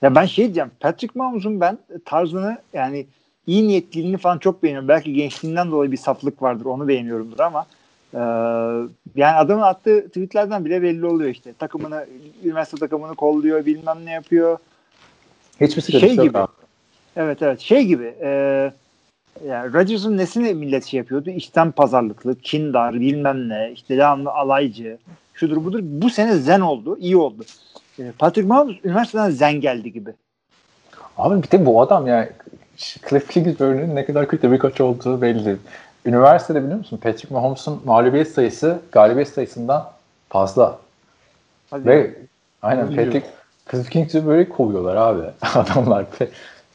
Ya 0.02 0.14
ben 0.14 0.24
şey 0.24 0.44
diyeceğim. 0.44 0.70
Patrick 0.80 1.18
Mahomes'un 1.18 1.60
ben 1.60 1.78
tarzını 2.04 2.58
yani 2.72 3.06
iyi 3.46 3.68
niyetliliğini 3.68 4.16
falan 4.16 4.38
çok 4.38 4.62
beğeniyorum. 4.62 4.88
Belki 4.88 5.12
gençliğinden 5.12 5.70
dolayı 5.70 5.92
bir 5.92 5.96
saflık 5.96 6.42
vardır. 6.42 6.64
Onu 6.64 6.88
beğeniyorumdur 6.88 7.40
ama 7.40 7.66
e, 8.14 8.18
yani 9.16 9.36
adamın 9.36 9.62
attığı 9.62 10.08
tweetlerden 10.08 10.64
bile 10.64 10.82
belli 10.82 11.06
oluyor 11.06 11.30
işte. 11.30 11.52
Takımını, 11.52 12.06
üniversite 12.44 12.76
takımını 12.76 13.14
kolluyor, 13.14 13.66
bilmem 13.66 13.98
ne 14.04 14.12
yapıyor. 14.12 14.58
Hiçbir 15.60 15.82
sıkıntı 15.82 16.06
Şey 16.06 16.16
yok 16.16 16.26
gibi. 16.26 16.38
abi. 16.38 16.52
Evet 17.16 17.42
evet. 17.42 17.60
Şey 17.60 17.84
gibi 17.84 18.14
e, 18.20 18.28
yani 19.46 19.72
Rodgers'ın 19.72 20.16
nesini 20.16 20.54
millet 20.54 20.84
şey 20.84 20.98
yapıyordu? 20.98 21.30
İçten 21.30 21.70
pazarlıklı, 21.70 22.38
kindar, 22.38 22.94
bilmem 22.94 23.48
ne, 23.48 23.70
işte 23.74 23.96
devamlı 23.96 24.30
alaycı, 24.30 24.98
şudur 25.34 25.64
budur. 25.64 25.80
Bu 25.82 26.10
sene 26.10 26.34
zen 26.34 26.60
oldu, 26.60 26.98
iyi 26.98 27.16
oldu. 27.16 27.44
E, 27.98 28.12
Patrick 28.18 28.48
Mahomes 28.48 28.76
üniversiteden 28.84 29.30
zen 29.30 29.60
geldi 29.60 29.92
gibi. 29.92 30.10
Abi 31.18 31.42
bir 31.42 31.50
de 31.50 31.66
bu 31.66 31.82
adam 31.82 32.06
yani 32.06 32.28
Cliff 32.76 33.28
Kingsbury'nin 33.28 33.96
ne 33.96 34.04
kadar 34.04 34.28
kötü 34.28 34.52
bir 34.52 34.58
koç 34.58 34.80
olduğu 34.80 35.22
belli. 35.22 35.56
Üniversitede 36.06 36.62
biliyor 36.62 36.78
musun 36.78 36.96
Patrick 37.02 37.34
Mahomes'un 37.34 37.80
mağlubiyet 37.84 38.28
sayısı 38.28 38.78
galibiyet 38.92 39.28
sayısından 39.28 39.90
fazla. 40.28 40.78
Hadi. 41.70 41.86
Ve 41.86 42.14
aynen 42.62 42.86
Patrick 42.86 43.26
Cliff 43.70 43.90
Kingsbury'i 43.90 44.48
kovuyorlar 44.48 44.96
abi 44.96 45.22
adamlar. 45.54 46.06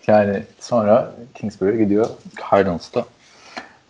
Yani 0.07 0.43
sonra 0.59 1.11
Kingsbury 1.35 1.77
gidiyor 1.77 2.09
Cardinals'ta 2.51 3.05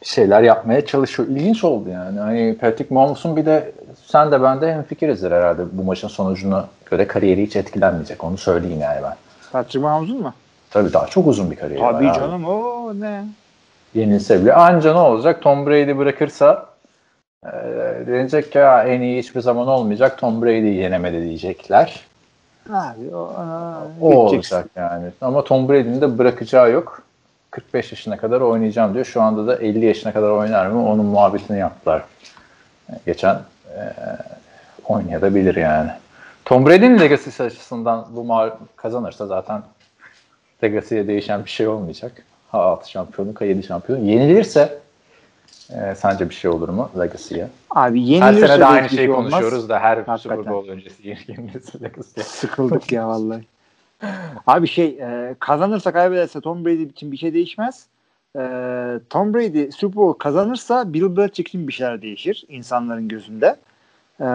şeyler 0.03 0.41
yapmaya 0.41 0.85
çalışıyor. 0.85 1.29
İlginç 1.29 1.63
oldu 1.63 1.89
yani. 1.89 2.19
Hani 2.19 2.57
Patrick 2.57 2.93
Mahomes'un 2.93 3.35
bir 3.35 3.45
de 3.45 3.71
sen 4.13 4.31
de 4.31 4.43
ben 4.43 4.61
de 4.61 4.73
hemfikirizdir 4.73 5.31
herhalde 5.31 5.61
bu 5.71 5.83
maçın 5.83 6.07
sonucuna 6.07 6.67
göre 6.91 7.07
kariyeri 7.07 7.43
hiç 7.45 7.55
etkilenmeyecek. 7.55 8.23
Onu 8.23 8.37
söyleyeyim 8.37 8.81
yani 8.81 9.03
ben. 9.03 9.15
Patrick 9.51 9.79
Mahomes'un 9.79 10.21
mu? 10.21 10.33
Tabii 10.71 10.93
daha 10.93 11.05
çok 11.07 11.27
uzun 11.27 11.51
bir 11.51 11.55
kariyeri 11.55 11.83
var. 11.83 11.93
Tabii 11.93 12.09
abi. 12.09 12.19
canım 12.19 12.45
o 12.45 12.91
ne? 12.99 13.23
yenilse 13.95 14.41
bile. 14.41 14.53
Anca 14.53 14.93
ne 14.93 14.99
olacak? 14.99 15.41
Tom 15.41 15.65
Brady 15.65 15.97
bırakırsa 15.97 16.65
e, 17.45 17.51
denecek 18.07 18.51
ki 18.51 18.59
"Ha, 18.59 18.83
en 18.83 19.01
iyi 19.01 19.19
hiçbir 19.19 19.41
zaman 19.41 19.67
olmayacak. 19.67 20.17
Tom 20.17 20.41
Brady'yi 20.41 20.75
yenemedi 20.75 21.21
diyecekler. 21.23 22.01
Abi 22.69 23.15
o, 23.15 23.33
aa, 23.37 23.77
O 24.01 24.25
gideceksin. 24.27 24.55
olacak 24.55 24.69
yani. 24.75 25.05
Ama 25.21 25.43
Tom 25.43 25.69
Brady'nin 25.69 26.01
de 26.01 26.17
bırakacağı 26.17 26.71
yok. 26.71 27.01
45 27.51 27.91
yaşına 27.91 28.17
kadar 28.17 28.41
oynayacağım 28.41 28.93
diyor. 28.93 29.05
Şu 29.05 29.21
anda 29.21 29.47
da 29.47 29.55
50 29.55 29.85
yaşına 29.85 30.13
kadar 30.13 30.29
oynar 30.29 30.67
mı? 30.67 30.89
Onun 30.89 31.05
muhabbetini 31.05 31.59
yaptılar. 31.59 32.03
Geçen 33.05 33.37
e, 33.75 33.93
oynayabilir 34.85 35.55
yani. 35.55 35.91
Tom 36.45 36.65
Brady'nin 36.65 36.99
legacy 36.99 37.43
açısından 37.43 38.05
bu 38.09 38.19
ma- 38.21 38.53
kazanırsa 38.75 39.27
zaten 39.27 39.61
legacy'ye 40.63 41.07
değişen 41.07 41.45
bir 41.45 41.49
şey 41.49 41.67
olmayacak. 41.67 42.11
Ha 42.51 42.59
6 42.59 42.89
şampiyonluk, 42.91 43.41
ha 43.41 43.45
7 43.45 43.63
şampiyonluk. 43.63 44.07
Yenilirse 44.07 44.79
e, 45.69 45.95
sence 45.95 46.29
bir 46.29 46.35
şey 46.35 46.51
olur 46.51 46.69
mu 46.69 46.89
legacy'ye? 46.99 47.47
Abi 47.71 48.01
Her 48.01 48.05
yenilirse 48.05 48.47
sene 48.47 48.59
de 48.59 48.65
aynı 48.65 48.83
hiçbir 48.85 48.97
şeyi 48.97 49.05
şey 49.07 49.13
olmaz. 49.15 49.31
konuşuyoruz 49.31 49.69
da 49.69 49.79
her 49.79 49.97
Hakikaten. 49.97 50.17
Super 50.17 50.53
Bowl 50.53 50.69
öncesi 50.69 51.07
yenilirse 51.07 51.79
legacy'ye. 51.81 52.23
Sıkıldık 52.23 52.91
ya 52.91 53.07
vallahi. 53.07 53.43
Abi 54.47 54.67
şey 54.67 54.85
e, 55.01 55.35
kazanırsa 55.39 55.91
kaybederse 55.91 56.41
Tom 56.41 56.65
Brady 56.65 56.83
için 56.83 57.11
bir 57.11 57.17
şey 57.17 57.33
değişmez. 57.33 57.85
E, 58.37 58.39
Tom 59.09 59.33
Brady 59.33 59.71
Super 59.71 59.95
Bowl 59.95 60.17
kazanırsa 60.19 60.93
Bill 60.93 61.17
Belichick 61.17 61.49
için 61.49 61.67
bir 61.67 61.73
şeyler 61.73 62.01
değişir 62.01 62.45
insanların 62.47 63.07
gözünde. 63.07 63.55
E, 64.19 64.25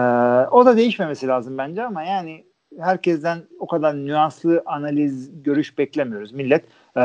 o 0.51 0.65
da 0.65 0.77
değişmemesi 0.77 1.27
lazım 1.27 1.57
bence 1.57 1.83
ama 1.83 2.03
yani 2.03 2.43
herkesten 2.79 3.39
o 3.59 3.67
kadar 3.67 3.95
nüanslı 3.95 4.63
analiz, 4.65 5.43
görüş 5.43 5.77
beklemiyoruz. 5.77 6.31
Millet 6.31 6.63
e, 6.97 6.99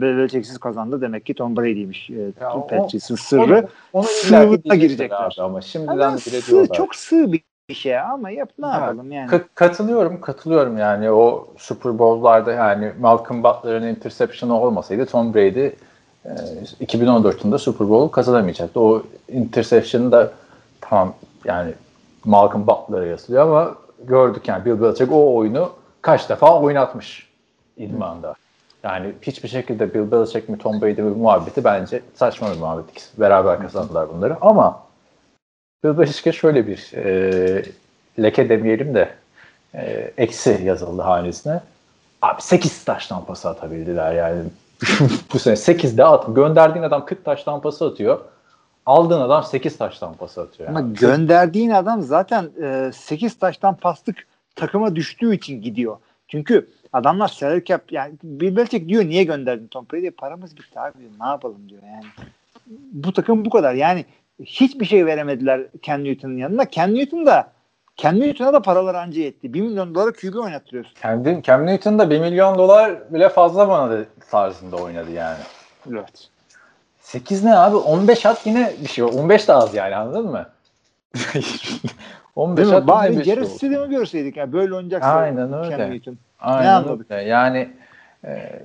Bill 0.00 0.18
Belichick'siz 0.18 0.58
kazandı 0.58 1.00
demek 1.00 1.26
ki 1.26 1.34
Tom 1.34 1.56
Brady'ymiş. 1.56 2.10
E, 2.10 2.32
Patriots'ın 2.40 3.14
sırrı. 3.14 3.68
Diyecekler 3.94 4.74
girecekler. 4.74 5.36
Ama 5.40 5.60
şimdiden 5.60 5.92
Ama 5.92 6.16
bile 6.16 6.40
sığ, 6.40 6.52
diyorlar. 6.52 6.76
çok 6.76 6.94
sığ 6.94 7.32
bir 7.32 7.42
şey 7.74 7.98
ama 7.98 8.30
yap 8.30 8.50
ne 8.58 8.66
yapalım 8.66 9.12
yani. 9.12 9.30
Ka- 9.30 9.44
katılıyorum, 9.54 10.20
katılıyorum 10.20 10.78
yani 10.78 11.10
o 11.10 11.48
Super 11.56 11.98
Bowl'larda 11.98 12.52
yani 12.52 12.92
Malcolm 13.00 13.42
Butler'ın 13.44 13.86
interception'ı 13.86 14.60
olmasaydı 14.60 15.06
Tom 15.06 15.34
Brady 15.34 15.68
2014 16.80 17.40
yılında 17.40 17.58
Super 17.58 17.88
Bowl 17.88 18.12
kazanamayacaktı. 18.12 18.80
O 18.80 19.02
interception 19.28 20.12
da 20.12 20.32
tamam 20.80 21.14
yani 21.44 21.72
Malcolm 22.24 22.66
Butler'a 22.66 23.06
yazılıyor 23.06 23.42
ama 23.42 23.74
gördük 24.04 24.48
yani 24.48 24.64
Bill 24.64 24.80
Belichick 24.82 25.12
o 25.12 25.36
oyunu 25.36 25.70
kaç 26.02 26.28
defa 26.28 26.60
oynatmış 26.60 27.30
idmanda. 27.76 28.34
Yani 28.82 29.12
hiçbir 29.22 29.48
şekilde 29.48 29.94
Bill 29.94 30.10
Belichick 30.12 30.48
mi 30.48 30.58
Tom 30.58 30.80
Brady 30.80 31.02
mi 31.02 31.10
muhabbeti 31.10 31.64
bence 31.64 32.02
saçma 32.14 32.52
bir 32.52 32.58
muhabbet. 32.58 33.10
Beraber 33.18 33.58
kazandılar 33.62 34.08
bunları. 34.08 34.36
Ama 34.40 34.82
Bill 35.84 35.98
Belichick'e 35.98 36.32
şöyle 36.32 36.66
bir 36.66 36.92
e, 36.94 37.62
leke 38.22 38.48
demeyelim 38.48 38.94
de 38.94 39.10
e, 39.74 40.10
eksi 40.18 40.60
yazıldı 40.64 41.02
hanesine. 41.02 41.60
Abi 42.22 42.42
8 42.42 42.84
taştan 42.84 43.24
pas 43.24 43.46
atabildiler 43.46 44.12
yani. 44.12 44.42
Bu 45.32 45.38
sene 45.38 45.54
8'de 45.54 46.04
at. 46.04 46.26
Gönderdiğin 46.34 46.84
adam 46.84 47.06
40 47.06 47.24
taştan 47.24 47.62
pası 47.62 47.86
atıyor. 47.86 48.20
Aldığın 48.86 49.20
adam 49.20 49.44
8 49.44 49.78
taştan 49.78 50.14
pas 50.14 50.38
atıyor. 50.38 50.68
Yani. 50.68 50.78
Ama 50.78 50.88
gönderdiğin 50.92 51.70
adam 51.70 52.02
zaten 52.02 52.50
e, 52.62 52.90
8 52.94 53.38
taştan 53.38 53.76
paslık 53.76 54.16
takıma 54.56 54.96
düştüğü 54.96 55.34
için 55.34 55.62
gidiyor. 55.62 55.96
Çünkü 56.28 56.68
adamlar 56.92 57.28
salary 57.28 57.64
cap 57.64 57.92
yani 57.92 58.14
Bill 58.22 58.56
Belichick 58.56 58.88
diyor 58.88 59.04
niye 59.04 59.24
gönderdin 59.24 59.66
Tom 59.66 59.86
Brady'ye 59.92 60.10
paramız 60.10 60.56
bitti 60.56 60.80
abi 60.80 60.98
diyor. 60.98 61.10
Ne 61.20 61.26
yapalım 61.26 61.68
diyor 61.68 61.82
yani. 61.82 62.04
Bu 62.92 63.12
takım 63.12 63.44
bu 63.44 63.50
kadar. 63.50 63.74
Yani 63.74 64.04
hiçbir 64.44 64.86
şey 64.86 65.06
veremediler 65.06 65.66
Ken 65.82 66.04
Newton'un 66.04 66.36
yanına. 66.36 66.64
Ken 66.64 66.94
Newton 66.94 67.26
da 67.26 67.52
Ken 67.96 68.20
Newton'a 68.20 68.52
da 68.52 68.62
paralar 68.62 68.94
anca 68.94 69.20
yetti. 69.20 69.54
1 69.54 69.60
milyon 69.60 69.94
dolara 69.94 70.12
QB 70.12 70.34
oynattırıyorsun. 70.34 70.94
Kendi, 70.94 71.42
Cam 71.42 71.66
Newton 71.66 71.98
da 71.98 72.10
1 72.10 72.20
milyon 72.20 72.58
dolar 72.58 73.12
bile 73.14 73.28
fazla 73.28 73.68
bana 73.68 73.90
da 73.90 74.04
tarzında 74.30 74.76
oynadı 74.76 75.10
yani. 75.10 75.38
Evet. 75.92 76.28
8 77.00 77.44
ne 77.44 77.56
abi? 77.56 77.76
15 77.76 78.26
at 78.26 78.46
yine 78.46 78.72
bir 78.82 78.88
şey. 78.88 79.04
15 79.04 79.48
de 79.48 79.52
az 79.52 79.74
yani 79.74 79.96
anladın 79.96 80.30
mı? 80.30 80.46
15 82.36 82.62
Değil 82.62 82.68
mi? 82.68 82.76
at 82.76 82.88
Bari 82.88 83.14
şey 83.14 83.22
Jared. 83.24 83.44
Stidham'ı 83.46 83.90
görseydik. 83.90 84.36
Yani 84.36 84.52
böyle 84.52 84.74
oynayacaksa 84.74 85.08
Aynen 85.08 85.52
öyle. 85.52 85.76
Ken 85.76 85.90
Newton. 85.90 86.18
Aynen 86.40 86.64
Ne 86.64 86.70
anladık? 86.70 87.10
öyle. 87.10 87.22
Yani 87.22 87.68
e, 88.24 88.62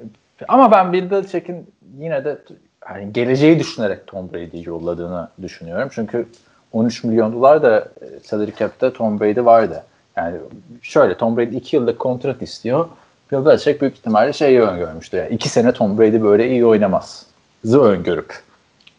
ama 0.47 0.71
ben 0.71 0.93
Bill 0.93 1.11
Belichick'in 1.11 1.73
yine 1.99 2.25
de 2.25 2.37
hani 2.81 3.13
geleceği 3.13 3.59
düşünerek 3.59 4.07
Tom 4.07 4.33
Brady'yi 4.33 4.67
yolladığını 4.67 5.29
düşünüyorum. 5.41 5.89
Çünkü 5.91 6.27
13 6.71 7.03
milyon 7.03 7.33
dolar 7.33 7.63
da 7.63 7.79
e, 7.79 8.19
salary 8.23 8.51
cap'te 8.59 8.93
Tom 8.93 9.19
Brady 9.19 9.45
vardı. 9.45 9.83
Yani 10.15 10.37
şöyle 10.81 11.17
Tom 11.17 11.37
Brady 11.37 11.57
2 11.57 11.75
yıllık 11.75 11.99
kontrat 11.99 12.41
istiyor. 12.41 12.85
Bill 13.31 13.45
Belichick 13.45 13.81
büyük 13.81 13.97
ihtimalle 13.97 14.33
şeyi 14.33 14.61
öngörmüştü. 14.61 15.17
Yani 15.17 15.29
2 15.29 15.49
sene 15.49 15.71
Tom 15.71 15.97
Brady 15.97 16.21
böyle 16.21 16.49
iyi 16.49 16.65
oynamaz. 16.65 17.25
Zı 17.63 17.81
öngörüp 17.81 18.39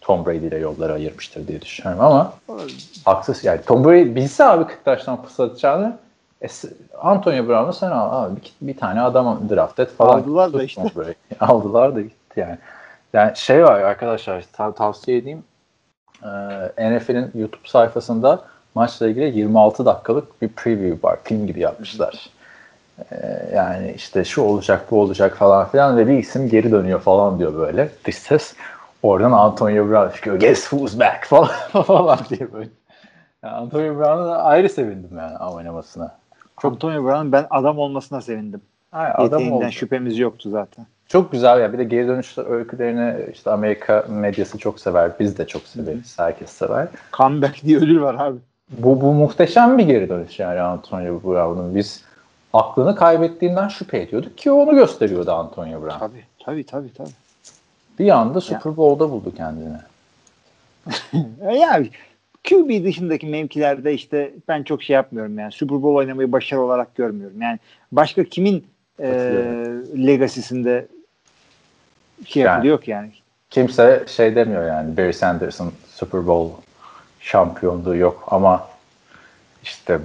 Tom 0.01 0.27
Brady 0.27 0.47
ile 0.47 0.59
yolları 0.59 0.93
ayırmıştır 0.93 1.49
diye 1.49 1.61
düşünüyorum 1.61 2.05
ama 2.05 2.33
haksız 3.05 3.45
yani 3.45 3.61
Tom 3.63 3.85
Brady 3.85 4.15
bilse 4.15 4.45
abi 4.45 4.67
40 4.67 4.85
taştan 4.85 5.23
pas 5.23 5.41
atacağını 5.41 5.97
e, 6.43 6.47
Antonio 6.99 7.49
Brown'u 7.49 7.73
sen 7.73 7.91
al 7.91 8.25
abi 8.25 8.37
bir, 8.37 8.53
bir 8.61 8.77
tane 8.77 9.01
adam 9.01 9.49
draft 9.51 9.81
et 9.81 9.91
falan. 9.91 10.19
Aldılar 10.19 10.53
da 10.53 10.63
işte. 10.63 10.83
Aldılar 11.41 11.95
da 11.95 12.01
gitti 12.01 12.41
yani. 12.41 12.59
Yani 13.13 13.37
şey 13.37 13.65
var 13.65 13.81
arkadaşlar 13.81 14.45
tav- 14.59 14.75
tavsiye 14.75 15.17
edeyim. 15.17 15.45
Ee, 16.25 16.97
NFL'in 16.97 17.31
YouTube 17.35 17.69
sayfasında 17.69 18.41
maçla 18.75 19.09
ilgili 19.09 19.39
26 19.39 19.87
dakikalık 19.87 20.43
bir 20.43 20.49
preview 20.49 21.09
var. 21.09 21.19
Film 21.25 21.47
gibi 21.47 21.61
yapmışlar. 21.61 22.31
Ee, 23.13 23.49
yani 23.55 23.93
işte 23.97 24.25
şu 24.25 24.43
olacak 24.43 24.87
bu 24.91 25.01
olacak 25.01 25.37
falan 25.37 25.69
filan 25.69 25.97
ve 25.97 26.09
bir 26.09 26.19
isim 26.19 26.49
geri 26.49 26.73
dönüyor 26.73 27.01
falan 27.01 27.39
diyor 27.39 27.55
böyle. 27.55 27.91
Dış 28.05 28.17
ses. 28.17 28.55
Oradan 29.03 29.33
Antonio 29.33 29.89
Brown 29.89 30.15
çıkıyor. 30.17 30.41
Guess 30.41 30.61
who's 30.61 31.01
back 31.01 31.25
falan, 31.25 31.51
falan 31.87 32.19
diye 32.31 32.53
böyle. 32.53 32.71
Yani 33.43 33.55
Antonio 33.55 33.99
Brown'a 33.99 34.27
da 34.27 34.43
ayrı 34.43 34.69
sevindim 34.69 35.19
yani 35.19 35.39
oynamasına. 35.39 36.15
Çok 36.61 36.73
Antonio 36.73 37.05
Brown'un 37.05 37.33
ben 37.33 37.47
adam 37.51 37.79
olmasına 37.79 38.21
sevindim. 38.21 38.61
Ay, 38.93 39.11
adam 39.15 39.25
Yeteğinden 39.25 39.67
oldu. 39.67 39.73
şüphemiz 39.73 40.19
yoktu 40.19 40.51
zaten. 40.51 40.87
Çok 41.13 41.33
güzel 41.33 41.61
ya. 41.61 41.73
Bir 41.73 41.79
de 41.79 41.85
geri 41.85 42.09
dönüş 42.09 42.39
öykülerini 42.39 43.31
işte 43.33 43.51
Amerika 43.51 44.05
medyası 44.09 44.59
çok 44.59 44.81
sever. 44.81 45.13
Biz 45.21 45.39
de 45.39 45.47
çok 45.47 45.63
severiz. 45.63 46.19
Herkes 46.19 46.51
sever. 46.51 46.89
Comeback 47.13 47.65
diye 47.65 47.79
ödül 47.79 48.01
var 48.01 48.15
abi. 48.19 48.39
Bu, 48.71 49.01
bu 49.01 49.13
muhteşem 49.13 49.79
bir 49.79 49.85
geri 49.85 50.09
dönüş 50.09 50.39
yani 50.39 50.61
Antonio 50.61 51.23
Brown'un. 51.23 51.75
Biz 51.75 52.05
aklını 52.53 52.97
kaybettiğinden 52.97 53.69
şüphe 53.69 53.99
ediyorduk 53.99 54.39
ki 54.39 54.51
onu 54.51 54.75
gösteriyordu 54.75 55.33
Antonio 55.33 55.83
Brown. 55.83 55.99
Tabii 55.99 56.25
tabii 56.45 56.65
tabii. 56.65 56.93
tabii. 56.93 57.09
Bir 57.99 58.09
anda 58.09 58.41
Super 58.41 58.77
Bowl'da 58.77 59.11
buldu 59.11 59.33
kendini. 59.37 59.77
E 61.49 61.57
Yani 61.57 61.91
QB 62.49 62.85
dışındaki 62.85 63.27
mevkilerde 63.27 63.95
işte 63.95 64.35
ben 64.49 64.63
çok 64.63 64.83
şey 64.83 64.95
yapmıyorum 64.95 65.39
yani. 65.39 65.53
Super 65.53 65.83
Bowl 65.83 65.97
oynamayı 65.97 66.33
başarı 66.33 66.61
olarak 66.61 66.95
görmüyorum. 66.95 67.43
Yani 67.43 67.59
başka 67.93 68.25
kimin 68.25 68.65
e, 68.99 69.11
Katılıyorum. 69.11 69.87
Şey 72.27 72.43
Yani. 72.43 72.81
ki 72.81 72.91
yani. 72.91 73.11
Kimse 73.51 74.05
şey 74.09 74.37
demiyor 74.37 74.67
yani 74.67 74.97
Barry 74.97 75.13
Sanders'ın 75.13 75.73
Super 75.89 76.27
Bowl 76.27 76.61
şampiyonluğu 77.21 77.97
yok 77.97 78.25
ama 78.31 78.67
işte 79.63 79.99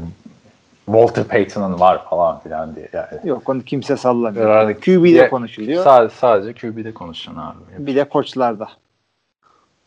Walter 0.86 1.24
Payton'ın 1.24 1.80
var 1.80 2.10
falan 2.10 2.40
filan 2.40 2.76
diye. 2.76 2.90
Yani 2.94 3.08
Yok 3.24 3.50
onu 3.50 3.62
kimse 3.64 3.98
sallamıyor. 3.98 4.50
Herhalde- 4.50 4.74
QB'de 4.80 5.10
Ya- 5.10 5.30
konuşuluyor. 5.30 5.84
sadece, 5.84 6.16
sadece 6.16 6.54
QB'de 6.54 6.94
konuşan 6.94 7.36
abi. 7.36 7.86
bir 7.88 7.96
de 7.96 8.04
koçlarda. 8.10 8.68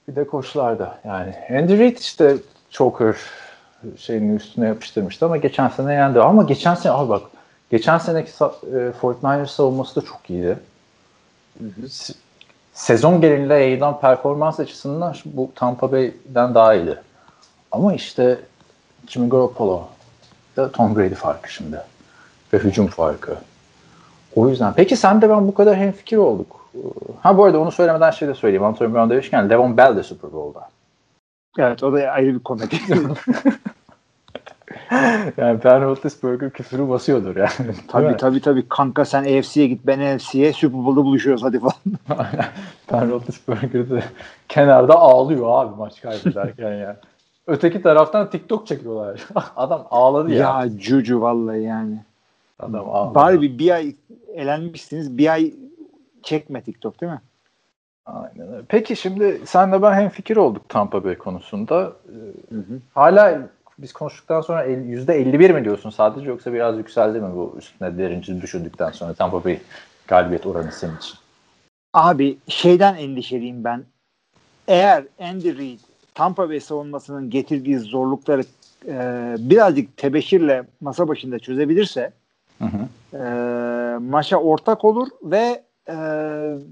Bir 0.08 0.16
de 0.16 0.26
koçlarda 0.26 0.98
yani. 1.04 1.34
Andy 1.62 1.78
Reid 1.78 1.96
işte 1.98 2.36
Choker 2.70 3.16
şeyinin 3.96 4.36
üstüne 4.36 4.66
yapıştırmıştı 4.66 5.26
ama 5.26 5.36
geçen 5.36 5.68
sene 5.68 5.92
yendi. 5.94 6.20
Ama 6.20 6.42
geçen 6.42 6.74
sene 6.74 6.92
abi 6.92 7.08
bak 7.08 7.22
geçen 7.70 7.98
seneki 7.98 8.30
e, 8.30 8.92
49ers 9.00 9.46
savunması 9.46 10.02
da 10.02 10.06
çok 10.06 10.30
iyiydi. 10.30 10.58
Se- 11.88 12.14
Sezon 12.74 13.20
genelinde 13.20 13.54
yayılan 13.54 14.00
performans 14.00 14.60
açısından 14.60 15.16
bu 15.24 15.50
Tampa 15.54 15.92
Bay'den 15.92 16.54
daha 16.54 16.74
iyiydi. 16.74 17.00
Ama 17.72 17.94
işte 17.94 18.38
Jimmy 19.08 19.28
Garoppolo 19.28 19.88
da 20.56 20.72
Tom 20.72 20.96
Brady 20.96 21.14
farkı 21.14 21.52
şimdi. 21.52 21.80
Ve 22.52 22.58
hücum 22.58 22.86
farkı. 22.86 23.36
O 24.36 24.48
yüzden. 24.48 24.72
Peki 24.74 24.96
sen 24.96 25.22
de 25.22 25.30
ben 25.30 25.48
bu 25.48 25.54
kadar 25.54 25.76
hemfikir 25.76 26.16
olduk. 26.16 26.66
Ha 27.20 27.38
bu 27.38 27.44
arada 27.44 27.58
onu 27.58 27.72
söylemeden 27.72 28.10
şey 28.10 28.28
de 28.28 28.34
söyleyeyim. 28.34 28.64
Antonio 28.64 28.94
Brown 28.94 29.10
demişken 29.10 29.50
Devon 29.50 29.76
Bell 29.76 29.96
de 29.96 30.02
Super 30.02 30.32
Bowl'da. 30.32 30.68
Evet 31.58 31.82
o 31.82 31.92
da 31.92 31.98
ayrı 31.98 32.34
bir 32.34 32.38
komedi. 32.38 32.78
yani 35.36 35.58
Ben 35.64 35.82
Roethlisberger 35.82 36.50
küfürü 36.50 36.88
basıyordur 36.88 37.36
yani. 37.36 37.74
Tabii 37.88 38.16
tabii 38.16 38.40
tabii. 38.40 38.68
Kanka 38.68 39.04
sen 39.04 39.38
AFC'ye 39.38 39.66
git 39.66 39.86
ben 39.86 40.14
AFC'ye 40.14 40.52
Super 40.52 40.78
Bowl'da 40.78 41.04
buluşuyoruz 41.04 41.42
hadi 41.42 41.60
falan. 41.60 41.74
ben 42.92 43.10
Roethlisberger 43.10 43.90
de 43.90 44.02
kenarda 44.48 44.94
ağlıyor 44.94 45.46
abi 45.64 45.76
maç 45.76 46.00
kaybederken 46.00 46.72
ya. 46.72 46.96
Öteki 47.46 47.82
taraftan 47.82 48.30
TikTok 48.30 48.66
çekiyorlar. 48.66 49.26
Adam 49.56 49.86
ağladı 49.90 50.30
ya. 50.30 50.36
ya 50.38 50.78
Cucu 50.78 51.20
vallahi 51.20 51.62
yani. 51.62 52.00
Adam 52.58 52.90
ağladı. 52.90 53.14
Bari 53.14 53.42
bir, 53.42 53.58
bir 53.58 53.70
ay 53.70 53.94
elenmişsiniz 54.34 55.18
bir 55.18 55.32
ay 55.32 55.52
çekme 56.22 56.62
TikTok 56.62 57.00
değil 57.00 57.12
mi? 57.12 57.20
Aynen 58.06 58.52
öyle. 58.52 58.62
Peki 58.68 58.96
şimdi 58.96 59.40
senle 59.44 59.82
ben 59.82 59.92
hemfikir 59.92 60.36
olduk 60.36 60.68
Tampa 60.68 61.04
Bay 61.04 61.18
konusunda. 61.18 61.92
Ee, 62.52 62.54
Hala 62.94 63.38
biz 63.82 63.92
konuştuktan 63.92 64.40
sonra 64.40 64.62
el- 64.62 64.84
%51 64.84 65.50
mi 65.50 65.64
diyorsun 65.64 65.90
sadece 65.90 66.28
yoksa 66.28 66.52
biraz 66.52 66.78
yükseldi 66.78 67.20
mi 67.20 67.34
bu 67.34 67.54
üstüne 67.58 67.98
derinci 67.98 68.40
düşündükten 68.42 68.90
sonra 68.90 69.14
Tampa 69.14 69.44
Bay 69.44 69.58
galibiyet 70.08 70.46
oranı 70.46 70.72
senin 70.72 70.96
için? 70.96 71.14
Abi 71.94 72.38
şeyden 72.48 72.94
endişeliyim 72.94 73.64
ben. 73.64 73.84
Eğer 74.68 75.04
Andy 75.20 75.58
Reid 75.58 75.80
Tampa 76.14 76.48
Bay 76.48 76.60
savunmasının 76.60 77.30
getirdiği 77.30 77.78
zorlukları 77.78 78.42
e, 78.88 79.34
birazcık 79.38 79.96
tebeşirle 79.96 80.64
masa 80.80 81.08
başında 81.08 81.38
çözebilirse 81.38 82.12
Hı 82.58 82.64
hı. 82.64 82.88
e, 83.16 83.98
maça 83.98 84.36
ortak 84.36 84.84
olur 84.84 85.08
ve 85.22 85.62
e, 85.88 85.94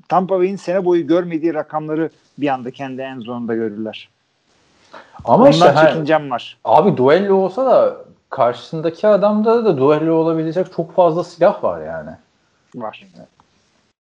Tampa 0.09 0.39
Bay'in 0.39 0.57
sene 0.57 0.85
boyu 0.85 1.07
görmediği 1.07 1.55
rakamları 1.55 2.11
bir 2.39 2.49
anda 2.49 2.71
kendi 2.71 3.03
en 3.03 3.21
zonunda 3.21 3.55
görürler. 3.55 4.09
Ama 5.25 5.37
Ondan 5.45 5.51
işte 5.51 5.75
çekincem 5.87 6.31
var. 6.31 6.59
abi 6.65 6.97
duello 6.97 7.35
olsa 7.35 7.67
da 7.67 7.97
karşısındaki 8.31 9.07
adamda 9.09 9.65
da 9.65 9.79
duello 9.79 10.15
olabilecek 10.15 10.73
çok 10.77 10.95
fazla 10.95 11.25
silah 11.25 11.65
var 11.65 11.87
yani. 11.87 12.11
Var. 12.75 13.07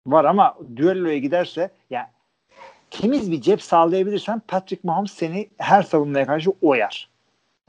Var 0.07 0.25
ama 0.25 0.55
düelloya 0.77 1.19
giderse 1.19 1.71
ya 1.91 2.11
temiz 2.91 3.31
bir 3.33 3.41
cep 3.41 3.63
sağlayabilirsen 3.63 4.43
Patrick 4.49 4.81
Mahomes 4.89 5.13
seni 5.13 5.49
her 5.59 5.83
savunmaya 5.83 6.27
karşı 6.27 6.51
oyar. 6.63 7.09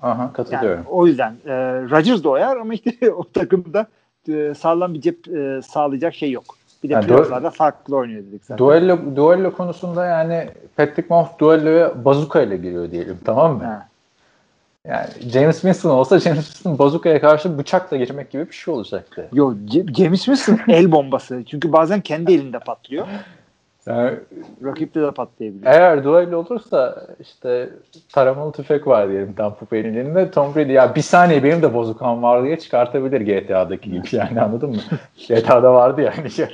Aha 0.02 0.22
Yani 0.22 0.34
katılıyorum. 0.34 0.86
o 0.90 1.08
yüzden 1.08 1.36
e, 1.46 1.54
Rodgers 1.82 2.24
da 2.24 2.30
oyar 2.30 2.58
ama 2.58 2.74
işte 2.74 3.12
o 3.18 3.24
takımda 3.24 3.88
e, 4.30 4.54
sağlam 4.54 4.94
bir 4.94 5.02
cep 5.02 5.28
e, 5.28 5.62
sağlayacak 5.62 6.16
şey 6.16 6.32
yok. 6.32 6.57
Bir 6.84 6.90
de 6.90 6.94
Yani 6.94 7.08
playoff'larda 7.08 7.50
farklı 7.50 7.96
oynuyor 7.96 8.24
dedik 8.24 8.42
zaten. 8.46 8.58
Duello, 8.58 8.98
duello 9.16 9.52
konusunda 9.52 10.06
yani 10.06 10.50
Patrick 10.76 11.06
Mahomes 11.10 11.40
duelloya 11.40 12.06
bazuka 12.06 12.42
ile 12.42 12.58
giriyor 12.58 12.92
diyelim 12.92 13.18
tamam 13.26 13.58
mı? 13.58 13.64
Ha. 13.64 13.88
Yani 14.88 15.08
James 15.34 15.56
Winston 15.56 15.90
olsa 15.90 16.20
James 16.20 16.46
Winston 16.46 16.80
bazukaya 16.80 17.22
karşı 17.22 17.58
bıçakla 17.58 17.98
girmek 17.98 18.32
gibi 18.32 18.48
bir 18.48 18.54
şey 18.54 18.74
olacaktı. 18.74 19.28
Yo 19.34 19.54
James 19.98 20.26
Winston 20.26 20.60
el 20.68 20.92
bombası. 20.92 21.44
Çünkü 21.48 21.74
bazen 21.74 22.02
kendi 22.02 22.34
elinde 22.34 22.60
patlıyor. 22.60 23.08
Yani 23.88 24.20
Rakipte 24.64 25.02
de 25.02 25.12
patlayabiliyor. 25.12 25.74
eğer 25.74 26.04
duello 26.04 26.38
olursa 26.38 27.08
işte 27.20 27.70
taramalı 28.14 28.52
tüfek 28.52 28.88
var 28.88 29.10
diyelim 29.10 29.34
Tampa 29.34 29.66
Bay'in 29.72 29.86
elinde. 29.86 30.32
Tom 30.32 30.56
Brady 30.56 30.72
ya 30.72 30.96
bir 30.96 31.02
saniye 31.02 31.44
benim 31.44 31.62
de 31.62 31.74
bozukam 31.74 32.24
var 32.24 32.44
diye 32.44 32.60
çıkartabilir 32.60 33.22
GTA'daki 33.22 33.92
gibi 33.92 34.08
yani 34.12 34.42
anladın 34.42 34.70
mı? 34.70 34.78
GTA'da 35.28 35.74
vardı 35.74 36.02
ya 36.02 36.18
hani 36.18 36.32
şey, 36.32 36.48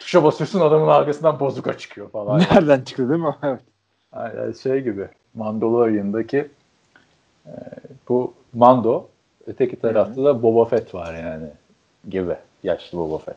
tuşa 0.00 0.24
basıyorsun 0.24 0.60
adamın 0.60 0.88
arkasından 0.88 1.40
bozuka 1.40 1.78
çıkıyor 1.78 2.10
falan. 2.10 2.40
Nereden 2.40 2.80
çıktı 2.80 3.08
değil 3.08 3.20
mi? 3.20 3.34
Evet. 3.42 3.60
Aynen 4.12 4.52
şey 4.52 4.80
gibi 4.80 5.08
Mandalorian'daki 5.34 6.48
e, 7.46 7.52
bu 8.08 8.34
Mando 8.54 9.08
öteki 9.46 9.76
tarafta 9.80 10.24
da 10.24 10.42
Boba 10.42 10.64
Fett 10.64 10.94
var 10.94 11.14
yani 11.14 11.46
gibi 12.08 12.34
yaşlı 12.62 12.98
Boba 12.98 13.18
Fett. 13.18 13.36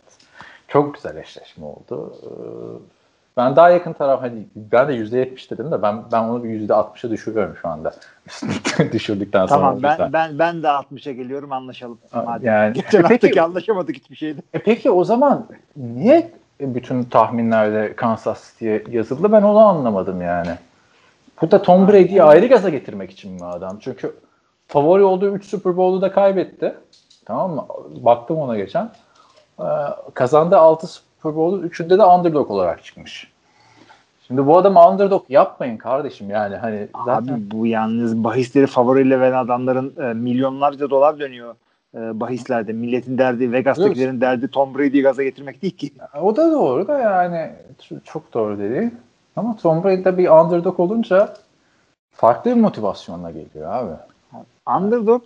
Çok 0.68 0.96
güzel 0.96 1.16
eşleşme 1.18 1.66
oldu. 1.66 2.14
Ee, 2.24 2.30
Ben 3.38 3.56
daha 3.56 3.70
yakın 3.70 3.94
taraf 3.94 4.22
hani 4.22 4.48
ben 4.56 4.88
de 4.88 4.94
%70 4.94 5.50
dedim 5.52 5.72
de 5.72 5.82
ben 5.82 6.04
ben 6.12 6.24
onu 6.24 6.44
bir 6.44 6.50
%60'a 6.70 7.10
düşürüyorum 7.10 7.56
şu 7.62 7.68
anda. 7.68 7.94
Düşürdükten 8.92 9.46
sonra. 9.46 9.60
Tamam 9.60 9.84
ben 9.84 9.92
yüzden. 9.92 10.14
ben 10.14 10.40
ben 10.40 10.64
de 10.64 10.68
60'a 10.68 11.12
geliyorum 11.12 11.52
anlaşalım. 11.52 11.98
Madem. 12.14 12.46
yani 12.46 12.74
Geçen 12.92 13.04
E 13.04 13.08
peki, 13.08 13.42
anlaşamadık 13.42 13.96
hiçbir 13.96 14.16
şeyde. 14.16 14.42
e 14.54 14.60
peki 14.60 14.92
o 14.92 15.04
zaman 15.04 15.46
niye 15.78 16.32
bütün 16.60 17.04
tahminlerde 17.04 17.96
Kansas 17.96 18.52
City'ye 18.52 18.84
yazıldı 18.92 19.32
ben 19.32 19.42
onu 19.42 19.60
anlamadım 19.60 20.22
yani. 20.22 20.52
Bu 21.42 21.52
da 21.52 21.62
Tom 21.62 21.88
Brady'yi 21.88 22.24
ayrı 22.24 22.48
gaza 22.48 22.70
getirmek 22.70 23.12
için 23.12 23.32
mi 23.32 23.46
adam? 23.46 23.78
Çünkü 23.80 24.16
favori 24.68 25.04
olduğu 25.04 25.36
3 25.36 25.46
Super 25.46 25.78
Bowl'u 25.78 26.02
da 26.02 26.12
kaybetti. 26.12 26.76
Tamam 27.26 27.52
mı? 27.52 27.68
Baktım 27.96 28.38
ona 28.38 28.58
geçen. 28.58 28.90
Ee, 29.60 29.64
kazandığı 30.14 30.58
6 30.58 30.88
Super 31.26 31.36
Bowl'un 31.36 31.68
3'ünde 31.68 31.98
de 31.98 32.04
underdog 32.04 32.52
olarak 32.52 32.84
çıkmış. 32.84 33.32
Şimdi 34.28 34.48
bu 34.48 34.58
adamı 34.58 34.90
underdog 34.90 35.26
yapmayın 35.30 35.78
kardeşim 35.78 36.30
yani 36.30 36.56
hani 36.56 36.88
zaten 37.06 37.34
Abi 37.34 37.52
bu 37.52 37.68
yalnız 37.68 38.24
bahisleri 38.24 38.68
favoriyle 38.68 39.20
veren 39.20 39.38
adamların 39.38 39.94
e, 40.02 40.14
milyonlarca 40.14 40.90
dolar 40.90 41.20
dönüyor 41.20 41.56
e, 41.96 42.20
bahislerde. 42.20 42.74
Milletin 42.74 43.18
derdi, 43.18 43.52
Vegas'takilerin 43.52 44.22
derdi 44.22 44.48
Tom 44.48 44.76
Brady'yi 44.76 45.04
gaza 45.04 45.24
getirmek 45.24 45.62
değil 45.62 45.78
ki. 45.78 45.92
o 46.22 46.36
da 46.36 46.52
doğru 46.52 46.88
da 46.88 47.00
yani 47.00 47.52
çok 48.04 48.34
doğru 48.34 48.60
dedi. 48.60 48.92
Ama 49.36 49.58
Tom 49.58 49.84
Brady'de 49.84 50.18
bir 50.18 50.30
underdog 50.30 50.80
olunca 50.80 51.34
farklı 52.12 52.52
bir 52.52 52.62
motivasyonla 52.62 53.32
geliyor 53.32 53.74
abi. 53.74 53.94
Underdog 54.78 55.24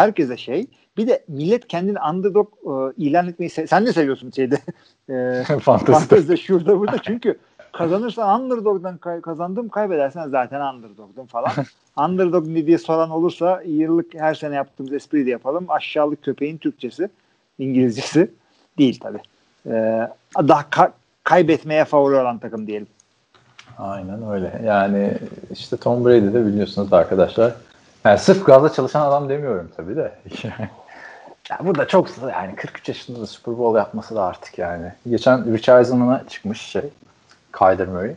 herkese 0.00 0.36
şey. 0.36 0.66
Bir 0.96 1.06
de 1.08 1.24
millet 1.28 1.68
kendini 1.68 1.98
underdog 2.12 2.48
e, 2.64 2.70
ilan 3.04 3.28
etmeyi 3.28 3.50
se- 3.50 3.66
sen 3.66 3.86
de 3.86 3.92
seviyorsun 3.92 4.30
şeyde. 4.30 4.58
E, 5.10 5.44
Fantezide. 5.60 6.36
Şurada 6.36 6.78
burada 6.78 6.98
çünkü 7.02 7.38
kazanırsan 7.72 8.40
underdog'dan 8.40 8.96
kay- 8.98 9.20
kazandım 9.20 9.68
kaybedersen 9.68 10.28
zaten 10.28 10.74
underdog'dun 10.74 11.26
falan. 11.26 11.50
Underdog 11.98 12.46
ne 12.46 12.66
diye 12.66 12.78
soran 12.78 13.10
olursa 13.10 13.62
yıllık 13.66 14.14
her 14.14 14.34
sene 14.34 14.54
yaptığımız 14.54 14.92
espriyi 14.92 15.26
de 15.26 15.30
yapalım. 15.30 15.64
Aşağılık 15.68 16.22
köpeğin 16.22 16.58
Türkçesi, 16.58 17.08
İngilizcesi 17.58 18.30
değil 18.78 19.00
tabi. 19.00 19.18
Ee, 19.66 20.08
daha 20.38 20.60
ka- 20.62 20.90
kaybetmeye 21.24 21.84
favori 21.84 22.14
olan 22.16 22.38
takım 22.38 22.66
diyelim. 22.66 22.86
Aynen 23.78 24.30
öyle. 24.30 24.60
Yani 24.64 25.12
işte 25.50 25.76
Tom 25.76 26.04
Brady 26.04 26.34
de 26.34 26.46
biliyorsunuz 26.46 26.92
arkadaşlar. 26.92 27.52
Yani 28.04 28.18
sırf 28.18 28.46
gazla 28.46 28.72
çalışan 28.72 29.00
adam 29.00 29.28
demiyorum 29.28 29.70
tabii 29.76 29.96
de. 29.96 30.12
ya 31.50 31.58
bu 31.60 31.74
da 31.74 31.88
çok 31.88 32.08
yani 32.22 32.56
43 32.56 32.88
yaşında 32.88 33.20
da 33.20 33.26
Super 33.26 33.58
Bowl 33.58 33.78
yapması 33.78 34.14
da 34.14 34.24
artık 34.24 34.58
yani. 34.58 34.92
Geçen 35.10 35.52
Rich 35.54 35.68
Eisenman'a 35.68 36.28
çıkmış 36.28 36.60
şey. 36.60 36.82
Kyler 37.58 37.88
Murray. 37.88 38.14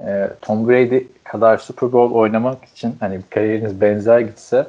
Ee, 0.00 0.30
Tom 0.42 0.68
Brady 0.68 1.04
kadar 1.24 1.58
Super 1.58 1.92
Bowl 1.92 2.14
oynamak 2.14 2.64
için 2.64 2.96
hani 3.00 3.20
kariyeriniz 3.30 3.80
benzer 3.80 4.20
gitse 4.20 4.66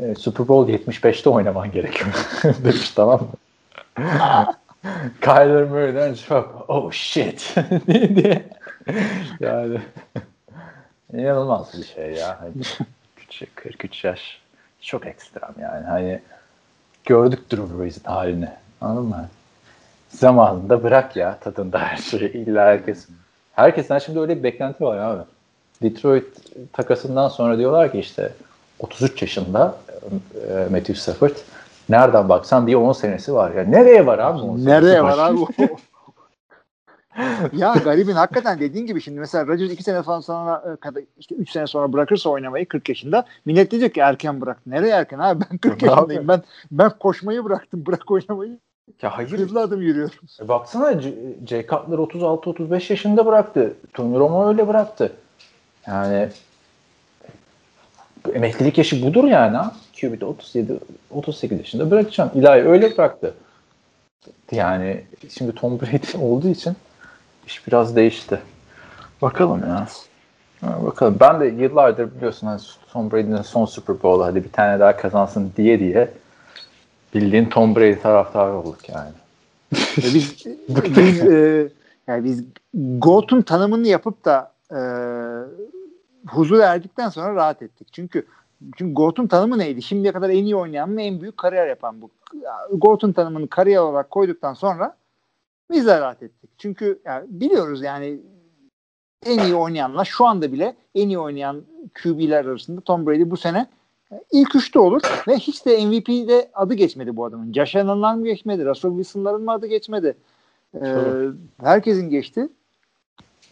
e, 0.00 0.14
Super 0.14 0.48
Bowl 0.48 0.72
75'te 0.72 1.30
oynaman 1.30 1.70
gerekiyor 1.70 2.10
demiş 2.64 2.90
tamam 2.90 3.20
mı? 3.20 3.28
Kyler 5.20 5.64
Murray'den 5.64 6.14
cevap 6.14 6.64
oh 6.68 6.92
shit 6.92 7.54
diye 7.86 8.16
diye. 8.16 8.48
yani 9.40 9.78
inanılmaz 11.12 11.78
bir 11.78 11.84
şey 11.84 12.12
ya. 12.12 12.38
Küçük, 13.38 13.56
43 13.56 14.04
yaş 14.04 14.40
çok 14.80 15.06
ekstrem 15.06 15.54
yani. 15.60 15.86
Hani 15.86 16.20
gördük 17.04 17.52
Drew 17.52 17.78
Brees'in 17.78 18.04
halini. 18.04 18.48
Anladın 18.80 19.08
mı? 19.08 19.28
Zamanında 20.08 20.82
bırak 20.82 21.16
ya 21.16 21.38
tadında 21.38 21.78
her 21.78 21.96
şeyi. 21.96 22.32
İlla 22.32 22.64
herkes. 22.66 23.08
Herkesten 23.52 23.98
şimdi 23.98 24.20
öyle 24.20 24.38
bir 24.38 24.42
beklenti 24.42 24.84
var 24.84 24.98
abi. 24.98 25.22
Detroit 25.82 26.26
takasından 26.72 27.28
sonra 27.28 27.58
diyorlar 27.58 27.92
ki 27.92 27.98
işte 27.98 28.32
33 28.78 29.22
yaşında 29.22 29.76
e, 30.48 30.54
Matthew 30.70 30.94
Stafford 30.94 31.36
nereden 31.88 32.28
baksan 32.28 32.66
bir 32.66 32.74
10 32.74 32.92
senesi 32.92 33.34
var. 33.34 33.50
Ya 33.50 33.64
nereye 33.64 34.06
var 34.06 34.18
abi? 34.18 34.40
10 34.40 34.56
senesi 34.56 34.66
Nereye 34.70 35.04
var 35.04 35.18
abi? 35.18 35.38
ya 37.52 37.74
garibin 37.84 38.12
hakikaten 38.12 38.60
dediğin 38.60 38.86
gibi 38.86 39.00
şimdi 39.00 39.20
mesela 39.20 39.46
Rodgers 39.46 39.72
2 39.72 39.82
sene 39.82 40.02
falan 40.02 40.20
sonra 40.20 40.64
e, 40.72 40.76
kadar 40.76 41.02
işte 41.18 41.34
3 41.34 41.50
sene 41.50 41.66
sonra 41.66 41.92
bırakırsa 41.92 42.30
oynamayı 42.30 42.68
40 42.68 42.88
yaşında 42.88 43.24
millet 43.44 43.70
diyecek 43.70 43.94
ki 43.94 44.00
erken 44.00 44.40
bıraktı. 44.40 44.70
Nereye 44.70 44.94
erken 44.94 45.18
abi 45.18 45.44
ben 45.50 45.58
40 45.58 45.82
Ne 45.82 45.88
yaşındayım. 45.88 46.28
Ben 46.28 46.42
ben 46.70 46.90
koşmayı 46.90 47.44
bıraktım. 47.44 47.86
Bırak 47.86 48.10
oynamayı. 48.10 48.58
Ya 49.02 49.18
hayır. 49.18 49.30
Hızlı 49.30 49.60
adım 49.60 49.82
yürüyorum. 49.82 50.14
E 50.40 50.48
baksana 50.48 51.00
Jay 51.46 51.66
Cutler 51.66 51.98
36-35 51.98 52.92
yaşında 52.92 53.26
bıraktı. 53.26 53.74
Tony 53.92 54.18
Romo 54.18 54.48
öyle 54.48 54.68
bıraktı. 54.68 55.12
Yani 55.86 56.28
emeklilik 58.34 58.78
yaşı 58.78 59.02
budur 59.02 59.24
yani 59.24 59.56
ha. 59.56 59.74
QB'de 60.00 60.24
37 60.24 60.78
38 61.10 61.58
yaşında 61.58 61.90
bırakacaksın. 61.90 62.40
İlahi 62.40 62.60
öyle 62.60 62.96
bıraktı. 62.96 63.34
Yani 64.52 65.04
şimdi 65.28 65.54
Tom 65.54 65.80
Brady 65.80 66.18
olduğu 66.24 66.48
için 66.48 66.76
iş 67.48 67.66
biraz 67.66 67.96
değişti. 67.96 68.40
Bakalım 69.22 69.60
ya. 69.60 69.86
Ha, 70.60 70.84
bakalım. 70.84 71.16
Ben 71.20 71.40
de 71.40 71.46
yıllardır 71.46 72.16
biliyorsun 72.16 72.46
hani 72.46 72.60
Tom 72.92 73.10
Brady'nin 73.10 73.42
son 73.42 73.64
Super 73.64 74.02
Bowl'u 74.02 74.24
hadi 74.24 74.44
bir 74.44 74.52
tane 74.52 74.80
daha 74.80 74.96
kazansın 74.96 75.52
diye 75.56 75.80
diye 75.80 76.10
bildiğin 77.14 77.44
Tom 77.44 77.76
Brady 77.76 77.94
taraftarı 77.94 78.56
olduk 78.56 78.88
yani. 78.88 79.10
E 79.74 80.14
biz 80.14 80.46
biz 80.96 81.20
e, 81.20 81.68
yani 82.06 82.24
biz 82.24 82.44
GOAT'un 82.74 83.42
tanımını 83.42 83.88
yapıp 83.88 84.24
da 84.24 84.52
e, 84.72 84.80
huzur 86.28 86.60
erdikten 86.60 87.08
sonra 87.08 87.34
rahat 87.34 87.62
ettik. 87.62 87.88
Çünkü 87.92 88.26
çünkü 88.76 88.94
GOAT'un 88.94 89.26
tanımı 89.26 89.58
neydi? 89.58 89.82
Şimdiye 89.82 90.12
kadar 90.12 90.30
en 90.30 90.44
iyi 90.44 90.56
oynayan 90.56 90.90
mı 90.90 91.02
en 91.02 91.20
büyük 91.20 91.36
kariyer 91.36 91.66
yapan 91.66 92.02
bu. 92.02 92.10
GOAT'un 92.72 93.12
tanımını 93.12 93.48
kariyer 93.48 93.80
olarak 93.80 94.10
koyduktan 94.10 94.54
sonra 94.54 94.96
biz 95.70 95.86
de 95.86 96.00
rahat 96.00 96.22
ettik. 96.22 96.37
Çünkü 96.58 97.00
yani 97.04 97.26
biliyoruz 97.28 97.82
yani 97.82 98.20
en 99.26 99.38
iyi 99.38 99.54
oynayanlar 99.54 100.04
şu 100.04 100.26
anda 100.26 100.52
bile 100.52 100.76
en 100.94 101.08
iyi 101.08 101.18
oynayan 101.18 101.62
QB'ler 102.02 102.44
arasında 102.44 102.80
Tom 102.80 103.06
Brady 103.06 103.30
bu 103.30 103.36
sene 103.36 103.66
ilk 104.32 104.56
üçte 104.56 104.78
olur 104.78 105.02
ve 105.28 105.36
hiç 105.36 105.66
de 105.66 105.86
MVP'de 105.86 106.50
adı 106.54 106.74
geçmedi 106.74 107.16
bu 107.16 107.24
adamın. 107.24 107.52
Josh 107.52 107.76
Allen'lar 107.76 108.14
mı 108.14 108.24
geçmedi? 108.24 108.64
Russell 108.64 108.90
Wilson'ların 108.90 109.42
mı 109.42 109.52
adı 109.52 109.66
geçmedi? 109.66 110.16
Ee, 110.74 110.78
Tabii. 110.80 111.30
herkesin 111.62 112.10
geçti. 112.10 112.48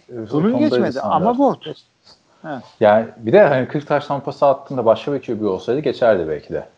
Bunun 0.09 0.51
Tom 0.51 0.61
geçmedi 0.61 1.01
ama 1.01 1.33
GOAT. 1.33 1.59
Yani 2.81 3.07
bir 3.17 3.33
de 3.33 3.43
hani 3.43 3.69
40 3.69 3.87
taş 3.87 4.07
tampası 4.07 4.47
attığında 4.47 4.85
başka 4.85 5.13
bir 5.13 5.23
QB 5.23 5.43
olsaydı 5.45 5.81
geçerdi 5.81 6.29
belki 6.29 6.53
de. 6.53 6.69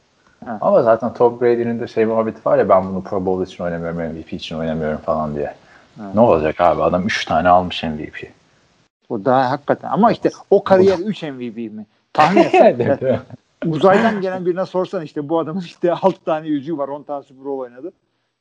Evet. 0.47 0.59
Ama 0.61 0.83
zaten 0.83 1.15
Tom 1.15 1.41
Brady'nin 1.41 1.81
de 1.81 1.87
şey 1.87 2.05
muhabbeti 2.05 2.41
var 2.45 2.59
ya 2.59 2.69
ben 2.69 2.89
bunu 2.89 3.03
Pro 3.03 3.27
Bowl 3.27 3.53
için 3.53 3.65
oynamıyorum, 3.65 3.99
MVP 3.99 4.33
için 4.33 4.59
oynamıyorum 4.59 4.99
falan 4.99 5.35
diye. 5.35 5.55
Evet. 6.01 6.15
Ne 6.15 6.21
olacak 6.21 6.61
abi 6.61 6.83
adam 6.83 7.07
3 7.07 7.25
tane 7.25 7.49
almış 7.49 7.83
MVP. 7.83 8.33
O 9.09 9.25
daha 9.25 9.51
hakikaten. 9.51 9.89
Ama 9.89 10.13
işte 10.13 10.31
o 10.51 10.65
kariyer 10.65 10.99
3 10.99 11.23
MVP 11.23 11.57
mi? 11.57 11.87
Tahmin 12.13 12.43
et. 12.43 13.01
Uzaydan 13.67 14.21
gelen 14.21 14.47
birine 14.47 14.67
sorsan 14.67 15.03
işte 15.03 15.29
bu 15.29 15.39
adamın 15.39 15.61
işte 15.61 15.93
6 15.93 16.25
tane 16.25 16.49
yüzüğü 16.49 16.79
var 16.79 16.89
10 16.89 17.03
tane 17.03 17.23
Super 17.23 17.45
Bowl 17.45 17.61
oynadı. 17.61 17.93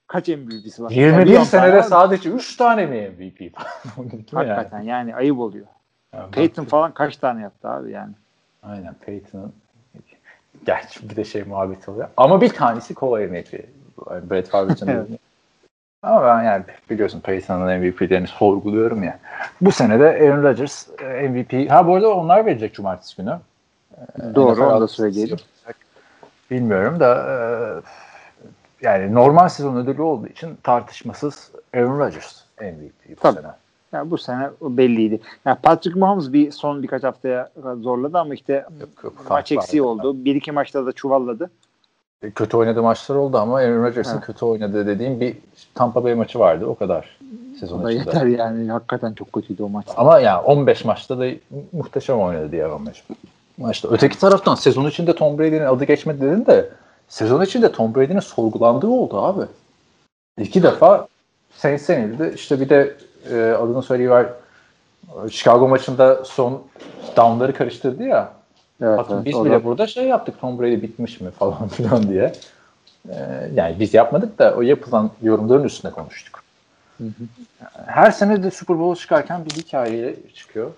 Kaç 0.08 0.28
MVP'si 0.28 0.84
var? 0.84 0.92
21 0.92 1.18
milyon 1.18 1.36
tane 1.36 1.46
senede 1.46 1.84
sadece 1.84 2.30
3 2.30 2.58
tane 2.58 2.86
mi 2.86 3.12
MVP? 3.18 3.40
Mi 3.40 3.52
yani? 3.98 4.22
Hakikaten 4.34 4.82
yani 4.82 5.16
ayıp 5.16 5.40
oluyor. 5.40 5.66
Yani 6.14 6.32
Peyton 6.32 6.66
bak- 6.66 6.70
falan 6.70 6.94
kaç 6.94 7.18
tane 7.18 7.42
yaptı 7.42 7.70
abi 7.70 7.92
yani. 7.92 8.14
Aynen 8.64 8.94
Peyton'ın 8.94 9.54
Gerçi 10.66 11.10
bir 11.10 11.16
de 11.16 11.24
şey 11.24 11.44
muhabbeti 11.44 11.92
oluyor. 11.92 12.08
Ama 12.18 12.42
bir 12.42 12.50
tanesi 12.50 12.94
kolay 12.94 13.28
MVP. 13.28 13.54
Yani 14.10 14.30
Brett 14.30 14.50
Favre 14.50 14.74
için 14.74 14.88
Evet. 14.88 15.08
Ama 16.08 16.26
ben 16.26 16.44
yani 16.44 16.64
biliyorsun 16.90 17.20
Peyton'ın 17.20 17.80
MVP'lerini 17.80 18.28
sorguluyorum 18.28 19.04
ya. 19.04 19.20
Bu 19.62 19.72
sene 19.72 20.00
de 20.00 20.06
Aaron 20.06 20.44
Rodgers 20.44 20.88
e, 21.02 21.30
MVP. 21.30 21.72
Ha 21.72 21.88
bu 21.88 21.96
arada 21.96 22.14
onlar 22.14 22.46
verecek 22.46 22.74
cumartesi 22.74 23.18
günü. 23.18 23.40
Doğru 24.36 24.54
NFL 24.54 24.62
onu 24.62 24.82
da 24.82 24.88
söyleyelim. 24.88 25.38
Bilmiyorum 26.52 27.00
da 27.00 27.16
e, 27.16 27.36
yani 28.82 29.14
normal 29.14 29.50
sezon 29.50 29.76
ödülü 29.76 30.02
olduğu 30.02 30.28
için 30.28 30.58
tartışmasız 30.64 31.52
Aaron 31.74 32.00
Rodgers 32.00 32.42
MVP 32.62 33.10
bu 33.10 33.22
Tabii. 33.22 33.36
sene. 33.36 33.52
Yani 33.92 34.12
bu 34.12 34.18
sene 34.18 34.50
belliydi. 34.62 35.20
Yani 35.46 35.58
Patrick 35.64 36.00
Mahomes 36.00 36.34
bir 36.34 36.52
son 36.52 36.84
birkaç 36.84 37.04
haftaya 37.04 37.50
zorladı 37.82 38.18
ama 38.18 38.34
işte 38.34 38.66
Yok, 38.80 39.04
yok, 39.04 39.30
maç 39.30 39.52
eksiği 39.52 39.82
oldu. 39.82 40.26
Bir 40.26 40.36
iki 40.36 40.52
maçta 40.52 40.86
da 40.86 40.92
çuvalladı. 40.92 41.50
Kötü 42.36 42.58
oynadığı 42.58 42.84
maçlar 42.84 43.16
oldu 43.16 43.38
ama 43.38 43.58
Aaron 43.58 43.84
Rodgers'ın 43.84 44.20
kötü 44.20 44.46
oynadığı 44.46 44.88
dediğim 44.88 45.20
bir 45.20 45.38
Tampa 45.76 46.04
Bay 46.04 46.16
maçı 46.16 46.40
vardı 46.40 46.66
o 46.66 46.76
kadar 46.76 47.18
sezon 47.60 47.80
içinde. 47.80 47.94
yeter 47.94 48.26
yani. 48.26 48.72
Hakikaten 48.72 49.14
çok 49.14 49.34
kötüydü 49.34 49.64
o 49.64 49.70
maç. 49.70 49.86
Ama 49.98 50.20
yani 50.20 50.42
15 50.42 50.86
maçta 50.86 51.20
da 51.20 51.26
muhteşem 51.72 52.20
oynadı 52.20 52.52
diğer 52.52 52.70
15 52.70 53.04
maçta. 53.58 53.88
Öteki 53.92 54.20
taraftan 54.20 54.56
sezon 54.56 54.86
içinde 54.86 55.16
Tom 55.16 55.38
Brady'nin 55.38 55.66
adı 55.66 55.84
geçmedi 55.84 56.22
dedin 56.22 56.46
de 56.46 56.70
sezon 57.08 57.42
içinde 57.42 57.72
Tom 57.72 57.96
Brady'nin 57.96 58.20
sorgulandığı 58.20 58.88
oldu 58.88 59.22
abi. 59.22 59.42
İki 60.38 60.64
defa 60.64 61.08
Saints 61.58 61.90
yenildi. 61.90 62.32
İşte 62.36 62.60
bir 62.60 62.70
de 62.70 62.96
e, 63.32 63.36
adını 63.36 63.84
söyleyiver 63.84 64.26
Chicago 65.32 65.68
maçında 65.68 66.24
son 66.26 66.62
downları 67.18 67.54
karıştırdı 67.54 68.04
ya. 68.04 68.37
Evet, 68.82 68.98
Bakın 68.98 69.16
evet, 69.16 69.26
biz 69.26 69.46
bile 69.46 69.52
da- 69.54 69.64
burada 69.64 69.88
şey 69.88 70.06
yaptık 70.08 70.40
Tom 70.42 70.60
Brady 70.60 70.82
bitmiş 70.82 71.22
mi 71.22 71.32
falan 71.32 71.68
filan 71.72 72.04
diye. 72.10 72.34
Ee, 73.10 73.50
yani 73.54 73.80
biz 73.80 73.94
yapmadık 73.94 74.40
da 74.40 74.54
o 74.58 74.62
yapılan 74.62 75.12
yorumların 75.22 75.64
üstüne 75.64 75.92
konuştuk. 75.92 76.44
Her 77.86 78.12
sene 78.12 78.44
de 78.44 78.52
Super 78.52 78.80
Bowl 78.80 79.02
çıkarken 79.02 79.46
bir 79.46 79.50
hikayeyle 79.52 80.16
çıkıyor. 80.34 80.72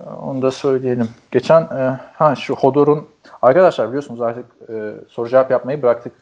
Ee, 0.00 0.02
Onu 0.10 0.42
da 0.42 0.50
söyleyelim. 0.50 1.08
Geçen 1.30 1.62
e, 1.62 1.98
ha 2.14 2.34
şu 2.36 2.54
Hodor'un 2.56 3.08
arkadaşlar 3.42 3.88
biliyorsunuz 3.88 4.20
artık 4.20 4.44
e, 4.68 4.92
soru 5.08 5.28
cevap 5.28 5.50
yapmayı 5.50 5.82
bıraktık 5.82 6.12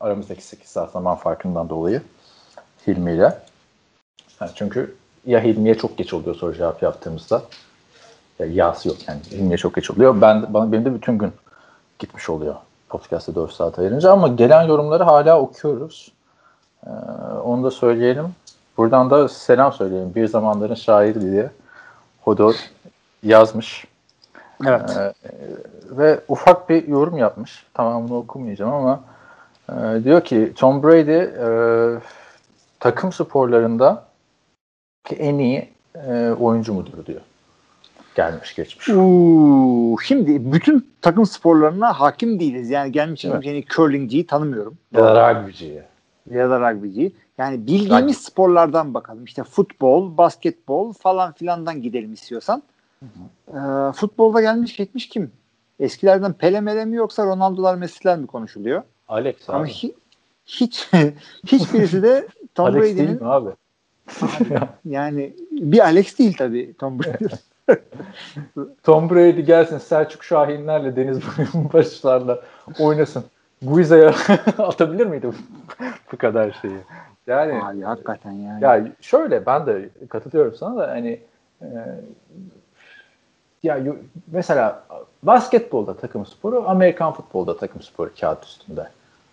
aramızdaki 0.00 0.44
8 0.46 0.68
saat 0.68 0.92
zaman 0.92 1.16
farkından 1.16 1.68
dolayı 1.68 2.02
Hilmi'yle. 2.86 3.38
Ha, 4.38 4.48
çünkü 4.54 4.94
ya 5.26 5.40
Hilmi'ye 5.40 5.74
çok 5.74 5.98
geç 5.98 6.14
oluyor 6.14 6.34
soru 6.36 6.54
cevap 6.54 6.82
yaptığımızda 6.82 7.36
ya 7.36 7.42
yağsı 8.44 8.88
yok 8.88 8.96
yani 9.08 9.20
Hilmi'ye 9.30 9.56
çok 9.56 9.74
geç 9.74 9.90
oluyor. 9.90 10.20
Ben 10.20 10.54
bana 10.54 10.72
benim 10.72 10.84
de 10.84 10.94
bütün 10.94 11.18
gün 11.18 11.32
gitmiş 11.98 12.30
oluyor 12.30 12.54
podcast'te 12.88 13.34
4 13.34 13.52
saat 13.52 13.78
ayırınca 13.78 14.12
ama 14.12 14.28
gelen 14.28 14.62
yorumları 14.62 15.04
hala 15.04 15.40
okuyoruz. 15.40 16.12
Ee, 16.86 16.90
onu 17.44 17.64
da 17.64 17.70
söyleyelim. 17.70 18.26
Buradan 18.76 19.10
da 19.10 19.28
selam 19.28 19.72
söyleyelim. 19.72 20.14
Bir 20.14 20.28
zamanların 20.28 20.74
şairi 20.74 21.20
diye 21.20 21.50
Hodor 22.20 22.54
yazmış. 23.22 23.86
Evet. 24.66 24.96
Ee, 24.96 25.12
ve 25.90 26.20
ufak 26.28 26.68
bir 26.68 26.88
yorum 26.88 27.18
yapmış. 27.18 27.66
Tamamını 27.74 28.16
okumayacağım 28.16 28.72
ama 28.72 29.00
e, 29.68 30.04
diyor 30.04 30.20
ki 30.20 30.52
Tom 30.56 30.82
Brady 30.82 31.18
e, 31.18 31.48
takım 32.80 33.12
sporlarında 33.12 34.04
ki 35.04 35.16
en 35.16 35.38
iyi 35.38 35.68
e, 35.94 36.30
oyuncu 36.40 36.72
mudur 36.74 37.06
diyor. 37.06 37.20
Gelmiş 38.16 38.54
geçmiş. 38.54 38.88
Uuu, 38.88 39.98
şimdi 40.00 40.52
bütün 40.52 40.90
takım 41.02 41.26
sporlarına 41.26 42.00
hakim 42.00 42.40
değiliz. 42.40 42.70
Yani 42.70 42.92
gelmiş 42.92 43.24
Evet. 43.24 43.46
yani 43.46 43.64
curlingciyi 43.64 44.26
tanımıyorum. 44.26 44.78
Ya 44.92 45.04
da 45.04 45.34
rugby'ciyi. 45.34 45.82
Ya 46.30 46.50
da 46.50 46.70
rugbyciyi. 46.72 47.12
Yani 47.38 47.66
bildiğimiz 47.66 48.02
Rugby. 48.02 48.12
sporlardan 48.12 48.94
bakalım. 48.94 49.24
İşte 49.24 49.42
futbol, 49.44 50.16
basketbol 50.16 50.92
falan 50.92 51.32
filandan 51.32 51.82
gidelim 51.82 52.12
istiyorsan. 52.12 52.62
Ee, 53.48 53.58
futbolda 53.94 54.40
gelmiş 54.40 54.76
geçmiş 54.76 55.08
kim? 55.08 55.30
Eskilerden 55.80 56.32
Pele 56.32 56.60
Mele 56.60 56.84
mi 56.84 56.96
yoksa 56.96 57.26
Ronaldo'lar 57.26 57.74
Messi'ler 57.74 58.18
mi 58.18 58.26
konuşuluyor? 58.26 58.82
Alex 59.08 59.36
abi. 59.48 59.56
Ama 59.56 59.66
hi- 59.66 59.94
hiç 60.46 60.88
hiçbirisi 61.46 62.02
de 62.02 62.28
Tom 62.54 62.66
Alex 62.66 62.82
değil 62.82 62.96
Brady'nin 62.96 63.22
mi 63.22 63.28
abi? 63.28 63.50
yani 64.84 65.32
bir 65.50 65.78
Alex 65.80 66.18
değil 66.18 66.34
tabii 66.38 66.74
Tom 66.78 66.98
Brady. 67.02 67.24
Tom 68.82 69.10
Brady 69.10 69.40
gelsin 69.40 69.78
Selçuk 69.78 70.24
Şahinlerle 70.24 70.96
Deniz 70.96 71.18
Barışlarla 71.54 72.40
oynasın. 72.80 73.24
Guiza'ya 73.62 74.14
atabilir 74.58 75.06
miydi 75.06 75.30
bu, 76.12 76.16
kadar 76.16 76.58
şeyi? 76.62 76.76
Yani 77.26 77.62
Abi 77.64 77.80
hakikaten 77.82 78.32
yani. 78.32 78.64
ya 78.64 78.84
şöyle 79.00 79.46
ben 79.46 79.66
de 79.66 79.88
katılıyorum 80.08 80.54
sana 80.54 80.76
da 80.76 80.88
hani 80.90 81.20
e, 81.62 81.66
ya 83.62 83.78
mesela 84.32 84.84
basketbolda 85.22 85.96
takım 85.96 86.26
sporu, 86.26 86.64
Amerikan 86.68 87.12
futbolda 87.12 87.56
takım 87.56 87.82
sporu 87.82 88.10
kağıt 88.20 88.44
üstünde. 88.44 88.88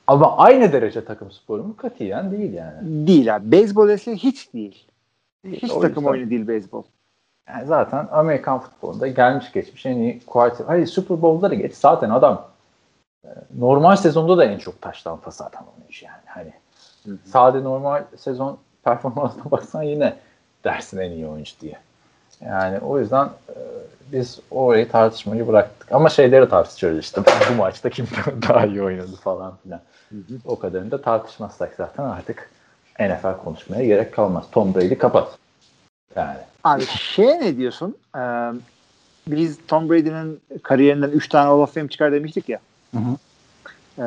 Ama 0.08 0.38
aynı 0.38 0.72
derece 0.74 1.06
takım 1.06 1.32
sporu 1.32 1.64
mu? 1.64 1.76
Katiyen 1.78 2.32
değil 2.32 2.54
yani. 2.54 3.08
Değil 3.08 3.36
abi. 3.36 3.52
Beyzbol 3.52 3.90
eski 3.90 4.16
hiç 4.16 4.54
değil. 4.54 4.88
Hiç 5.46 5.72
O 5.72 5.80
takım 5.80 5.96
yüzden- 6.04 6.12
oyunu 6.12 6.30
değil 6.30 6.48
beyzbol. 6.48 6.84
Yani 7.50 7.66
zaten 7.66 8.08
Amerikan 8.12 8.60
futbolunda 8.60 9.08
gelmiş 9.08 9.52
geçmiş 9.52 9.86
en 9.86 9.96
iyi 9.96 10.26
quarter. 10.26 10.66
Hayır 10.66 10.88
Super 10.88 11.22
Bowl'ları 11.22 11.56
geç. 11.56 11.76
Zaten 11.76 12.10
adam 12.10 12.48
e, 13.26 13.30
normal 13.58 13.96
sezonda 13.96 14.38
da 14.38 14.46
en 14.46 14.58
çok 14.58 14.82
taştan 14.82 15.18
pas 15.18 15.42
atan 15.42 15.66
oyuncu 15.78 16.06
yani. 16.06 16.24
Hani 16.26 16.54
sade 17.26 17.64
normal 17.64 18.04
sezon 18.18 18.58
performansına 18.84 19.44
baksan 19.52 19.84
yine 19.84 20.16
dersin 20.64 20.98
en 20.98 21.12
iyi 21.12 21.28
oyuncu 21.28 21.54
diye. 21.62 21.78
Yani 22.42 22.80
o 22.80 23.00
yüzden 23.00 23.26
e, 23.26 23.56
biz 24.12 24.40
orayı 24.52 24.90
tartışmayı 24.90 25.48
bıraktık. 25.48 25.92
Ama 25.92 26.10
şeyleri 26.10 26.50
tartışıyoruz 26.50 27.00
işte. 27.00 27.22
Bu 27.52 27.56
maçta 27.56 27.90
kim 27.90 28.08
daha 28.50 28.66
iyi 28.66 28.84
oynadı 28.84 29.16
falan 29.16 29.54
filan. 29.64 29.82
O 30.46 30.60
kadarını 30.60 30.92
da 30.92 31.02
tartışmazsak 31.02 31.74
zaten 31.78 32.04
artık 32.04 32.50
NFL 33.00 33.44
konuşmaya 33.44 33.86
gerek 33.86 34.14
kalmaz. 34.14 34.46
Tom 34.52 34.76
Brady 34.76 34.98
kapat. 34.98 35.43
Yani. 36.16 36.38
Abi 36.64 36.86
şeye 36.86 37.40
ne 37.40 37.58
diyorsun? 37.58 37.98
Ee, 38.18 38.20
biz 39.28 39.58
Tom 39.68 39.90
Brady'nin 39.90 40.42
kariyerinden 40.64 41.10
3 41.10 41.30
tane 41.30 41.48
Hall 41.50 41.60
of 41.60 41.74
Fame 41.74 41.88
çıkar 41.88 42.12
demiştik 42.12 42.50
ya. 42.50 42.60
Hı 42.94 42.98
hı. 43.00 43.18
Ee, 43.98 44.04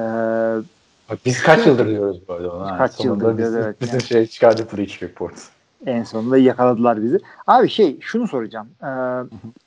Bak 1.11 1.19
biz 1.27 1.43
kaç 1.43 1.66
yıldır 1.66 1.89
diyoruz 1.89 2.20
bu 2.28 2.33
arada 2.33 2.53
ona. 2.53 2.78
Kaç 2.78 2.93
Sonunda 2.93 3.24
yıldır 3.24 3.39
diyoruz, 3.39 3.57
evet 3.57 3.81
Bizim 3.81 3.93
yani. 3.99 4.03
şey 4.09 4.27
çıkardı 4.27 4.66
Breach 4.77 5.03
Report. 5.03 5.35
en 5.87 6.03
sonunda 6.03 6.39
yakaladılar 6.39 7.03
bizi. 7.03 7.19
Abi 7.47 7.69
şey 7.69 8.01
şunu 8.01 8.28
soracağım. 8.28 8.69
Ee, 8.83 8.87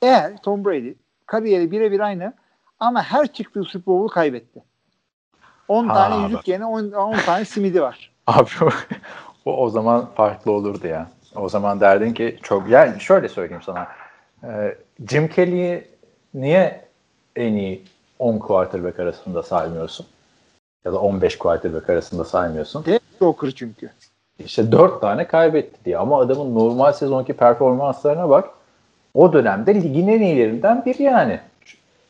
eğer 0.02 0.38
Tom 0.42 0.66
Brady 0.66 0.94
kariyeri 1.26 1.72
birebir 1.72 2.00
aynı 2.00 2.34
ama 2.80 3.04
her 3.04 3.34
çıktığı 3.34 3.64
Super 3.64 3.86
Bowl'u 3.86 4.08
kaybetti. 4.08 4.64
10 5.68 5.88
Ha, 5.88 5.94
tane 5.94 6.24
yüzük 6.28 6.48
yerine 6.48 6.66
10, 6.66 6.92
10 6.92 7.18
tane 7.18 7.46
simidi 7.46 7.82
var. 7.82 8.12
Abi 8.28 8.50
o, 9.46 9.58
o 9.58 9.70
zaman 9.70 10.06
farklı 10.16 10.52
olurdu 10.52 10.88
ya. 10.88 11.08
O 11.36 11.50
zaman 11.50 11.80
derdin 11.80 12.14
ki 12.14 12.40
çok 12.44 12.70
yani 12.70 13.02
şöyle 13.02 13.30
söyleyeyim 13.30 13.64
sana. 13.66 13.88
Ee, 14.44 14.76
Jim 15.10 15.28
Kelly'yi 15.28 15.88
niye 16.34 16.82
en 17.36 17.54
iyi 17.54 17.86
10 18.20 18.38
quarterback 18.38 19.00
arasında 19.00 19.44
saymıyorsun? 19.44 20.06
Ya 20.86 20.94
da 20.94 21.00
15 21.00 21.38
quarterback 21.38 21.90
arasında 21.90 22.24
saymıyorsun. 22.24 22.88
Hep 22.88 23.02
Joker 23.20 23.52
çünkü. 23.52 23.90
İşte 24.40 24.72
4 24.72 25.02
tane 25.02 25.28
kaybetti 25.28 25.86
diye. 25.86 25.98
Ama 25.98 26.20
adamın 26.20 26.56
normal 26.56 26.94
sezonki 26.94 27.34
performanslarına 27.34 28.30
bak. 28.30 28.50
O 29.14 29.34
dönemde 29.34 29.76
ligin 29.76 30.08
en 30.08 30.22
iyilerinden 30.22 30.86
biri 30.86 31.04
yani. 31.04 31.40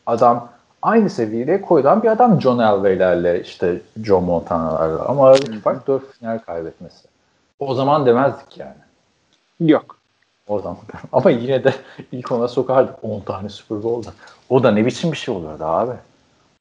Adam 0.05 0.49
aynı 0.81 1.09
seviyeye 1.09 1.61
koyulan 1.61 2.03
bir 2.03 2.07
adam 2.07 2.41
John 2.41 2.59
Elway'lerle 2.59 3.41
işte 3.41 3.81
Joe 4.03 4.21
Montana'larla. 4.21 5.05
Ama 5.05 5.27
aradaki 5.27 5.59
fark 5.59 5.87
4 5.87 6.11
final 6.11 6.39
kaybetmesi. 6.39 7.07
O 7.59 7.73
zaman 7.73 8.05
demezdik 8.05 8.57
yani. 8.57 8.88
Yok. 9.59 9.97
O 10.47 10.59
zaman. 10.61 10.77
Ama 11.11 11.31
yine 11.31 11.63
de 11.63 11.73
ilk 12.11 12.31
ona 12.31 12.47
sokardık 12.47 13.03
10 13.03 13.19
tane 13.21 13.49
Super 13.49 13.83
Bowl'da. 13.83 14.13
O 14.49 14.63
da 14.63 14.71
ne 14.71 14.85
biçim 14.85 15.11
bir 15.11 15.17
şey 15.17 15.35
olurdu 15.35 15.63
abi. 15.65 15.91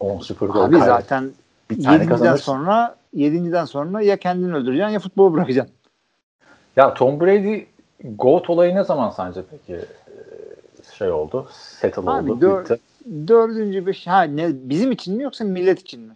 10 0.01 0.19
Super 0.19 0.49
Bowl 0.49 0.61
Abi 0.61 0.77
kaybet- 0.77 0.87
zaten 0.87 1.31
bir 1.71 1.85
tane 1.85 1.97
7'den 1.97 2.09
kazanırsın. 2.09 2.45
sonra 2.45 2.97
7'den 3.17 3.65
sonra 3.65 4.03
ya 4.03 4.17
kendini 4.17 4.55
öldüreceksin 4.55 4.93
ya 4.93 4.99
futbolu 5.01 5.35
bırakacaksın. 5.35 5.75
Ya 6.77 6.95
Tom 6.95 7.21
Brady 7.21 7.65
GOAT 8.05 8.51
olayı 8.51 8.75
ne 8.75 8.85
zaman 8.85 9.11
sence 9.11 9.41
peki 9.51 9.75
e, 9.75 9.85
şey 10.99 11.11
oldu? 11.11 11.49
Settle 11.53 12.03
Abi 12.11 12.33
oldu. 12.33 12.41
dör- 12.47 12.63
bitti. 12.65 12.79
Dördüncü 13.29 13.87
beş 13.87 14.07
ha 14.07 14.23
ne 14.23 14.49
bizim 14.53 14.93
için 14.93 15.17
mi 15.17 15.23
yoksa 15.23 15.45
millet 15.45 15.81
için 15.81 16.01
mi? 16.01 16.13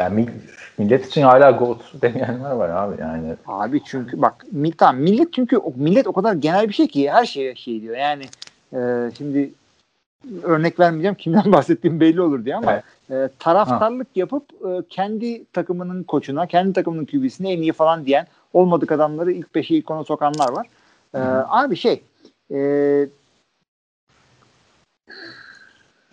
Yani 0.00 0.14
mi- 0.14 0.34
millet 0.78 1.06
için 1.06 1.22
hala 1.22 1.50
GOAT 1.50 1.78
demeyenler 2.02 2.50
var 2.50 2.68
abi 2.68 3.00
yani. 3.00 3.34
Abi 3.46 3.80
çünkü 3.84 4.22
bak 4.22 4.46
tamam 4.78 5.02
millet 5.02 5.32
çünkü 5.32 5.60
millet 5.76 6.06
o 6.06 6.12
kadar 6.12 6.32
genel 6.34 6.68
bir 6.68 6.74
şey 6.74 6.88
ki 6.88 7.10
her 7.10 7.24
şeye 7.24 7.54
şey 7.54 7.82
diyor. 7.82 7.96
Yani 7.96 8.24
e, 8.72 9.10
şimdi 9.18 9.50
örnek 10.42 10.80
vermeyeceğim 10.80 11.14
kimden 11.14 11.52
bahsettiğim 11.52 12.00
belli 12.00 12.20
olur 12.20 12.44
diye 12.44 12.56
ama 12.56 12.82
e, 13.10 13.28
taraftarlık 13.38 14.16
yapıp 14.16 14.44
e, 14.68 14.82
kendi 14.90 15.44
takımının 15.44 16.02
koçuna, 16.02 16.46
kendi 16.46 16.72
takımının 16.72 17.04
QB'sine 17.04 17.52
en 17.52 17.62
iyi 17.62 17.72
falan 17.72 18.06
diyen 18.06 18.26
olmadık 18.52 18.92
adamları 18.92 19.32
ilk 19.32 19.54
beşe 19.54 19.74
ilk 19.74 19.90
ona 19.90 20.04
sokanlar 20.04 20.48
var. 20.48 20.66
E, 21.14 21.18
abi 21.48 21.76
şey 21.76 22.02
e, 22.50 22.58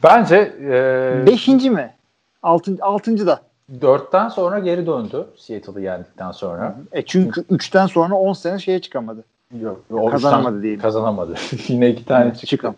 Bence 0.03 0.53
e, 0.61 1.27
Beşinci 1.27 1.69
mi? 1.69 1.93
Altıncı, 2.43 2.83
altıncı 2.83 3.27
da. 3.27 3.46
Dörtten 3.81 4.29
sonra 4.29 4.59
geri 4.59 4.87
döndü 4.87 5.27
Seattle'ı 5.37 5.81
yendikten 5.81 6.31
sonra. 6.31 6.75
E 6.91 7.05
çünkü 7.05 7.43
üçten 7.49 7.87
sonra 7.87 8.15
10 8.15 8.33
sene 8.33 8.59
şeye 8.59 8.81
çıkamadı. 8.81 9.23
Yok, 9.61 9.81
o 9.91 10.05
Kazanamadı 10.05 10.61
diyelim. 10.61 10.81
Kazanamadı. 10.81 11.35
Yine 11.67 11.89
iki 11.89 12.05
tane 12.05 12.31
çıktı. 12.31 12.47
Çıkam. 12.47 12.75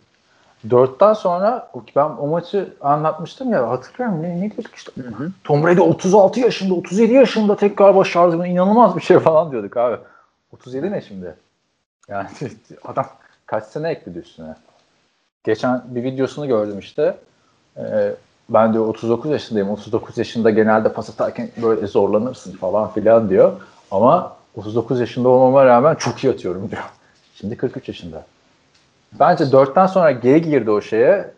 Dörtten 0.70 1.14
sonra 1.14 1.72
ben 1.96 2.10
o 2.10 2.28
maçı 2.28 2.74
anlatmıştım 2.82 3.52
ya 3.52 3.70
hatırlıyorum 3.70 4.24
ne, 4.24 4.42
ne 4.42 4.52
diyorduk 4.52 4.76
işte 4.76 4.92
Hı 4.96 5.24
hı. 5.24 5.32
Tom 5.44 5.64
Brady 5.64 5.82
36 5.82 6.40
yaşında 6.40 6.74
37 6.74 7.14
yaşında 7.14 7.56
tekrar 7.56 7.96
başardı 7.96 8.38
mı 8.38 8.48
inanılmaz 8.48 8.96
bir 8.96 9.02
şey 9.02 9.20
falan 9.20 9.52
diyorduk 9.52 9.78
abi. 9.78 9.98
37 10.52 10.92
ne 10.92 11.02
şimdi? 11.02 11.36
Yani 12.08 12.28
adam 12.86 13.06
kaç 13.46 13.64
sene 13.64 13.90
ekledi 13.90 14.20
üstüne. 14.20 14.56
Geçen 15.44 15.82
bir 15.86 16.04
videosunu 16.04 16.48
gördüm 16.48 16.80
işte. 16.80 17.18
Ee, 17.78 18.14
ben 18.50 18.74
diyor 18.74 18.88
39 18.88 19.32
yaşındayım. 19.32 19.70
39 19.70 20.18
yaşında 20.18 20.50
genelde 20.50 20.94
pas 20.94 21.10
atarken 21.10 21.50
böyle 21.62 21.88
zorlanırsın 21.88 22.52
falan 22.58 22.92
filan 22.92 23.30
diyor. 23.30 23.54
Ama 23.92 24.36
39 24.56 25.00
yaşında 25.00 25.30
olmama 25.30 25.66
rağmen 25.66 25.96
çok 25.96 26.24
iyi 26.24 26.34
atıyorum 26.34 26.72
diyor. 26.72 26.84
Şimdi 27.36 27.58
43 27.58 27.88
yaşında. 27.88 28.26
Bence 29.20 29.44
4'ten 29.44 29.88
sonra 29.88 30.12
geri 30.12 30.42
girdi 30.42 30.72
o 30.72 30.82
şeye. 30.82 31.32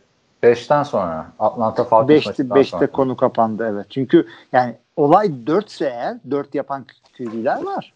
5'ten 0.43 0.83
sonra 0.83 1.27
Atlanta 1.39 1.83
Falcons 1.83 2.09
Beşte, 2.09 2.29
maçından 2.29 2.55
beşte 2.55 2.77
sonra. 2.77 2.91
konu 2.91 3.17
kapandı 3.17 3.67
evet. 3.71 3.85
Çünkü 3.89 4.27
yani 4.53 4.75
olay 4.95 5.47
4 5.47 5.69
ise 5.69 5.85
eğer 5.85 6.17
4 6.31 6.55
yapan 6.55 6.85
QB'ler 7.17 7.63
var. 7.63 7.93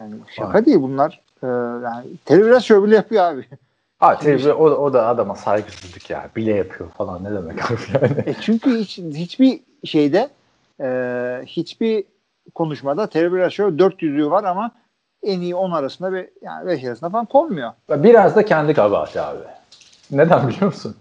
Yani 0.00 0.14
şaka 0.36 0.58
Var. 0.58 0.66
değil 0.66 0.80
bunlar. 0.80 1.20
Ee, 1.42 1.46
yani 1.84 2.06
televizyon 2.24 2.84
bile 2.84 2.94
yapıyor 2.94 3.24
abi. 3.24 3.46
Ha, 3.98 4.18
tabii 4.18 4.52
o, 4.52 4.64
o 4.64 4.92
da 4.92 5.06
adama 5.06 5.34
saygısızlık 5.34 6.10
ya. 6.10 6.30
Bile 6.36 6.54
yapıyor 6.54 6.90
falan 6.90 7.24
ne 7.24 7.30
demek 7.30 7.70
abi 7.70 7.80
yani. 7.94 8.22
E 8.26 8.34
çünkü 8.40 8.78
hiç, 8.78 8.98
hiçbir 8.98 9.60
şeyde 9.84 10.28
e, 10.80 10.88
hiçbir 11.46 12.04
konuşmada 12.54 13.06
Terry 13.06 13.32
Bradshaw 13.32 13.84
400'lüğü 13.84 14.30
var 14.30 14.44
ama 14.44 14.70
en 15.22 15.40
iyi 15.40 15.54
10 15.54 15.70
arasında 15.70 16.12
ve 16.12 16.30
yani 16.42 16.66
5 16.66 16.84
arasında 16.84 17.10
falan 17.10 17.26
konmuyor. 17.26 17.72
Biraz 17.90 18.36
da 18.36 18.44
kendi 18.44 18.74
kabahati 18.74 19.20
abi. 19.20 19.38
Neden 20.10 20.48
biliyor 20.48 20.66
musun? 20.66 20.96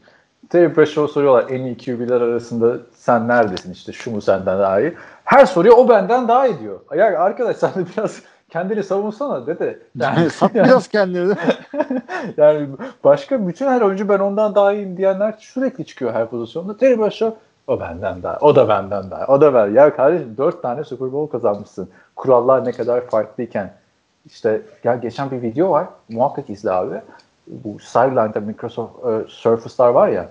Terry 0.49 0.77
Brashaw'a 0.77 1.07
soruyorlar 1.07 1.45
en 1.49 1.61
iyi 1.65 1.77
QB'ler 1.77 2.21
arasında 2.21 2.77
sen 2.93 3.27
neredesin 3.27 3.71
işte 3.73 3.91
şu 3.91 4.11
mu 4.11 4.21
senden 4.21 4.59
daha 4.59 4.79
iyi. 4.79 4.93
Her 5.23 5.45
soruya 5.45 5.73
o 5.73 5.89
benden 5.89 6.27
daha 6.27 6.47
iyi 6.47 6.59
diyor. 6.59 6.79
Ya 6.95 7.19
arkadaş 7.19 7.57
sen 7.57 7.73
de 7.75 7.85
biraz 7.97 8.21
kendini 8.55 8.83
savunsana 8.83 9.47
dede. 9.47 9.79
Yani, 9.99 10.29
Sat 10.39 10.53
biraz 10.55 10.87
kendini. 10.87 11.35
yani 12.37 12.67
başka 13.03 13.47
bütün 13.47 13.67
her 13.67 13.81
oyuncu 13.81 14.09
ben 14.09 14.19
ondan 14.19 14.55
daha 14.55 14.73
iyiyim 14.73 14.97
diyenler 14.97 15.35
sürekli 15.39 15.85
çıkıyor 15.85 16.13
her 16.13 16.29
pozisyonda. 16.29 16.77
Terry 16.77 16.99
Bradshaw 16.99 17.37
o 17.67 17.79
benden 17.79 18.23
daha, 18.23 18.37
o 18.37 18.55
da 18.55 18.69
benden 18.69 19.11
daha, 19.11 19.25
o 19.27 19.41
da 19.41 19.53
ben. 19.53 19.67
Ya 19.73 19.95
kardeşim 19.95 20.37
dört 20.37 20.61
tane 20.61 20.83
Super 20.83 21.11
Bowl 21.13 21.31
kazanmışsın. 21.31 21.89
Kurallar 22.15 22.65
ne 22.65 22.71
kadar 22.71 23.01
farklıyken. 23.01 23.73
İşte 24.25 24.61
ya 24.83 24.95
geçen 24.95 25.31
bir 25.31 25.41
video 25.41 25.71
var. 25.71 25.85
Muhakkak 26.09 26.49
izle 26.49 26.71
abi. 26.71 27.01
Bu 27.47 27.79
sideline'da 27.79 28.39
Microsoft 28.39 29.05
e, 29.05 29.29
Surface'lar 29.29 29.89
var 29.89 30.07
ya. 30.07 30.29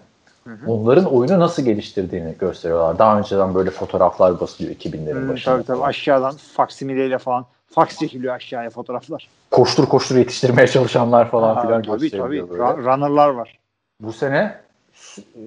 Onların 0.66 1.04
oyunu 1.04 1.40
nasıl 1.40 1.62
geliştirdiğini 1.62 2.34
gösteriyorlar. 2.38 2.98
Daha 2.98 3.18
önceden 3.18 3.54
böyle 3.54 3.70
fotoğraflar 3.70 4.40
basılıyor 4.40 4.74
2000'lerin 4.74 5.12
Hmm, 5.14 5.28
başında. 5.28 5.54
tabii 5.54 5.66
tabii 5.66 5.82
aşağıdan 5.82 6.34
faksimileyle 6.54 7.18
falan 7.18 7.44
fax 7.74 7.98
çekiliyor 7.98 8.34
aşağıya 8.34 8.70
fotoğraflar. 8.70 9.28
Koştur 9.50 9.86
koştur 9.86 10.16
yetiştirmeye 10.16 10.66
çalışanlar 10.68 11.30
falan 11.30 11.54
Ha, 11.54 11.62
filan 11.62 11.82
tabii 11.82 11.86
tabii. 11.92 12.00
gösteriliyor 12.10 12.50
böyle. 12.50 12.62
Ra- 12.62 12.78
runner'lar 12.84 13.28
var. 13.28 13.58
Bu 14.00 14.12
sene 14.12 14.60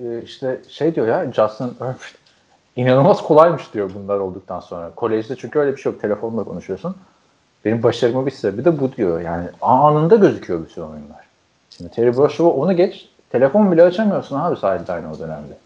e, 0.04 0.22
işte 0.24 0.62
şey 0.70 0.96
diyor 0.96 1.08
ya 1.08 1.32
Justin 1.34 1.74
Herbert 1.80 2.16
inanılmaz 2.76 3.24
kolaymış 3.24 3.74
diyor 3.74 3.92
bunlar 3.96 4.20
olduktan 4.20 4.60
sonra. 4.60 4.92
Kolejde 4.96 5.36
çünkü 5.36 5.60
öyle 5.60 5.72
bir 5.72 5.82
şey 5.82 5.92
yok. 5.92 6.02
Telefonla 6.02 6.44
konuşuyorsun. 6.44 6.96
Benim 7.66 7.84
başarımı 7.84 8.26
bir 8.26 8.32
sebebi 8.32 8.66
de 8.66 8.80
bu 8.80 8.92
diyor. 8.92 9.22
Yani 9.22 9.48
anında 9.62 10.16
gözüküyor 10.16 10.66
bütün 10.66 10.82
oyunlar. 10.82 11.26
Şimdi 11.70 11.92
Terry 11.92 12.18
Brashaw'a 12.18 12.50
onu 12.52 12.76
geç. 12.76 13.10
Telefon 13.30 13.72
bile 13.72 13.84
açamıyorsun 13.84 14.40
abi 14.40 14.56
sideline 14.56 15.08
o 15.16 15.20
dönemde. 15.20 15.58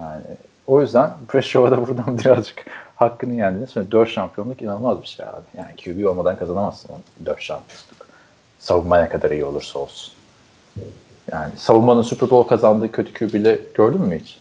Yani 0.00 0.22
o 0.66 0.80
yüzden 0.80 1.10
Brashaw'a 1.34 1.70
da 1.70 1.86
buradan 1.88 2.18
birazcık 2.24 2.64
hakkını 2.98 3.34
yendiniz. 3.34 3.70
Sonra 3.70 3.90
4 3.90 4.08
şampiyonluk 4.08 4.62
inanılmaz 4.62 5.02
bir 5.02 5.06
şey 5.06 5.26
abi. 5.26 5.58
Yani 5.58 5.76
QB 5.84 6.06
olmadan 6.06 6.38
kazanamazsın 6.38 6.90
4 7.26 7.40
şampiyonluk. 7.42 8.06
Savunma 8.58 9.00
ne 9.00 9.08
kadar 9.08 9.30
iyi 9.30 9.44
olursa 9.44 9.78
olsun. 9.78 10.12
Yani 11.32 11.52
savunmanın 11.56 12.02
Super 12.02 12.30
Bowl 12.30 12.48
kazandığı 12.48 12.92
kötü 12.92 13.12
QB'yle 13.12 13.58
gördün 13.74 14.00
mü 14.00 14.18
hiç? 14.18 14.38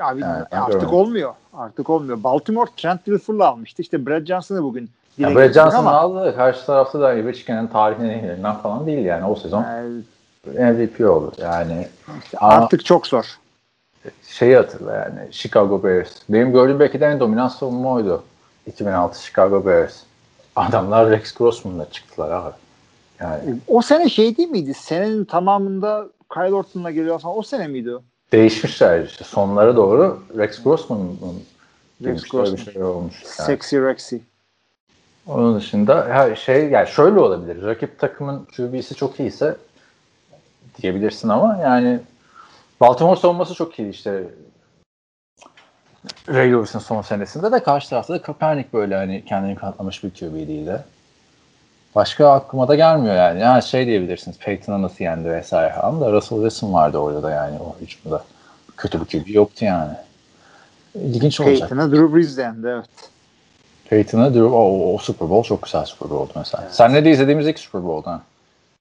Abi 0.00 0.20
Yani 0.20 0.44
artık 0.50 0.72
görmedim. 0.72 0.94
olmuyor. 0.94 1.34
Artık 1.54 1.90
olmuyor. 1.90 2.22
Baltimore 2.22 2.70
Trent 2.76 3.06
Dilfer'la 3.06 3.48
almıştı. 3.48 3.82
İşte 3.82 4.06
Brad 4.06 4.26
Johnson'ı 4.26 4.62
bugün 4.62 4.90
Ya 5.18 5.34
Brad 5.34 5.52
Johnson'ı 5.52 5.78
ama 5.78 5.92
aldı 5.92 6.36
karşı 6.36 6.66
tarafta 6.66 7.00
da 7.00 7.06
Ovechkin'in 7.06 7.66
tarihinin 7.66 8.08
en 8.08 8.18
iyilerinden 8.18 8.56
falan 8.56 8.86
değil 8.86 9.04
yani 9.04 9.24
o 9.26 9.34
sezon 9.36 9.64
yani 10.54 10.72
MVP 10.72 11.00
oldu 11.00 11.32
yani. 11.38 11.88
Ama 12.36 12.52
artık 12.52 12.84
çok 12.84 13.06
zor. 13.06 13.38
Şeyi 14.28 14.56
hatırla 14.56 14.94
yani 14.94 15.32
Chicago 15.32 15.82
Bears. 15.84 16.10
Benim 16.28 16.52
gördüğüm 16.52 16.80
belki 16.80 17.00
de 17.00 17.06
en 17.06 17.20
dominant 17.20 17.52
savunma 17.52 17.92
oydu. 17.92 18.22
2006 18.66 19.22
Chicago 19.22 19.66
Bears. 19.66 19.96
Adamlar 20.56 21.10
Rex 21.10 21.32
Grossman'la 21.34 21.90
çıktılar 21.90 22.30
abi. 22.30 22.54
Yani 23.20 23.40
O 23.66 23.82
sene 23.82 24.08
şey 24.08 24.36
değil 24.36 24.48
miydi? 24.48 24.74
Senenin 24.74 25.24
tamamında 25.24 26.06
Kyle 26.34 26.54
Orton'la 26.54 26.90
geliyor 26.90 27.18
falan. 27.18 27.38
O 27.38 27.42
sene 27.42 27.68
miydi 27.68 27.94
o? 27.94 28.02
değişmişler 28.32 29.04
işte 29.04 29.24
sonlara 29.24 29.76
doğru 29.76 30.22
Rex 30.38 30.62
Grossman'ın 30.62 31.18
girmiş, 32.00 32.34
öyle 32.34 32.44
bir 32.44 32.50
Grossman. 32.50 32.72
şey 32.72 32.82
olmuş. 32.82 33.14
Yani. 33.22 33.46
Sexy 33.46 33.76
Rexy. 33.76 34.16
Onun 35.26 35.56
dışında 35.56 36.06
her 36.10 36.36
şey 36.36 36.68
yani 36.68 36.88
şöyle 36.88 37.20
olabilir. 37.20 37.62
Rakip 37.62 37.98
takımın 37.98 38.46
QB'si 38.56 38.94
çok 38.94 39.20
iyiyse 39.20 39.56
diyebilirsin 40.82 41.28
ama 41.28 41.58
yani 41.62 42.00
Baltimore 42.80 43.20
savunması 43.20 43.54
çok 43.54 43.78
iyi 43.78 43.90
işte. 43.90 44.24
Ray 46.28 46.52
Lewis'in 46.52 46.78
son 46.78 47.02
senesinde 47.02 47.52
de 47.52 47.62
karşı 47.62 47.90
tarafta 47.90 48.14
da 48.14 48.22
Kaepernick 48.22 48.72
böyle 48.72 48.96
hani 48.96 49.24
kendini 49.24 49.54
kanıtlamış 49.54 50.04
bir 50.04 50.10
QB 50.10 50.34
değildi. 50.34 50.84
Başka 51.94 52.32
aklıma 52.32 52.68
da 52.68 52.74
gelmiyor 52.74 53.16
yani. 53.16 53.40
Yani 53.40 53.62
şey 53.62 53.86
diyebilirsiniz 53.86 54.38
Peyton'a 54.38 54.82
nasıl 54.82 55.04
yendi 55.04 55.30
vesaire 55.30 55.74
falan 55.74 56.00
da 56.00 56.12
Russell 56.12 56.38
Wilson 56.38 56.72
vardı 56.72 56.98
orada 56.98 57.22
da 57.22 57.30
yani 57.30 57.58
o 57.58 57.76
hücumda. 57.80 58.24
Kötü 58.76 59.00
bir 59.00 59.04
QB 59.04 59.28
yoktu 59.28 59.64
yani. 59.64 59.92
İlginç 60.94 61.40
olacak. 61.40 61.68
Peyton'a 61.68 61.90
Drew 61.90 62.14
Brees 62.14 62.36
dendi 62.36 62.66
evet. 62.66 63.10
Peyton'a 63.90 64.34
Drew, 64.34 64.44
o, 64.44 64.94
o 64.94 64.98
Super 64.98 65.30
Bowl 65.30 65.48
çok 65.48 65.62
güzel 65.62 65.84
Super 65.84 66.10
Bowl'du 66.10 66.32
mesela. 66.36 66.68
Senle 66.70 67.04
de 67.04 67.10
izlediğimiz 67.10 67.46
ilk 67.46 67.58
Super 67.58 67.84
Bowl'du 67.84 68.06
ha. 68.06 68.22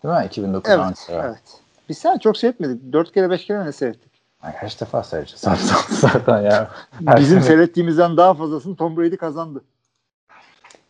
Değil 0.04 0.14
mi? 0.16 0.26
2009 0.26 0.72
Evet. 0.72 0.80
Ankara. 0.80 1.28
evet. 1.28 1.62
Biz 1.90 1.98
sen 1.98 2.18
çok 2.18 2.38
seyretmedik. 2.38 2.94
Dört 2.94 3.12
kere 3.12 3.30
beş 3.30 3.46
kere 3.46 3.66
ne 3.66 3.72
seyrettik? 3.72 4.12
Ay, 4.42 4.58
kaç 4.60 4.82
defa 4.82 5.04
seyredeceğiz 5.04 5.42
zaten, 5.42 5.66
zaten 6.10 6.42
ya. 6.42 6.72
Her 7.06 7.20
Bizim 7.20 7.40
sene- 7.40 7.48
seyrettiğimizden 7.48 8.18
daha 8.18 8.34
fazlasını 8.34 8.76
Tom 8.76 8.98
Brady 8.98 9.16
kazandı. 9.16 9.62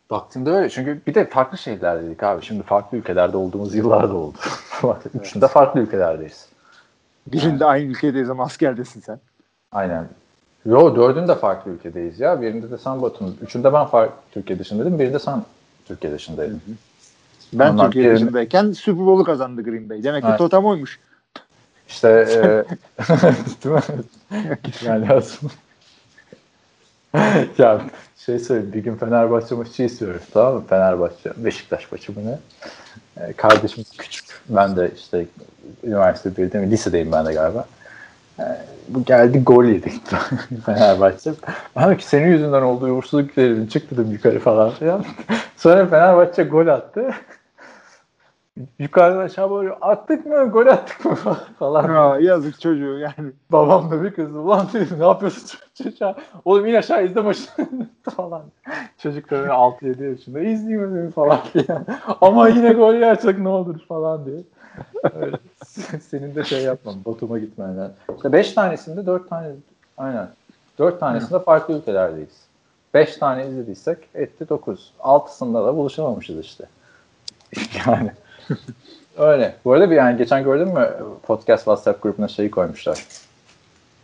Baktığımda 0.10 0.52
öyle. 0.52 0.69
Çünkü 0.69 1.02
bir 1.07 1.15
de 1.15 1.30
farklı 1.30 1.57
şeyler 1.57 2.03
dedik 2.03 2.24
abi. 2.24 2.45
Şimdi 2.45 2.64
farklı 2.64 2.98
ülkelerde 2.98 3.38
olduğumuz 3.38 3.76
yıllarda 3.76 4.14
oldu. 4.14 4.38
Üçünde 5.22 5.48
farklı 5.48 5.80
ülkelerdeyiz. 5.80 6.49
Birinde 7.28 7.65
aynı 7.65 7.86
ülkedeyiz 7.91 8.30
ama 8.30 8.44
askerdesin 8.44 9.02
sen. 9.02 9.19
Aynen. 9.72 10.07
Yo 10.65 10.95
dördünde 10.95 11.36
farklı 11.36 11.72
ülkedeyiz 11.72 12.19
ya. 12.19 12.41
Birinde 12.41 12.72
de 12.72 12.78
sen 12.78 13.02
Batum. 13.02 13.38
Üçünde 13.41 13.74
ben 13.74 13.86
farklı 13.86 14.15
Türkiye 14.32 14.60
dışındaydım. 14.60 14.99
Birinde 14.99 15.19
sen 15.19 15.44
Türkiye 15.86 16.14
dışındaydın. 16.14 16.61
Ben 17.53 17.72
Ondan 17.72 17.91
Türkiye 17.91 18.15
dışındayken 18.15 18.72
Super 18.72 19.06
Bowl'u 19.06 19.24
kazandı 19.24 19.64
Green 19.64 19.90
Bay. 19.90 20.03
Demek 20.03 20.24
ki 20.24 20.28
Evet. 20.30 20.38
totem 20.38 20.65
oymuş. 20.65 20.99
İşte 21.88 22.10
e, 22.10 22.41
değil 23.64 23.76
mi? 23.76 23.82
Gitmen 24.64 25.10
lazım. 25.10 25.52
ya 27.57 27.82
şey 28.18 28.40
söyleyeyim 28.40 28.74
bir 28.74 28.80
gün 28.80 28.95
Fenerbahçe 28.95 29.56
maçı 29.56 29.84
istiyoruz 29.84 30.22
tamam 30.34 30.53
mı? 30.53 30.64
Fenerbahçe 30.69 31.32
Beşiktaş 31.38 31.91
maçı 31.91 32.15
bu 32.15 32.19
ne? 32.19 32.40
E, 33.24 33.34
kardeşim 33.34 33.84
küçük. 33.98 34.26
Ben 34.49 34.76
de 34.76 34.91
işte 34.98 35.26
üniversite 35.84 36.38
birde 36.38 36.60
mi? 36.60 36.72
Lisedeyim 36.72 37.11
ben 37.11 37.26
de 37.26 37.34
galiba. 37.34 37.65
Bu 38.89 39.03
geldi 39.03 39.43
gol 39.43 39.64
yedik 39.64 40.01
Fenerbahçe. 40.65 41.31
Dedim 41.77 41.97
ki 41.97 42.05
senin 42.05 42.27
yüzünden 42.27 42.61
oldu 42.61 42.85
uğursuzluk 42.85 43.35
dedim. 43.35 43.68
Çık 43.68 43.91
dedim 43.91 44.11
yukarı 44.11 44.39
falan 44.39 44.69
filan. 44.69 45.05
Sonra 45.57 45.85
Fenerbahçe 45.85 46.43
gol 46.43 46.68
attı. 46.68 47.09
Yukarıdan 48.80 49.19
aşağı 49.19 49.51
böyle 49.51 49.72
attık 49.72 50.26
mı 50.26 50.49
gol 50.49 50.68
attık 50.68 51.05
mı 51.05 51.38
falan. 51.59 51.84
Ha, 51.84 52.18
yazık 52.22 52.61
çocuğu 52.61 52.99
yani. 52.99 53.31
Babam 53.51 53.91
da 53.91 54.03
bir 54.03 54.11
kızdı. 54.11 54.39
Ulan 54.39 54.68
dedi 54.73 54.99
ne 54.99 55.05
yapıyorsun 55.05 55.59
çocuğa? 55.84 56.15
Oğlum 56.45 56.65
in 56.65 56.73
aşağı 56.73 57.05
izle 57.05 57.22
maçını 57.22 57.68
falan. 58.15 58.43
Çocuk 58.97 59.31
da 59.31 59.35
böyle 59.35 59.51
6-7 59.51 60.09
yaşında 60.09 60.39
izleyeyim 60.39 61.11
falan 61.11 61.39
filan. 61.41 61.85
Ama 62.22 62.47
yine 62.47 62.73
gol 62.73 62.93
yersek 62.93 63.39
ne 63.39 63.49
olur 63.49 63.80
falan 63.88 64.26
diye. 64.26 64.38
Senin 66.10 66.36
de 66.36 66.44
şey 66.44 66.64
yapmam. 66.64 66.95
Batum'a 67.06 67.40
gitmenden. 67.40 67.91
İşte 68.16 68.32
5 68.32 68.54
tanesinde 68.54 69.06
4 69.06 69.30
tane 69.30 69.48
aynen. 69.98 70.30
4 70.80 70.99
tanesinde 70.99 71.40
farklı 71.40 71.74
ülkelerdeyiz. 71.74 72.48
5 72.94 73.18
tane 73.18 73.48
izlediysek 73.48 73.98
etti 74.16 74.49
9. 74.49 74.94
6'sında 74.99 75.68
da 75.68 75.76
buluşamamışız 75.76 76.40
işte. 76.40 76.66
yani 77.88 78.12
öyle. 79.18 79.56
Bu 79.66 79.74
arada 79.74 79.91
bir 79.91 79.95
yani 79.95 80.18
geçen 80.18 80.44
gördün 80.44 80.68
mü 80.68 80.94
podcast 81.24 81.64
WhatsApp 81.64 82.04
grubuna 82.04 82.28
şeyi 82.28 82.52
koymuşlar. 82.52 83.06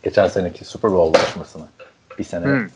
Geçen 0.02 0.26
seneki 0.26 0.64
Super 0.64 0.92
Bowl 0.92 1.18
buluşmasını. 1.18 1.64
Bir 2.18 2.24
sene. 2.24 2.44
Hmm. 2.44 2.68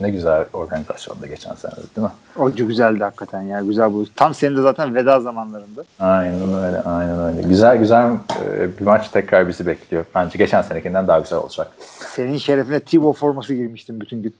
Ne 0.00 0.10
güzel 0.10 0.44
organizasyonda 0.52 1.26
geçen 1.26 1.54
sene 1.54 1.72
değil 1.96 2.06
mi? 2.06 2.12
O 2.36 2.52
güzeldi 2.52 3.04
hakikaten 3.04 3.42
ya. 3.42 3.60
Güzel 3.60 3.92
bu. 3.92 4.06
Tam 4.16 4.34
senin 4.34 4.56
de 4.56 4.62
zaten 4.62 4.94
veda 4.94 5.20
zamanlarında. 5.20 5.84
Aynen 6.00 6.54
öyle, 6.54 6.80
aynen 6.80 7.18
öyle. 7.18 7.42
Güzel 7.48 7.76
güzel 7.76 8.12
e, 8.46 8.78
bir 8.78 8.84
maç 8.84 9.08
tekrar 9.08 9.48
bizi 9.48 9.66
bekliyor. 9.66 10.04
Bence 10.14 10.38
geçen 10.38 10.62
senekinden 10.62 11.08
daha 11.08 11.18
güzel 11.18 11.38
olacak. 11.38 11.70
Senin 12.14 12.38
şerefine 12.38 12.80
Tebow 12.80 13.20
forması 13.20 13.54
girmiştim 13.54 14.00
bütün 14.00 14.22
gün. 14.22 14.34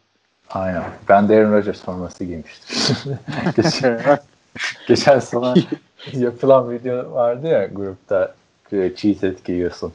Aynen. 0.51 0.83
Ben 1.09 1.29
de 1.29 1.37
Aaron 1.37 1.53
Rodgers 1.53 1.81
forması 1.81 2.25
giymiştim. 2.25 3.19
geçen, 3.57 4.01
geçen 4.89 5.19
sene 5.19 5.55
yapılan 6.13 6.71
video 6.71 7.13
vardı 7.13 7.47
ya 7.47 7.67
grupta 7.67 8.35
e, 8.73 8.93
cheese 8.97 9.27
et 9.27 9.45
giyiyorsun. 9.45 9.93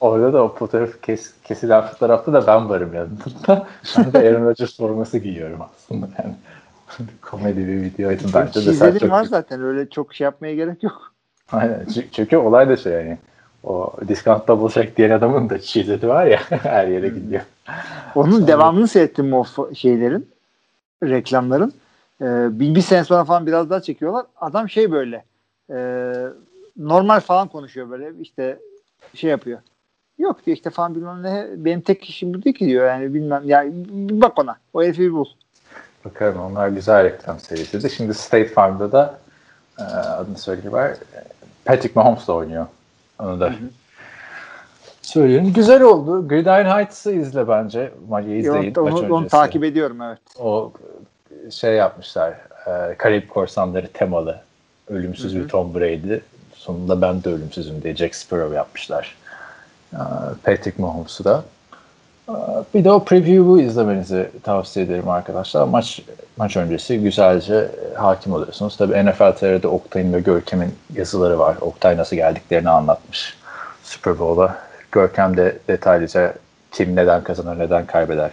Orada 0.00 0.32
da 0.32 0.44
o 0.44 0.54
fotoğraf 0.54 1.02
kes, 1.02 1.32
kesilen 1.44 1.86
fotoğrafta 1.86 2.32
da 2.32 2.46
ben 2.46 2.68
varım 2.68 2.94
yanında. 2.94 3.66
Ben 3.98 4.12
de 4.12 4.18
Aaron 4.18 4.44
Rodgers 4.46 4.76
forması 4.76 5.18
giyiyorum 5.18 5.60
aslında. 5.62 6.08
Yani 6.18 6.34
komedi 7.22 7.66
bir 7.68 7.82
videoydu 7.82 8.22
bence 8.34 8.66
de. 8.66 8.72
sen 8.72 8.98
çok- 8.98 9.10
var 9.10 9.24
zaten 9.24 9.62
öyle 9.62 9.90
çok 9.90 10.14
şey 10.14 10.24
yapmaya 10.24 10.54
gerek 10.54 10.82
yok. 10.82 11.12
Aynen. 11.52 11.86
Çünkü- 11.94 12.08
Çünkü 12.12 12.36
olay 12.36 12.68
da 12.68 12.76
şey 12.76 12.92
yani. 12.92 13.18
O 13.64 13.92
discount 14.08 14.48
double 14.48 14.74
check 14.74 14.96
diyen 14.96 15.10
adamın 15.10 15.50
da 15.50 15.58
çizeti 15.58 16.08
var 16.08 16.26
ya 16.26 16.40
her 16.48 16.86
yere 16.88 17.08
gidiyor. 17.08 17.42
Onun 18.14 18.46
devamını 18.46 18.88
seyrettim 18.88 19.32
o 19.32 19.44
şeylerin, 19.74 20.28
reklamların. 21.04 21.72
Ee, 22.20 22.48
bir, 22.60 22.74
bir 22.74 22.80
sene 22.80 23.04
sonra 23.04 23.24
falan 23.24 23.46
biraz 23.46 23.70
daha 23.70 23.80
çekiyorlar. 23.80 24.26
Adam 24.40 24.68
şey 24.68 24.92
böyle 24.92 25.24
e, 25.70 25.76
normal 26.76 27.20
falan 27.20 27.48
konuşuyor 27.48 27.90
böyle 27.90 28.10
işte 28.20 28.58
şey 29.14 29.30
yapıyor. 29.30 29.58
Yok 30.20 30.46
diyor 30.46 30.56
işte 30.56 30.70
falan 30.70 30.94
bilmem 30.94 31.22
ne 31.22 31.46
benim 31.56 31.80
tek 31.80 32.04
işim 32.04 32.34
bu 32.34 32.42
değil 32.42 32.56
ki 32.56 32.66
diyor 32.66 32.86
yani 32.86 33.14
bilmem 33.14 33.42
ya 33.44 33.64
bir 33.72 34.20
bak 34.20 34.38
ona 34.38 34.56
o 34.74 34.82
herifi 34.82 35.02
bir 35.02 35.12
bul. 35.12 35.26
Bakarım 36.04 36.40
onlar 36.40 36.68
güzel 36.68 37.04
reklam 37.04 37.40
serisiydi. 37.40 37.90
Şimdi 37.90 38.14
State 38.14 38.48
Farm'da 38.48 38.92
da 38.92 39.18
e, 39.78 39.82
adını 39.82 40.38
söyleyeyim 40.38 40.72
var. 40.72 40.92
Patrick 41.64 41.92
Mahomes 41.94 42.28
da 42.28 42.32
oynuyor. 42.32 42.66
Onu 43.18 43.40
da 43.40 43.52
söyleyelim. 45.02 45.52
Güzel 45.52 45.82
oldu. 45.82 46.28
Gridiron 46.28 46.76
Heights'ı 46.76 47.12
izle 47.12 47.48
bence. 47.48 47.90
Maçı 48.08 48.28
izleyin. 48.28 48.74
Onu, 48.74 48.90
maç 48.90 49.10
onu, 49.10 49.28
takip 49.28 49.64
ediyorum 49.64 50.02
evet. 50.02 50.18
O 50.38 50.72
şey 51.50 51.74
yapmışlar. 51.74 52.34
E, 52.66 52.94
Karayip 52.98 53.30
Korsanları 53.30 53.88
temalı. 53.92 54.40
Ölümsüz 54.88 55.36
bir 55.36 55.48
Tom 55.48 55.74
Brady. 55.74 56.18
Sonunda 56.54 57.02
ben 57.02 57.24
de 57.24 57.28
ölümsüzüm 57.28 57.82
diye 57.82 57.96
Jack 57.96 58.14
Sparrow 58.14 58.56
yapmışlar. 58.56 59.16
E, 59.92 59.98
Patrick 60.44 60.82
Mahomes'u 60.82 61.24
da. 61.24 61.42
E, 62.28 62.32
Bir 62.74 62.84
de 62.84 62.90
o 62.90 63.04
preview'u 63.04 63.60
izlemenizi 63.60 64.30
tavsiye 64.42 64.86
ederim 64.86 65.08
arkadaşlar. 65.08 65.64
Maç 65.64 66.00
maç 66.36 66.56
öncesi 66.56 67.00
güzelce 67.00 67.54
e, 67.54 67.94
hakim 67.94 68.32
oluyorsunuz. 68.32 68.76
Tabii 68.76 69.04
NFL 69.06 69.32
TR'de 69.32 69.68
Oktay'ın 69.68 70.12
ve 70.12 70.20
Görkem'in 70.20 70.74
yazıları 70.94 71.38
var. 71.38 71.56
Oktay 71.60 71.96
nasıl 71.96 72.16
geldiklerini 72.16 72.70
anlatmış 72.70 73.36
Super 73.84 74.18
Bowl'a. 74.18 74.56
Görkem 74.92 75.36
de 75.36 75.58
detaylıca 75.68 76.34
kim 76.72 76.96
neden 76.96 77.22
kazanır, 77.24 77.58
neden 77.58 77.86
kaybeder 77.86 78.30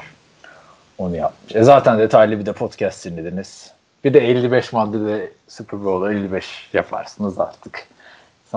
onu 0.97 1.15
yapmış. 1.15 1.55
E 1.55 1.63
zaten 1.63 1.99
detaylı 1.99 2.39
bir 2.39 2.45
de 2.45 2.53
podcast 2.53 3.05
dinlediniz. 3.05 3.71
Bir 4.03 4.13
de 4.13 4.19
55 4.19 4.73
maddede 4.73 5.31
Super 5.47 5.85
Bowl'da 5.85 6.13
55 6.13 6.69
yaparsınız 6.73 7.39
artık. 7.39 7.87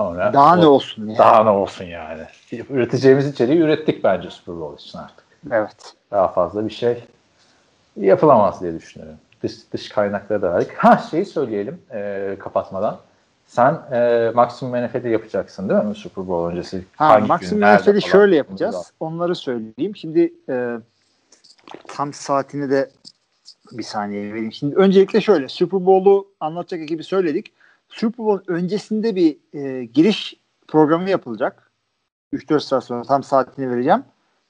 Sonra 0.01 0.33
Daha 0.33 0.55
ne 0.55 0.65
o- 0.67 0.69
olsun 0.69 1.07
ya. 1.07 1.17
Daha 1.17 1.43
ne 1.43 1.49
olsun 1.49 1.85
yani. 1.85 2.23
Üreteceğimiz 2.69 3.27
içeriği 3.27 3.59
ürettik 3.59 4.03
bence 4.03 4.29
Super 4.29 4.59
Bowl 4.59 4.83
için 4.83 4.97
artık. 4.99 5.25
Evet. 5.51 5.93
Daha 6.11 6.27
fazla 6.27 6.65
bir 6.65 6.73
şey 6.73 7.03
yapılamaz 7.97 8.61
diye 8.61 8.73
düşünüyorum. 8.73 9.17
Dış, 9.43 9.53
dış 9.73 9.89
kaynakları 9.89 10.41
da 10.41 10.53
verdik. 10.53 10.73
Ha 10.73 10.97
şeyi 10.97 11.25
söyleyelim 11.25 11.81
e, 11.91 12.35
kapatmadan. 12.39 12.97
Sen 13.47 13.79
e, 13.91 14.31
maksimum 14.35 14.85
NFL'i 14.85 15.09
yapacaksın 15.11 15.69
değil 15.69 15.83
mi 15.83 15.95
Super 15.95 16.27
Bowl 16.27 16.51
öncesi? 16.51 16.85
Ha, 16.95 17.07
Hangi 17.07 17.27
maksimum 17.27 17.61
falan? 17.61 17.99
şöyle 17.99 18.35
yapacağız. 18.35 18.91
Onları 18.99 19.35
söyleyeyim. 19.35 19.95
Şimdi 19.95 20.33
e, 20.49 20.77
tam 21.87 22.13
saatini 22.13 22.69
de 22.69 22.89
bir 23.71 23.83
saniye 23.83 24.33
vereyim. 24.33 24.53
Şimdi 24.53 24.75
öncelikle 24.75 25.21
şöyle 25.21 25.47
Super 25.47 25.85
Bowl'u 25.85 26.27
anlatacak 26.39 26.81
ekibi 26.81 27.03
söyledik. 27.03 27.53
Super 27.91 28.25
Bowl 28.25 28.51
öncesinde 28.51 29.15
bir 29.15 29.37
e, 29.53 29.85
giriş 29.85 30.35
programı 30.67 31.09
yapılacak. 31.09 31.71
3-4 32.33 32.59
saat 32.59 32.83
sonra 32.83 33.03
tam 33.03 33.23
saatini 33.23 33.71
vereceğim. 33.71 34.03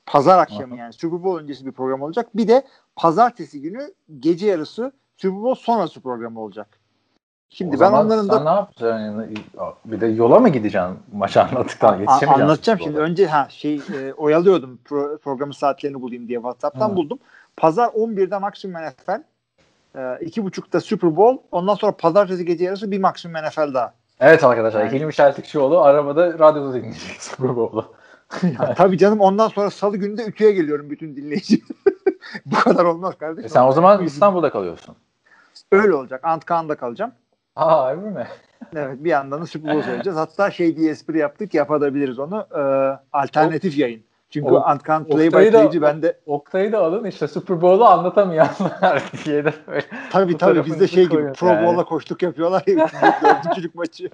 Pazar 0.06 0.40
akşamı 0.40 0.78
yani 0.78 0.94
Super 0.94 1.24
Bowl 1.24 1.44
öncesi 1.44 1.66
bir 1.66 1.72
program 1.72 2.02
olacak. 2.02 2.38
Bir 2.38 2.48
de 2.48 2.64
pazartesi 2.96 3.62
günü 3.62 3.94
gece 4.20 4.48
yarısı 4.48 4.92
Super 5.18 5.42
Bowl 5.42 5.62
sonrası 5.62 6.02
programı 6.02 6.40
olacak. 6.42 6.68
Şimdi 7.50 7.78
O 7.78 7.80
ben 7.80 7.92
onların 7.92 8.30
da 8.30 8.44
ne 8.44 8.50
yapacaksın? 8.50 9.00
Yani, 9.00 9.34
bir 9.86 10.02
de 10.02 10.08
yola 10.08 10.40
mı 10.40 10.50
gideceksin 10.50 11.00
maçı 11.14 11.42
anlattıktan? 11.42 12.00
Yetişemeyeceksin. 12.00 12.42
anlatacağım 12.44 12.80
şimdi. 12.80 12.94
Bowl'a. 12.94 13.06
Önce 13.06 13.28
ha 13.28 13.48
şey 13.50 13.76
e, 13.76 14.14
oyalıyordum 14.14 14.80
pro- 14.86 15.18
programın 15.18 15.52
saatlerini 15.52 16.02
bulayım 16.02 16.28
diye 16.28 16.38
WhatsApp'tan 16.38 16.90
Hı. 16.90 16.96
buldum. 16.96 17.20
Pazar 17.58 17.88
11'de 17.88 18.38
maksimum 18.38 18.82
NFL. 18.82 19.24
E, 19.96 20.18
iki 20.22 20.44
buçukta 20.44 20.82
Super 20.82 21.16
Bowl. 21.16 21.38
Ondan 21.52 21.76
sonra 21.76 21.92
pazartesi 21.92 22.46
gece 22.46 22.66
yarısı 22.66 22.92
bir 22.92 23.00
maksimum 23.00 23.42
NFL 23.44 23.74
daha. 23.74 23.94
Evet 24.20 24.44
arkadaşlar. 24.44 24.86
Yani- 24.86 25.00
Hilmi 25.00 25.14
Şeltikçioğlu 25.14 25.82
arabada 25.82 26.34
radyoda 26.40 26.74
dinleyecek 26.74 27.02
Super 27.22 27.56
Bowl'u. 27.56 27.86
Ha, 28.58 28.74
tabii 28.74 28.98
canım 28.98 29.20
ondan 29.20 29.48
sonra 29.48 29.70
salı 29.70 29.98
günü 29.98 30.18
de 30.18 30.24
ütüye 30.26 30.52
geliyorum 30.52 30.90
bütün 30.90 31.16
dinleyici. 31.16 31.62
Bu 32.46 32.56
kadar 32.56 32.86
olmaz 32.86 33.16
kardeşim. 33.18 33.46
E 33.46 33.50
sen 33.50 33.64
o 33.64 33.72
zaman 33.72 34.04
İstanbul'da 34.04 34.50
kalıyorsun. 34.50 34.96
Öyle 35.72 35.94
olacak. 35.94 36.22
Antkan'da 36.24 36.76
kalacağım. 36.76 37.12
Aa 37.56 37.90
öyle 37.92 38.02
mi? 38.10 38.28
Evet 38.76 39.04
bir 39.04 39.10
yandan 39.10 39.42
da 39.42 39.46
Super 39.46 39.74
Bowl 39.76 39.86
söyleyeceğiz. 39.88 40.18
Hatta 40.20 40.52
şey 40.52 40.78
diye 40.78 40.92
espri 40.92 41.18
yaptık 41.18 41.54
yapabiliriz 41.54 42.20
onu. 42.20 42.48
E, 42.58 42.62
alternatif 43.14 43.78
yayın. 43.78 44.04
Çünkü 44.32 44.52
O- 44.52 44.62
Antkan 44.62 45.04
play 45.06 45.28
by 45.28 45.50
play'ci 45.50 45.82
ben 45.82 46.02
de 46.02 46.18
Oktay'ı 46.26 46.72
da 46.72 46.80
alın 46.80 47.06
işte 47.06 47.28
Super 47.28 47.62
Bowl'u 47.62 47.86
anlatamayanlar 47.86 49.04
diye 49.26 49.46
de 49.46 49.54
böyle. 49.68 49.86
Tabii 50.12 50.38
tabii 50.38 50.66
bizde 50.66 50.88
şey 50.88 51.06
gibi 51.10 51.34
Pro 51.34 51.48
yani. 51.48 51.68
Bowl'la 51.68 51.84
koştuk 51.86 52.22
yapıyorlar 52.22 52.64
ya 52.68 52.88
dördüncülük 53.24 53.76
maçı. 53.76 54.10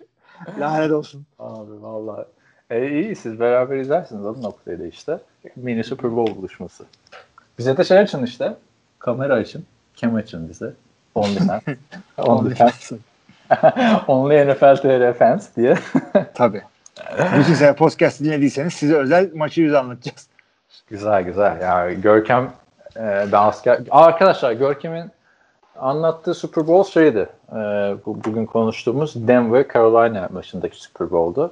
Lanet 0.59 0.91
olsun. 0.91 1.25
Abi 1.39 1.81
vallahi. 1.81 2.25
E, 2.69 2.89
iyi 2.89 3.15
siz 3.15 3.39
beraber 3.39 3.77
izlersiniz 3.77 4.25
alın 4.25 4.43
Oktay'ı 4.43 4.79
da 4.79 4.85
işte. 4.85 5.19
Mini 5.55 5.83
Super 5.83 6.15
Bowl 6.15 6.35
buluşması. 6.35 6.83
Bize 7.59 7.77
de 7.77 7.83
şey 7.83 7.99
açın 7.99 8.23
işte. 8.23 8.53
Kamera 8.99 9.33
açın. 9.33 9.65
Cam 9.95 10.15
açın 10.15 10.49
bize. 10.49 10.73
Only 11.15 11.37
fans. 11.37 11.61
Only 12.17 12.55
fans. 12.55 12.91
Only 14.07 14.47
NFL 14.47 14.75
TR 14.75 15.13
fans 15.13 15.55
diye. 15.55 15.75
Tabii. 16.33 16.61
Bütün 17.39 17.53
sene 17.53 17.75
podcast 17.75 18.19
dinlediyseniz 18.19 18.73
size 18.73 18.95
özel 18.95 19.29
maçı 19.35 19.61
yüz 19.61 19.73
anlatacağız. 19.73 20.27
Güzel 20.87 21.23
güzel. 21.23 21.61
Yani 21.61 22.01
Görkem 22.01 22.51
e, 22.97 23.25
ben 23.31 23.41
asker... 23.41 23.79
Aa, 23.89 24.05
Arkadaşlar 24.05 24.51
Görkem'in 24.51 25.11
anlattığı 25.79 26.33
Super 26.33 26.67
Bowl 26.67 26.91
şeydi. 26.91 27.29
E, 27.51 27.55
bu, 28.05 28.23
bugün 28.23 28.45
konuştuğumuz 28.45 29.27
Denver 29.27 29.65
Carolina 29.73 30.29
maçındaki 30.31 30.81
Super 30.81 31.11
Bowl'du. 31.11 31.51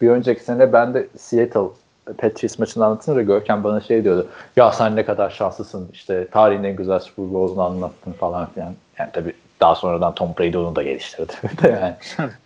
Bir 0.00 0.10
önceki 0.10 0.44
sene 0.44 0.72
ben 0.72 0.94
de 0.94 1.06
Seattle 1.18 1.68
Patriots 2.18 2.58
maçını 2.58 2.84
anlatınca 2.84 3.22
Görkem 3.22 3.64
bana 3.64 3.80
şey 3.80 4.04
diyordu. 4.04 4.28
Ya 4.56 4.72
sen 4.72 4.96
ne 4.96 5.04
kadar 5.04 5.30
şanslısın 5.30 5.88
işte 5.92 6.28
tarihin 6.28 6.64
en 6.64 6.76
güzel 6.76 6.98
Super 7.00 7.34
Bowl'unu 7.34 7.62
anlattın 7.62 8.12
falan 8.12 8.46
filan. 8.54 8.74
Yani 8.98 9.10
tabii 9.12 9.34
daha 9.60 9.74
sonradan 9.74 10.14
Tom 10.14 10.34
Brady 10.38 10.56
onu 10.56 10.76
da 10.76 10.82
geliştirdi. 10.82 11.32
yani. 11.62 11.94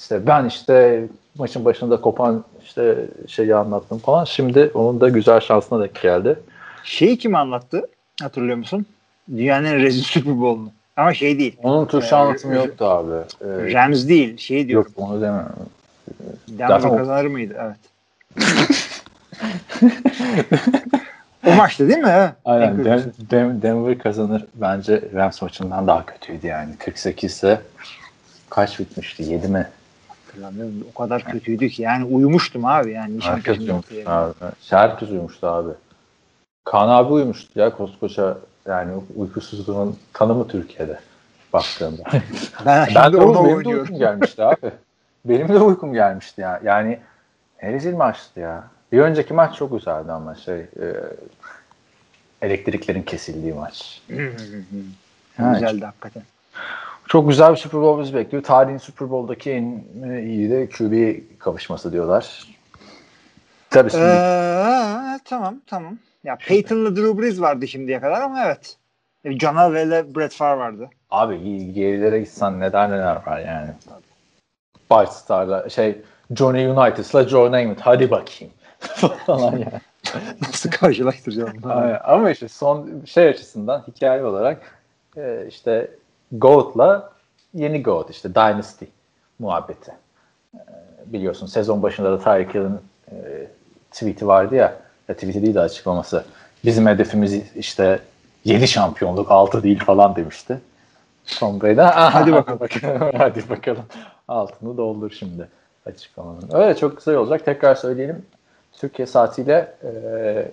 İşte 0.00 0.26
ben 0.26 0.44
işte 0.44 1.04
maçın 1.38 1.64
başında 1.64 2.00
kopan 2.00 2.44
işte 2.64 2.96
şeyi 3.28 3.54
anlattım 3.54 3.98
falan. 3.98 4.24
Şimdi 4.24 4.70
onun 4.74 5.00
da 5.00 5.08
güzel 5.08 5.40
şansına 5.40 5.80
denk 5.84 6.02
geldi. 6.02 6.38
Şeyi 6.84 7.18
kim 7.18 7.34
anlattı? 7.34 7.82
Hatırlıyor 8.22 8.56
musun? 8.56 8.86
Dünyanın 9.36 9.64
en 9.64 9.76
rezil 9.76 10.02
Super 10.02 10.40
Bowl'unu. 10.40 10.70
Ama 10.96 11.14
şey 11.14 11.38
değil. 11.38 11.56
Onun 11.62 11.86
Türkçe 11.86 12.14
Ee, 12.16 12.18
anlatımı 12.18 12.54
yoktu 12.54 12.84
abi. 12.84 13.14
Ee, 13.14 13.72
Rams 13.72 14.08
değil. 14.08 14.36
Şey 14.36 14.58
yok 14.58 14.68
diyorum. 14.68 14.92
onu 14.96 15.20
demiyorum. 15.20 15.52
Denver 16.48 16.68
Zaten 16.80 16.88
o- 16.88 16.96
kazanır 16.96 17.24
mıydı? 17.26 17.56
Evet. 17.60 17.76
o 21.46 21.52
maçta 21.54 21.88
değil 21.88 21.98
mi? 21.98 22.32
Aynen. 22.44 22.84
Den- 22.84 23.12
Den- 23.30 23.62
Denver 23.62 23.98
kazanır. 23.98 24.44
Bence 24.54 25.02
Rams 25.14 25.42
maçından 25.42 25.86
daha 25.86 26.06
kötüydü 26.06 26.46
yani. 26.46 26.76
48 26.76 27.32
ise 27.32 27.60
kaç 28.50 28.80
bitmişti? 28.80 29.22
7 29.22 29.48
mi? 29.48 29.66
Hatırlamıyorum. 30.38 30.86
O 30.94 30.98
kadar 30.98 31.24
kötüydü 31.24 31.68
ki. 31.68 31.82
Yani 31.82 32.04
uyumuştum 32.04 32.64
abi. 32.64 32.92
Yani 32.92 33.20
Herkes 33.20 33.58
uyumuştu 33.58 33.94
abi. 34.06 34.34
Herkes 34.70 35.10
uyumuştu 35.10 35.46
abi. 35.46 35.70
Kaan 36.64 36.88
abi 36.88 37.12
uyumuştu 37.12 37.60
ya 37.60 37.76
koskoca 37.76 38.38
yani 38.66 38.92
uykusuzluğun 39.16 39.98
tanımı 40.12 40.48
Türkiye'de 40.48 40.98
baktığında. 41.52 42.02
Ben, 42.66 42.88
ben 42.94 43.12
de 43.12 43.16
ona 43.16 43.44
benim 43.44 43.64
de 43.64 43.68
uykum 43.68 43.98
gelmişti 43.98 44.44
abi. 44.44 44.70
Benim 45.24 45.48
de 45.48 45.58
uykum 45.58 45.92
gelmişti 45.92 46.40
ya. 46.40 46.60
Yani 46.64 46.98
ne 47.62 47.72
rezil 47.72 47.94
maçtı 47.94 48.40
ya. 48.40 48.64
Bir 48.92 48.98
önceki 48.98 49.34
maç 49.34 49.56
çok 49.56 49.72
güzeldi 49.72 50.12
ama 50.12 50.34
şey 50.34 50.58
e, 50.58 50.86
elektriklerin 52.42 53.02
kesildiği 53.02 53.54
maç. 53.54 54.02
Yani 55.38 55.54
Güzeldi 55.54 55.84
hakikaten. 55.84 56.22
Çok 57.08 57.28
güzel 57.28 57.52
bir 57.52 57.56
Super 57.56 57.80
Bowl 57.80 58.02
bizi 58.02 58.14
bekliyor. 58.14 58.42
Tarihin 58.44 58.78
Super 58.78 59.10
Bowl'daki 59.10 59.50
en 59.50 59.84
e, 60.10 60.22
iyi 60.22 60.50
de 60.50 60.68
QB 60.68 61.20
kavuşması 61.38 61.92
diyorlar. 61.92 62.46
Tabii 63.70 63.90
şimdi 63.90 64.04
Ee, 64.04 65.18
tamam 65.24 65.60
tamam. 65.66 65.98
Ya 66.24 66.36
Peyton'la 66.46 66.96
Drew 66.96 67.22
Brees 67.22 67.40
vardı 67.40 67.68
şimdiye 67.68 68.00
kadar 68.00 68.20
ama 68.20 68.44
evet. 68.44 68.76
E, 69.24 69.38
John 69.38 69.74
ile 69.76 70.14
Brett 70.14 70.34
Favre 70.34 70.58
vardı. 70.58 70.90
Abi 71.10 71.72
gerilere 71.72 72.20
gitsen 72.20 72.60
neler 72.60 72.90
neler 72.90 73.26
var 73.26 73.38
yani. 73.38 73.70
Bart 74.90 75.12
Star'la 75.12 75.68
şey 75.68 76.02
Johnny 76.34 76.66
United'la 76.66 77.28
Joe 77.28 77.52
Namath 77.52 77.80
hadi 77.80 78.10
bakayım 78.10 78.52
falan 79.26 79.52
yani. 79.52 79.80
Nasıl 80.42 80.70
karşılaştıracağım? 80.70 81.52
Ama 82.04 82.30
işte 82.30 82.48
son 82.48 83.02
şey 83.06 83.28
açısından 83.28 83.84
hikaye 83.88 84.24
olarak 84.24 84.60
e, 85.16 85.44
işte 85.48 85.90
Goat'la 86.32 87.12
yeni 87.54 87.82
Goat 87.82 88.10
işte 88.10 88.34
Dynasty 88.34 88.84
muhabbeti. 89.38 89.92
E, 90.54 90.60
biliyorsun 91.06 91.46
sezon 91.46 91.82
başında 91.82 92.12
da 92.12 92.18
Tyreek 92.18 92.54
Hill'in 92.54 92.78
e, 93.12 93.46
tweet'i 93.90 94.26
vardı 94.26 94.54
ya, 94.54 94.76
ya 95.08 95.14
tweet'i 95.14 95.42
değil 95.42 95.54
de 95.54 95.60
açıklaması. 95.60 96.24
Bizim 96.64 96.86
hedefimiz 96.86 97.56
işte 97.56 98.00
7 98.44 98.68
şampiyonluk 98.68 99.30
6 99.30 99.62
değil 99.62 99.84
falan 99.84 100.16
demişti. 100.16 100.60
Tom 101.38 101.60
Brady 101.60 101.80
hadi 101.94 102.32
bakalım. 102.32 103.10
hadi 103.18 103.50
bakalım. 103.50 103.84
Altını 104.28 104.76
doldur 104.76 105.10
şimdi 105.10 105.48
açıklamanın. 105.86 106.48
Öyle 106.52 106.76
çok 106.76 106.96
güzel 106.96 107.14
olacak. 107.16 107.44
Tekrar 107.44 107.74
söyleyelim. 107.74 108.26
Türkiye 108.72 109.06
saatiyle 109.06 109.74
e, 109.84 110.48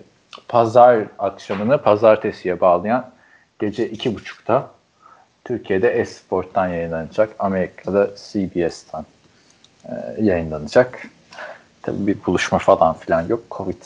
pazar 0.48 1.06
akşamını 1.18 1.78
pazartesiye 1.78 2.60
bağlayan 2.60 3.10
gece 3.58 3.88
iki 3.88 4.14
buçukta 4.14 4.70
Türkiye'de 5.46 5.88
Esport'tan 5.88 6.68
yayınlanacak. 6.68 7.30
Amerika'da 7.38 8.10
CBS'ten 8.16 9.04
e, 9.84 9.92
yayınlanacak. 10.20 11.08
Tabii 11.82 12.06
bir 12.06 12.16
buluşma 12.26 12.58
falan 12.58 12.94
filan 12.94 13.28
yok. 13.28 13.42
Covid 13.50 13.82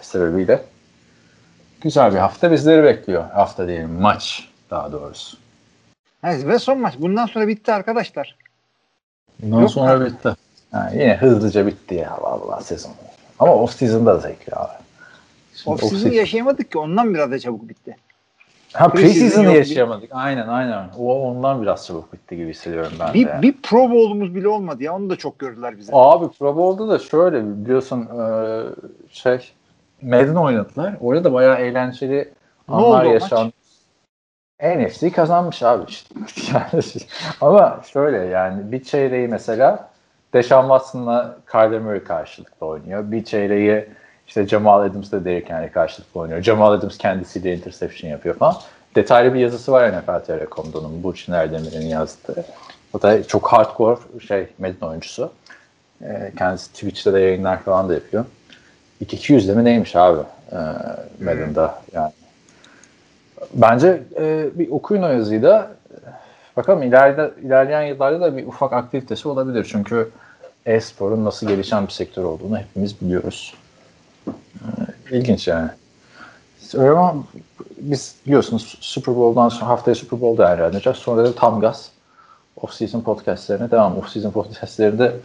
sebebiyle. 0.00 0.62
Güzel 1.80 2.12
bir 2.12 2.18
hafta 2.18 2.52
bizleri 2.52 2.82
bekliyor. 2.82 3.24
Hafta 3.30 3.68
diyelim 3.68 3.90
maç 3.90 4.48
daha 4.70 4.92
doğrusu. 4.92 5.36
Evet, 6.24 6.46
ve 6.46 6.58
son 6.58 6.80
maç. 6.80 6.94
Bundan 6.98 7.26
sonra 7.26 7.48
bitti 7.48 7.72
arkadaşlar. 7.72 8.36
Bundan 9.42 9.60
Yok 9.60 9.70
sonra 9.70 9.90
abi. 9.90 10.04
bitti. 10.04 10.28
Yani 10.72 11.02
yine 11.02 11.16
hızlıca 11.16 11.66
bitti 11.66 11.94
ya 11.94 12.18
vallahi 12.20 12.64
sezon. 12.64 12.92
Ama 13.38 13.54
off 13.54 13.76
season'da 13.76 14.14
da 14.14 14.18
zevkli 14.18 14.54
abi. 14.54 14.72
Şimdi 15.54 15.74
Off 15.74 15.90
season 15.90 16.10
yaşayamadık 16.10 16.72
ki 16.72 16.78
ondan 16.78 17.14
biraz 17.14 17.30
da 17.30 17.38
çabuk 17.38 17.68
bitti. 17.68 17.96
Ha 18.72 18.88
Preseason 18.88 19.20
preseason'ı 19.20 19.56
yaşayamadık. 19.56 20.10
Aynen 20.12 20.48
aynen. 20.48 20.88
O 20.98 21.22
ondan 21.22 21.62
biraz 21.62 21.86
çabuk 21.86 22.12
bitti 22.12 22.36
gibi 22.36 22.50
hissediyorum 22.50 22.92
ben 23.00 23.08
de. 23.08 23.14
Bir, 23.14 23.26
yani. 23.26 23.42
bir 23.42 23.52
Pro 23.62 23.90
Bowl'umuz 23.90 24.34
bile 24.34 24.48
olmadı 24.48 24.82
ya. 24.82 24.94
Onu 24.94 25.10
da 25.10 25.16
çok 25.16 25.38
gördüler 25.38 25.78
bize. 25.78 25.92
Abi 25.94 26.28
Pro 26.38 26.56
Bowl'da 26.56 26.88
da 26.88 26.98
şöyle 26.98 27.64
biliyorsun 27.64 28.00
e, 28.00 28.62
şey 29.10 29.52
Madden 30.02 30.34
oynadılar. 30.34 30.94
Orada 31.00 31.24
da 31.24 31.32
bayağı 31.32 31.56
eğlenceli 31.56 32.32
Ne 32.68 32.74
anlar 32.74 33.04
yaşandı. 33.04 33.52
NFC 34.62 35.12
kazanmış 35.12 35.62
abi. 35.62 35.84
Yani, 36.52 36.82
ama 37.40 37.80
şöyle 37.92 38.16
yani 38.16 38.72
bir 38.72 38.82
çeyreği 38.82 39.28
mesela 39.28 39.90
Deshaun 40.34 40.62
Watson'la 40.62 41.36
Kyler 41.52 41.80
Murray 41.80 42.04
karşılıklı 42.04 42.66
oynuyor. 42.66 43.10
Bir 43.10 43.24
çeyreği 43.24 43.88
işte 44.28 44.46
Jamal 44.46 44.82
Adams'la 44.82 45.24
Derrick 45.24 45.54
Henry 45.54 45.70
karşılıklı 45.70 46.20
oynuyor. 46.20 46.42
Jamal 46.42 46.72
Adams 46.72 46.98
kendisiyle 46.98 47.54
interception 47.54 48.10
yapıyor 48.10 48.34
falan. 48.34 48.54
Detaylı 48.94 49.34
bir 49.34 49.40
yazısı 49.40 49.72
var 49.72 49.92
NFL 49.92 50.24
TR.com'da 50.24 50.78
onun 50.78 51.02
Burçin 51.02 51.32
Erdemir'in 51.32 51.86
yazdığı. 51.86 52.44
O 52.92 53.02
da 53.02 53.22
çok 53.22 53.52
hardcore 53.52 54.00
şey 54.28 54.46
Madden 54.58 54.86
oyuncusu. 54.86 55.32
Ee, 56.02 56.32
kendisi 56.38 56.72
Twitch'te 56.72 57.12
de 57.12 57.20
yayınlar 57.20 57.62
falan 57.62 57.88
da 57.88 57.94
yapıyor. 57.94 58.24
200 59.00 59.48
mi 59.48 59.64
neymiş 59.64 59.96
abi 59.96 60.20
e, 60.52 60.56
Madden'da 61.24 61.82
yani. 61.92 62.12
Bence 63.54 64.02
e, 64.20 64.46
bir 64.54 64.70
okuyun 64.70 65.02
o 65.02 65.08
yazıyı 65.08 65.42
da 65.42 65.70
bakalım 66.56 66.82
ileride, 66.82 67.30
ilerleyen 67.42 67.82
yıllarda 67.82 68.20
da 68.20 68.36
bir 68.36 68.46
ufak 68.46 68.72
aktivitesi 68.72 69.28
olabilir. 69.28 69.66
Çünkü 69.70 70.10
e-sporun 70.66 71.24
nasıl 71.24 71.48
gelişen 71.48 71.86
bir 71.86 71.92
sektör 71.92 72.24
olduğunu 72.24 72.58
hepimiz 72.58 73.00
biliyoruz. 73.00 73.54
İlginç 75.10 75.48
yani. 75.48 75.70
Öyle 76.74 76.90
ama 76.90 77.14
biz 77.78 78.14
biliyorsunuz 78.26 78.78
Super 78.80 79.16
Bowl'dan 79.16 79.48
sonra 79.48 79.70
haftaya 79.70 79.94
Super 79.94 80.20
Bowl 80.20 80.42
değerlendireceğiz. 80.42 80.98
Sonra 80.98 81.24
da 81.24 81.34
tam 81.34 81.60
gaz 81.60 81.90
off-season 82.56 83.02
podcastlerine 83.02 83.70
devam. 83.70 83.98
Off-season 83.98 84.30
podcastlerinde 84.30 85.16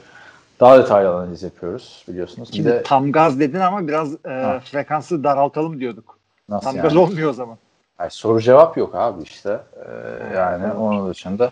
daha 0.60 0.78
detaylı 0.78 1.16
analiz 1.16 1.44
yapıyoruz 1.44 2.06
biliyorsunuz. 2.08 2.50
Bir 2.50 2.56
Şimdi 2.56 2.70
de 2.70 2.84
tam 2.84 3.12
gaz 3.12 3.40
dedin 3.40 3.60
ama 3.60 3.88
biraz 3.88 4.14
e, 4.14 4.30
Ha. 4.30 4.60
frekansı 4.60 5.24
daraltalım 5.24 5.80
diyorduk. 5.80 6.18
nasıl 6.50 6.66
Tam 6.66 6.76
yani? 6.76 6.84
gaz 6.84 6.96
olmuyor 6.96 7.30
o 7.30 7.34
zaman. 7.34 7.58
Hayır, 7.98 8.12
soru 8.12 8.42
cevap 8.42 8.78
yok 8.78 8.96
abi 8.96 9.24
işte. 9.24 9.60
Ee, 9.76 10.36
yani 10.36 10.64
evet. 10.66 10.76
onun 10.76 11.10
dışında 11.10 11.52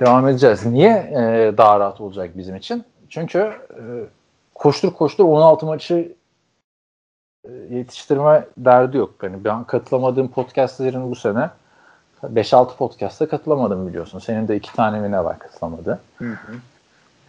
devam 0.00 0.28
edeceğiz. 0.28 0.66
Niye 0.66 0.90
e, 0.90 1.54
daha 1.58 1.80
rahat 1.80 2.00
olacak 2.00 2.30
bizim 2.36 2.56
için? 2.56 2.84
Çünkü 3.08 3.38
e, 3.38 3.82
koştur 4.54 4.92
koştur 4.92 5.24
16 5.24 5.66
maçı 5.66 6.12
yetiştirme 7.70 8.44
derdi 8.58 8.96
yok. 8.96 9.14
Yani 9.22 9.44
ben 9.44 9.64
katılamadığım 9.64 10.28
podcastlerin 10.28 11.10
bu 11.10 11.14
sene 11.14 11.50
5-6 12.22 12.76
podcast'a 12.76 13.28
katılamadım 13.28 13.88
biliyorsun. 13.88 14.18
Senin 14.18 14.48
de 14.48 14.56
iki 14.56 14.72
tane 14.72 15.00
mi 15.00 15.12
ne 15.12 15.24
var 15.24 15.38
katılamadı. 15.38 16.00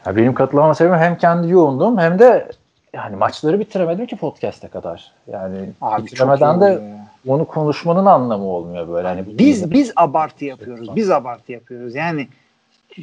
Ya 0.06 0.16
benim 0.16 0.34
katılamama 0.34 0.76
sebebim 0.76 1.00
hem 1.00 1.18
kendi 1.18 1.50
yoğunluğum 1.50 1.98
hem 1.98 2.20
de 2.20 2.52
yani 2.94 3.16
maçları 3.16 3.60
bitiremedim 3.60 4.06
ki 4.06 4.16
podcast'e 4.16 4.68
kadar. 4.68 5.12
Yani 5.32 5.70
Abi 5.82 6.06
bitiremeden 6.06 6.62
de 6.62 6.66
ya. 6.66 7.08
onu 7.28 7.46
konuşmanın 7.46 8.06
anlamı 8.06 8.46
olmuyor 8.46 8.88
böyle. 8.88 9.08
Hani 9.08 9.38
Biz 9.38 9.72
biz 9.72 9.94
abartı 9.96 10.46
yapıyoruz. 10.46 10.96
Biz 10.96 11.12
abartı 11.12 11.52
yapıyoruz. 11.52 11.96
Yani 11.96 12.28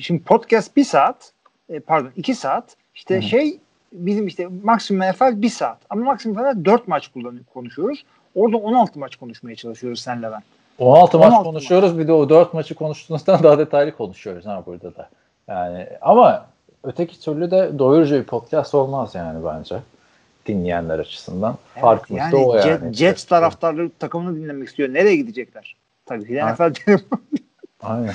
şimdi 0.01 0.23
podcast 0.23 0.77
bir 0.77 0.85
saat 0.85 1.32
e, 1.69 1.81
pardon 1.81 2.11
iki 2.16 2.35
saat 2.35 2.77
işte 2.95 3.23
şey 3.23 3.61
bizim 3.95 4.27
işte 4.27 4.49
maksimum 4.62 5.11
NFL 5.11 5.43
bir 5.43 5.49
saat 5.49 5.79
ama 5.91 6.05
maksimum 6.05 6.43
NFL 6.43 6.65
dört 6.65 6.89
maç 6.89 7.09
kullanıyor, 7.09 7.45
konuşuyoruz. 7.55 8.05
Orada 8.35 8.57
16 8.57 8.99
maç 8.99 9.16
konuşmaya 9.16 9.57
çalışıyoruz 9.57 10.01
senle 10.01 10.33
ben. 10.33 10.43
16 10.79 11.19
maç 11.19 11.29
16 11.29 11.45
konuşuyoruz 11.45 11.99
bir 11.99 12.09
de 12.09 12.12
o 12.12 12.29
4 12.29 12.55
maçı 12.55 12.75
konuştuğumuzdan 12.75 13.43
daha 13.43 13.59
detaylı 13.59 13.97
konuşuyoruz 13.97 14.47
ha 14.47 14.62
burada 14.66 14.97
da. 14.97 15.09
Yani 15.49 15.87
ama 16.01 16.47
öteki 16.83 17.21
türlü 17.21 17.51
de 17.51 17.79
doyurucu 17.79 18.15
bir 18.15 18.25
podcast 18.25 18.75
olmaz 18.75 19.15
yani 19.15 19.45
bence 19.45 19.77
dinleyenler 20.47 20.99
açısından. 20.99 21.57
Farkımız 21.75 22.21
yani 22.21 22.33
da 22.33 22.37
o 22.37 22.59
Jet- 22.59 22.69
yani. 22.69 22.95
Jets 22.95 23.25
taraftarları 23.25 23.91
takımını 23.99 24.37
dinlemek 24.37 24.69
istiyor. 24.69 24.95
Nereye 24.95 25.16
gidecekler? 25.16 25.77
Tabii 26.07 26.27
ki 26.27 26.43
NFL. 26.47 26.99
Aynen. 27.83 28.15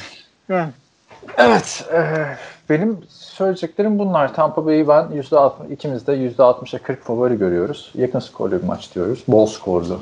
Evet. 1.38 1.90
E, 1.94 2.26
benim 2.70 2.98
söyleyeceklerim 3.10 4.00
bunlar. 4.00 4.34
Tampa 4.34 4.66
Bay'i 4.66 4.88
ben 4.88 5.04
%60, 5.04 5.72
ikimiz 5.72 6.08
de 6.08 6.14
%60'a 6.14 6.80
40 6.80 7.04
favori 7.04 7.38
görüyoruz. 7.38 7.91
Yakın 7.96 8.20
skorlu 8.20 8.62
bir 8.62 8.68
maç 8.68 8.96
diyoruz. 8.96 9.24
Bol 9.28 9.46
skorlu 9.46 10.00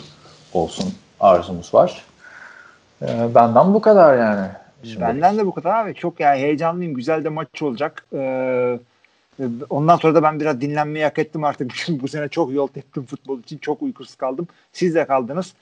olsun 0.53 0.93
arzumuz 1.19 1.73
var. 1.73 2.03
E, 3.01 3.35
benden 3.35 3.73
bu 3.73 3.81
kadar 3.81 4.17
yani. 4.17 4.47
Şimdi. 4.83 5.01
Benden 5.01 5.37
de 5.37 5.45
bu 5.45 5.53
kadar 5.53 5.83
abi. 5.83 5.95
Çok 5.95 6.19
yani 6.19 6.41
heyecanlıyım. 6.41 6.93
Güzel 6.93 7.23
de 7.23 7.29
maç 7.29 7.61
olacak. 7.61 8.05
Ee, 8.13 8.79
ondan 9.69 9.95
sonra 9.97 10.15
da 10.15 10.23
ben 10.23 10.39
biraz 10.39 10.61
dinlenmeyi 10.61 11.05
hak 11.05 11.19
ettim 11.19 11.43
artık. 11.43 11.71
Çünkü 11.75 12.03
bu 12.03 12.07
sene 12.07 12.27
çok 12.29 12.53
yol 12.53 12.67
teptim 12.67 13.05
futbol 13.05 13.39
için. 13.39 13.57
Çok 13.57 13.81
uykusuz 13.81 14.15
kaldım. 14.15 14.47
Siz 14.73 14.95
de 14.95 15.05
kaldınız. 15.05 15.53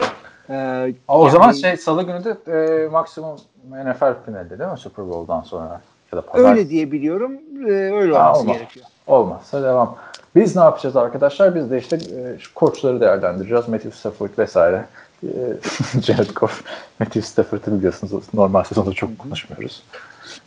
Ee, 0.50 0.94
O 1.08 1.22
yani- 1.24 1.32
zaman 1.32 1.52
şey 1.52 1.78
salı 1.78 2.04
günü 2.04 2.24
de 2.24 2.52
e, 2.52 2.88
maksimum 2.88 3.36
NFL 3.70 4.14
finali 4.26 4.60
değil 4.60 4.72
mi 4.72 4.78
Super 4.78 5.10
Bowl'dan 5.10 5.42
sonra? 5.42 5.82
Ya 6.12 6.18
da 6.18 6.22
pazar. 6.22 6.50
öyle 6.52 6.70
diye 6.70 6.92
biliyorum. 6.92 7.34
Ee, 7.68 7.72
öyle 7.72 8.18
Ha, 8.18 8.24
olması 8.30 8.42
olmaz. 8.42 8.58
gerekiyor. 8.58 8.86
Olmazsa 9.08 9.64
devam. 9.64 9.96
Biz 10.36 10.56
ne 10.56 10.62
yapacağız 10.62 10.96
arkadaşlar? 10.96 11.56
Biz 11.56 11.72
de 11.72 11.78
işte 11.78 11.96
e, 11.96 12.40
şu 12.40 12.54
koçları 12.54 13.02
değerlendireceğiz. 13.02 13.68
Matthew 13.68 13.92
Stafford 13.92 14.30
vesaire. 14.38 14.86
E, 15.24 15.28
Jared 16.02 16.30
Goff, 16.36 16.64
Matthew 17.00 17.22
Stafford'ı 17.22 17.78
biliyorsunuz 17.78 18.24
normal 18.34 18.64
sezonda 18.64 18.92
çok 18.94 19.20
konuşmuyoruz. 19.20 19.84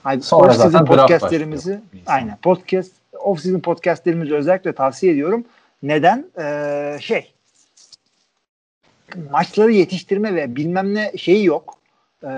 Haydi, 0.05 0.23
Sonra 0.23 0.53
zaten 0.53 0.87
draft 0.87 0.89
podcastlerimizi 1.01 1.81
aynen 2.07 2.37
podcast 2.37 2.93
off-season 3.13 3.61
podcastlerimizi 3.61 4.35
özellikle 4.35 4.73
tavsiye 4.73 5.13
ediyorum. 5.13 5.45
Neden? 5.83 6.25
Ee, 6.39 6.97
şey 7.01 7.33
maçları 9.31 9.73
yetiştirme 9.73 10.35
ve 10.35 10.57
bilmem 10.57 10.95
ne 10.95 11.13
şeyi 11.17 11.45
yok. 11.45 11.75
Ee, 12.25 12.29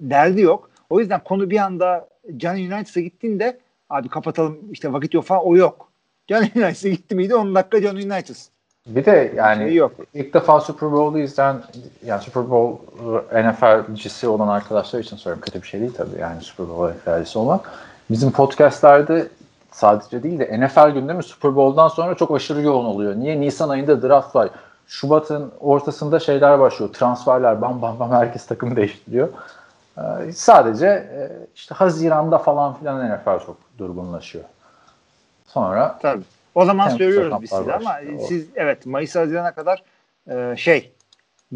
derdi 0.00 0.40
yok. 0.40 0.70
O 0.90 1.00
yüzden 1.00 1.20
konu 1.24 1.50
bir 1.50 1.58
anda 1.58 2.08
Can 2.36 2.56
United'a 2.56 3.00
gittiğinde 3.00 3.58
abi 3.90 4.08
kapatalım 4.08 4.58
işte 4.72 4.92
vakit 4.92 5.14
yok 5.14 5.24
falan 5.24 5.46
o 5.46 5.56
yok. 5.56 5.88
Can 6.26 6.42
United'a 6.56 6.88
gitti 6.88 7.14
miydi 7.14 7.34
10 7.34 7.54
dakika 7.54 7.82
Can 7.82 7.96
United. 7.96 8.36
Bir 8.86 9.04
de 9.04 9.32
yani 9.36 9.62
Şey 9.62 9.74
yok. 9.74 9.92
ilk 10.14 10.34
defa 10.34 10.60
Super 10.60 10.92
Bowl'u 10.92 11.18
izleyen 11.18 11.62
yani 12.04 12.22
Super 12.22 12.50
Bowl 12.50 12.82
NFL'cisi 13.32 14.28
olan 14.28 14.48
arkadaşlar 14.48 15.00
için 15.00 15.16
söylüyorum. 15.16 15.42
Kötü 15.46 15.62
bir 15.62 15.66
şey 15.66 15.80
değil 15.80 15.92
tabii 15.96 16.20
yani 16.20 16.42
Super 16.42 16.68
Bowl 16.68 16.98
NFL'cisi 16.98 17.38
olmak. 17.38 17.70
Bizim 18.10 18.30
podcastlerde 18.30 19.28
sadece 19.76 20.22
değil 20.22 20.38
de 20.38 20.60
NFL 20.60 20.90
gündemi 20.90 21.22
Super 21.22 21.56
Bowl'dan 21.56 21.88
sonra 21.88 22.14
çok 22.14 22.36
aşırı 22.36 22.62
yoğun 22.62 22.84
oluyor. 22.84 23.16
Niye? 23.16 23.40
Nisan 23.40 23.68
ayında 23.68 24.02
draft 24.02 24.36
var. 24.36 24.48
Şubat'ın 24.86 25.52
ortasında 25.60 26.20
şeyler 26.20 26.60
başlıyor. 26.60 26.92
Transferler 26.92 27.62
bam 27.62 27.82
bam 27.82 28.00
bam 28.00 28.12
herkes 28.12 28.46
takım 28.46 28.76
değiştiriyor. 28.76 29.28
Ee, 29.98 30.32
sadece 30.32 30.86
e, 30.86 31.30
işte 31.54 31.74
Haziran'da 31.74 32.38
falan 32.38 32.74
filan 32.74 33.10
NFL 33.10 33.46
çok 33.46 33.56
durgunlaşıyor. 33.78 34.44
Sonra 35.46 35.98
Tabii. 36.02 36.22
O 36.54 36.64
zaman 36.64 36.88
söylüyoruz 36.88 37.42
biz 37.42 37.50
size 37.50 37.74
ama 37.74 37.94
siz 38.28 38.46
evet 38.54 38.86
Mayıs 38.86 39.16
Haziran'a 39.16 39.52
kadar 39.52 39.82
e, 40.30 40.56
şey 40.56 40.92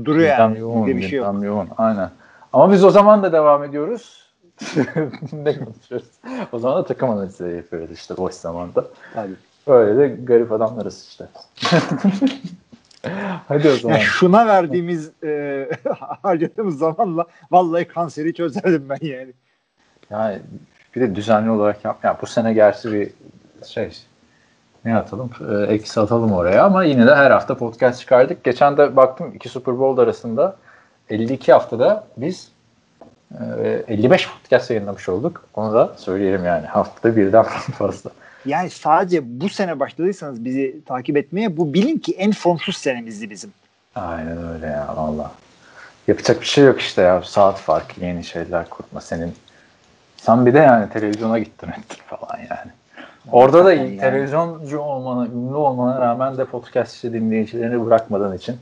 duruyor 0.05 0.29
yani. 0.29 0.55
Gündem 0.55 0.61
yoğun, 0.61 0.87
Bir 0.87 1.09
şey 1.09 1.19
yok. 1.19 1.45
yoğun. 1.45 1.69
Aynen. 1.79 2.11
Ama 2.53 2.73
biz 2.73 2.85
o 2.85 2.91
zaman 2.91 3.23
da 3.23 3.33
devam 3.33 3.65
ediyoruz. 3.65 4.20
ne 5.33 5.59
konuşuyoruz? 5.59 6.09
O 6.53 6.59
zaman 6.59 6.79
da 6.79 6.87
takım 6.87 7.11
analizleri 7.11 7.57
yapıyoruz 7.57 7.91
işte 7.91 8.17
boş 8.17 8.35
zamanda. 8.35 8.85
Tabii. 9.15 9.35
Böyle 9.69 9.99
de 9.99 10.09
garip 10.25 10.53
adamlarız 10.53 11.07
işte. 11.09 11.29
Hadi 13.49 13.69
o 13.69 13.77
zaman. 13.77 13.95
Yani 13.95 14.05
şuna 14.05 14.47
verdiğimiz 14.47 15.11
e, 15.25 15.69
harcadığımız 16.23 16.79
zamanla 16.79 17.27
vallahi 17.51 17.85
kanseri 17.85 18.35
çözerdim 18.35 18.89
ben 18.89 19.07
yani. 19.07 19.33
Yani 20.11 20.39
bir 20.97 21.01
de 21.01 21.15
düzenli 21.15 21.51
olarak 21.51 21.85
yap. 21.85 22.05
Ya 22.05 22.19
bu 22.23 22.27
sene 22.27 22.53
gerçi 22.53 22.93
bir 22.93 23.11
şey 23.67 23.91
ne 24.85 24.97
atalım? 24.97 25.31
E, 25.51 25.75
eksi 25.75 26.01
atalım 26.01 26.33
oraya 26.33 26.65
ama 26.65 26.85
yine 26.85 27.07
de 27.07 27.15
her 27.15 27.31
hafta 27.31 27.57
podcast 27.57 28.01
çıkardık. 28.01 28.45
Geçen 28.45 28.77
de 28.77 28.97
baktım 28.97 29.33
iki 29.35 29.49
Super 29.49 29.79
Bowl 29.79 30.01
arasında 30.01 30.57
52 31.11 31.53
haftada 31.53 32.07
biz 32.17 32.53
e, 33.65 33.85
55 33.89 34.29
podcast 34.29 34.71
yayınlamış 34.71 35.09
olduk. 35.09 35.45
Onu 35.55 35.75
da 35.75 35.95
söyleyelim 35.97 36.45
yani. 36.45 36.67
Haftada 36.67 37.17
birden 37.17 37.43
fazla. 37.79 38.11
Yani 38.47 38.71
sadece 38.71 39.41
bu 39.41 39.49
sene 39.49 39.81
başladıysanız 39.81 40.45
bizi 40.45 40.85
takip 40.85 41.17
etmeye 41.17 41.57
bu 41.57 41.75
bilin 41.75 41.99
ki 41.99 42.13
en 42.13 42.33
formsuz 42.33 42.77
senemizdi 42.77 43.31
bizim. 43.31 43.53
Aynen 43.95 44.55
öyle 44.55 44.67
ya 44.67 44.95
valla. 44.97 45.31
Yapacak 46.09 46.41
bir 46.41 46.47
şey 46.47 46.65
yok 46.65 46.81
işte 46.81 47.03
ya. 47.03 47.23
Saat 47.23 47.59
farkı, 47.59 48.05
yeni 48.05 48.25
şeyler 48.25 48.69
kurma 48.69 49.01
senin. 49.01 49.35
Sen 50.17 50.47
bir 50.47 50.55
de 50.55 50.59
yani 50.59 50.91
televizyona 50.91 51.39
gittin 51.39 51.69
ettin 51.79 51.99
falan 52.07 52.39
yani. 52.39 52.71
Orada 53.33 53.65
da 53.65 53.73
yani. 53.73 53.99
televizyoncu 53.99 54.79
olmana, 54.79 55.27
ünlü 55.27 55.55
olmana 55.55 56.01
rağmen 56.01 56.39
de 56.39 56.45
podcast 56.45 57.05
dinleyicilerini 57.05 57.87
bırakmadığın 57.87 58.37
için 58.37 58.57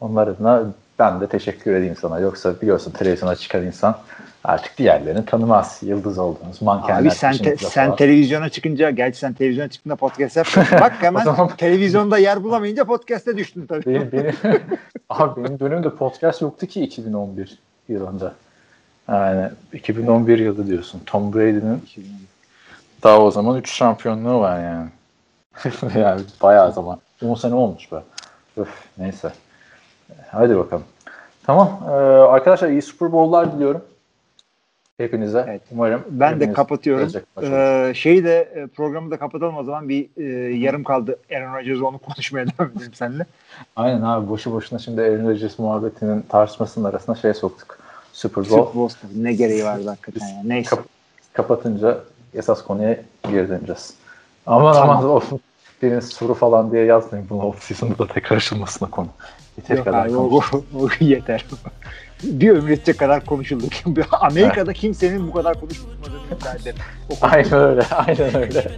onlar 0.00 0.28
adına 0.28 0.64
ben 1.00 1.20
de 1.20 1.26
teşekkür 1.26 1.74
edeyim 1.74 1.96
sana. 2.00 2.18
Yoksa 2.18 2.60
biliyorsun 2.60 2.90
televizyona 2.90 3.36
çıkan 3.36 3.66
insan 3.66 3.98
artık 4.44 4.78
diğerlerini 4.78 5.24
tanımaz. 5.24 5.78
Yıldız 5.82 6.18
olduğunuz 6.18 6.62
mankenler. 6.62 7.00
Abi 7.00 7.10
sen 7.10 7.32
te- 7.32 7.56
sen 7.56 7.86
falan. 7.86 7.96
televizyona 7.96 8.48
çıkınca 8.48 8.90
gerçi 8.90 9.18
sen 9.18 9.32
televizyona 9.32 9.68
çıktığında 9.68 9.96
podcast 9.96 10.36
yapmıyorsun. 10.36 10.78
Bak 10.80 10.92
hemen 11.00 11.24
zaman- 11.24 11.56
televizyonda 11.56 12.18
yer 12.18 12.44
bulamayınca 12.44 12.84
podcast'e 12.84 13.36
düştün 13.36 13.66
tabii. 13.66 13.86
benim, 13.86 14.12
benim, 14.12 14.34
abi 15.10 15.44
benim 15.44 15.60
dönemimde 15.60 15.90
podcast 15.90 16.42
yoktu 16.42 16.66
ki 16.66 16.82
2011 16.82 17.58
yılında. 17.88 18.34
Yani 19.08 19.48
2011 19.72 20.38
yılı 20.38 20.66
diyorsun. 20.66 21.00
Tom 21.06 21.34
Brady'nin 21.34 21.82
daha 23.02 23.18
o 23.20 23.30
zaman 23.30 23.56
3 23.56 23.72
şampiyonluğu 23.72 24.40
var 24.40 24.60
yani. 24.64 24.88
yani 26.00 26.20
bayağı 26.42 26.72
zaman. 26.72 26.98
10 27.24 27.34
sene 27.34 27.54
olmuş 27.54 27.92
be. 27.92 27.96
Öf, 28.56 28.68
neyse. 28.98 29.32
Hadi 30.32 30.56
bakalım. 30.56 30.84
Tamam. 31.42 31.80
Ee, 31.88 31.90
arkadaşlar 31.92 32.68
iyi 32.68 32.82
Super 32.82 33.12
Bowl'lar 33.12 33.52
diliyorum. 33.52 33.82
Hepinize. 34.98 35.44
Evet. 35.48 35.62
Umarım. 35.72 36.02
Ben 36.10 36.30
de 36.30 36.34
hepiniz 36.34 36.56
kapatıyorum. 36.56 37.10
maç 37.36 37.44
olur. 37.44 37.52
Ee, 37.52 37.94
şeyi 37.94 38.24
de 38.24 38.40
e, 38.54 38.66
programı 38.66 39.10
da 39.10 39.16
kapatalım 39.16 39.56
o 39.56 39.64
zaman 39.64 39.88
bir 39.88 40.08
e, 40.16 40.24
yarım 40.56 40.84
kaldı 40.84 41.18
Aaron 41.34 41.54
Rodgers 41.54 41.82
onu 41.82 41.98
konuşmaya 42.08 42.46
devam 42.46 42.70
edelim 42.76 42.94
seninle. 42.94 43.26
Aynen 43.76 44.02
abi 44.02 44.28
boşu 44.28 44.52
boşuna 44.52 44.78
şimdi 44.78 45.00
Aaron 45.02 45.28
Rodgers 45.28 45.58
muhabbetinin 45.58 46.22
tartışmasının 46.22 46.84
arasına 46.90 47.14
şey 47.14 47.34
soktuk. 47.34 47.78
Super 48.12 48.44
Bowl. 48.44 48.54
Super 48.56 48.74
Bowl 48.74 48.96
ne 49.14 49.32
gereği 49.32 49.64
vardı 49.64 49.88
hakikaten 49.88 50.26
ya. 50.26 50.42
Neyse. 50.44 50.70
Kap- 50.76 50.88
kapatınca 51.32 51.98
esas 52.34 52.64
konuya 52.64 52.96
geri 53.30 53.48
döneceğiz. 53.48 53.94
Aman 54.46 54.74
Tamam. 54.74 54.90
aman 54.96 55.10
olsun. 55.10 55.40
Biriniz 55.82 56.08
soru 56.08 56.34
falan 56.34 56.72
diye 56.72 56.84
yazmayın 56.84 57.26
bunu 57.30 57.42
off 57.42 57.62
season'da 57.62 57.98
da 57.98 58.06
tekrar 58.06 58.36
açılmasına 58.36 58.90
konu. 58.90 59.08
Yeter 59.56 59.76
Yok 59.76 59.84
kadar 59.84 60.06
abi, 60.06 60.16
o, 60.16 60.40
o- 60.76 60.88
yeter. 61.00 61.44
bir 62.22 62.50
ömür 62.50 62.70
edecek 62.70 62.98
kadar 62.98 63.24
konuşuldu. 63.24 63.64
Amerika'da 64.12 64.72
kimsenin 64.72 65.28
bu 65.28 65.32
kadar 65.32 65.60
konuşmadığını 65.60 66.20
iddia 66.60 66.74
Aynen 67.20 67.52
öyle, 67.52 67.82
aynen 67.82 68.36
öyle. 68.36 68.70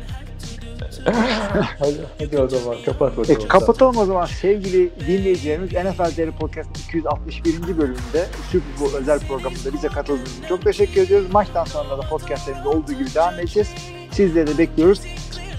hadi, 1.79 2.01
hadi 2.19 2.39
o 2.39 2.49
zaman 2.49 2.77
kapat. 2.87 3.31
E, 3.31 3.49
kapatalım 3.49 3.97
o 3.97 4.05
zaman 4.05 4.27
sevgili 4.27 4.91
dinleyicilerimiz. 5.07 5.73
NFL 5.73 6.17
Değeri 6.17 6.31
Podcast 6.31 6.71
261. 6.89 7.79
bölümünde 7.79 8.27
Super 8.53 8.81
Bowl 8.81 8.97
özel 8.97 9.21
programında 9.21 9.73
bize 9.73 9.89
katıldığınız 9.89 10.39
için 10.39 10.49
çok 10.49 10.63
teşekkür 10.63 11.01
ediyoruz. 11.01 11.33
Maçtan 11.33 11.65
sonra 11.65 11.99
da 11.99 12.03
podcastlerimizde 12.03 12.69
olduğu 12.69 12.93
gibi 12.93 13.15
devam 13.15 13.35
edeceğiz. 13.35 13.69
Sizleri 14.11 14.47
de 14.47 14.59
bekliyoruz. 14.59 15.01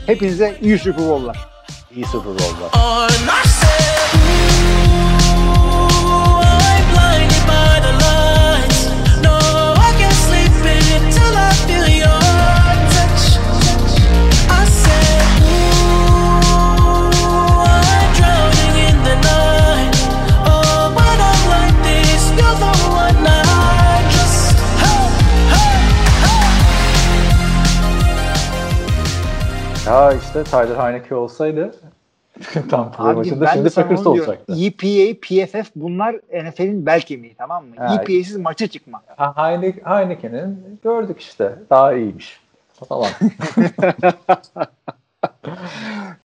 Hepinize 0.05 0.57
iyi 0.61 0.79
Super 0.79 1.09
Bowl'lar. 1.09 1.37
İyi 1.95 2.05
Super 2.05 2.33
Bowl'lar. 2.33 2.71
Ya 29.93 30.13
işte 30.13 30.43
Tyler 30.43 30.75
Heineke 30.83 31.15
olsaydı 31.15 31.75
tam 32.69 32.91
Abi 32.97 33.15
maçında 33.17 33.47
şimdi 33.47 33.65
de 33.65 33.69
sana 33.69 33.85
Packers 33.85 34.07
onu 34.07 34.13
diyorum. 34.15 34.31
olacaktı. 34.31 34.53
EPA, 34.59 35.19
PFF 35.21 35.71
bunlar 35.75 36.15
NFL'in 36.15 36.85
bel 36.85 37.01
kemiği 37.01 37.35
tamam 37.35 37.65
mı? 37.65 37.75
Ha. 37.77 37.93
EPA'siz 37.95 38.37
maça 38.37 38.67
çıkma. 38.67 39.01
Ha, 39.17 39.33
Heine- 39.37 39.97
Heineken'in 39.97 40.79
gördük 40.83 41.21
işte 41.21 41.55
daha 41.69 41.93
iyiymiş 41.93 42.41
falan. 42.89 43.09